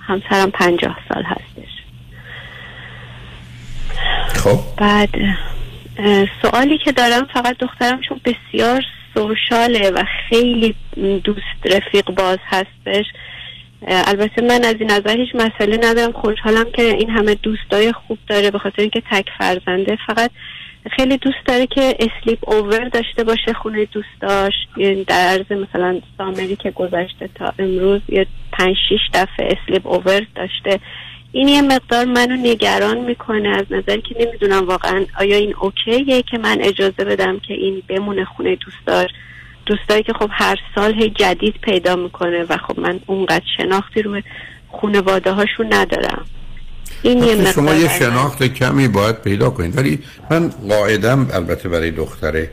همسرم 0.00 0.50
پنجاه 0.50 0.98
سال 1.08 1.22
هستش. 1.22 1.68
خب. 4.34 4.58
بعد 4.76 5.10
سوالی 6.42 6.78
که 6.78 6.92
دارم 6.92 7.26
فقط 7.34 7.58
دخترم 7.58 8.00
چون 8.00 8.20
بسیار 8.24 8.82
سوشاله 9.14 9.90
و 9.90 10.04
خیلی 10.28 10.74
دوست 11.24 11.74
رفیق 11.76 12.10
باز 12.10 12.38
هستش. 12.46 13.06
البته 13.86 14.42
من 14.42 14.64
از 14.64 14.74
این 14.80 14.90
نظر 14.90 15.16
هیچ 15.16 15.34
مسئله 15.34 15.76
ندارم. 15.82 16.12
خوشحالم 16.12 16.70
که 16.72 16.82
این 16.82 17.10
همه 17.10 17.34
دوستای 17.34 17.92
خوب 17.92 18.18
داره 18.28 18.50
به 18.50 18.58
خاطر 18.58 18.82
اینکه 18.82 19.02
تک 19.10 19.26
فرزنده. 19.38 19.98
فقط 20.06 20.30
خیلی 20.96 21.16
دوست 21.16 21.46
داره 21.46 21.66
که 21.66 21.96
اسلیپ 21.98 22.48
اوور 22.48 22.88
داشته 22.88 23.24
باشه 23.24 23.52
خونه 23.52 23.84
دوست 23.84 24.20
داشت. 24.20 24.68
یعنی 24.76 25.04
در 25.04 25.28
عرض 25.28 25.52
مثلا 25.52 26.00
سامری 26.18 26.56
که 26.56 26.70
گذشته 26.70 27.28
تا 27.34 27.52
امروز 27.58 28.00
یه 28.08 28.26
پنج 28.52 28.76
شیش 28.88 29.00
دفعه 29.14 29.56
اسلیپ 29.62 29.86
اوور 29.86 30.26
داشته. 30.34 30.80
این 31.32 31.48
یه 31.48 31.62
مقدار 31.62 32.04
منو 32.04 32.36
نگران 32.36 32.98
می‌کنه. 32.98 33.48
از 33.48 33.66
نظر 33.70 33.96
که 33.96 34.14
نمی‌دونم 34.20 34.66
واقعا 34.66 35.04
آیا 35.18 35.36
این 35.36 35.54
اوکیه 35.60 36.22
که 36.22 36.38
من 36.38 36.58
اجازه 36.60 37.04
بدم 37.04 37.38
که 37.38 37.54
این 37.54 37.82
بمونه 37.88 38.24
خونه 38.24 38.56
دوستدار 38.56 39.10
دوستایی 39.68 40.02
که 40.02 40.12
خب 40.12 40.30
هر 40.32 40.56
سال 40.74 40.94
هی 40.94 41.10
جدید 41.10 41.54
پیدا 41.62 41.96
می‌کنه 41.96 42.46
و 42.48 42.56
خب 42.56 42.80
من 42.80 43.00
اونقدر 43.06 43.44
شناختی 43.56 44.02
روی 44.02 44.22
خانواده 44.80 45.32
هاشون 45.32 45.66
ندارم. 45.74 46.24
این 47.02 47.22
یه 47.22 47.52
شما 47.52 47.74
یه 47.74 47.98
شناخت 47.98 48.42
کمی 48.42 48.88
باید 48.88 49.22
پیدا 49.22 49.50
کنید. 49.50 49.76
ولی 49.78 49.98
من 50.30 50.48
قاعدم 50.48 51.28
البته 51.32 51.68
برای 51.68 51.90
دختر 51.90 52.46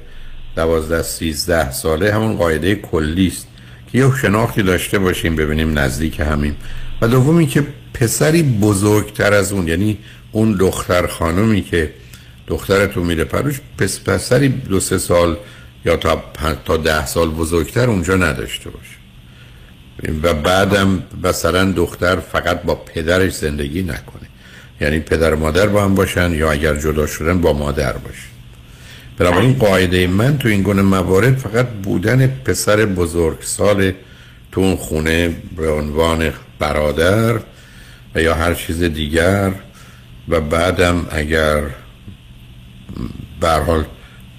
دوازده 0.56 1.02
سیزده 1.02 1.72
ساله 1.72 2.14
همون 2.14 2.38
قاعده 2.38 2.76
کلی 2.76 3.28
است 3.28 3.48
که 3.92 3.98
یه 3.98 4.12
شناختی 4.22 4.64
داشته 4.64 5.00
باشیم 5.00 5.36
ببینیم 5.36 5.80
نزدیک 5.80 6.20
همیم. 6.20 6.56
و 7.02 7.08
دومی 7.08 7.48
که 7.48 7.64
پسری 7.94 8.44
بزرگتر 8.44 9.34
از 9.34 9.54
اون 9.54 9.68
یعنی 9.68 9.98
اون 10.32 10.52
دختر 10.52 11.08
خانمی 11.08 11.62
که 11.62 11.94
دخترتون 12.48 13.06
میره 13.06 13.24
پروش 13.24 13.62
پس 13.78 14.00
پسری 14.00 14.50
دو 14.50 14.80
سه 14.80 14.98
سال 14.98 15.38
یا 15.86 15.96
تا, 15.96 16.24
تا 16.66 16.78
ده 16.78 17.06
سال 17.06 17.30
بزرگتر 17.30 17.90
اونجا 17.90 18.16
نداشته 18.16 18.70
باشه. 18.70 18.96
و 20.24 20.34
بعدم 20.34 21.04
مثلا 21.24 21.72
دختر 21.72 22.16
فقط 22.16 22.62
با 22.62 22.76
پدرش 22.76 23.34
زندگی 23.34 23.84
نکنه. 23.84 24.28
یعنی 24.82 25.00
پدر 25.00 25.34
و 25.34 25.40
مادر 25.40 25.68
با 25.68 25.84
هم 25.84 25.96
باشن 25.96 26.34
یا 26.34 26.52
اگر 26.52 26.76
جدا 26.76 27.08
شدن 27.08 27.42
با 27.42 27.54
مادر 27.54 27.94
باشن 27.94 28.36
بنابراین 29.18 29.54
قاعده 29.54 30.08
من 30.08 30.38
تو 30.38 30.48
این 30.48 30.62
گونه 30.62 30.82
موارد 30.82 31.38
فقط 31.38 31.68
بودن 31.68 32.28
پسر 32.28 32.86
بزرگ 32.86 33.42
سال 33.42 33.92
تو 34.52 34.62
اون 34.62 34.76
خونه 34.76 35.36
به 35.58 35.70
عنوان 35.70 36.34
برادر 36.60 37.40
و 38.16 38.22
یا 38.22 38.34
هر 38.34 38.54
چیز 38.54 38.84
دیگر 38.84 39.52
و 40.30 40.42
بعدم 40.42 41.08
اگر 41.12 41.64
حال 43.42 43.86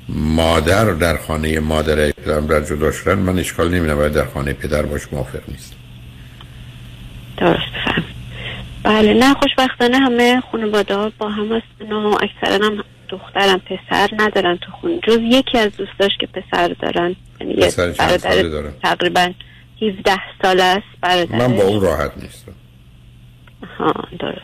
مادر 0.09 0.85
در 0.85 1.17
خانه 1.17 1.61
مادر 1.61 2.09
اکرام 2.09 2.47
در 2.47 2.61
جدا 2.61 2.93
شدن 2.93 3.19
من 3.19 3.39
اشکال 3.39 3.69
نمی‌دونم 3.69 3.97
باید 3.97 4.13
در 4.13 4.25
خانه 4.25 4.53
پدر 4.53 4.83
باش 4.83 5.03
موافق 5.13 5.41
نیست 5.49 5.75
درست 7.37 7.73
فهم. 7.85 8.05
بله 8.83 9.15
نه 9.15 9.35
خوشبختانه 9.35 9.99
همه 9.99 10.43
خانواده 10.53 11.13
با 11.19 11.29
هم 11.29 11.45
هستن 11.53 11.93
و 11.93 12.17
اکثرا 12.23 12.67
هم 12.67 12.85
دخترم 13.09 13.59
پسر 13.59 14.09
ندارن 14.19 14.57
تو 14.57 14.73
خون 14.73 15.01
جز 15.09 15.19
یکی 15.23 15.59
از 15.59 15.77
دوستاش 15.77 16.11
که 16.21 16.27
پسر 16.27 16.69
دارن. 16.69 17.17
یعنی 17.41 17.55
برادر 17.99 18.63
تقریبا 18.83 19.33
17 19.83 20.13
سال 20.43 20.61
است 20.61 20.87
برادر. 21.01 21.37
من 21.37 21.57
با 21.57 21.63
اون 21.63 21.81
راحت 21.81 22.13
نیستم. 22.17 22.53
ها 23.79 23.95
درست. 24.21 24.41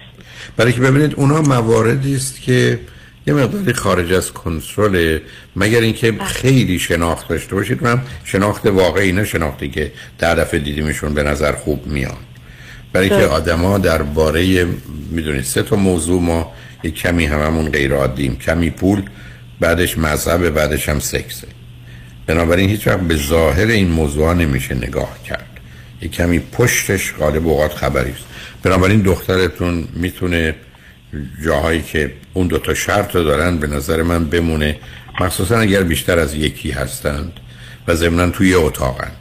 برای 0.57 0.73
که 0.73 0.81
ببینید 0.81 1.15
اونا 1.15 1.43
مواردی 1.43 2.15
است 2.15 2.43
که 2.43 2.81
یه 3.27 3.35
مقداری 3.35 3.73
خارج 3.73 4.13
از 4.13 4.33
کنترل. 4.33 5.19
مگر 5.57 5.81
اینکه 5.81 6.13
بله. 6.13 6.25
خیلی 6.25 6.79
شناخت 6.79 7.29
داشته 7.29 7.55
باشید. 7.55 7.83
من 7.83 8.03
شناخت 8.25 8.67
واقعی 8.67 9.13
نه 9.13 9.25
شناختی 9.25 9.69
که 9.69 9.93
در 10.19 10.35
دفعه 10.35 10.61
دیدیمشون 10.61 11.15
به 11.15 11.23
نظر 11.23 11.53
خوب 11.53 11.87
میان. 11.87 12.17
برای 12.93 13.09
که 13.09 13.15
آدما 13.15 13.79
درباره 13.79 14.67
می‌دونید 15.11 15.45
سه 15.45 15.63
تا 15.63 15.77
موضوع 15.77 16.21
ما 16.21 16.53
یک 16.83 16.95
کمی 16.95 17.27
هممون 17.27 17.71
غیر 17.71 17.93
عادیم 17.93 18.37
کمی 18.37 18.71
پول 18.71 19.03
بعدش 19.61 19.99
مذهب 19.99 20.51
بعدش 20.51 20.89
هم 20.89 21.01
سکسه 21.01 21.47
بنابراین 22.27 22.71
هیچ 22.71 22.87
وقت 22.87 23.01
به 23.01 23.17
ظاهر 23.17 23.67
این 23.67 23.89
موضوع 23.89 24.35
نمیشه 24.35 24.75
نگاه 24.75 25.23
کرد. 25.29 25.49
یک 26.01 26.13
کمی 26.13 26.39
پشتش 26.39 27.15
غالب 27.15 27.47
اوقات 27.49 27.75
خبری 27.75 28.11
است. 28.11 28.25
بنابراین 28.63 29.01
دخترتون 29.01 29.89
می‌تونه 29.95 30.55
جاهایی 31.45 31.83
که 31.83 32.13
اون 32.35 32.47
دوتا 32.47 32.75
شرط 32.75 33.17
رو 33.17 33.25
دارن 33.25 33.59
به 33.59 33.67
نظر 33.67 34.03
من 34.03 34.25
بمونه. 34.25 34.77
مخصوصا 35.21 35.59
اگر 35.59 35.83
بیشتر 35.83 36.19
از 36.19 36.35
یکی 36.35 36.71
هستند 36.71 37.33
و 37.89 37.95
ضمنا 37.95 38.31
توی 38.31 38.55
اتاقند. 38.55 39.17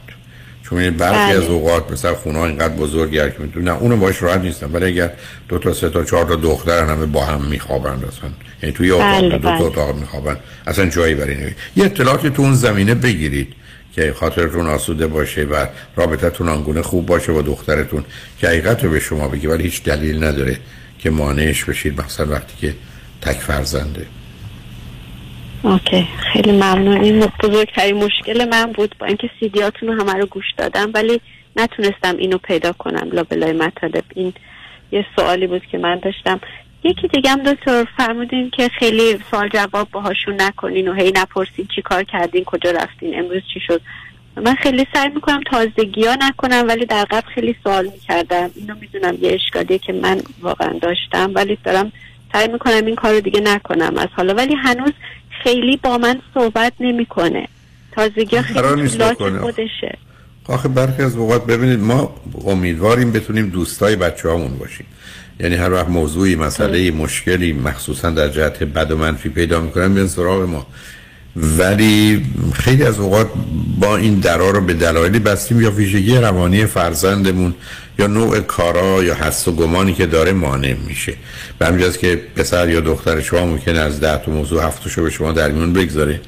چون 0.62 0.90
برخی 0.90 1.32
از 1.32 1.42
بله. 1.42 1.50
اوقات 1.50 1.92
مثلا 1.92 2.14
خونه 2.14 2.38
ها 2.38 2.46
اینقدر 2.46 2.74
بزرگی 2.74 3.16
که 3.16 3.34
می‌تونه 3.38 3.64
نه 3.64 3.78
اونو 3.78 3.96
باش 3.96 4.22
راحت 4.22 4.40
نیستن. 4.40 4.72
ولی 4.72 4.84
اگر 4.84 5.10
دو 5.48 5.58
تا 5.58 5.72
سه 5.72 5.90
تا 5.90 6.04
چهار 6.04 6.24
تا 6.24 6.36
دختر 6.36 6.84
همه 6.84 7.06
با 7.06 7.24
هم 7.24 7.44
میخوابند 7.44 8.04
اصلا. 8.04 8.30
یعنی 8.62 8.74
توی 8.74 8.90
اتاق 8.90 9.20
بله 9.20 9.28
دو 9.28 9.38
تا 9.38 9.50
بله. 9.50 9.62
اتاق 9.62 9.96
میخوابن. 9.96 10.36
اصلا 10.66 10.86
جایی 10.86 11.14
برای 11.14 11.34
نمید 11.34 11.56
یه 11.76 11.84
اطلاعاتی 11.84 12.30
تو 12.30 12.42
اون 12.42 12.54
زمینه 12.54 12.94
بگیرید 12.94 13.52
که 13.94 14.12
خاطرتون 14.12 14.66
آسوده 14.66 15.06
باشه 15.06 15.44
و 15.44 15.66
رابطتون 15.96 16.48
آنگونه 16.48 16.82
خوب 16.82 17.06
باشه 17.06 17.32
با 17.32 17.42
دخترتون 17.42 18.04
که 18.38 18.48
حقیقت 18.48 18.84
رو 18.84 18.90
به 18.90 19.00
شما 19.00 19.28
بگی 19.28 19.46
ولی 19.46 19.62
هیچ 19.62 19.82
دلیل 19.82 20.24
نداره. 20.24 20.58
که 21.02 21.10
مانعش 21.10 21.64
بشید 21.64 22.00
مثلا 22.00 22.26
وقتی 22.26 22.56
که 22.60 22.74
تک 23.22 23.36
فرزنده. 23.36 24.06
اوکی 25.62 26.08
خیلی 26.32 26.52
ممنون. 26.52 27.00
این 27.00 27.26
بزرگترین 27.42 28.04
مشکل 28.04 28.48
من 28.48 28.72
بود 28.72 28.94
با 28.98 29.06
اینکه 29.06 29.30
سیدیاتون 29.40 29.88
رو 29.88 30.00
همه 30.00 30.12
رو 30.12 30.26
گوش 30.26 30.44
دادم 30.56 30.90
ولی 30.94 31.20
نتونستم 31.56 32.16
اینو 32.16 32.38
پیدا 32.38 32.72
کنم 32.72 33.08
لابلای 33.12 33.52
مطالب. 33.52 34.04
این 34.14 34.32
یه 34.92 35.06
سوالی 35.16 35.46
بود 35.46 35.66
که 35.66 35.78
من 35.78 35.98
داشتم. 35.98 36.40
یکی 36.84 37.08
دیگه 37.08 37.30
هم 37.30 37.42
دکتر 37.42 37.86
فرمودین 37.96 38.50
که 38.50 38.68
خیلی 38.68 39.18
سوال 39.30 39.48
جواب 39.48 39.90
باهاشون 39.90 40.34
نکنین 40.40 40.88
و 40.88 40.94
هی 40.94 41.12
نپرسین 41.16 41.68
چی 41.74 41.82
کار 41.82 42.04
کردین 42.04 42.44
کجا 42.44 42.70
رفتین 42.70 43.18
امروز 43.18 43.42
چی 43.54 43.60
شد؟ 43.66 43.80
من 44.36 44.54
خیلی 44.54 44.86
سعی 44.94 45.08
می‌کنم 45.08 45.40
تازگی 45.50 46.04
ها 46.04 46.16
نکنم 46.20 46.64
ولی 46.68 46.86
در 46.86 47.04
قبل 47.04 47.26
خیلی 47.34 47.56
سوال 47.64 47.84
می‌کردم. 47.86 48.50
اینو 48.54 48.74
می‌دونم 48.80 49.18
یه 49.20 49.32
اشکالیه 49.32 49.78
که 49.78 49.92
من 49.92 50.20
واقعا 50.42 50.78
داشتم 50.82 51.32
ولی 51.34 51.58
دارم 51.64 51.92
سعی 52.32 52.48
می‌کنم 52.48 52.86
این 52.86 52.96
کار 52.96 53.14
رو 53.14 53.20
دیگه 53.20 53.40
نکنم 53.40 53.98
از 53.98 54.08
حالا. 54.16 54.34
ولی 54.34 54.54
هنوز 54.54 54.92
خیلی 55.42 55.76
با 55.76 55.98
من 55.98 56.20
صحبت 56.34 56.72
نمی‌کنه. 56.80 57.48
تازگی 57.92 58.36
ها 58.36 58.42
خیلی 58.42 58.88
خودشه. 59.38 59.98
آخه 60.48 60.68
برخی 60.68 61.02
از 61.02 61.16
اوقات 61.16 61.46
ببینید 61.46 61.80
ما 61.80 62.14
امیدواریم 62.46 63.12
بتونیم 63.12 63.48
دوستای 63.48 63.96
بچه 63.96 64.28
هامون 64.28 64.58
باشیم. 64.58 64.86
یعنی 65.40 65.54
هر 65.54 65.72
وقت 65.72 65.88
موضوعی 65.88 66.36
مسئله 66.36 66.90
مشکلی 66.90 67.52
مخصوصا 67.52 68.10
در 68.10 68.28
جهت 68.28 68.62
بد 68.62 68.90
و 68.90 68.96
منفی 68.96 69.28
پیدا 69.28 69.60
می‌کنن 69.60 69.94
بیان 69.94 70.08
سراغ 70.08 70.48
ما. 70.48 70.66
ولی 71.36 72.26
خیلی 72.54 72.84
از 72.84 72.98
اوقات 72.98 73.30
با 73.78 73.96
این 73.96 74.14
درا 74.14 74.50
رو 74.50 74.60
به 74.60 74.74
دلایلی 74.74 75.18
بستیم 75.18 75.60
یا 75.60 75.70
ویژگی 75.70 76.16
روانی 76.16 76.66
فرزندمون 76.66 77.54
یا 77.98 78.06
نوع 78.06 78.40
کارا 78.40 79.04
یا 79.04 79.14
حس 79.14 79.48
و 79.48 79.52
گمانی 79.52 79.94
که 79.94 80.06
داره 80.06 80.32
مانع 80.32 80.74
میشه. 80.86 81.14
به 81.58 81.66
همینجاست 81.66 81.98
که 81.98 82.20
پسر 82.36 82.68
یا 82.68 82.80
دختر 82.80 83.20
شما 83.20 83.46
ممکنه 83.46 83.78
از 83.78 84.00
ده 84.00 84.18
تا 84.18 84.32
موضوع 84.32 84.66
هفتشو 84.66 85.02
به 85.02 85.10
شما 85.10 85.32
در 85.32 85.50
میون 85.50 85.72
بگذاره. 85.72 86.20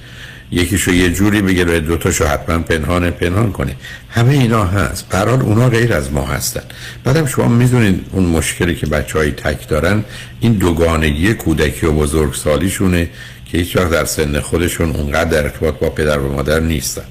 یکیشو 0.55 0.93
یه 0.93 1.11
جوری 1.11 1.43
بگیره 1.43 1.81
دوتاشو 1.81 2.27
حتما 2.27 2.59
پنهان 2.59 3.11
پنهان 3.11 3.53
کنه 3.53 3.77
همه 4.11 4.33
اینا 4.33 4.65
هست. 4.65 5.07
قرار 5.11 5.43
اونا 5.43 5.69
غیر 5.69 5.95
از 5.95 6.13
ما 6.13 6.27
هستن. 6.27 6.63
بعدم 7.05 7.27
شما 7.27 7.49
می‌دونید 7.49 8.07
اون 8.13 8.25
مشکلی 8.25 8.75
که 8.75 8.87
بچه 8.87 9.19
های 9.19 9.31
تک 9.31 9.69
دارن 9.69 10.05
این 10.41 10.53
دوگانگی 10.53 11.35
کودکی 11.35 11.87
و 11.87 11.93
بزرگسالیشونه 11.93 13.09
که 13.47 13.59
هیچ 13.59 13.77
وقت 13.77 13.91
در 13.91 14.05
سن 14.05 14.41
خودشون 14.41 14.91
اونقدر 14.91 15.31
در 15.31 15.43
ارتباط 15.43 15.75
با 15.75 15.91
پدر 15.91 16.19
و 16.19 16.33
مادر 16.33 16.61
نیستن. 16.61 17.05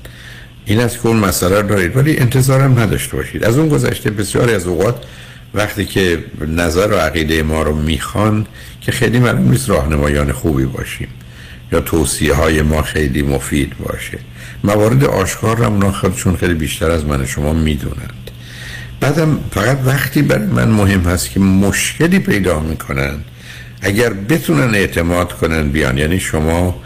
این 0.66 0.80
است 0.80 1.02
که 1.02 1.08
اون 1.08 1.18
مسئله 1.18 1.62
دارید. 1.62 1.98
ولی 1.98 2.18
انتظارم 2.18 2.80
نداشته 2.80 3.18
باشید. 3.18 3.44
از 3.44 3.58
اون 3.58 3.70
گذشته 3.70 4.10
بسیاری 4.10 4.54
از 4.54 4.68
اوقات 4.68 4.96
وقتی 5.54 5.86
که 5.86 6.24
نظر 6.48 6.88
و 6.88 6.96
عقیده 6.96 7.44
ما 7.44 7.64
رو 7.64 7.76
می‌خوان 7.76 8.46
که 8.82 8.92
خیلی 8.92 9.20
معلوم 9.20 9.52
نیست 9.52 9.70
راهنمایان 9.70 10.32
خوبی 10.32 10.66
باشیم. 10.66 11.08
یا 11.74 11.82
توصیه 11.82 12.34
های 12.34 12.62
ما 12.62 12.82
خیلی 12.82 13.22
مفید 13.22 13.78
باشه. 13.78 14.18
موارد 14.64 15.04
آشکار 15.04 15.58
رو 15.58 15.64
اونا 15.64 15.92
خودشون 15.92 16.36
خیلی 16.36 16.54
بیشتر 16.54 16.92
از 16.92 17.06
من 17.06 17.26
شما 17.26 17.54
می‌دونند. 17.54 18.32
بعدم 19.00 19.40
فقط 19.52 19.80
وقتی 19.86 20.22
برای 20.22 20.48
من 20.48 20.70
مهم 20.70 21.02
هست 21.02 21.30
که 21.32 21.40
مشکلی 21.40 22.20
پیدا 22.20 22.60
می‌کنن 22.60 23.16
اگر 23.82 24.14
بتونن 24.14 24.76
اعتماد 24.76 25.34
کنن 25.34 25.70
بیان. 25.70 25.98
یعنی 25.98 26.20
شما 26.20 26.82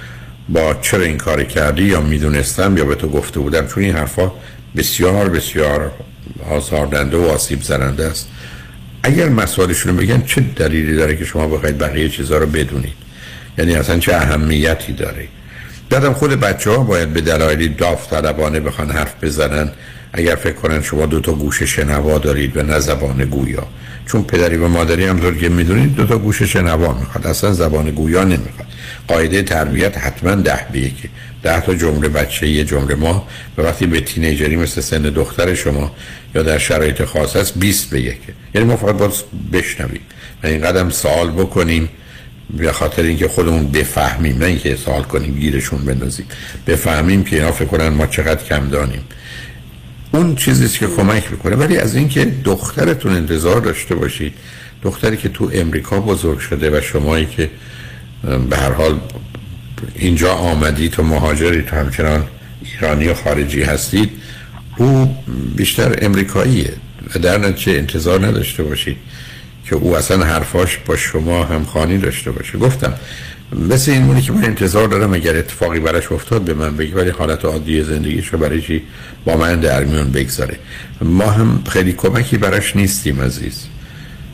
با 0.49 0.75
چرا 0.81 1.03
این 1.03 1.17
کار 1.17 1.43
کردی 1.43 1.83
یا 1.83 2.01
می‌دونستم 2.01 2.77
یا 2.77 2.85
به 2.85 2.95
تو 2.95 3.09
گفته 3.09 3.39
بودم 3.39 3.67
چون 3.67 3.83
این 3.83 3.95
حرفا 3.95 4.31
بسیار 4.77 5.29
بسیار 5.29 5.91
آزاردنده 6.49 7.17
و 7.17 7.25
آسیب 7.25 7.61
زننده 7.61 8.05
است. 8.05 8.27
اگر 9.03 9.29
مسائلشون 9.29 9.95
بگن 9.95 10.21
چه 10.21 10.41
دلیلی 10.41 10.95
داره 10.95 11.17
که 11.17 11.25
شما 11.25 11.47
بخواید 11.47 11.77
بقیه 11.77 12.09
چیزها 12.09 12.37
رو 12.37 12.45
بدونید؟ 12.45 13.06
یعنی 13.57 13.75
اصلا 13.75 13.99
چه 13.99 14.15
اهمیتی 14.15 14.93
داره. 14.93 15.27
بعدم 15.89 16.13
خود 16.13 16.39
بچه 16.39 16.71
ها 16.71 16.77
باید 16.77 17.13
به 17.13 17.21
دلایلی 17.21 17.69
داوطلبانه 17.69 18.59
بخوان 18.59 18.91
حرف 18.91 19.13
بزنن. 19.21 19.71
اگر 20.13 20.35
فکر 20.35 20.53
کنن 20.53 20.81
شما 20.81 21.05
دو 21.05 21.19
تا 21.19 21.31
گوش 21.31 21.63
شنوا 21.63 22.17
دارید 22.17 22.57
و 22.57 22.63
نه 22.63 22.79
زبان 22.79 23.25
گویا. 23.25 23.67
چون 24.05 24.23
پدری 24.23 24.57
و 24.57 24.67
مادری 24.67 25.05
هم 25.05 25.37
که 25.37 25.49
می‌دونید 25.49 25.95
دو 25.95 26.05
تا 26.05 26.17
گوش 26.17 26.43
شنوا 26.43 26.93
می‌خواد. 26.93 27.27
اصلا 27.27 27.53
زبان 27.53 27.91
گویا 27.91 28.23
نمی‌خواد. 28.23 28.67
قاعده 29.07 29.41
تربیت 29.41 29.97
حتما 29.97 30.35
ده 30.35 30.59
به 30.71 30.79
یکی 30.79 31.09
ده 31.43 31.61
تا 31.61 31.75
جمله 31.75 32.07
بچه 32.09 32.47
یه 32.47 32.63
جمله 32.63 32.95
ما. 32.95 33.27
و 33.57 33.61
وقتی 33.61 33.85
به 33.85 34.01
تینیجری 34.01 34.55
مثل 34.55 34.81
سن 34.81 35.01
دختر 35.01 35.53
شما 35.53 35.91
یا 36.35 36.43
در 36.43 36.57
شرایط 36.57 37.03
خاص 37.03 37.35
است 37.35 37.53
20 37.57 37.89
به 37.89 38.01
یکه. 38.01 38.33
یعنی 38.55 38.67
ما 38.67 38.77
فقط 38.77 38.95
باید 38.95 39.11
بشنویم. 39.53 40.01
و 40.43 40.47
این 40.47 40.61
قدم 40.61 40.89
سوال 40.89 41.31
بکنیم. 41.31 41.89
به 42.49 42.71
خاطر 42.71 43.01
اینکه 43.01 43.27
خودمون 43.27 43.71
بفهمیم 43.71 44.37
نه 44.37 44.45
اینکه 44.45 44.75
سوال 44.75 45.03
کنیم 45.03 45.39
گیرشون 45.39 45.85
بندازیم. 45.85 46.25
بفهمیم 46.67 47.23
که 47.23 47.35
اینا 47.35 47.51
فکر 47.51 47.65
کنن 47.65 47.89
ما 47.89 48.07
چقدر 48.07 48.43
کم 48.43 48.69
دانیم. 48.69 49.01
اون 50.11 50.35
چیزیست 50.35 50.79
که 50.79 50.87
کمک 50.87 51.31
می‌کنه. 51.31 51.55
ولی 51.55 51.77
از 51.77 51.95
اینکه 51.95 52.25
دخترتون 52.43 53.13
انتظار 53.13 53.61
داشته 53.61 53.95
باشید 53.95 54.33
دختری 54.83 55.17
که 55.17 55.29
تو 55.29 55.51
امریکا 55.53 55.99
بزرگ 55.99 56.39
شده 56.39 56.77
و 56.77 56.81
شمایی 56.81 57.25
که 57.25 57.49
به 58.49 58.57
هر 58.57 58.71
حال 58.71 58.99
اینجا 59.95 60.33
آمدید 60.33 60.99
و 60.99 61.03
مهاجری 61.03 61.61
تو 61.61 61.75
همچنان 61.75 62.27
ایرانی 62.63 63.07
و 63.07 63.13
خارجی 63.13 63.63
هستید 63.63 64.09
او 64.77 65.17
بیشتر 65.55 65.95
امریکاییه. 66.01 66.73
و 67.15 67.19
در 67.19 67.37
نتیجه 67.37 67.77
انتظار 67.77 68.27
نداشته 68.27 68.63
باشید. 68.63 68.97
که 69.69 69.75
او 69.75 69.97
اصلا 69.97 70.25
حرفاش 70.25 70.77
با 70.85 70.95
شما 70.95 71.43
هم 71.43 71.65
خانی 71.65 71.97
داشته 71.97 72.31
باشه. 72.31 72.57
گفتم 72.57 72.93
مثل 73.69 73.91
این 73.91 74.03
مونی 74.03 74.21
که 74.21 74.31
من 74.31 74.43
انتظار 74.43 74.87
دارم 74.87 75.13
اگر 75.13 75.37
اتفاقی 75.37 75.79
براش 75.79 76.11
افتاد 76.11 76.41
به 76.41 76.53
من 76.53 76.77
بگی 76.77 76.91
ولی 76.91 77.09
حالت 77.09 77.45
عادی 77.45 77.83
زندگیش 77.83 78.27
رو 78.27 78.39
برای 78.39 78.61
چی 78.61 78.81
با 79.25 79.37
من 79.37 79.59
در 79.59 79.83
میون 79.83 80.11
بگذاره؟ 80.11 80.59
ما 81.01 81.25
هم 81.31 81.63
خیلی 81.69 81.93
کمکی 81.93 82.37
براش 82.37 82.75
نیستیم 82.75 83.21
عزیز. 83.21 83.65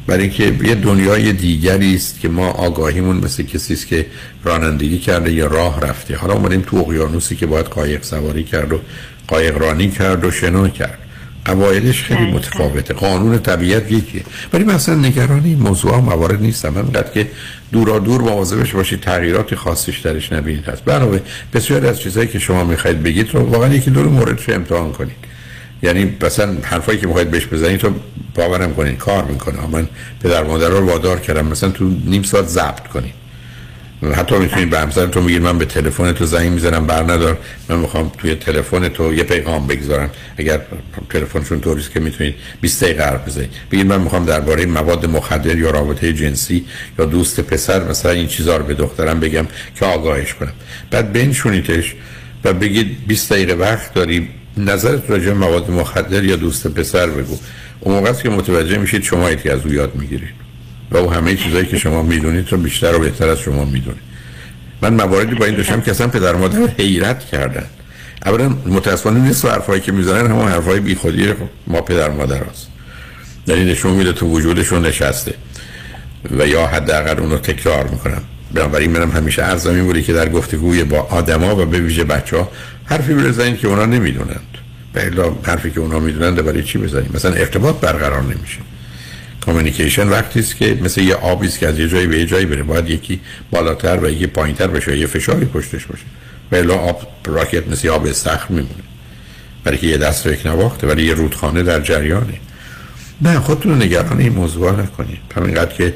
برای 0.07 0.21
اینکه 0.21 0.43
یه 0.63 0.75
دنیای 0.75 1.33
دیگری 1.33 1.95
است 1.95 2.19
که 2.19 2.29
ما 2.29 2.47
آگاهیمون 2.47 3.17
مثل 3.17 3.43
کسی 3.43 3.73
است 3.73 3.87
که 3.87 4.05
رانندگی 4.43 4.99
کرده 4.99 5.31
یا 5.31 5.47
راه 5.47 5.81
رفته. 5.81 6.15
حالا 6.15 6.33
اومدیم 6.33 6.61
تو 6.61 6.77
اقیانوسی 6.77 7.35
که 7.35 7.45
باید 7.45 7.65
قایق 7.65 8.03
سواری 8.03 8.43
کرد 8.43 8.73
و 8.73 8.79
قایق 9.27 9.57
رانی 9.57 9.89
کرد 9.89 10.25
و 10.25 10.31
شنا 10.31 10.67
کرد. 10.67 11.02
قواعدش 11.45 12.03
خیلی 12.03 12.31
متفاوته. 12.31 12.93
قانون 12.93 13.39
طبیعت 13.39 13.91
یکیه. 13.91 14.23
ولی 14.53 14.63
مثلا 14.63 14.95
نگرانی 14.95 15.49
این 15.49 15.59
موضوع 15.59 15.99
موارد 15.99 16.41
نیستم. 16.41 16.77
همینقدر 16.77 17.11
که 17.11 17.27
دورا 17.71 17.99
دور 17.99 18.21
مواظبش 18.21 18.71
باشید 18.71 18.99
تغییرات 18.99 19.55
خاصش 19.55 19.99
درش 19.99 20.33
نبینید. 20.33 20.65
هست 20.65 20.89
علاوه 20.89 21.19
بسیار 21.53 21.85
از 21.85 21.99
چیزهایی 21.99 22.29
که 22.29 22.39
شما 22.39 22.63
می‌خواید 22.63 23.03
بگید 23.03 23.33
رو 23.33 23.39
واقعا 23.39 23.73
یکی 23.73 23.91
دور 23.91 24.05
موردش 24.05 24.49
امتحان 24.49 24.91
کنید. 24.91 25.15
یعنی 25.83 26.17
مثلا 26.21 26.57
حرفایی 26.63 26.99
که 26.99 27.07
می‌خواید 27.07 27.31
بهش 27.31 27.45
بزنید 27.45 27.79
تو 27.79 27.93
باورم 28.35 28.73
کنید. 28.73 28.97
کار 28.97 29.23
می‌کنه. 29.23 29.67
من 29.71 29.87
پدر 30.23 30.43
مادر 30.43 30.67
رو 30.69 30.85
وادار 30.85 31.19
کردم. 31.19 31.47
مثلا 31.47 31.69
تو 31.69 31.83
نیم 32.05 32.23
ساعت 32.23 32.47
ضبط 32.47 32.87
کنید. 32.87 33.22
حتی 34.11 34.37
می‌تونید 34.37 34.69
به 34.69 34.79
همسر 34.79 35.07
تو 35.07 35.21
میگید 35.21 35.41
من 35.41 35.57
به 35.57 35.65
تلفن 35.65 36.11
تو 36.11 36.25
زنگ 36.25 36.51
می‌زنم 36.51 36.87
بر 36.87 37.03
ندار 37.03 37.37
من 37.69 37.79
می‌خوام 37.79 38.11
توی 38.17 38.35
تلفن 38.35 38.89
تو 38.89 39.13
یه 39.13 39.23
پیغام 39.23 39.67
بگذارم. 39.67 40.09
اگر 40.37 40.61
تلفنشون 41.09 41.59
طوریست 41.61 41.91
که 41.91 41.99
می‌تونید 41.99 42.35
20 42.61 42.83
دقیقه 42.83 43.03
حرف 43.03 43.27
بزنید. 43.27 43.49
بگید 43.71 43.87
من 43.87 44.01
می‌خوام 44.01 44.25
درباره 44.25 44.65
مواد 44.65 45.05
مخدر 45.05 45.57
یا 45.57 45.69
رابطه 45.69 46.13
جنسی 46.13 46.65
یا 46.99 47.05
دوست 47.05 47.39
پسر 47.39 47.83
مثلا 47.83 48.11
این 48.11 48.27
چیزا 48.27 48.57
رو 48.57 48.63
به 48.63 48.73
دخترم 48.73 49.19
بگم 49.19 49.47
که 49.75 49.85
آگاهش 49.85 50.33
کنم. 50.33 50.53
بعد 50.91 51.13
بنشونیدش 51.13 51.95
و 52.43 52.53
بگید 52.53 52.97
20 53.07 53.33
دقیقه 53.33 53.53
وقت 53.53 53.93
داری 53.93 54.29
نظرت 54.57 55.09
راجع 55.09 55.33
مواد 55.33 55.71
مخدر 55.71 56.23
یا 56.23 56.35
دوست 56.35 56.67
پسر 56.67 57.07
بگو. 57.07 57.37
اون 57.79 57.95
موقع 57.95 58.13
که 58.13 58.29
متوجه 58.29 58.77
میشید 58.77 59.03
شما 59.03 59.31
یکی 59.31 59.49
از 59.49 59.65
او 59.65 59.73
یاد 59.73 59.95
می‌گیرید. 59.95 60.42
و 60.93 60.97
او 60.97 61.13
همه 61.13 61.35
چیزایی 61.35 61.65
که 61.65 61.77
شما 61.77 62.03
می‌دونید 62.03 62.51
رو 62.51 62.57
بیشتر 62.57 62.95
و 62.95 62.99
بهتر 62.99 63.27
از 63.27 63.39
شما 63.39 63.65
می‌دونید 63.65 64.13
من 64.81 64.93
مواردی 64.93 65.35
با 65.35 65.45
این 65.45 65.55
داشتم 65.55 65.81
که 65.81 65.91
اصلا 65.91 66.07
پدر 66.07 66.35
مادر 66.35 66.67
حیرت 66.77 67.25
کردن. 67.25 67.65
اولا 68.25 68.49
متاسفانه 68.49 69.19
نیست 69.19 69.45
حرفایی 69.45 69.81
که 69.81 69.91
می‌زنن 69.91 70.31
همون 70.31 70.47
حرفای 70.47 70.79
بیخودی 70.79 71.33
ما 71.67 71.81
پدر 71.81 72.09
مادر 72.09 72.43
هست. 72.43 72.67
یعنی 73.47 73.65
نشون 73.71 73.93
میده 73.93 74.13
تو 74.13 74.27
وجودشون 74.27 74.85
نشسته. 74.85 75.33
و 76.31 76.47
یا 76.47 76.67
حداقل 76.67 77.19
اونو 77.19 77.37
تکرار 77.37 77.87
می‌کنم 77.87 78.21
بنابراین 78.53 78.91
منم 78.91 79.11
همیشه 79.11 79.41
عرضم 79.41 79.69
این 79.69 79.83
بودی 79.83 80.03
که 80.03 80.13
در 80.13 80.29
گفتگوی 80.29 80.83
با 80.83 80.99
آدما 80.99 81.55
و 81.55 81.65
به 81.65 81.79
ویژه 81.79 82.03
بچه 82.03 82.37
ها 82.37 82.51
حرفی 82.85 83.13
بزنید 83.13 83.57
که 83.57 83.67
اونا 83.67 83.85
نمی‌دونند. 83.85 84.57
به 84.93 85.11
حرفی 85.43 85.71
که 85.71 85.79
اونا 85.79 85.99
می‌دونند 85.99 86.45
برای 86.45 86.63
چی 86.63 86.77
بزنید 86.77 87.15
مثلا 87.15 87.33
ارتباط 87.33 87.75
برقرار 87.75 88.21
نمیشه. 88.21 88.59
کامیکیشن 89.45 90.07
وقتی 90.07 90.39
است 90.39 90.57
که 90.57 90.77
مثل 90.81 91.01
یه 91.01 91.15
آبی 91.15 91.47
که 91.47 91.67
از 91.67 91.79
یه 91.79 91.87
جایی 91.87 92.07
به 92.07 92.19
یه 92.19 92.25
جایی 92.25 92.45
بره 92.45 92.63
باید 92.63 92.89
یکی 92.89 93.19
بالاتر 93.51 93.99
و 94.03 94.09
یکی 94.09 94.27
پایینتر 94.27 94.67
بشه 94.67 94.97
یه 94.97 95.07
فشاری 95.07 95.45
پشتش 95.45 95.85
باشه. 95.85 96.03
و 96.51 96.55
الا 96.55 96.75
آب 96.75 97.07
راکت 97.25 97.67
مثل 97.67 97.89
آب 97.89 98.05
استخر 98.05 98.45
میمونه. 98.49 98.83
برای 99.63 99.77
که 99.77 99.87
یه 99.87 99.97
دست 99.97 100.27
رو 100.27 100.33
یک 100.33 100.45
نواخته 100.45 100.87
ولی 100.87 101.03
یه 101.03 101.13
رودخانه 101.13 101.63
در 101.63 101.79
جریانه. 101.79 102.33
نه 103.21 103.39
خودتون 103.39 103.81
نگران 103.81 104.19
این 104.19 104.33
موضوع 104.33 104.71
نکنید. 104.71 105.19
همینقدر 105.35 105.73
که 105.73 105.93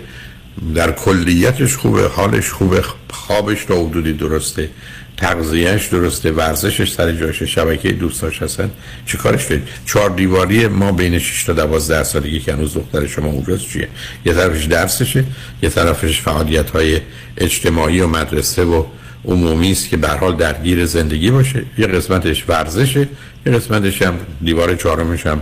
در 0.75 0.91
کلیتش 0.91 1.75
خوبه 1.75 2.07
حالش 2.07 2.49
خوبه 2.49 2.83
خوابش 3.09 3.65
تا 3.65 3.85
حدودی 3.85 4.13
درسته. 4.13 4.69
تغذیهش 5.17 5.87
درسته 5.87 6.31
ورزشش 6.31 6.91
سر 6.91 7.11
جاشه 7.11 7.45
شبکه 7.45 7.91
دوستاش 7.91 8.41
هستن. 8.41 8.71
چه 9.05 9.17
کارش 9.17 9.45
دارید؟ 9.45 9.67
چهار 9.85 10.09
دیواری 10.09 10.67
ما 10.67 10.91
بین 10.91 11.19
6 11.19 11.43
تا 11.43 11.53
12 11.53 12.03
سالگی 12.03 12.39
که 12.39 12.53
هنوز 12.53 12.73
دختر 12.73 13.07
شما 13.07 13.27
اونجاست 13.27 13.69
چیه؟ 13.69 13.87
یه 14.25 14.33
طرفش 14.33 14.65
درسشه 14.65 15.23
یه 15.61 15.69
طرفش 15.69 16.21
فعالیت 16.21 16.69
های 16.69 17.01
اجتماعی 17.37 17.99
و 17.99 18.07
مدرسه 18.07 18.63
و 18.63 18.83
عمومی 19.25 19.71
است 19.71 19.89
که 19.89 19.97
به 19.97 20.07
حال 20.07 20.35
درگیر 20.35 20.85
زندگی 20.85 21.31
باشه. 21.31 21.63
یه 21.77 21.87
قسمتش 21.87 22.49
ورزشه 22.49 23.07
یه 23.45 23.51
قسمتش 23.51 24.01
هم 24.01 24.19
دیوار 24.41 24.75
چهارمش 24.75 25.27
هم 25.27 25.41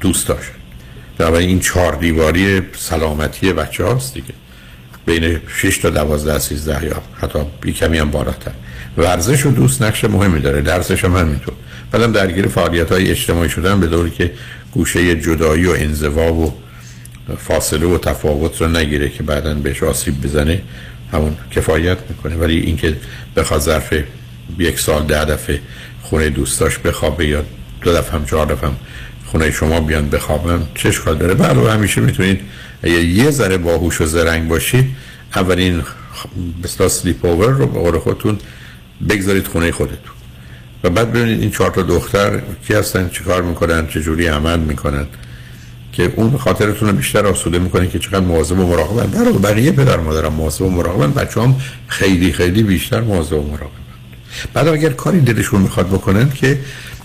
دوستاش 0.00 0.44
در 1.18 1.32
این 1.32 1.60
چهار 1.60 1.94
دیواری 1.94 2.62
سلامتی 2.78 3.52
بچه 3.52 3.84
هاست 3.84 4.14
دیگه. 4.14 4.34
بین 5.06 5.40
6 5.56 5.78
تا 5.78 5.90
12 5.90 6.38
13 6.38 6.84
یا 6.84 7.02
حتی 7.20 7.38
بی 7.60 7.72
کمی 7.72 7.98
هم 7.98 8.10
بالاتر. 8.10 8.50
ورزش 8.98 9.46
و 9.46 9.50
دوست 9.50 9.82
نقش 9.82 10.04
مهمی 10.04 10.40
داره 10.40 10.60
درسش 10.60 11.04
هم 11.04 11.16
همینطور. 11.16 11.54
بعدم 11.92 12.12
درگیر 12.12 12.46
فعالیت 12.46 12.92
های 12.92 13.10
اجتماعی 13.10 13.48
شدن 13.48 13.80
به 13.80 13.86
دوری 13.86 14.10
که 14.10 14.32
گوشه 14.72 15.20
جدایی 15.20 15.66
و 15.66 15.70
انزوا 15.70 16.32
و 16.32 16.54
فاصله 17.38 17.86
و 17.86 17.98
تفاوت 17.98 18.60
رو 18.60 18.68
نگیره 18.68 19.08
که 19.08 19.22
بعدا 19.22 19.54
بهش 19.54 19.82
آسیب 19.82 20.22
بزنه 20.22 20.62
همون 21.12 21.36
کفایت 21.50 21.98
می‌کنه. 22.08 22.36
ولی 22.36 22.58
اینکه 22.58 22.96
بخواد 23.36 23.60
ظرف 23.60 23.94
یک 24.58 24.80
سال 24.80 25.06
ده 25.06 25.24
دفعه 25.24 25.60
خونه 26.02 26.28
دوستاش 26.28 26.78
بخوابه 26.78 27.26
یا 27.26 27.44
دو 27.80 27.92
دفعه 27.92 28.12
هم 28.12 28.24
چهار 28.24 28.46
دفعه 28.46 28.68
هم 28.68 28.76
خونه 29.26 29.50
شما 29.50 29.80
بیان 29.80 30.08
بخوابن 30.08 30.66
چه 30.74 30.88
اشکال 30.88 31.16
داره؟ 31.18 31.34
بله 31.34 31.72
همیشه 31.72 32.00
می‌تونید 32.00 32.40
اگه 32.82 33.04
یه 33.04 33.30
ذره 33.30 33.58
باهوش 33.58 34.00
و 34.00 34.06
زرنگ 34.06 34.48
باشید 34.48 34.86
اولین 35.36 35.82
بسلا 36.62 36.88
سلیپ 36.88 37.24
اوور 37.24 37.50
رو 37.50 37.66
به 37.66 37.80
قول 37.80 37.98
خودتون 37.98 38.38
بگذارید 39.08 39.46
خونه 39.46 39.72
خودتون. 39.72 40.16
و 40.84 40.90
بعد 40.90 41.12
ببینید 41.12 41.40
این 41.40 41.50
چهار 41.50 41.70
تا 41.70 41.82
دختر 41.82 42.42
کی 42.66 42.74
هستن 42.74 43.08
چه 43.08 43.24
کار 43.24 43.42
می‌کنن 43.42 43.86
چه 43.86 44.00
جوری 44.00 44.26
عمل 44.26 44.58
می‌کنن 44.58 45.06
که 45.92 46.12
اون 46.16 46.36
خاطرتون 46.36 46.88
رو 46.88 46.96
بیشتر 46.96 47.26
آسوده 47.26 47.58
می‌کنه 47.58 47.88
که 47.88 47.98
چقدر 47.98 48.20
مواظب 48.20 48.58
و 48.58 48.66
مراقبن. 48.66 49.06
برای 49.06 49.32
بقیه 49.32 49.72
پدر 49.72 49.96
مادرم 49.96 50.32
مواظب 50.32 50.62
و 50.62 50.70
مراقبن 50.70 51.12
بچه 51.12 51.40
هم 51.40 51.56
خیلی 51.88 52.32
خیلی 52.32 52.62
بیشتر 52.62 53.00
مواظب 53.00 53.32
و 53.32 53.42
مراقبن. 53.42 53.70
بعد 54.54 54.68
اگر 54.68 54.90
کاری 54.90 55.20
دلشون 55.20 55.60
می‌خواد 55.60 55.86
بکنن 55.86 56.30
که 56.30 56.58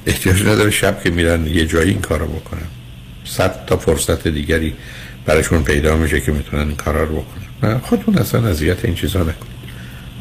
احتیاج 0.05 0.41
نداره 0.41 0.71
شب 0.71 1.03
که 1.03 1.09
میرن 1.09 1.47
یه 1.47 1.65
جایی 1.65 1.89
این 1.89 2.01
کارو 2.01 2.25
بکنن. 2.25 2.67
صد 3.25 3.65
تا 3.65 3.77
فرصت 3.77 4.27
دیگری 4.27 4.73
براشون 5.25 5.63
پیدا 5.63 5.95
میشه 5.95 6.21
که 6.21 6.31
می‌تونن 6.31 6.67
این 6.67 6.75
کارا 6.75 7.03
رو 7.03 7.15
بکنن. 7.15 7.79
خودتون 7.79 8.17
اصلا 8.17 8.47
اذیت 8.47 8.85
این 8.85 8.95
چیزا 8.95 9.19
نکنید. 9.19 9.61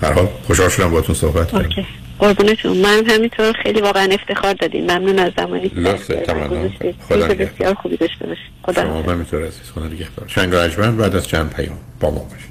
هر 0.03 0.13
حال 0.13 0.29
خوشحال 0.47 0.69
شدم 0.69 0.91
باهاتون 0.91 1.15
صحبت 1.15 1.51
کردم 1.53 1.87
قربونتون 2.19 2.77
من 2.77 3.05
همینطور 3.07 3.53
خیلی 3.63 3.81
واقعا 3.81 4.09
افتخار 4.13 4.53
دادین 4.55 4.91
ممنون 4.91 5.19
از 5.19 5.33
زمانی. 5.37 5.69
که 5.69 5.77
لطفه 5.77 6.15
تمام 6.15 6.73
خدا 7.09 7.29
بسیار 7.29 7.75
خوبی 7.75 7.97
داشته 7.97 8.27
باشید 8.27 8.51
خدا 8.63 8.83
شما 8.83 9.03
همینطور 9.03 9.47
عزیز. 9.47 9.71
خدا 9.75 9.87
نگهدار. 9.87 10.29
شنگ 10.29 10.51
بعد 10.97 11.17
از 11.17 11.29
چند 11.29 11.55
پیام. 11.55 11.79
با 12.01 12.11
ما 12.11 12.19
باشید. 12.19 12.51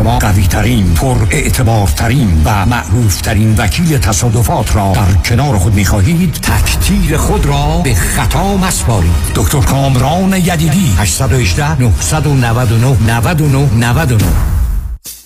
شما 0.00 0.18
قوی 0.18 0.46
ترین 0.46 0.94
پر 0.94 1.16
اعتبار 1.30 1.86
ترین 1.86 2.42
و 2.44 2.66
معروف 2.66 3.20
ترین 3.20 3.54
وکیل 3.58 3.98
تصادفات 3.98 4.76
را 4.76 4.92
در 4.92 5.12
کنار 5.24 5.58
خود 5.58 5.74
می 5.74 5.84
خواهید 5.84 6.32
تک 6.32 6.74
تیر 6.74 7.16
خود 7.16 7.46
را 7.46 7.80
به 7.84 7.94
خطا 7.94 8.56
مسپارید. 8.56 9.12
دکتر 9.34 9.60
کامران 9.60 10.32
یدیدی 10.32 10.94
818 10.98 11.80
999 11.80 12.96
99 13.06 13.68
99 13.74 14.59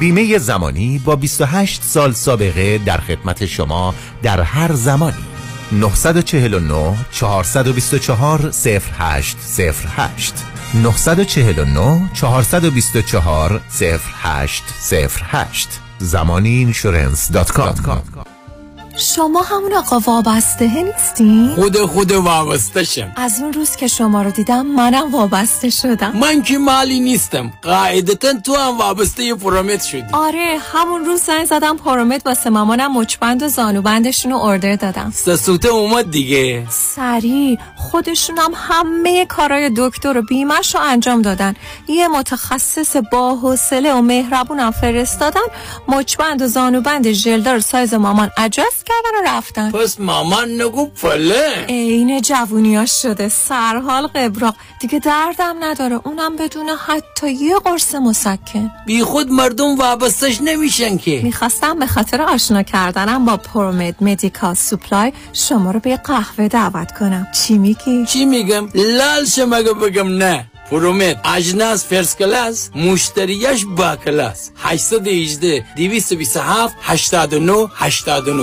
بیمه 0.00 0.38
زمانی 0.38 0.98
با 0.98 1.16
28 1.16 1.82
سال 1.82 2.12
سابقه 2.12 2.78
در 2.78 2.96
خدمت 2.96 3.46
شما 3.46 3.94
در 4.22 4.40
هر 4.40 4.72
زمانی. 4.72 5.24
949 5.72 6.96
424 7.10 8.52
0808 8.64 10.44
949 10.74 12.10
424 12.14 13.60
0808 13.80 15.80
زمانی 15.98 16.48
اینشورنس 16.48 17.30
شما 18.96 19.42
همون 19.42 19.74
آقا 19.74 19.98
وابسته 19.98 20.82
نیستین؟ 20.82 21.54
خود 21.54 21.76
خود 21.76 22.12
وابسته 22.12 22.84
شم. 22.84 23.12
از 23.16 23.40
اون 23.40 23.52
روز 23.52 23.76
که 23.76 23.86
شما 23.88 24.22
رو 24.22 24.30
دیدم 24.30 24.66
منم 24.66 25.12
وابسته 25.14 25.70
شدم. 25.70 26.16
من 26.16 26.42
که 26.42 26.58
مالی 26.58 27.00
نیستم. 27.00 27.52
قاعدتا 27.62 28.32
تو 28.32 28.56
هم 28.56 28.78
وابسته 28.78 29.24
یه 29.24 29.34
پرومت 29.34 29.84
شدی. 29.84 30.04
آره 30.12 30.58
همون 30.72 31.04
روز 31.04 31.20
زنگ 31.20 31.44
زدم 31.44 31.76
پرومت 31.76 32.26
واسه 32.26 32.50
مامانم 32.50 32.98
مچبند 32.98 33.42
و 33.42 33.48
زانوبندشون 33.48 34.32
رو 34.32 34.38
اردر 34.38 34.76
دادم. 34.76 35.12
سسوته 35.14 35.68
اومد 35.68 36.10
دیگه. 36.10 36.66
سریع 36.70 37.58
خودشونم 37.76 38.50
همه 38.54 39.26
کارای 39.26 39.70
دکتر 39.76 40.18
و 40.18 40.22
بیمش 40.22 40.74
رو 40.74 40.80
انجام 40.80 41.22
دادن. 41.22 41.54
یه 41.88 42.08
متخصص 42.08 42.96
با 43.12 43.34
حوصله 43.34 43.94
و 43.94 44.00
مهربونم 44.00 44.70
فرستادن 44.70 45.40
مچبند 45.88 46.42
و 46.42 46.46
زانوبند 46.46 47.12
ژلدار 47.12 47.60
سایز 47.60 47.94
مامان 47.94 48.30
adjust 48.80 48.86
کردن 48.86 49.18
و 49.18 49.36
رفتن. 49.36 49.70
پس 49.70 50.00
مامان 50.00 50.62
نگو 50.62 50.86
پله. 50.86 51.66
عین 51.68 52.20
جوونیاش 52.20 53.02
شده. 53.02 53.28
سرحال 53.28 54.06
قبراق. 54.06 54.54
دیگه 54.80 54.98
دردم 54.98 55.56
نداره. 55.60 56.00
اونم 56.04 56.36
بدون 56.36 56.68
حتی 56.68 57.30
یه 57.30 57.58
قرص 57.58 57.94
مسکن. 57.94 58.70
بی 58.86 59.04
خود 59.04 59.32
مردم 59.32 59.76
وابستش 59.76 60.40
نمیشن 60.40 60.96
که. 60.96 61.20
می‌خواستم 61.24 61.78
به 61.78 61.86
خاطر 61.86 62.22
آشنا 62.22 62.62
کردنم 62.62 63.24
با 63.24 63.36
ProMed 63.36 63.94
Medical 64.00 64.54
Supply 64.54 65.12
شما 65.32 65.70
رو 65.70 65.80
به 65.80 65.96
قهوه 65.96 66.48
دعوت 66.48 66.98
کنم. 66.98 67.26
چی 67.32 67.58
میگی؟ 67.58 68.06
چی 68.06 68.24
میگم؟ 68.24 68.68
لال 68.74 69.24
شم 69.24 69.53
اگه 69.53 69.72
بگم 69.72 70.08
نه. 70.08 70.49
ProMed 70.70 71.20
اجناس 71.24 71.86
first 71.86 72.16
class 72.16 72.70
مشتریش 72.74 73.64
با 73.64 73.96
کلاس 73.96 74.50
818 74.56 75.64
227 75.76 76.76
89 76.82 77.68
89 77.74 78.42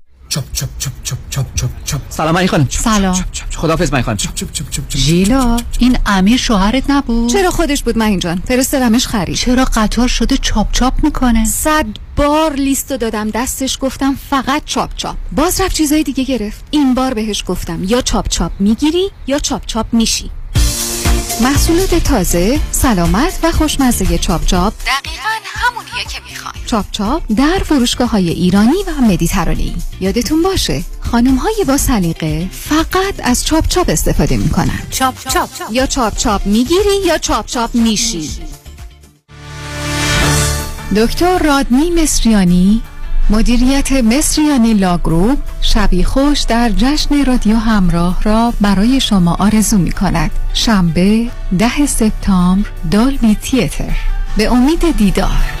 چپ 0.31 0.43
چپ 0.53 0.69
چپ 0.79 0.91
چپ 1.03 1.17
چپ 1.29 1.45
چپ 1.55 1.69
چپ 1.85 1.99
سلام 2.09 2.37
علی 2.37 2.47
خانم 2.47 2.67
سلام 2.69 3.25
خدافظ 3.55 3.93
من 3.93 4.01
خانم 4.01 4.17
ژیلا 4.95 5.57
این 5.79 5.97
امیر 6.05 6.37
شوهرت 6.37 6.89
نبود 6.89 7.29
چرا 7.29 7.51
خودش 7.51 7.83
بود 7.83 7.97
من 7.97 8.19
جان 8.19 8.41
فرستادمش 8.47 9.07
خرید 9.07 9.35
چرا 9.35 9.65
قطار 9.65 10.07
شده 10.07 10.37
چاپ 10.37 10.71
چاپ 10.71 10.93
می‌کنه 11.03 11.45
صد 11.45 11.85
بار 12.15 12.53
لیستو 12.53 12.97
دادم 12.97 13.29
دستش 13.29 13.77
گفتم 13.81 14.15
فقط 14.29 14.61
چاپ 14.65 14.95
چاپ 14.95 15.15
باز 15.31 15.61
رفت 15.61 15.75
چیزای 15.75 16.03
دیگه 16.03 16.23
گرفت 16.23 16.63
این 16.71 16.93
بار 16.93 17.13
بهش 17.13 17.43
گفتم 17.47 17.83
یا 17.83 18.01
چاپ 18.01 18.27
چاپ 18.27 18.51
می‌گیری 18.59 19.11
یا 19.27 19.39
چاپ 19.39 19.65
چاپ 19.65 19.85
میشی 19.91 20.31
محصولات 21.41 21.95
تازه، 21.95 22.59
سلامت 22.71 23.39
و 23.43 23.51
خوشمزه 23.51 24.17
چاپ 24.17 24.45
چاپ 24.45 24.73
دقیقا 24.73 25.31
همونیه 25.91 26.07
که 26.09 26.21
چاپ 26.65 26.85
چاپ 26.91 27.23
در 27.37 27.59
فروشگاه 27.65 28.09
های 28.09 28.29
ایرانی 28.29 28.83
و 28.87 29.01
مدیترانه‌ای 29.01 29.75
یادتون 29.99 30.43
باشه 30.43 30.83
خانم 31.01 31.35
های 31.35 31.65
با 31.67 31.77
سلیقه 31.77 32.49
فقط 32.51 33.13
از 33.23 33.45
چاپ 33.45 33.67
چاپ 33.67 33.89
استفاده 33.89 34.37
می‌کنن. 34.37 34.79
چاپ 34.89 35.15
چاپ. 35.29 35.49
یا 35.71 35.85
چاپ 35.85 36.17
چاپ 36.17 36.45
می‌گیری 36.45 37.05
یا 37.05 37.17
چاپ 37.17 37.45
چاپ 37.45 37.75
میشی. 37.75 38.29
دکتر 40.95 41.37
رادنی 41.37 41.89
مصریانی 41.89 42.81
مدیریت 43.29 43.91
Mesriani 43.91 44.73
Law 44.73 44.97
Group 44.97 45.37
شبی 45.61 46.03
خوش 46.03 46.41
در 46.41 46.69
جشن 46.69 47.25
رادیو 47.25 47.57
همراه 47.57 48.23
را 48.23 48.53
برای 48.61 48.99
شما 48.99 49.35
آرزو 49.39 49.77
می 49.77 49.91
کند 49.91 50.31
شنبه 50.53 51.27
ده 51.59 51.85
سپتامبر 51.85 52.69
دالبی 52.91 53.35
تیتر. 53.35 53.95
به 54.37 54.51
امید 54.51 54.97
دیدار. 54.97 55.60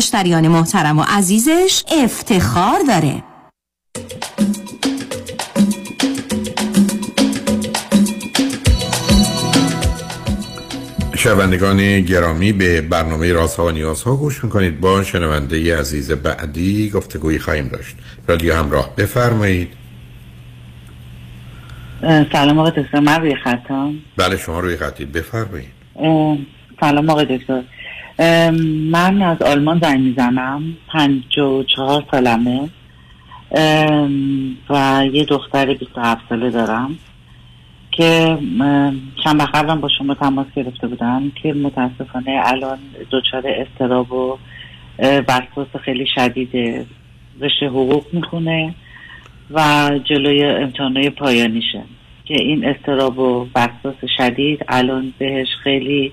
مشتریان 0.01 0.47
محترم 0.47 0.99
و 0.99 1.03
عزیزش 1.07 1.83
افتخار 2.03 2.79
داره. 2.87 3.23
شنوندگان 11.15 12.01
گرامی 12.01 12.53
به 12.53 12.81
برنامه 12.81 13.33
رازها 13.33 13.65
و 13.65 13.71
نیازها 13.71 14.15
گوش 14.15 14.43
می‌کنید. 14.43 14.79
با 14.79 15.03
شنونده 15.03 15.79
عزیز 15.79 16.11
بعدی 16.11 16.89
گفتگویی 16.89 17.39
خواهیم 17.39 17.67
داشت. 17.67 17.95
رادیو 18.27 18.55
همراه 18.55 18.95
بفرمایید. 18.95 19.69
سلام 22.31 22.59
آقای 22.59 22.83
دکتر. 22.83 22.99
من 22.99 23.21
روی 23.21 23.35
خطم. 23.35 23.93
بله 24.17 24.37
شما 24.37 24.59
روی 24.59 24.77
خطید. 24.77 25.11
بفرمایید. 25.11 25.71
سلام 26.79 27.09
آقای 27.09 27.37
دکتر. 27.37 27.63
من 28.91 29.21
از 29.21 29.41
آلمان 29.41 29.79
زنگ 29.79 29.99
می‌زنم. 29.99 30.63
پنج 30.87 31.37
و 31.39 31.63
چهار 31.63 32.03
سالمه. 32.11 32.69
و 34.69 35.03
یه 35.13 35.25
دختر 35.25 35.73
27 35.73 36.21
ساله 36.29 36.49
دارم 36.49 36.97
که 37.91 38.37
چند 39.23 39.39
وقت 39.39 39.55
قبلم 39.55 39.81
با 39.81 39.89
شما 39.97 40.13
تماس 40.13 40.47
گرفته 40.55 40.87
بودم 40.87 41.31
که 41.43 41.53
متاسفانه 41.53 42.41
الان 42.45 42.77
دچار 43.11 43.43
استراب 43.45 44.11
و 44.11 44.37
وسواس 44.99 45.75
خیلی 45.85 46.05
شدید 46.15 46.49
رشته 47.41 47.65
حقوق 47.67 48.05
می‌خونه 48.13 48.75
و 49.51 49.89
جلوی 50.03 50.43
امتحانای 50.43 51.09
پایانیشه. 51.09 51.83
که 52.25 52.33
این 52.41 52.65
استراب 52.65 53.19
و 53.19 53.47
وسواس 53.55 53.95
شدید 54.17 54.59
الان 54.67 55.13
بهش 55.17 55.47
خیلی 55.63 56.11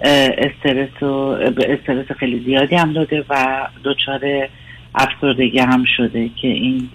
استرس 0.00 1.02
و 1.02 1.06
استرس 1.68 2.12
خیلی 2.18 2.44
زیادی 2.44 2.74
هم 2.74 2.92
داده 2.92 3.24
و 3.30 3.66
دچار 3.84 4.48
افسردگی 4.94 5.58
هم 5.58 5.84
شده 5.96 6.30
که 6.42 6.48
این 6.48 6.88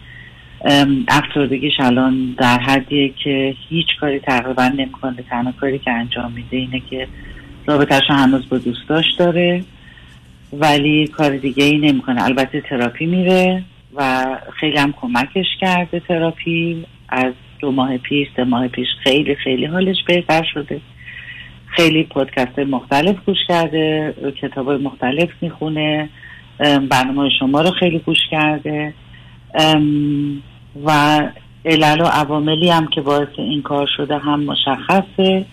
افسردگیش 1.07 1.73
الان 1.79 2.35
در 2.37 2.59
حدیه 2.59 3.09
که 3.23 3.55
هیچ 3.69 3.87
کاری 3.99 4.19
تقریبا 4.19 4.67
نمی‌کنه. 4.67 5.23
تنها 5.29 5.51
کاری 5.51 5.79
که 5.79 5.91
انجام 5.91 6.31
میده 6.31 6.57
اینه 6.57 6.81
که 6.89 7.07
رابطهش 7.65 8.03
هنوز 8.09 8.49
با 8.49 8.57
دوستاش 8.57 9.05
داره 9.17 9.63
ولی 10.53 11.07
کار 11.07 11.37
دیگه 11.37 11.63
ای 11.63 11.77
نمی‌کنه. 11.77 12.23
البته 12.23 12.61
تراپی 12.61 13.05
میره 13.05 13.63
و 13.95 14.25
خیلی 14.59 14.77
هم 14.77 14.93
کمکش 15.01 15.47
کرده 15.61 15.99
تراپی. 15.99 16.85
از 17.09 17.33
دو 17.59 17.71
ماه 17.71 17.97
پیش 17.97 18.27
سه 18.35 18.43
ماه 18.43 18.67
پیش 18.67 18.87
خیلی 19.03 19.35
خیلی 19.35 19.65
حالش 19.65 19.95
بهتر 20.07 20.43
شده. 20.53 20.81
خیلی 21.75 22.03
پادکست 22.03 22.59
مختلف 22.59 23.15
گوش 23.25 23.37
کرده 23.47 24.13
کتاب 24.41 24.71
مختلف 24.71 25.29
می‌خونه 25.41 26.09
برنامه 26.89 27.29
شما 27.39 27.61
رو 27.61 27.71
خیلی 27.71 27.99
گوش 27.99 28.17
کرده. 28.31 28.93
و 30.85 31.19
علل 31.65 32.01
و 32.01 32.05
عواملی 32.05 32.69
هم 32.69 32.87
که 32.87 33.01
باعث 33.01 33.27
این 33.37 33.61
کار 33.61 33.89
شده 33.97 34.17
هم 34.17 34.43
مشخصه. 34.43 35.45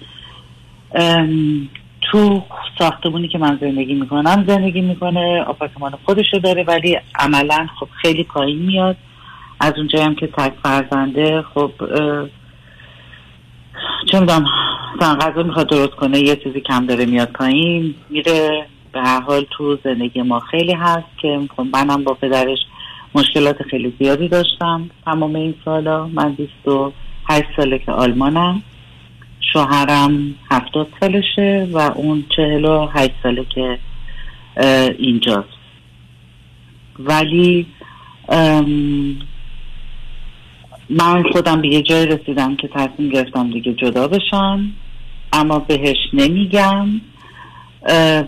تو 2.01 2.43
ساختمونی 2.78 3.28
که 3.28 3.39
من 3.39 3.59
زندگی 3.61 3.95
می‌کنم 3.95 4.45
زندگی 4.49 4.81
می‌کنه 4.81 5.43
آپارتمان 5.43 5.93
خودشو 6.05 6.39
داره 6.39 6.65
ولی 6.65 6.99
عملا 7.19 7.66
خب 7.81 7.89
خیلی 8.03 8.24
پایین 8.24 8.59
میاد. 8.59 8.97
از 9.61 9.73
اونجایی 9.77 10.05
هم 10.05 10.15
که 10.15 10.27
تک 10.27 10.53
فرزنده 10.62 11.43
خب 11.43 11.70
چه 14.11 14.20
غذا 15.01 15.43
می‌خواد 15.43 15.69
درست 15.69 15.94
کنه 15.94 16.19
یه 16.19 16.36
چیزی 16.36 16.60
کم 16.60 16.86
داره 16.86 17.06
میاد 17.06 17.28
پایین 17.28 17.94
میره. 18.10 18.66
به 18.93 19.01
هر 19.01 19.20
حال 19.20 19.47
تو 19.51 19.78
زندگی 19.85 20.23
ما 20.23 20.40
خیلی 20.40 20.73
هست 20.73 21.19
که 21.23 21.40
خب 21.56 21.66
منم 21.73 22.05
با 22.05 22.15
پدرش 22.15 22.59
مشکلات 23.15 23.62
خیلی 23.62 23.93
زیادی 23.98 24.28
داشتم 24.28 24.90
تمام 25.05 25.35
این 25.36 25.55
سالا. 25.65 26.06
من 26.06 26.35
28 26.35 27.44
ساله 27.56 27.78
که 27.78 27.93
آلمانم. 27.93 28.62
شوهرم 29.52 30.35
هفتاد 30.51 30.89
سالشه 31.01 31.69
و 31.73 31.78
اون 31.78 32.24
چهل 32.36 32.65
و 32.65 32.86
هشت 32.86 33.10
ساله 33.23 33.44
که 33.55 33.78
اینجاست. 34.98 35.59
ولی 36.98 37.66
من 40.90 41.23
خودم 41.32 41.62
به 41.62 41.69
یه 41.69 41.82
جای 41.82 42.06
رسیدم 42.06 42.56
که 42.56 42.69
تصمیم 42.69 43.10
گرفتم 43.10 43.51
دیگه 43.51 43.74
جدا 43.74 44.09
بشم. 44.09 44.73
اما 45.32 45.59
بهش 45.59 45.97
نمیگم. 46.12 47.01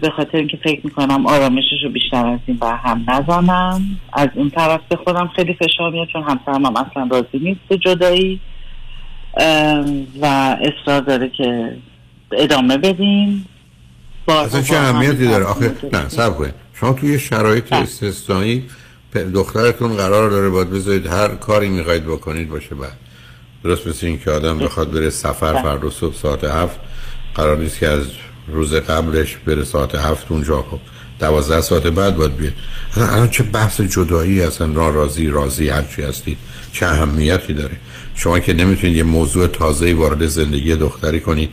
به 0.01 0.11
خاطر 0.17 0.39
اینکه 0.39 0.57
فکر 0.57 0.81
می‌کنم 0.85 1.27
آرامشش 1.27 1.83
رو 1.85 1.91
بیشتر 1.91 2.27
از 2.27 2.41
این 2.47 2.57
بر 2.57 2.77
هم 2.77 3.05
نزنم. 3.09 4.01
از 4.13 4.29
اون 4.35 4.51
طرف 4.51 4.81
به 4.89 4.97
خودم 4.97 5.31
خیلی 5.37 5.55
فشار 5.55 5.91
میاد 5.93 6.09
چون 6.13 6.23
همسرم 6.23 6.67
هم 6.67 6.77
اصلا 6.77 7.09
راضی 7.11 7.39
نیست 7.39 7.61
به 7.69 7.79
جدایی. 7.79 8.41
و 10.21 10.57
اصرار 10.61 11.01
داره 11.01 11.29
که 11.29 11.77
ادامه 12.33 12.77
بدیم. 12.77 13.47
اصلا 14.29 14.63
چه 14.63 14.77
اهمیتی 14.77 15.29
داره؟ 15.29 15.45
آخه 15.45 15.75
نه 15.93 16.09
سب 16.09 16.33
شما 16.75 16.93
توی 16.93 17.19
شرایط 17.19 17.73
استثنایی 17.73 18.65
دخترتون 19.15 19.97
قرار 19.97 20.31
داره 20.31 20.49
باید 20.49 20.71
بذارید 20.71 21.07
هر 21.07 21.29
کاری 21.29 21.69
می‌خواید 21.69 22.05
بکنید 22.05 22.49
باشه 22.49 22.75
بعد. 22.75 22.97
درست 23.65 23.87
مثل 23.87 24.07
این 24.07 24.19
که 24.19 24.31
آدم 24.31 24.59
بخواد 24.59 24.91
بره 24.91 25.11
سفر 25.11 25.63
فردا 25.63 25.91
صبح 25.91 26.17
ساعت 26.17 26.45
هفت 26.45 26.81
قرار 27.35 27.57
نیست 27.57 27.79
که 27.79 27.89
از 27.89 28.05
روز 28.49 28.75
قبلش 28.75 29.37
بره 29.37 29.65
ساعت 29.65 29.95
هفت 29.95 30.27
اونجا. 30.33 30.63
خب 30.63 30.79
دوازده 31.21 31.61
ساعت 31.61 31.87
بعد 31.87 32.17
باید 32.17 32.37
بیاد. 32.37 32.53
الان 32.97 33.31
چه 33.31 33.43
بحث 33.43 33.81
جدایی 33.81 34.43
اصلا؟ 34.43 34.67
ناراضی 34.67 35.27
راضی 35.27 35.69
هرچی 35.69 36.03
هستید 36.03 36.39
چه 36.73 36.87
اهمیتی 36.87 37.55
داره؟ 37.55 37.77
شما 38.15 38.39
که 38.39 38.53
نمی‌تونید 38.53 38.97
یه 38.97 39.03
موضوع 39.03 39.47
تازه 39.47 39.95
وارد 39.95 40.27
زندگی 40.27 40.77
دختری 40.77 41.21
کنید 41.21 41.51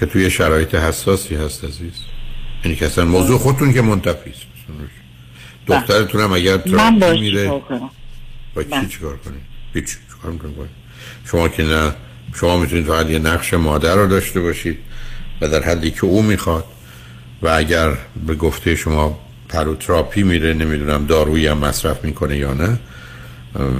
که 0.00 0.06
توی 0.06 0.30
شرایط 0.30 0.74
حساسی 0.74 1.34
هست 1.34 1.64
عزیز. 1.64 1.92
یعنی 2.64 2.76
که 2.76 2.86
اصلا 2.86 3.04
موضوع 3.04 3.38
خودتون 3.38 3.72
که 3.72 3.82
منتفی 3.82 4.30
است. 4.30 4.42
دخترتون 5.66 6.20
هم 6.20 6.32
اگر 6.32 6.56
تراپی 6.56 7.20
میره 7.20 7.48
با 8.54 8.62
چی 8.62 8.86
چیکار 8.90 9.16
کنید 9.16 9.42
هیچ 9.74 9.84
چیکار 9.84 10.68
شما 11.24 11.48
که 11.48 11.62
نه 11.62 11.92
شما 12.34 12.58
می‌تونید 12.58 12.86
فقط 12.86 13.10
یه 13.10 13.18
نقش 13.18 13.54
مادر 13.54 13.94
رو 13.94 14.06
داشته 14.06 14.40
باشید 14.40 14.78
و 15.40 15.48
در 15.48 15.62
حدی 15.62 15.90
که 15.90 16.04
او 16.04 16.22
می‌خواد 16.22 16.64
و 17.42 17.48
اگر 17.48 17.92
به 18.26 18.34
گفته 18.34 18.76
شما 18.76 19.18
پروتراپی 19.48 20.22
میره 20.22 20.54
نمی‌دونم 20.54 21.06
دارویی 21.06 21.46
هم 21.46 21.58
مصرف 21.58 22.04
می‌کنه 22.04 22.36
یا 22.36 22.54
نه 22.54 22.78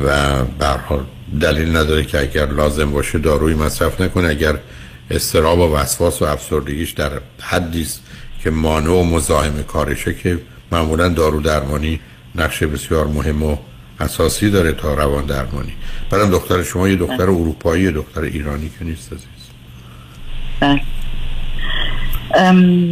و 0.04 0.44
برحال 0.44 1.04
دلیل 1.40 1.76
نداره 1.76 2.04
که 2.04 2.20
اگر 2.20 2.46
لازم 2.46 2.90
باشه 2.90 3.18
داروی 3.18 3.54
مصرف 3.54 4.00
نکنه 4.00 4.28
اگر 4.28 4.58
استراب 5.10 5.58
و 5.58 5.76
وسواس 5.76 6.22
و 6.22 6.24
افسردگیش 6.24 6.90
در 6.90 7.10
حدی 7.40 7.86
که 8.42 8.50
مانع 8.50 8.90
و 8.90 9.02
مزاحم 9.02 9.62
کارشه 9.62 10.14
که 10.14 10.38
معمولا 10.72 11.08
دارو 11.08 11.40
درمانی 11.40 12.00
نقش 12.34 12.62
بسیار 12.62 13.06
مهم 13.06 13.42
و 13.42 13.56
اساسی 14.00 14.50
داره 14.50 14.72
تا 14.72 14.94
روان 14.94 15.26
درمانی 15.26 15.72
برم 16.10 16.30
دختر 16.30 16.62
شما 16.62 16.88
یه 16.88 16.96
دختر 16.96 17.22
اروپایی 17.22 17.84
یه 17.84 17.90
دختر 17.90 18.20
ایرانی 18.20 18.70
که 18.78 18.84
نیست 18.84 19.12
عزیز. 19.12 19.26
بله. 20.60 20.80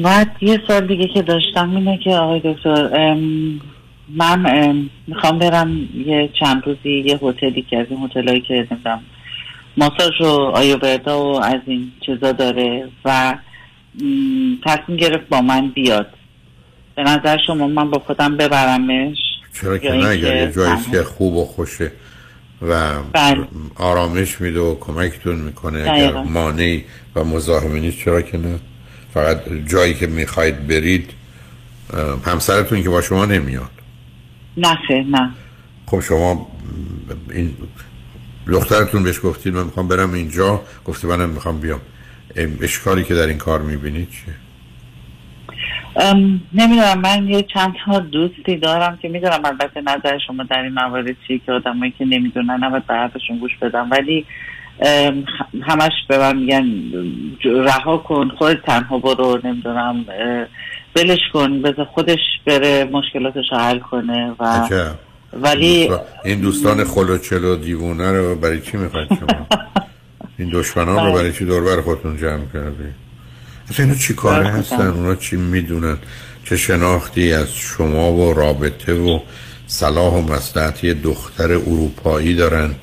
بعد 0.03 0.37
یه 0.41 0.61
سال 0.69 0.87
دیگه 0.87 1.09
که 1.15 1.23
داشتم 1.23 1.77
اینه 1.77 1.99
که 2.05 2.11
آقای 2.11 2.41
دکتر 2.45 3.15
من 4.09 4.89
می‌خوام 5.07 5.39
برم 5.39 5.89
یه 6.07 6.31
چند 6.41 6.63
روزی 6.67 6.91
یه 6.91 7.19
هتلی 7.23 7.63
که 7.71 7.79
از 7.79 7.87
این 7.91 8.05
هتلایی 8.05 8.41
که 8.41 8.55
نمی‌دونم 8.55 9.01
ماساژ 9.77 10.21
و 10.21 10.41
آیووردا 10.55 11.23
و 11.23 11.45
از 11.45 11.61
این 11.67 11.93
چیزا 12.07 12.33
داره 12.33 12.89
و 13.05 13.35
تصمیم 14.67 14.97
گرفت 14.97 15.29
با 15.29 15.41
من 15.41 15.69
بیاد. 15.69 16.07
به 16.97 17.03
نظر 17.03 17.39
شما 17.47 17.67
من 17.67 17.91
با 17.91 17.99
خودم 17.99 18.37
ببرمش؟ 18.37 19.17
چرا 19.61 19.79
که 19.79 19.93
نه 19.93 20.07
اگر 20.07 20.51
جایی 20.51 20.77
که 20.93 21.03
خوب 21.03 21.35
و 21.37 21.45
خوشه 21.45 21.93
و 22.63 23.03
بله. 23.13 23.49
آرامش 23.75 24.41
میده 24.41 24.61
و 24.61 24.79
کمکتون 24.81 25.37
می‌کنه 25.37 25.79
اگر 25.79 26.23
مانعی 26.23 26.85
و 27.15 27.25
مزاحمه 27.25 27.81
نیست 27.81 27.99
چرا 27.99 28.23
که 28.23 28.39
نه؟ 28.39 28.59
فقط 29.15 29.41
جایی 29.67 29.95
که 29.95 30.07
می‌خواید 30.07 30.67
برید 30.67 31.11
همسرتون 32.27 32.83
که 32.83 32.89
با 32.89 33.01
شما 33.01 33.25
نمیاد. 33.25 33.71
نه 34.57 34.79
نه. 35.11 35.31
خب 35.87 36.01
شما 36.01 36.49
این 37.31 37.57
دخترتون 38.47 39.03
بهش 39.03 39.21
گفتید 39.23 39.55
من 39.55 39.65
می‌خوام 39.65 39.89
برم 39.89 40.13
اینجا. 40.13 40.63
گفته 40.85 41.09
منم 41.09 41.31
می‌خوام 41.31 41.61
بیام. 41.61 41.81
اشکالی 42.61 43.05
که 43.05 43.15
در 43.15 43.27
این 43.27 43.39
کار 43.39 43.61
می‌بینید 43.63 44.09
چیه؟ 44.11 44.35
نمی‌دونم 46.55 47.01
من 47.01 47.29
یه 47.29 47.43
چند 47.43 47.75
تا 47.87 47.99
دوستی 47.99 48.57
دارم 48.57 48.99
که 49.03 49.09
می‌دونم 49.09 49.41
البته 49.45 49.81
نظر 49.81 50.19
شما 50.27 50.43
در 50.43 50.63
این 50.63 50.73
موارد 50.73 51.17
چیه 51.27 51.41
که 51.47 51.53
آدمایی 51.53 51.95
که 51.99 52.05
نمی‌دونن 52.05 52.65
نباید 52.65 52.87
به 52.87 52.95
حرفشون 52.95 53.39
گوش 53.39 53.57
بدم 53.63 53.91
ولی 53.91 54.27
همش 55.63 55.93
به 56.09 56.19
من 56.19 56.37
میگن 56.37 56.65
رها 57.45 57.99
کن 57.99 58.29
خود 58.29 58.55
تنها 58.55 58.99
برو 58.99 59.41
نمی‌دونم 59.45 60.05
بلش 60.95 61.21
کن 61.33 61.63
بذار 61.63 61.85
خودش 61.85 62.19
بره 62.47 62.85
مشکلاتش 62.85 63.45
حل 63.53 63.79
کنه 63.79 64.35
و 64.39 64.69
ولی 65.33 65.91
این 66.25 66.41
دوستان 66.41 66.85
خلوچل 66.85 67.45
و 67.45 67.57
دیوونه 67.57 68.13
رو 68.13 68.35
برای 68.35 68.61
چی 68.61 68.77
می‌خواید 68.77 69.09
شما؟ 69.09 69.47
این 70.39 70.51
دشمنان 70.53 71.07
رو 71.07 71.13
برای 71.13 71.33
چی 71.33 71.45
دوربر 71.45 71.81
خودتون 71.81 72.17
جمع 72.17 72.47
کردی؟ 72.53 73.04
اصلا 73.71 73.87
اینا 73.87 73.99
چی 73.99 74.15
کاره 74.15 74.49
هستن؟ 74.49 74.87
اونا 74.87 75.15
چی 75.15 75.37
می‌دونن؟ 75.37 75.97
چه 76.45 76.57
شناختی 76.57 77.33
از 77.33 77.55
شما 77.55 78.13
و 78.13 78.35
رابطه 78.35 78.95
و 78.95 79.19
صلاح 79.67 80.13
و 80.15 80.33
مصلحتی 80.33 80.95
دختر 80.95 81.53
اروپایی 81.53 82.35
دارن 82.35 82.75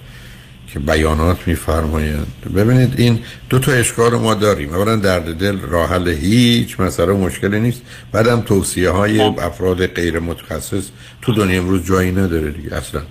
که 0.73 0.79
بیانات 0.79 1.47
میفرمایند. 1.47 2.27
ببینید 2.55 2.93
این 2.97 3.19
دو 3.49 3.59
تا 3.59 3.71
اشکال 3.71 4.15
ما 4.15 4.33
داریم. 4.33 4.73
اولا 4.73 4.95
درد 4.95 5.37
دل 5.37 5.59
راه 5.59 5.89
حل 5.89 6.07
هیچ 6.07 6.79
مسئله 6.79 7.13
مشکلی 7.13 7.59
نیست. 7.59 7.81
بعدم 8.11 8.41
توصیه 8.41 8.89
های 8.89 9.17
خب. 9.17 9.39
افراد 9.41 9.87
غیر 9.87 10.19
متخصص 10.19 10.83
تو 11.21 11.33
دنیا 11.33 11.61
امروز 11.61 11.85
جایی 11.85 12.11
نداره 12.11 12.51
دیگه 12.51 12.75
اصلا. 12.75 13.01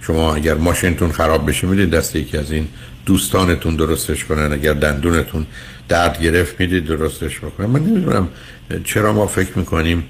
شما 0.00 0.34
اگر 0.34 0.54
ماشینتون 0.54 1.12
خراب 1.12 1.48
بشه 1.48 1.66
می‌دید 1.66 1.90
دست 1.90 2.16
یکی 2.16 2.36
از 2.36 2.50
این 2.52 2.68
دوستانتون 3.06 3.76
درستش 3.76 4.24
کنن 4.24 4.52
اگر 4.52 4.72
دندونتون 4.72 5.46
درد 5.88 6.22
گرفت 6.22 6.60
می‌دید 6.60 6.86
درستش 6.86 7.38
بکنن 7.38 7.66
من 7.66 7.80
نمی‌دونم 7.80 8.28
چرا 8.84 9.12
ما 9.12 9.26
فکر 9.26 9.58
می‌کنیم 9.58 10.04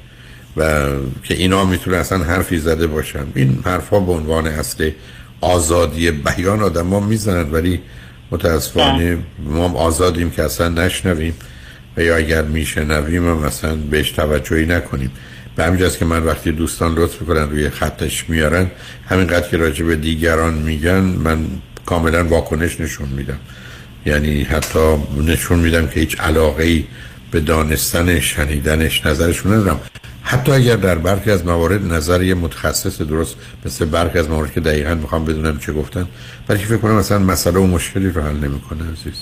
و 0.56 0.86
که 1.22 1.34
اینا 1.34 1.64
می‌تونه 1.64 1.96
اصلا 1.96 2.18
حرفی 2.18 2.58
زده 2.58 2.86
باشن. 2.86 3.26
این 3.34 3.62
حرفا 3.64 4.00
به 4.00 4.12
عنوان 4.12 4.46
اصل 4.46 4.90
آزادی 5.40 6.10
بیان 6.10 6.62
آدم 6.62 6.86
ما 6.86 7.00
می‌زنند 7.00 7.54
ولی 7.54 7.80
متاسفانه. 8.30 9.18
ما 9.44 9.72
آزادیم 9.72 10.30
که 10.30 10.42
اصلا 10.42 10.68
نشنویم 10.68 11.34
و 11.96 12.02
یا 12.02 12.16
اگر 12.16 12.42
میشنویم 12.42 13.28
هم 13.28 13.38
اصلا 13.38 13.74
بهش 13.74 14.10
توجهی 14.10 14.66
نکنیم. 14.66 15.10
به 15.56 15.64
همینجاست 15.64 15.98
که 15.98 16.04
من 16.04 16.22
وقتی 16.22 16.52
دوستان 16.52 16.94
لطف 16.94 17.20
می‌کنن 17.20 17.50
روی 17.50 17.70
خطش 17.70 18.30
میارن 18.30 18.70
همینقدر 19.08 19.48
که 19.48 19.56
راجع 19.56 19.84
به 19.84 19.96
دیگران 19.96 20.54
میگن 20.54 21.00
من 21.00 21.46
کاملا 21.86 22.24
واکنش 22.24 22.80
نشون 22.80 23.08
میدم. 23.08 23.38
یعنی 24.08 24.42
حتی 24.42 24.96
نشون 25.26 25.58
میدم 25.58 25.86
که 25.86 26.00
هیچ 26.00 26.20
علاقه 26.20 26.64
ای 26.64 26.84
به 27.30 27.40
دانستن 27.40 28.20
شنیدنش 28.20 29.06
نظرشون 29.06 29.52
ندارم. 29.52 29.80
حتی 30.22 30.52
اگر 30.52 30.76
در 30.76 30.98
برخی 30.98 31.30
از 31.30 31.46
موارد 31.46 31.92
نظر 31.92 32.22
یه 32.22 32.34
متخصص 32.34 33.02
درست 33.02 33.36
مثل 33.64 33.84
برخی 33.84 34.18
از 34.18 34.28
موارد 34.28 34.52
که 34.52 34.60
دقیقا 34.60 34.94
می‌خوام 34.94 35.24
بدونم 35.24 35.58
چه 35.58 35.72
گفتن 35.72 36.08
ولی 36.48 36.64
فکر 36.64 36.76
کنم 36.76 36.94
مثلا 36.94 37.18
مسئله 37.18 37.58
و 37.60 37.66
مشکلی 37.66 38.08
رو 38.10 38.22
حل 38.22 38.36
نمی‌کنه 38.36 38.82
عزیز. 38.92 39.14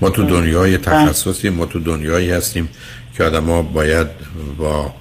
ما 0.00 0.10
تو 0.10 0.22
دنیای 0.26 0.78
تخصصی 0.78 1.48
ما 1.48 1.66
تو 1.66 1.80
دنیایی 1.80 2.30
هستیم 2.30 2.68
که 3.16 3.24
آدما 3.24 3.62
باید 3.62 4.06
با 4.58 4.94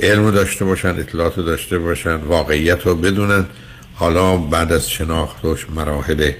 علم 0.00 0.24
رو 0.24 0.30
داشته 0.30 0.64
باشن 0.64 0.88
اطلاعات 0.88 1.38
رو 1.38 1.42
داشته 1.42 1.78
باشن 1.78 2.16
واقعیت 2.16 2.86
رو 2.86 2.94
بدونن. 2.94 3.44
حالا 3.94 4.36
بعد 4.36 4.72
از 4.72 4.90
شناخت 4.90 5.44
و 5.44 5.56
مراحل 5.74 6.32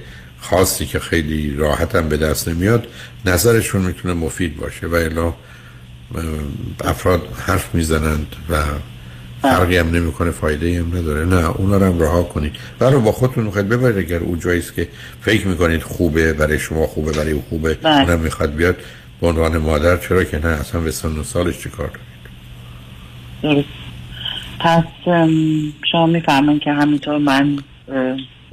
خاصی 0.49 0.85
که 0.85 0.99
خیلی 0.99 1.55
راحت 1.55 1.95
هم 1.95 2.09
به 2.09 2.17
دست 2.17 2.47
نمیاد 2.47 2.87
نظرشون 3.25 3.81
می‌تونه 3.81 4.13
مفید 4.13 4.57
باشه 4.57 4.87
و 4.87 4.95
الا 4.95 5.33
افراد 6.83 7.21
حرف 7.47 7.75
می‌زنند 7.75 8.35
و 8.49 8.63
فرقی 9.41 9.77
هم 9.77 9.95
نمی‌کنه 9.95 10.31
فایده 10.31 10.79
هم 10.79 10.97
نداره. 10.97 11.25
نه 11.25 11.49
اونا 11.49 11.77
رو 11.77 11.85
هم 11.85 11.99
رها 11.99 12.23
کنید. 12.23 12.55
برای 12.79 13.01
با 13.01 13.11
خودتون 13.11 13.43
می‌خواید 13.43 13.69
ببرید. 13.69 13.97
اگر 13.97 14.19
او 14.19 14.35
جایی 14.35 14.61
که 14.75 14.87
فکر 15.21 15.47
می‌کنید 15.47 15.83
خوبه 15.83 16.33
برای 16.33 16.59
شما 16.59 16.87
خوبه 16.87 17.11
برای 17.11 17.31
او 17.31 17.43
خوبه 17.49 17.73
بله. 17.73 18.01
اونم 18.01 18.19
می‌خواد 18.19 18.55
بیاد 18.55 18.75
به 19.21 19.27
عنوان 19.27 19.57
مادر 19.57 19.97
چرا 19.97 20.23
که 20.23 20.39
نه؟ 20.39 20.47
اصلا 20.47 20.81
به 20.81 20.91
سن 20.91 21.17
و 21.17 21.23
سالش 21.23 21.59
چی 21.59 21.69
کار 21.69 21.91
دارید؟ 23.43 23.65
پس 24.59 24.83
شما 25.91 26.05
می‌فهمن 26.05 26.59
که 26.59 26.71
همینطور 26.71 27.17
من 27.17 27.57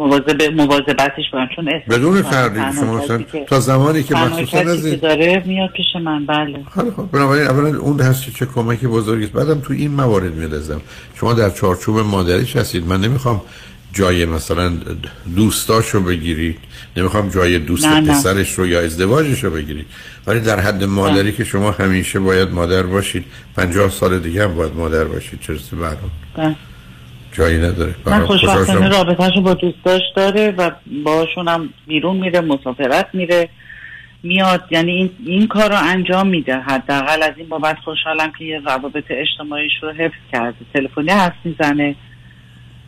مواظب 0.07 0.43
مواظبتش 0.43 1.31
باشم 1.33 1.49
چون 1.57 1.69
بدون 1.91 2.23
فردی 2.23 2.61
شما 2.77 3.01
تا 3.47 3.61
زمانی 3.61 4.03
که 4.03 4.15
مخصوصا 4.15 4.59
از 4.59 4.87
این 4.87 4.97
داره 4.97 5.43
میاد 5.47 5.71
پیش 5.71 5.87
من 6.05 6.27
بله. 6.27 6.59
خب 6.75 7.09
بنابراین 7.13 7.47
اولا 7.47 7.79
اون 7.79 8.01
هست 8.01 8.31
چه 8.31 8.47
کمکی 8.47 8.87
بزرگی 8.87 9.25
است. 9.25 9.33
بعدم 9.33 9.61
تو 9.61 9.73
این 9.73 9.91
موارد 9.91 10.35
میلزم. 10.35 10.81
شما 11.15 11.33
در 11.33 11.51
چارچوب 11.51 11.99
مادریش 11.99 12.57
هستید. 12.57 12.87
من 12.87 13.01
نمی‌خوام 13.01 13.41
جای 13.93 14.25
مثلا 14.25 14.73
دوستاشو 15.37 16.01
بگیرید. 16.01 16.59
نمی‌خوام 16.97 17.29
جای 17.29 17.59
دوست 17.59 17.87
نه 17.87 18.13
پسرش 18.13 18.53
رو 18.53 18.67
یا 18.67 18.81
ازدواجش 18.81 19.45
رو 19.45 19.51
بگیرید. 19.51 19.87
ولی 20.27 20.41
در 20.41 20.61
حد 20.61 20.85
مادری 20.85 21.33
که 21.33 21.45
شما 21.45 21.71
همیشه 21.71 22.21
باید 22.21 22.51
مادر 22.51 22.83
باشید. 22.83 23.25
پنجاه 23.57 23.91
سال 23.91 24.19
دیگه 24.19 24.45
هم 24.45 24.55
باید 24.55 24.73
مادر 24.77 25.05
باشید. 25.05 25.41
چرسی 25.41 25.77
برام 25.77 26.57
جایی 27.33 27.59
نداره. 27.59 27.95
من 28.07 28.27
خوشبختانه 28.27 28.89
رابطهشو 28.89 29.41
با 29.41 29.55
دوستاش 29.55 30.03
داره 30.17 30.51
و 30.51 30.71
باشون 31.05 31.49
هم 31.49 31.69
بیرون 31.87 32.17
میره 32.17 32.41
مسافرت 32.41 33.07
میره 33.13 33.49
میاد. 34.23 34.63
یعنی 34.71 34.93
این, 34.93 35.11
این 35.27 35.47
کار 35.47 35.71
رو 35.71 35.77
انجام 35.79 36.29
میده. 36.29 36.57
حداقل 36.57 37.23
از 37.23 37.33
این 37.37 37.49
بابت 37.49 37.77
خوشحالم 37.85 38.33
که 38.39 38.45
یه 38.45 38.61
روابط 38.67 39.05
اجتماعیش 39.11 39.73
رو 39.83 39.91
حفظ 39.91 40.31
کرده. 40.33 40.57
تلفنی 40.75 41.11
حرف 41.11 41.35
می‌زنه. 41.45 41.97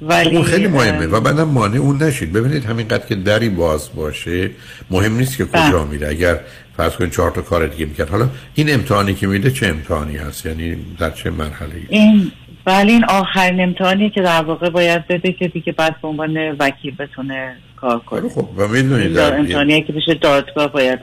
ولی 0.02 0.36
اون 0.36 0.44
خیلی 0.44 0.66
مهمه 0.66 1.06
و 1.06 1.20
بعدم 1.20 1.48
مانع 1.48 1.76
اون 1.76 2.02
نشید. 2.02 2.32
ببینید 2.32 2.64
همینقدر 2.64 3.06
که 3.06 3.14
دری 3.14 3.48
باز 3.48 3.90
باشه 3.96 4.50
مهم 4.90 5.16
نیست 5.16 5.36
که 5.36 5.44
کجا 5.44 5.78
بله. 5.78 5.84
میره. 5.84 6.08
اگر 6.08 6.40
فرض 6.76 6.96
کنید 6.96 7.12
چهار 7.12 7.30
تا 7.30 7.42
کار 7.42 7.66
دیگه 7.66 7.86
می‌کرد. 7.86 8.08
حالا 8.08 8.28
این 8.54 8.74
امتحانی 8.74 9.14
که 9.14 9.26
میده 9.26 9.50
چه 9.50 9.66
امتحانی 9.66 10.16
هست؟ 10.16 10.46
یعنی 10.46 10.76
در 10.98 11.10
چه 11.10 11.30
مرحله 11.30 11.72
این 11.88 12.32
ولی 12.66 12.92
این 12.92 13.04
آخرین 13.04 13.60
امتحانی 13.60 14.10
که 14.10 14.22
در 14.22 14.42
واقع 14.42 14.70
باید 14.70 15.06
بده 15.06 15.32
که 15.32 15.48
دیگه 15.48 15.72
بعد 15.72 16.00
به 16.02 16.08
عنوان 16.08 16.56
وکیل 16.58 16.94
بتونه 16.96 17.56
کار 17.76 17.98
کنه 17.98 18.28
خب 18.28 18.48
و 18.56 18.68
می‌دونید 18.68 19.18
امتحانی 19.18 19.82
که 19.82 19.92
بشه 19.92 20.14
دادگاه 20.14 20.72
باید 20.72 21.00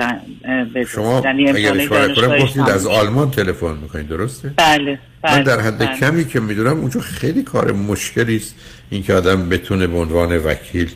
بده 0.75 0.85
شما 0.85 1.21
یعنی 1.25 1.49
اگر 1.49 1.81
اشاره 1.81 2.15
کنم 2.15 2.39
گفتید 2.39 2.69
از 2.69 2.87
آلمان 2.87 3.31
تلفن 3.31 3.77
می‌کنید 3.81 4.07
درسته؟ 4.07 4.53
بله, 4.57 4.99
بله 5.21 5.37
من 5.37 5.43
در 5.43 5.59
حد 5.59 5.77
بله. 5.77 5.97
کمی 5.97 6.27
که 6.27 6.39
می‌دونم 6.39 6.79
اونجا 6.79 6.99
خیلی 6.99 7.43
کار 7.43 7.71
مشکلی 7.71 8.35
است 8.35 8.55
اینکه 8.89 9.13
آدم 9.13 9.49
بتونه 9.49 9.87
به 9.87 9.97
عنوان 9.97 10.37
وکیل 10.37 10.91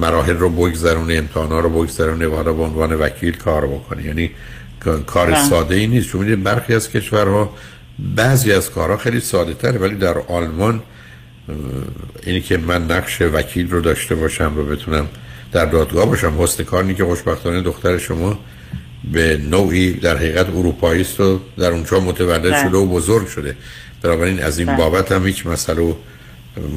مراحل 0.00 0.36
رو 0.36 0.50
بگذرونه 0.50 1.14
امتحانا 1.14 1.60
رو 1.60 1.70
بگذرونه 1.70 2.26
و 2.26 2.36
حالا 2.36 2.52
به 2.52 2.62
عنوان 2.62 2.92
وکیل 2.92 3.36
کار 3.36 3.66
بکنه 3.66 4.04
یعنی 4.04 4.30
کار 5.06 5.30
بله. 5.30 5.44
ساده 5.44 5.74
ای 5.74 5.86
نیست 5.86 6.08
چون 6.08 6.42
برخی 6.42 6.74
از 6.74 6.90
کشورها 6.90 7.54
بعضی 8.16 8.52
از 8.52 8.70
کارها 8.70 8.96
خیلی 8.96 9.20
ساده 9.20 9.54
تره 9.54 9.78
ولی 9.78 9.94
در 9.94 10.18
آلمان 10.18 10.82
اینی 12.26 12.40
که 12.40 12.56
من 12.56 12.90
نقش 12.90 13.22
وکیل 13.22 13.70
رو 13.70 13.80
داشته 13.80 14.14
باشم 14.14 14.52
و 14.58 14.62
بتونم 14.64 15.08
در 15.52 15.64
دادگاه 15.64 16.06
باشم 16.06 16.42
حسن 16.42 16.64
کار 16.64 16.92
که 16.92 17.04
خوشبختانه 17.04 17.60
دختر 17.60 17.98
شما 17.98 18.38
به 19.12 19.40
نوعی 19.50 19.92
در 19.92 20.16
حقیقت 20.16 20.48
اروپایی 20.48 21.00
است 21.00 21.20
و 21.20 21.40
در 21.58 21.70
اونجا 21.70 22.00
متولد 22.00 22.42
بله. 22.42 22.62
شده 22.62 22.76
و 22.76 22.86
بزرگ 22.86 23.28
شده 23.28 23.56
بنابراین 24.02 24.42
از 24.42 24.58
این 24.58 24.66
بله. 24.66 24.76
بابت 24.76 25.12
هم 25.12 25.26
هیچ 25.26 25.46
مسئله 25.46 25.82
و 25.82 25.94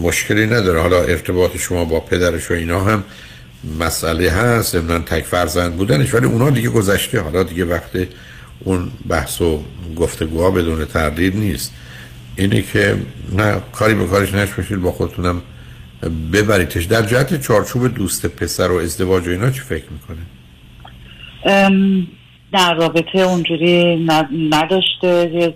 مشکلی 0.02 0.46
نداره 0.46 0.82
حالا 0.82 1.04
ارتباط 1.04 1.58
شما 1.58 1.86
با 1.86 2.00
پدرش 2.00 2.52
و 2.52 2.54
اینا 2.54 2.84
هم 2.84 3.04
مسئله 3.80 4.32
هست 4.32 4.76
من 4.76 5.04
تک 5.04 5.24
فرزند 5.24 5.76
بودنش 5.76 6.14
ولی 6.14 6.26
اونا 6.26 6.50
دیگه 6.50 6.70
گذشته 6.70 7.20
حالا 7.20 7.44
دیگه 7.44 7.66
وقت 7.66 7.92
اون 8.64 8.92
بحث 9.10 9.42
و 9.42 9.64
گفتگوها 9.96 10.52
بدون 10.52 10.86
تردید 10.86 11.36
نیست. 11.36 11.74
اینه 12.38 12.62
که 12.62 12.96
نه 13.38 13.62
کاری 13.72 13.94
به 13.94 14.06
کارش 14.06 14.34
نش 14.34 14.54
باشید 14.54 14.82
با 14.82 14.92
خودتونم 14.92 15.42
ببریدش 16.34 16.84
در 16.84 17.02
جهت 17.02 17.42
چارچوب 17.42 17.88
دوست 17.88 18.26
پسر 18.26 18.72
و 18.72 18.76
ازدواج 18.76 19.28
و 19.28 19.32
اینا 19.32 19.50
چی 19.50 19.60
فکر 19.60 19.86
می‌کنه؟ 19.92 20.26
در 22.54 22.74
رابطه 22.74 23.20
اونجوری 23.20 24.08
نداشته. 24.52 25.54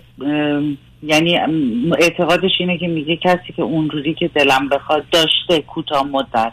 یعنی 1.02 1.38
اعتقادش 1.98 2.50
اینه 2.60 2.78
که 2.78 2.88
میگه 2.88 3.16
کسی 3.16 3.52
که 3.56 3.62
اونجوری 3.62 4.14
که 4.14 4.28
دلم 4.34 4.68
بخواد 4.68 5.04
داشته 5.10 5.62
کوتاه 5.66 6.06
مدت. 6.06 6.52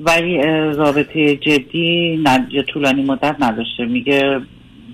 ولی 0.00 0.42
رابطه 0.72 1.36
جدی 1.36 2.24
یا 2.50 2.62
طولانی 2.62 3.02
مدت 3.02 3.36
نداشته. 3.40 3.84
میگه 3.84 4.40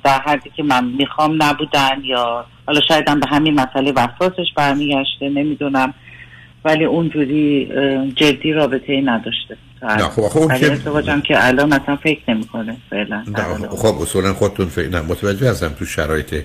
در 0.05 0.21
حدی 0.21 0.51
که 0.57 0.63
من 0.63 0.85
می‌خوام 0.85 1.43
نبودن 1.43 2.01
یا 2.05 2.47
حالا 2.67 2.81
شاید 2.89 3.09
هم 3.09 3.21
به 3.21 3.27
همین 3.27 3.55
مسئله 3.55 3.93
وسواسش 3.93 4.47
برمیگشته 4.57 5.29
نمی‌دونم. 5.29 5.95
ولی 6.65 6.85
اونجوری 6.85 7.69
جدی 8.17 8.53
رابطه 8.53 8.93
ای 8.93 9.03
نداشته 9.03 9.57
نه 9.83 10.09
خب 10.09 10.23
خب 10.23 10.53
که 10.57 11.21
که 11.29 11.47
الان 11.47 11.75
مثلا 11.75 11.97
فکر 11.97 12.21
نمی‌کنه 12.29 12.77
فعلا. 12.91 13.25
خب 13.71 14.01
اصولا 14.01 14.35
خودتون 14.35 14.67
فکر 14.67 14.89
نه 14.89 15.01
متوجه 15.01 15.51
هستم 15.51 15.69
تو 15.69 15.85
شرایط 15.85 16.43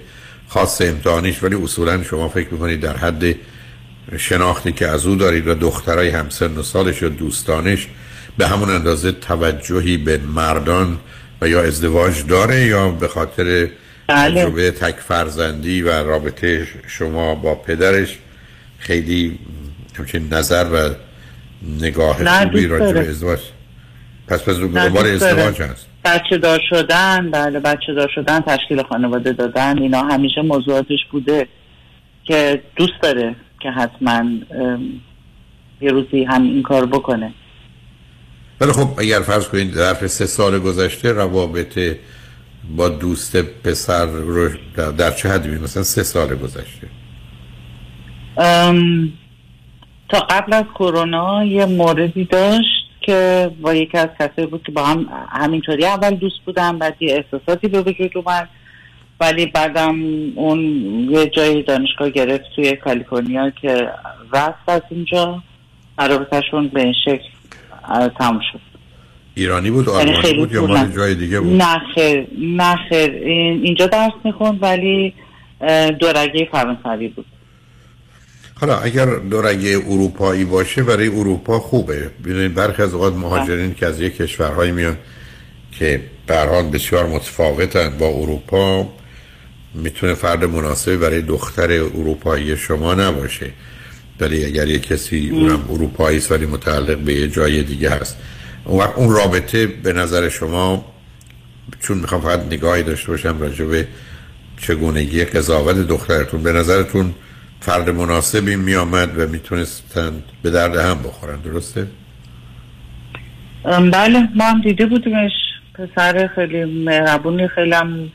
خاص 0.48 0.82
امتحانیش 0.82 1.44
ولی 1.44 1.56
اصولا 1.56 2.03
شما 2.03 2.30
فکر 2.30 2.53
می‌کنید 2.53 2.80
در 2.80 2.98
حد 2.98 3.36
شناختی 4.18 4.72
که 4.72 4.88
از 4.88 5.06
او 5.06 5.15
دارید 5.15 5.48
و 5.48 5.56
دخترای 5.56 6.10
همسن 6.10 6.57
و 6.57 6.64
سالش 6.64 7.03
و 7.03 7.10
دوستانش 7.10 7.88
به 8.38 8.48
همون 8.48 8.69
اندازه 8.69 9.11
توجهی 9.11 9.98
به 9.98 10.18
مردان 10.18 10.98
و 11.45 11.47
یا 11.47 11.63
ازدواج 11.63 12.26
داره 12.27 12.65
یا 12.65 12.89
به 12.89 13.07
خاطر 13.07 13.69
بله. 14.07 14.41
تجربه 14.41 14.72
تک 14.72 14.95
فرزندی 14.95 15.81
و 15.81 15.89
رابطه 15.89 16.67
شما 16.88 17.35
با 17.35 17.55
پدرش 17.55 18.17
خیلی 18.80 19.39
همچین 19.97 20.34
نظر 20.34 20.65
و 20.65 20.89
نگاه 21.85 22.43
خوبی 22.43 22.67
راجع 22.67 22.93
به 22.93 23.09
ازدواج. 23.09 23.39
پس 24.27 24.43
پس 24.43 24.55
دنبال 24.55 25.05
ازدواج 25.05 25.61
هست. 25.61 25.88
بچه 26.05 26.38
دار 26.38 26.59
شدن 26.69 27.31
بله 27.31 27.59
بچه 27.59 27.93
دار 27.93 28.11
شدن 28.15 28.39
تشکیل 28.39 28.84
خانواده 28.84 29.31
دادن 29.31 29.77
اینا 29.77 30.01
همیشه 30.01 30.41
موضوعاتش 30.41 30.99
بوده 31.11 31.47
که 32.23 32.61
دوست 32.76 33.01
داره 33.01 33.35
که 33.59 33.69
حتما 33.69 34.23
یه 35.81 35.91
روزی 35.91 36.23
هم 36.23 36.43
این 36.43 36.63
کار 36.63 36.85
بکنه. 36.85 37.34
ولی 38.66 38.74
خب 38.74 39.00
اگر 39.00 39.20
فرض 39.20 39.48
کنید 39.48 39.74
در 39.74 40.08
سه 40.08 40.26
سال 40.26 40.60
گذشته 40.60 41.12
روابط 41.12 41.80
با 42.76 42.90
دوست 42.90 43.38
پسر 43.38 44.06
رو 44.06 44.50
در 44.98 45.12
چه 45.12 45.30
حدی 45.30 45.50
مثلا 45.50 45.84
سه 45.84 46.04
سال 46.04 46.36
گذشته. 46.36 46.88
تا 50.10 50.20
قبل 50.30 50.54
از 50.54 50.64
کرونا 50.76 51.46
یه 51.46 51.66
موردی 51.66 52.26
داشت 52.26 52.86
که 53.02 53.52
با 53.62 53.74
یکی 53.74 53.98
از 53.98 54.10
کسایی 54.20 54.48
بود 54.48 54.64
که 54.64 54.72
با 54.72 54.84
هم 54.84 55.06
همینطوری 55.30 55.86
اول 55.86 56.16
دوست 56.16 56.40
بودم 56.46 56.80
بعد 56.80 56.96
یه 57.00 57.16
احساساتی 57.16 57.68
به 57.68 57.82
وجود 57.82 58.18
اومد. 58.18 58.50
ولی 59.20 59.46
بعدم 59.46 59.96
اون 60.36 60.60
یه 61.10 61.30
جایی 61.30 61.64
دانشگاه 61.64 62.10
گرفت 62.10 62.44
توی 62.56 62.76
کالیفرنیا 62.76 63.50
که 63.50 63.90
رفت 64.34 64.70
از 64.70 64.82
اینجا. 64.90 65.42
رابطهشون 65.98 66.68
به 66.68 66.82
این 66.82 66.94
شکل 67.06 67.35
تموم 68.20 68.40
شد. 68.52 68.60
ایرانی 69.36 69.72
بود 69.72 69.88
یعنی 69.88 69.99
آلمانی 69.99 70.34
بود 70.34 70.52
یا 70.52 70.66
مال 70.66 70.91
جای 70.91 71.16
دیگه 71.16 71.40
بود؟ 71.40 71.62
نه 71.62 71.82
خیر 71.95 72.28
نه 72.40 72.76
خیر. 72.90 73.12
اینجا 73.12 73.88
درس 73.88 74.12
می‌خوند 74.24 74.64
ولی 74.64 75.14
دورگه 75.99 76.48
فرانسوی 76.52 77.07
بود. 77.07 77.26
حالا 78.62 78.78
اگر 78.78 79.06
دورگه 79.06 79.78
اروپایی 79.90 80.45
باشه 80.45 80.84
برای 80.84 81.07
اروپا 81.07 81.60
خوبه. 81.60 82.10
ببینید 82.26 82.53
برخی 82.53 82.82
از 82.82 82.94
اوقات 82.94 83.14
مهاجرین 83.14 83.74
که 83.74 83.86
از 83.86 84.02
یک 84.02 84.18
کشورهایی 84.18 84.72
میان 84.72 84.98
که 85.72 86.02
به 86.28 86.64
بسیار 86.74 87.06
متفاوتن 87.06 87.98
با 87.99 88.07
اروپا 88.07 88.88
می‌تونه 89.74 90.14
فرد 90.14 90.45
مناسبی 90.45 90.98
برای 90.98 91.22
دختر 91.22 91.72
اروپایی 91.72 92.57
شما 92.57 92.94
نباشه. 92.94 93.52
ولی 94.20 94.46
اگر 94.46 94.68
یه 94.68 94.80
کسی 94.80 95.30
اونم 95.30 95.60
اروپایی 95.70 96.18
است 96.18 96.32
متعلق 96.32 96.98
به 96.98 97.14
یه 97.14 97.28
جای 97.28 97.64
دیگه 97.64 97.90
هست. 97.90 98.18
اون 98.66 98.80
وقت 98.80 98.94
اون 98.96 99.10
رابطه 99.10 99.68
به 99.68 99.94
نظر 99.94 100.30
شما 100.30 100.86
چون 101.80 101.98
می‌خوام 101.98 102.22
فقط 102.22 102.40
نگاهی 102.40 102.84
داشته 102.84 103.08
باشم 103.08 103.40
راجع 103.40 103.66
به 103.66 103.88
چگونگی 104.58 105.26
قضاوت 105.26 105.88
دخترتون 105.88 106.44
به 106.44 106.52
نظرتون 106.52 107.14
فرد 107.60 107.90
مناسبی 107.90 108.56
میآمد 108.56 109.20
و 109.20 109.28
می‌تونستن 109.28 110.24
به 110.42 110.50
درد 110.50 110.76
هم 110.76 110.98
بخورن 111.04 111.40
درسته؟ 111.40 111.88
بله 113.94 114.28
ما 114.36 114.46
هم 114.46 114.62
دیده 114.62 114.86
بودیمش. 114.86 115.32
پسر 115.74 116.30
خیلی 116.36 116.84
مهربونی 116.86 117.48
خیلی 117.48 117.74
هم 117.74 118.12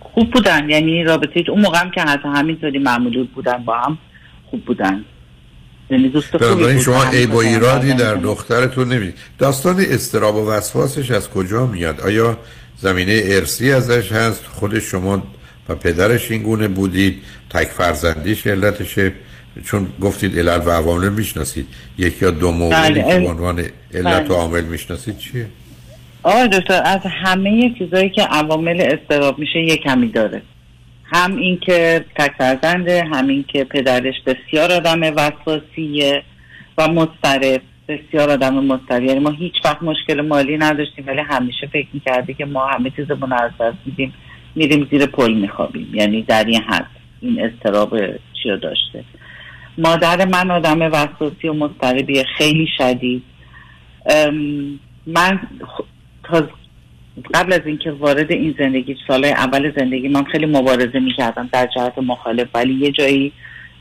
خوب 0.00 0.30
بودن. 0.30 0.70
یعنی 0.70 1.04
رابطه 1.04 1.50
اون 1.50 1.60
موقع 1.60 1.78
هم 1.78 1.90
که 1.90 2.00
حتی 2.00 2.28
همینطوری 2.28 2.78
معمولی 2.78 3.30
بودن 3.34 3.64
با 3.64 3.78
هم. 3.78 3.98
خوب 4.50 4.64
بودن. 4.64 5.04
یعنی 5.90 6.08
دوست 6.08 6.36
خوبی 6.36 6.80
شما 6.80 7.04
عیب 7.04 7.30
و 7.30 7.32
بودن. 7.32 7.48
ایرادی 7.48 7.92
در 7.92 8.14
دخترتون 8.14 8.92
نمی 8.92 9.12
داستان 9.38 9.80
استراب 9.80 10.36
و 10.36 10.50
وسواسش 10.50 11.10
از 11.10 11.30
کجا 11.30 11.66
میاد؟ 11.66 12.00
آیا 12.00 12.38
زمینه 12.76 13.22
ارسی 13.24 13.72
ازش 13.72 14.12
هست؟ 14.12 14.44
خود 14.46 14.78
شما 14.78 15.22
و 15.68 15.74
پدرش 15.74 16.30
این 16.30 16.42
گونه 16.42 16.68
بودید؟ 16.68 17.22
تک 17.50 17.68
فرزندیش 17.68 18.46
علتشه. 18.46 19.12
چون 19.64 19.86
گفتید 20.00 20.38
علل 20.38 20.60
و 20.66 20.70
عوامل 20.70 21.08
می‌شناسید. 21.08 21.66
یک 21.98 22.22
یا 22.22 22.30
دو 22.30 22.52
موردی 22.52 22.74
بله، 22.74 23.14
که 23.14 23.20
به 23.20 23.28
عنوان 23.28 23.58
علت 23.94 24.04
بله. 24.04 24.28
و 24.28 24.32
عامل 24.32 24.64
می‌شناسید 24.64 25.18
چیه؟ 25.18 25.46
آقای 26.22 26.48
دکتر 26.48 26.82
از 26.84 27.00
همه 27.24 27.74
چیزایی 27.78 28.10
که 28.10 28.22
عوامل 28.22 28.80
استراب 28.80 29.38
میشه 29.38 29.58
یه 29.58 29.76
کمی 29.76 30.08
داره. 30.08 30.42
هم 31.12 31.36
این 31.36 31.58
که 31.60 32.04
تک 32.16 32.32
فرزنده 32.38 33.04
هم 33.12 33.28
این 33.28 33.44
که 33.48 33.64
پدرش 33.64 34.14
بسیار 34.26 34.72
آدم 34.72 35.00
وسواسیه 35.00 36.22
و 36.78 36.88
مضطرب. 36.88 37.62
بسیار 37.88 38.30
آدم 38.30 38.54
مضطرب. 38.54 39.02
یعنی 39.02 39.20
ما 39.20 39.30
هیچ 39.30 39.54
وقت 39.64 39.82
مشکل 39.82 40.20
مالی 40.20 40.56
نداشتیم 40.58 41.06
ولی 41.06 41.20
همیشه 41.20 41.66
فکر 41.66 41.86
می‌کرده 41.92 42.34
که 42.34 42.44
ما 42.44 42.66
همه 42.66 42.90
چیزمون 42.90 43.32
از 43.32 43.50
دست 43.60 43.78
میدیم. 43.86 44.14
میریم 44.54 44.88
زیر 44.90 45.06
پل 45.06 45.34
میخوابیم. 45.34 45.94
یعنی 45.94 46.22
در 46.22 46.44
این 46.44 46.62
حد 46.62 46.90
این 47.20 47.40
استراب 47.40 47.98
چی 48.42 48.50
رو 48.50 48.56
داشته. 48.56 49.04
مادر 49.78 50.24
من 50.24 50.50
آدم 50.50 50.82
وسواسی 50.82 51.48
و 51.48 51.52
مضطربیه. 51.52 52.24
خیلی 52.38 52.68
شدید. 52.78 53.22
من 55.06 55.40
تا 56.24 56.48
قبل 57.34 57.52
از 57.52 57.60
اینکه 57.66 57.90
وارد 57.90 58.32
این 58.32 58.54
زندگی 58.58 58.96
سالهای 59.08 59.32
اول 59.32 59.72
زندگی 59.78 60.08
من 60.08 60.24
خیلی 60.24 60.46
مبارزه 60.46 60.98
می‌کردم 60.98 61.48
در 61.52 61.66
جهت 61.66 61.98
مخالف. 61.98 62.48
ولی 62.54 62.74
یه 62.74 62.90
جایی 62.90 63.32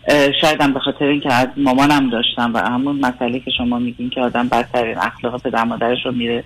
اه، 0.07 0.31
شاید 0.41 0.61
هم 0.61 0.73
به 0.73 0.79
خاطر 0.79 1.05
اینکه 1.05 1.33
از 1.33 1.47
مامانم 1.57 2.09
داشتم 2.09 2.53
و 2.53 2.57
همون 2.57 2.95
مسئله 2.95 3.39
که 3.39 3.51
شما 3.51 3.79
میگین 3.79 4.09
که 4.09 4.21
آدم 4.21 4.47
بدترین 4.47 4.97
اخلاق 4.97 5.41
پدر 5.41 5.63
مادرش 5.63 6.05
رو 6.05 6.11
میره 6.11 6.43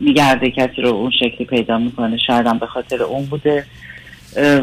میگرده 0.00 0.50
کسی 0.50 0.82
رو 0.82 0.88
اون 0.88 1.10
شکلی 1.10 1.46
پیدا 1.46 1.78
می‌کنه. 1.78 2.16
شاید 2.16 2.46
هم 2.46 2.58
به 2.58 2.66
خاطر 2.66 3.02
اون 3.02 3.26
بوده. 3.26 3.64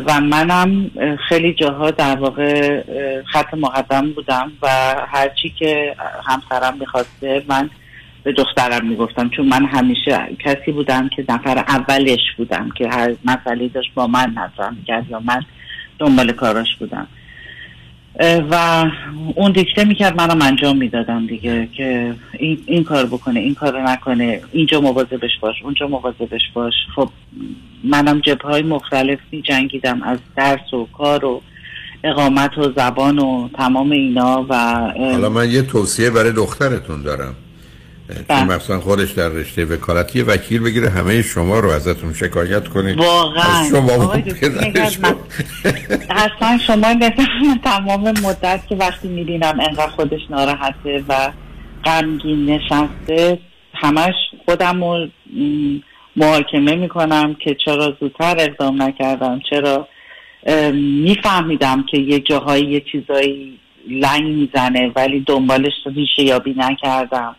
و 0.05 0.21
منم 0.21 0.91
خیلی 1.29 1.53
جاها 1.53 1.91
در 1.91 2.15
واقع 2.15 2.81
خط 3.25 3.53
مقدم 3.53 4.11
بودم 4.11 4.51
و 4.61 4.67
هرچی 5.07 5.49
که 5.49 5.95
همسرم 6.27 6.77
می‌خواسته 6.79 7.43
من 7.47 7.69
به 8.27 8.33
دخترم 8.33 8.87
می‌گفتم. 8.87 9.29
چون 9.29 9.45
من 9.45 9.65
همیشه 9.65 10.19
کسی 10.39 10.71
بودم 10.71 11.09
که 11.09 11.25
نفر 11.29 11.57
اولش 11.57 12.19
بودم 12.37 12.69
که 12.77 12.89
هر 12.89 13.15
مسئله 13.25 13.67
داشت 13.67 13.93
با 13.93 14.07
من 14.07 14.29
مطرح 14.29 14.69
می‌کرد 14.69 15.09
یا 15.09 15.19
من 15.19 15.45
دنبال 15.99 16.31
کاراش 16.31 16.75
بودم. 16.79 17.07
و 18.51 18.85
اون 19.35 19.51
دیکته 19.51 19.85
می‌کرد 19.85 20.21
منم 20.21 20.41
انجام 20.41 20.77
می‌دادم 20.77 21.27
دیگه 21.27 21.67
که 21.77 22.15
این, 22.39 22.63
این 22.65 22.83
کار 22.83 23.05
بکنه 23.05 23.39
این 23.39 23.53
کار 23.53 23.81
نکنه 23.81 24.41
اینجا 24.51 24.81
مواظبش 24.81 25.37
باش 25.41 25.55
اونجا 25.63 25.87
مواظبش 25.87 26.51
باش. 26.53 26.73
خب 26.95 27.09
منم 27.83 28.19
جبه 28.19 28.47
های 28.47 28.61
مختلف 28.61 29.19
می 29.31 29.41
جنگیدم 29.41 30.03
از 30.03 30.19
درس 30.35 30.73
و 30.73 30.87
کار 30.97 31.25
و 31.25 31.41
اقامت 32.03 32.57
و 32.57 32.71
زبان 32.75 33.19
و 33.19 33.49
تمام 33.53 33.91
اینا 33.91 34.45
و 34.49 34.55
حالا 35.11 35.29
من 35.29 35.49
یه 35.49 35.61
توصیه 35.61 36.09
برای 36.09 36.31
دخترتون 36.31 37.01
دارم. 37.01 37.35
چون 38.27 38.43
مثلا 38.43 38.79
خودش 38.79 39.11
در 39.11 39.29
رشته 39.29 39.65
وکالتی 39.65 40.19
یه 40.19 40.25
وکیل 40.25 40.63
بگیره 40.63 40.89
همه 40.89 41.21
شما 41.21 41.59
رو 41.59 41.69
ازتون 41.69 42.13
شکایت 42.13 42.67
کنه 42.67 42.95
واقعا. 42.95 43.43
از 43.43 43.69
شما 43.69 44.13
اصلا 46.09 46.57
شما 46.67 46.93
تمام 47.63 48.01
مدت 48.23 48.67
که 48.69 48.75
وقتی 48.75 49.07
می‌بینم 49.07 49.59
انقدر 49.59 49.87
خودش 49.87 50.21
ناراحته 50.29 51.03
و 51.09 51.31
غمگین 51.85 52.45
نشسته 52.45 53.39
همش 53.73 54.13
خودم 54.45 54.83
رو 54.83 55.07
محاکمه 56.15 56.75
می‌کنم 56.75 57.35
که 57.43 57.57
چرا 57.65 57.97
زودتر 57.99 58.35
اقدام 58.39 58.81
نکردم 58.81 59.41
چرا 59.49 59.87
میفهمیدم 60.73 61.85
که 61.91 61.97
یه 61.97 62.19
جاهایی 62.19 62.65
یه 62.65 62.83
چیزایی 62.91 63.59
لنگ 63.89 64.23
می‌زنه 64.23 64.91
ولی 64.95 65.23
دنبالش 65.27 65.73
رو 65.85 65.91
ریشه 65.91 66.23
یابی 66.23 66.55
نکردم. 66.57 67.35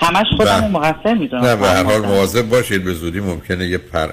همش 0.00 0.26
خودم 0.36 0.64
رو 0.64 0.68
مقصر 0.68 1.14
می‌دونم. 1.14 1.44
نه 1.44 1.56
به 1.56 1.66
هر 1.66 1.82
حال 1.82 2.00
مواظب 2.00 2.48
باشید 2.48 2.84
به 2.84 2.92
زودی 2.94 3.20
ممکنه 3.20 3.66
یه 3.66 3.78
پر 3.78 4.08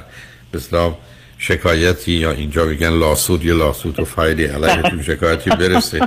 اصطلاح 0.53 0.95
شکایتی 1.37 2.11
یا 2.11 2.31
اینجا 2.31 2.65
بگن 2.65 2.89
لاسود 2.89 3.45
یه 3.45 3.53
لاسود 3.53 3.99
و 3.99 4.05
فایلی 4.05 4.45
علیهتون 4.45 5.01
شکایتی 5.13 5.49
برسه. 5.49 5.99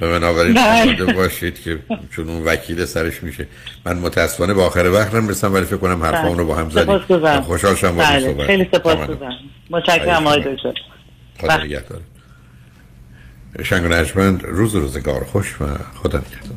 و 0.00 0.10
بنابراین 0.10 0.54
بله. 0.54 0.82
آماده 0.82 1.12
باشید 1.12 1.62
که 1.62 1.78
چون 2.10 2.28
اون 2.28 2.44
وکیل 2.44 2.84
سرش 2.84 3.22
میشه. 3.22 3.46
من 3.84 3.98
متاسفانه 3.98 4.54
به 4.54 4.62
آخر 4.62 4.86
وقت 4.86 5.14
رسم 5.14 5.54
ولی 5.54 5.64
فکر 5.64 5.76
کنم 5.76 6.02
حرفام 6.02 6.38
رو 6.38 6.46
با 6.46 6.54
هم 6.54 6.70
زدیم. 6.70 6.98
خوشحال 7.40 7.74
شدم 7.74 7.96
با 7.96 8.02
بله 8.02 8.46
خیلی. 8.46 8.68
سپاسگزارم. 8.72 9.38
متشکرم 9.70 10.26
آقای 10.26 10.40
دکتر. 10.40 10.72
خدا 11.40 11.64
نگهدار. 11.64 12.00
شنگ 13.62 13.84
روز 14.42 14.74
روزگار 14.74 15.24
خوش 15.24 15.54
و 15.60 15.64
خدا 16.02 16.18
نگهدار. 16.18 16.56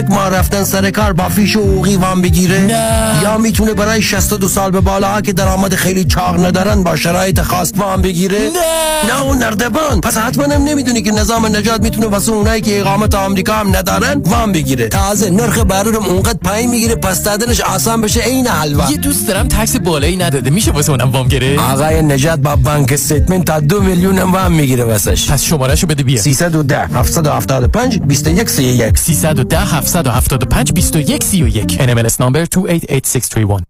ماه 0.09 0.29
رفتن 0.29 0.63
سر 0.63 0.89
کار 0.89 1.13
با 1.13 1.29
فیش 1.29 1.55
و 1.55 1.59
حقوقی 1.59 1.95
وام 1.95 2.21
بگیره؟ 2.21 2.59
نه. 2.59 3.19
یا 3.23 3.37
می‌تونه 3.37 3.73
برای 3.73 4.01
62 4.01 4.47
سال 4.47 4.71
به 4.71 4.81
بالا 4.81 5.21
که 5.21 5.33
درآمد 5.33 5.75
خیلی 5.75 6.03
چاق 6.03 6.45
ندارن 6.45 6.83
با 6.83 6.95
شرایط 6.95 7.41
خاص 7.41 7.71
وام 7.77 8.01
بگیره؟ 8.01 8.39
نه. 8.39 9.13
نه 9.13 9.21
اون 9.21 9.37
نردبان. 9.37 10.01
پس 10.01 10.17
حتما 10.17 10.43
هم 10.43 10.63
نمی‌دونی 10.63 11.01
که 11.01 11.11
نظام 11.11 11.45
نجات 11.45 11.81
می‌تونه 11.81 12.07
واسه 12.07 12.31
اونایی 12.31 12.61
که 12.61 12.79
اقامت 12.79 13.15
آمریکا 13.15 13.53
هم 13.53 13.75
ندارن 13.75 14.21
وام 14.25 14.51
بگیره. 14.51 14.87
تازه 14.87 15.29
نرخ 15.29 15.59
بهره‌ام 15.59 16.05
اونقدر 16.05 16.39
پایین 16.43 16.69
می‌گیره 16.69 16.95
پس 16.95 17.23
دادنش 17.23 17.61
آسان 17.61 18.01
بشه 18.01 18.19
عین 18.21 18.47
حلوا. 18.47 18.91
یه 18.91 18.97
دوست 18.97 19.27
دارم 19.27 19.47
tax 19.47 19.75
بالایی 19.75 20.17
نداده. 20.17 20.49
میشه 20.49 20.71
واسه 20.71 20.91
اونم 20.91 21.11
وام 21.11 21.27
گیره 21.27 21.59
آقای 21.59 22.01
نجات 22.01 22.39
با 22.39 22.55
bank 22.55 22.91
statement 22.91 23.45
تا 23.45 23.59
دو 23.59 23.81
میلیون 23.81 24.17
هم 24.17 24.31
وام 24.31 24.51
می‌گیره 24.51 24.83
واسش. 24.83 25.31
پس 25.31 25.43
شمارهشو 25.43 25.87
بده 25.87 26.03
بیا. 26.03 26.21
310 26.21 26.87
775 26.95 27.99
21 27.99 28.49
31 28.49 28.97
310 28.97 29.59
775 29.91 30.73
21 30.73 31.23
31 31.23 31.77
NMLS 31.79 32.13
number 32.13 32.47
288631 32.51 33.63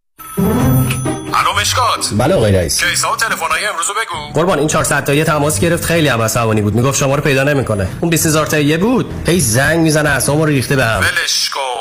الو 1.33 1.59
مشکات. 1.61 2.09
بله 2.17 2.35
آقای 2.35 2.51
رئیس. 2.51 2.83
کیسا 2.83 3.13
و 3.13 3.15
تلفن‌های 3.15 3.65
امروزو 3.65 3.93
بگو. 3.93 4.39
قربان 4.39 4.59
این 4.59 4.67
400 4.67 5.03
تایی 5.03 5.23
تماس 5.23 5.59
گرفت 5.59 5.85
خیلی 5.85 6.07
هم 6.07 6.21
عصبانی 6.21 6.61
بود. 6.61 6.75
می‌گفت 6.75 6.99
شما 6.99 7.15
رو 7.15 7.21
پیدا 7.21 7.43
نمی‌کنه. 7.43 7.87
اون 8.01 8.09
20000 8.09 8.45
تایی 8.45 8.77
بود. 8.77 9.13
هی 9.27 9.39
زنگ 9.39 9.79
می‌زنه 9.79 10.09
اعصابمو 10.09 10.45
رو 10.45 10.51
ریخته 10.51 10.75
بهم 10.75 10.99
ولش 10.99 11.49
کن. 11.49 11.80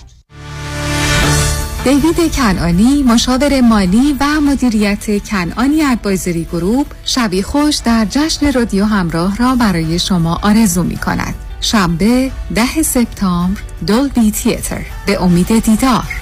دیوید 1.83 2.35
کنانی 2.35 3.03
مشاور 3.03 3.61
مالی 3.61 4.17
و 4.19 4.41
مدیریت 4.41 5.23
کنانی 5.23 5.83
ادوایزری 5.83 6.47
گروپ 6.51 6.87
شبی 7.05 7.41
خوش 7.43 7.75
در 7.77 8.05
جشن 8.05 8.51
رادیو 8.51 8.85
همراه 8.85 9.37
را 9.37 9.55
برای 9.55 9.99
شما 9.99 10.39
آرزو 10.41 10.83
می 10.83 10.97
کند. 10.97 11.35
شنبه 11.61 12.31
ده 12.55 12.81
سپتامبر 12.81 13.61
دولبی 13.87 14.31
تیتر 14.31 14.81
به 15.05 15.23
امید 15.23 15.59
دیدار 15.59 16.21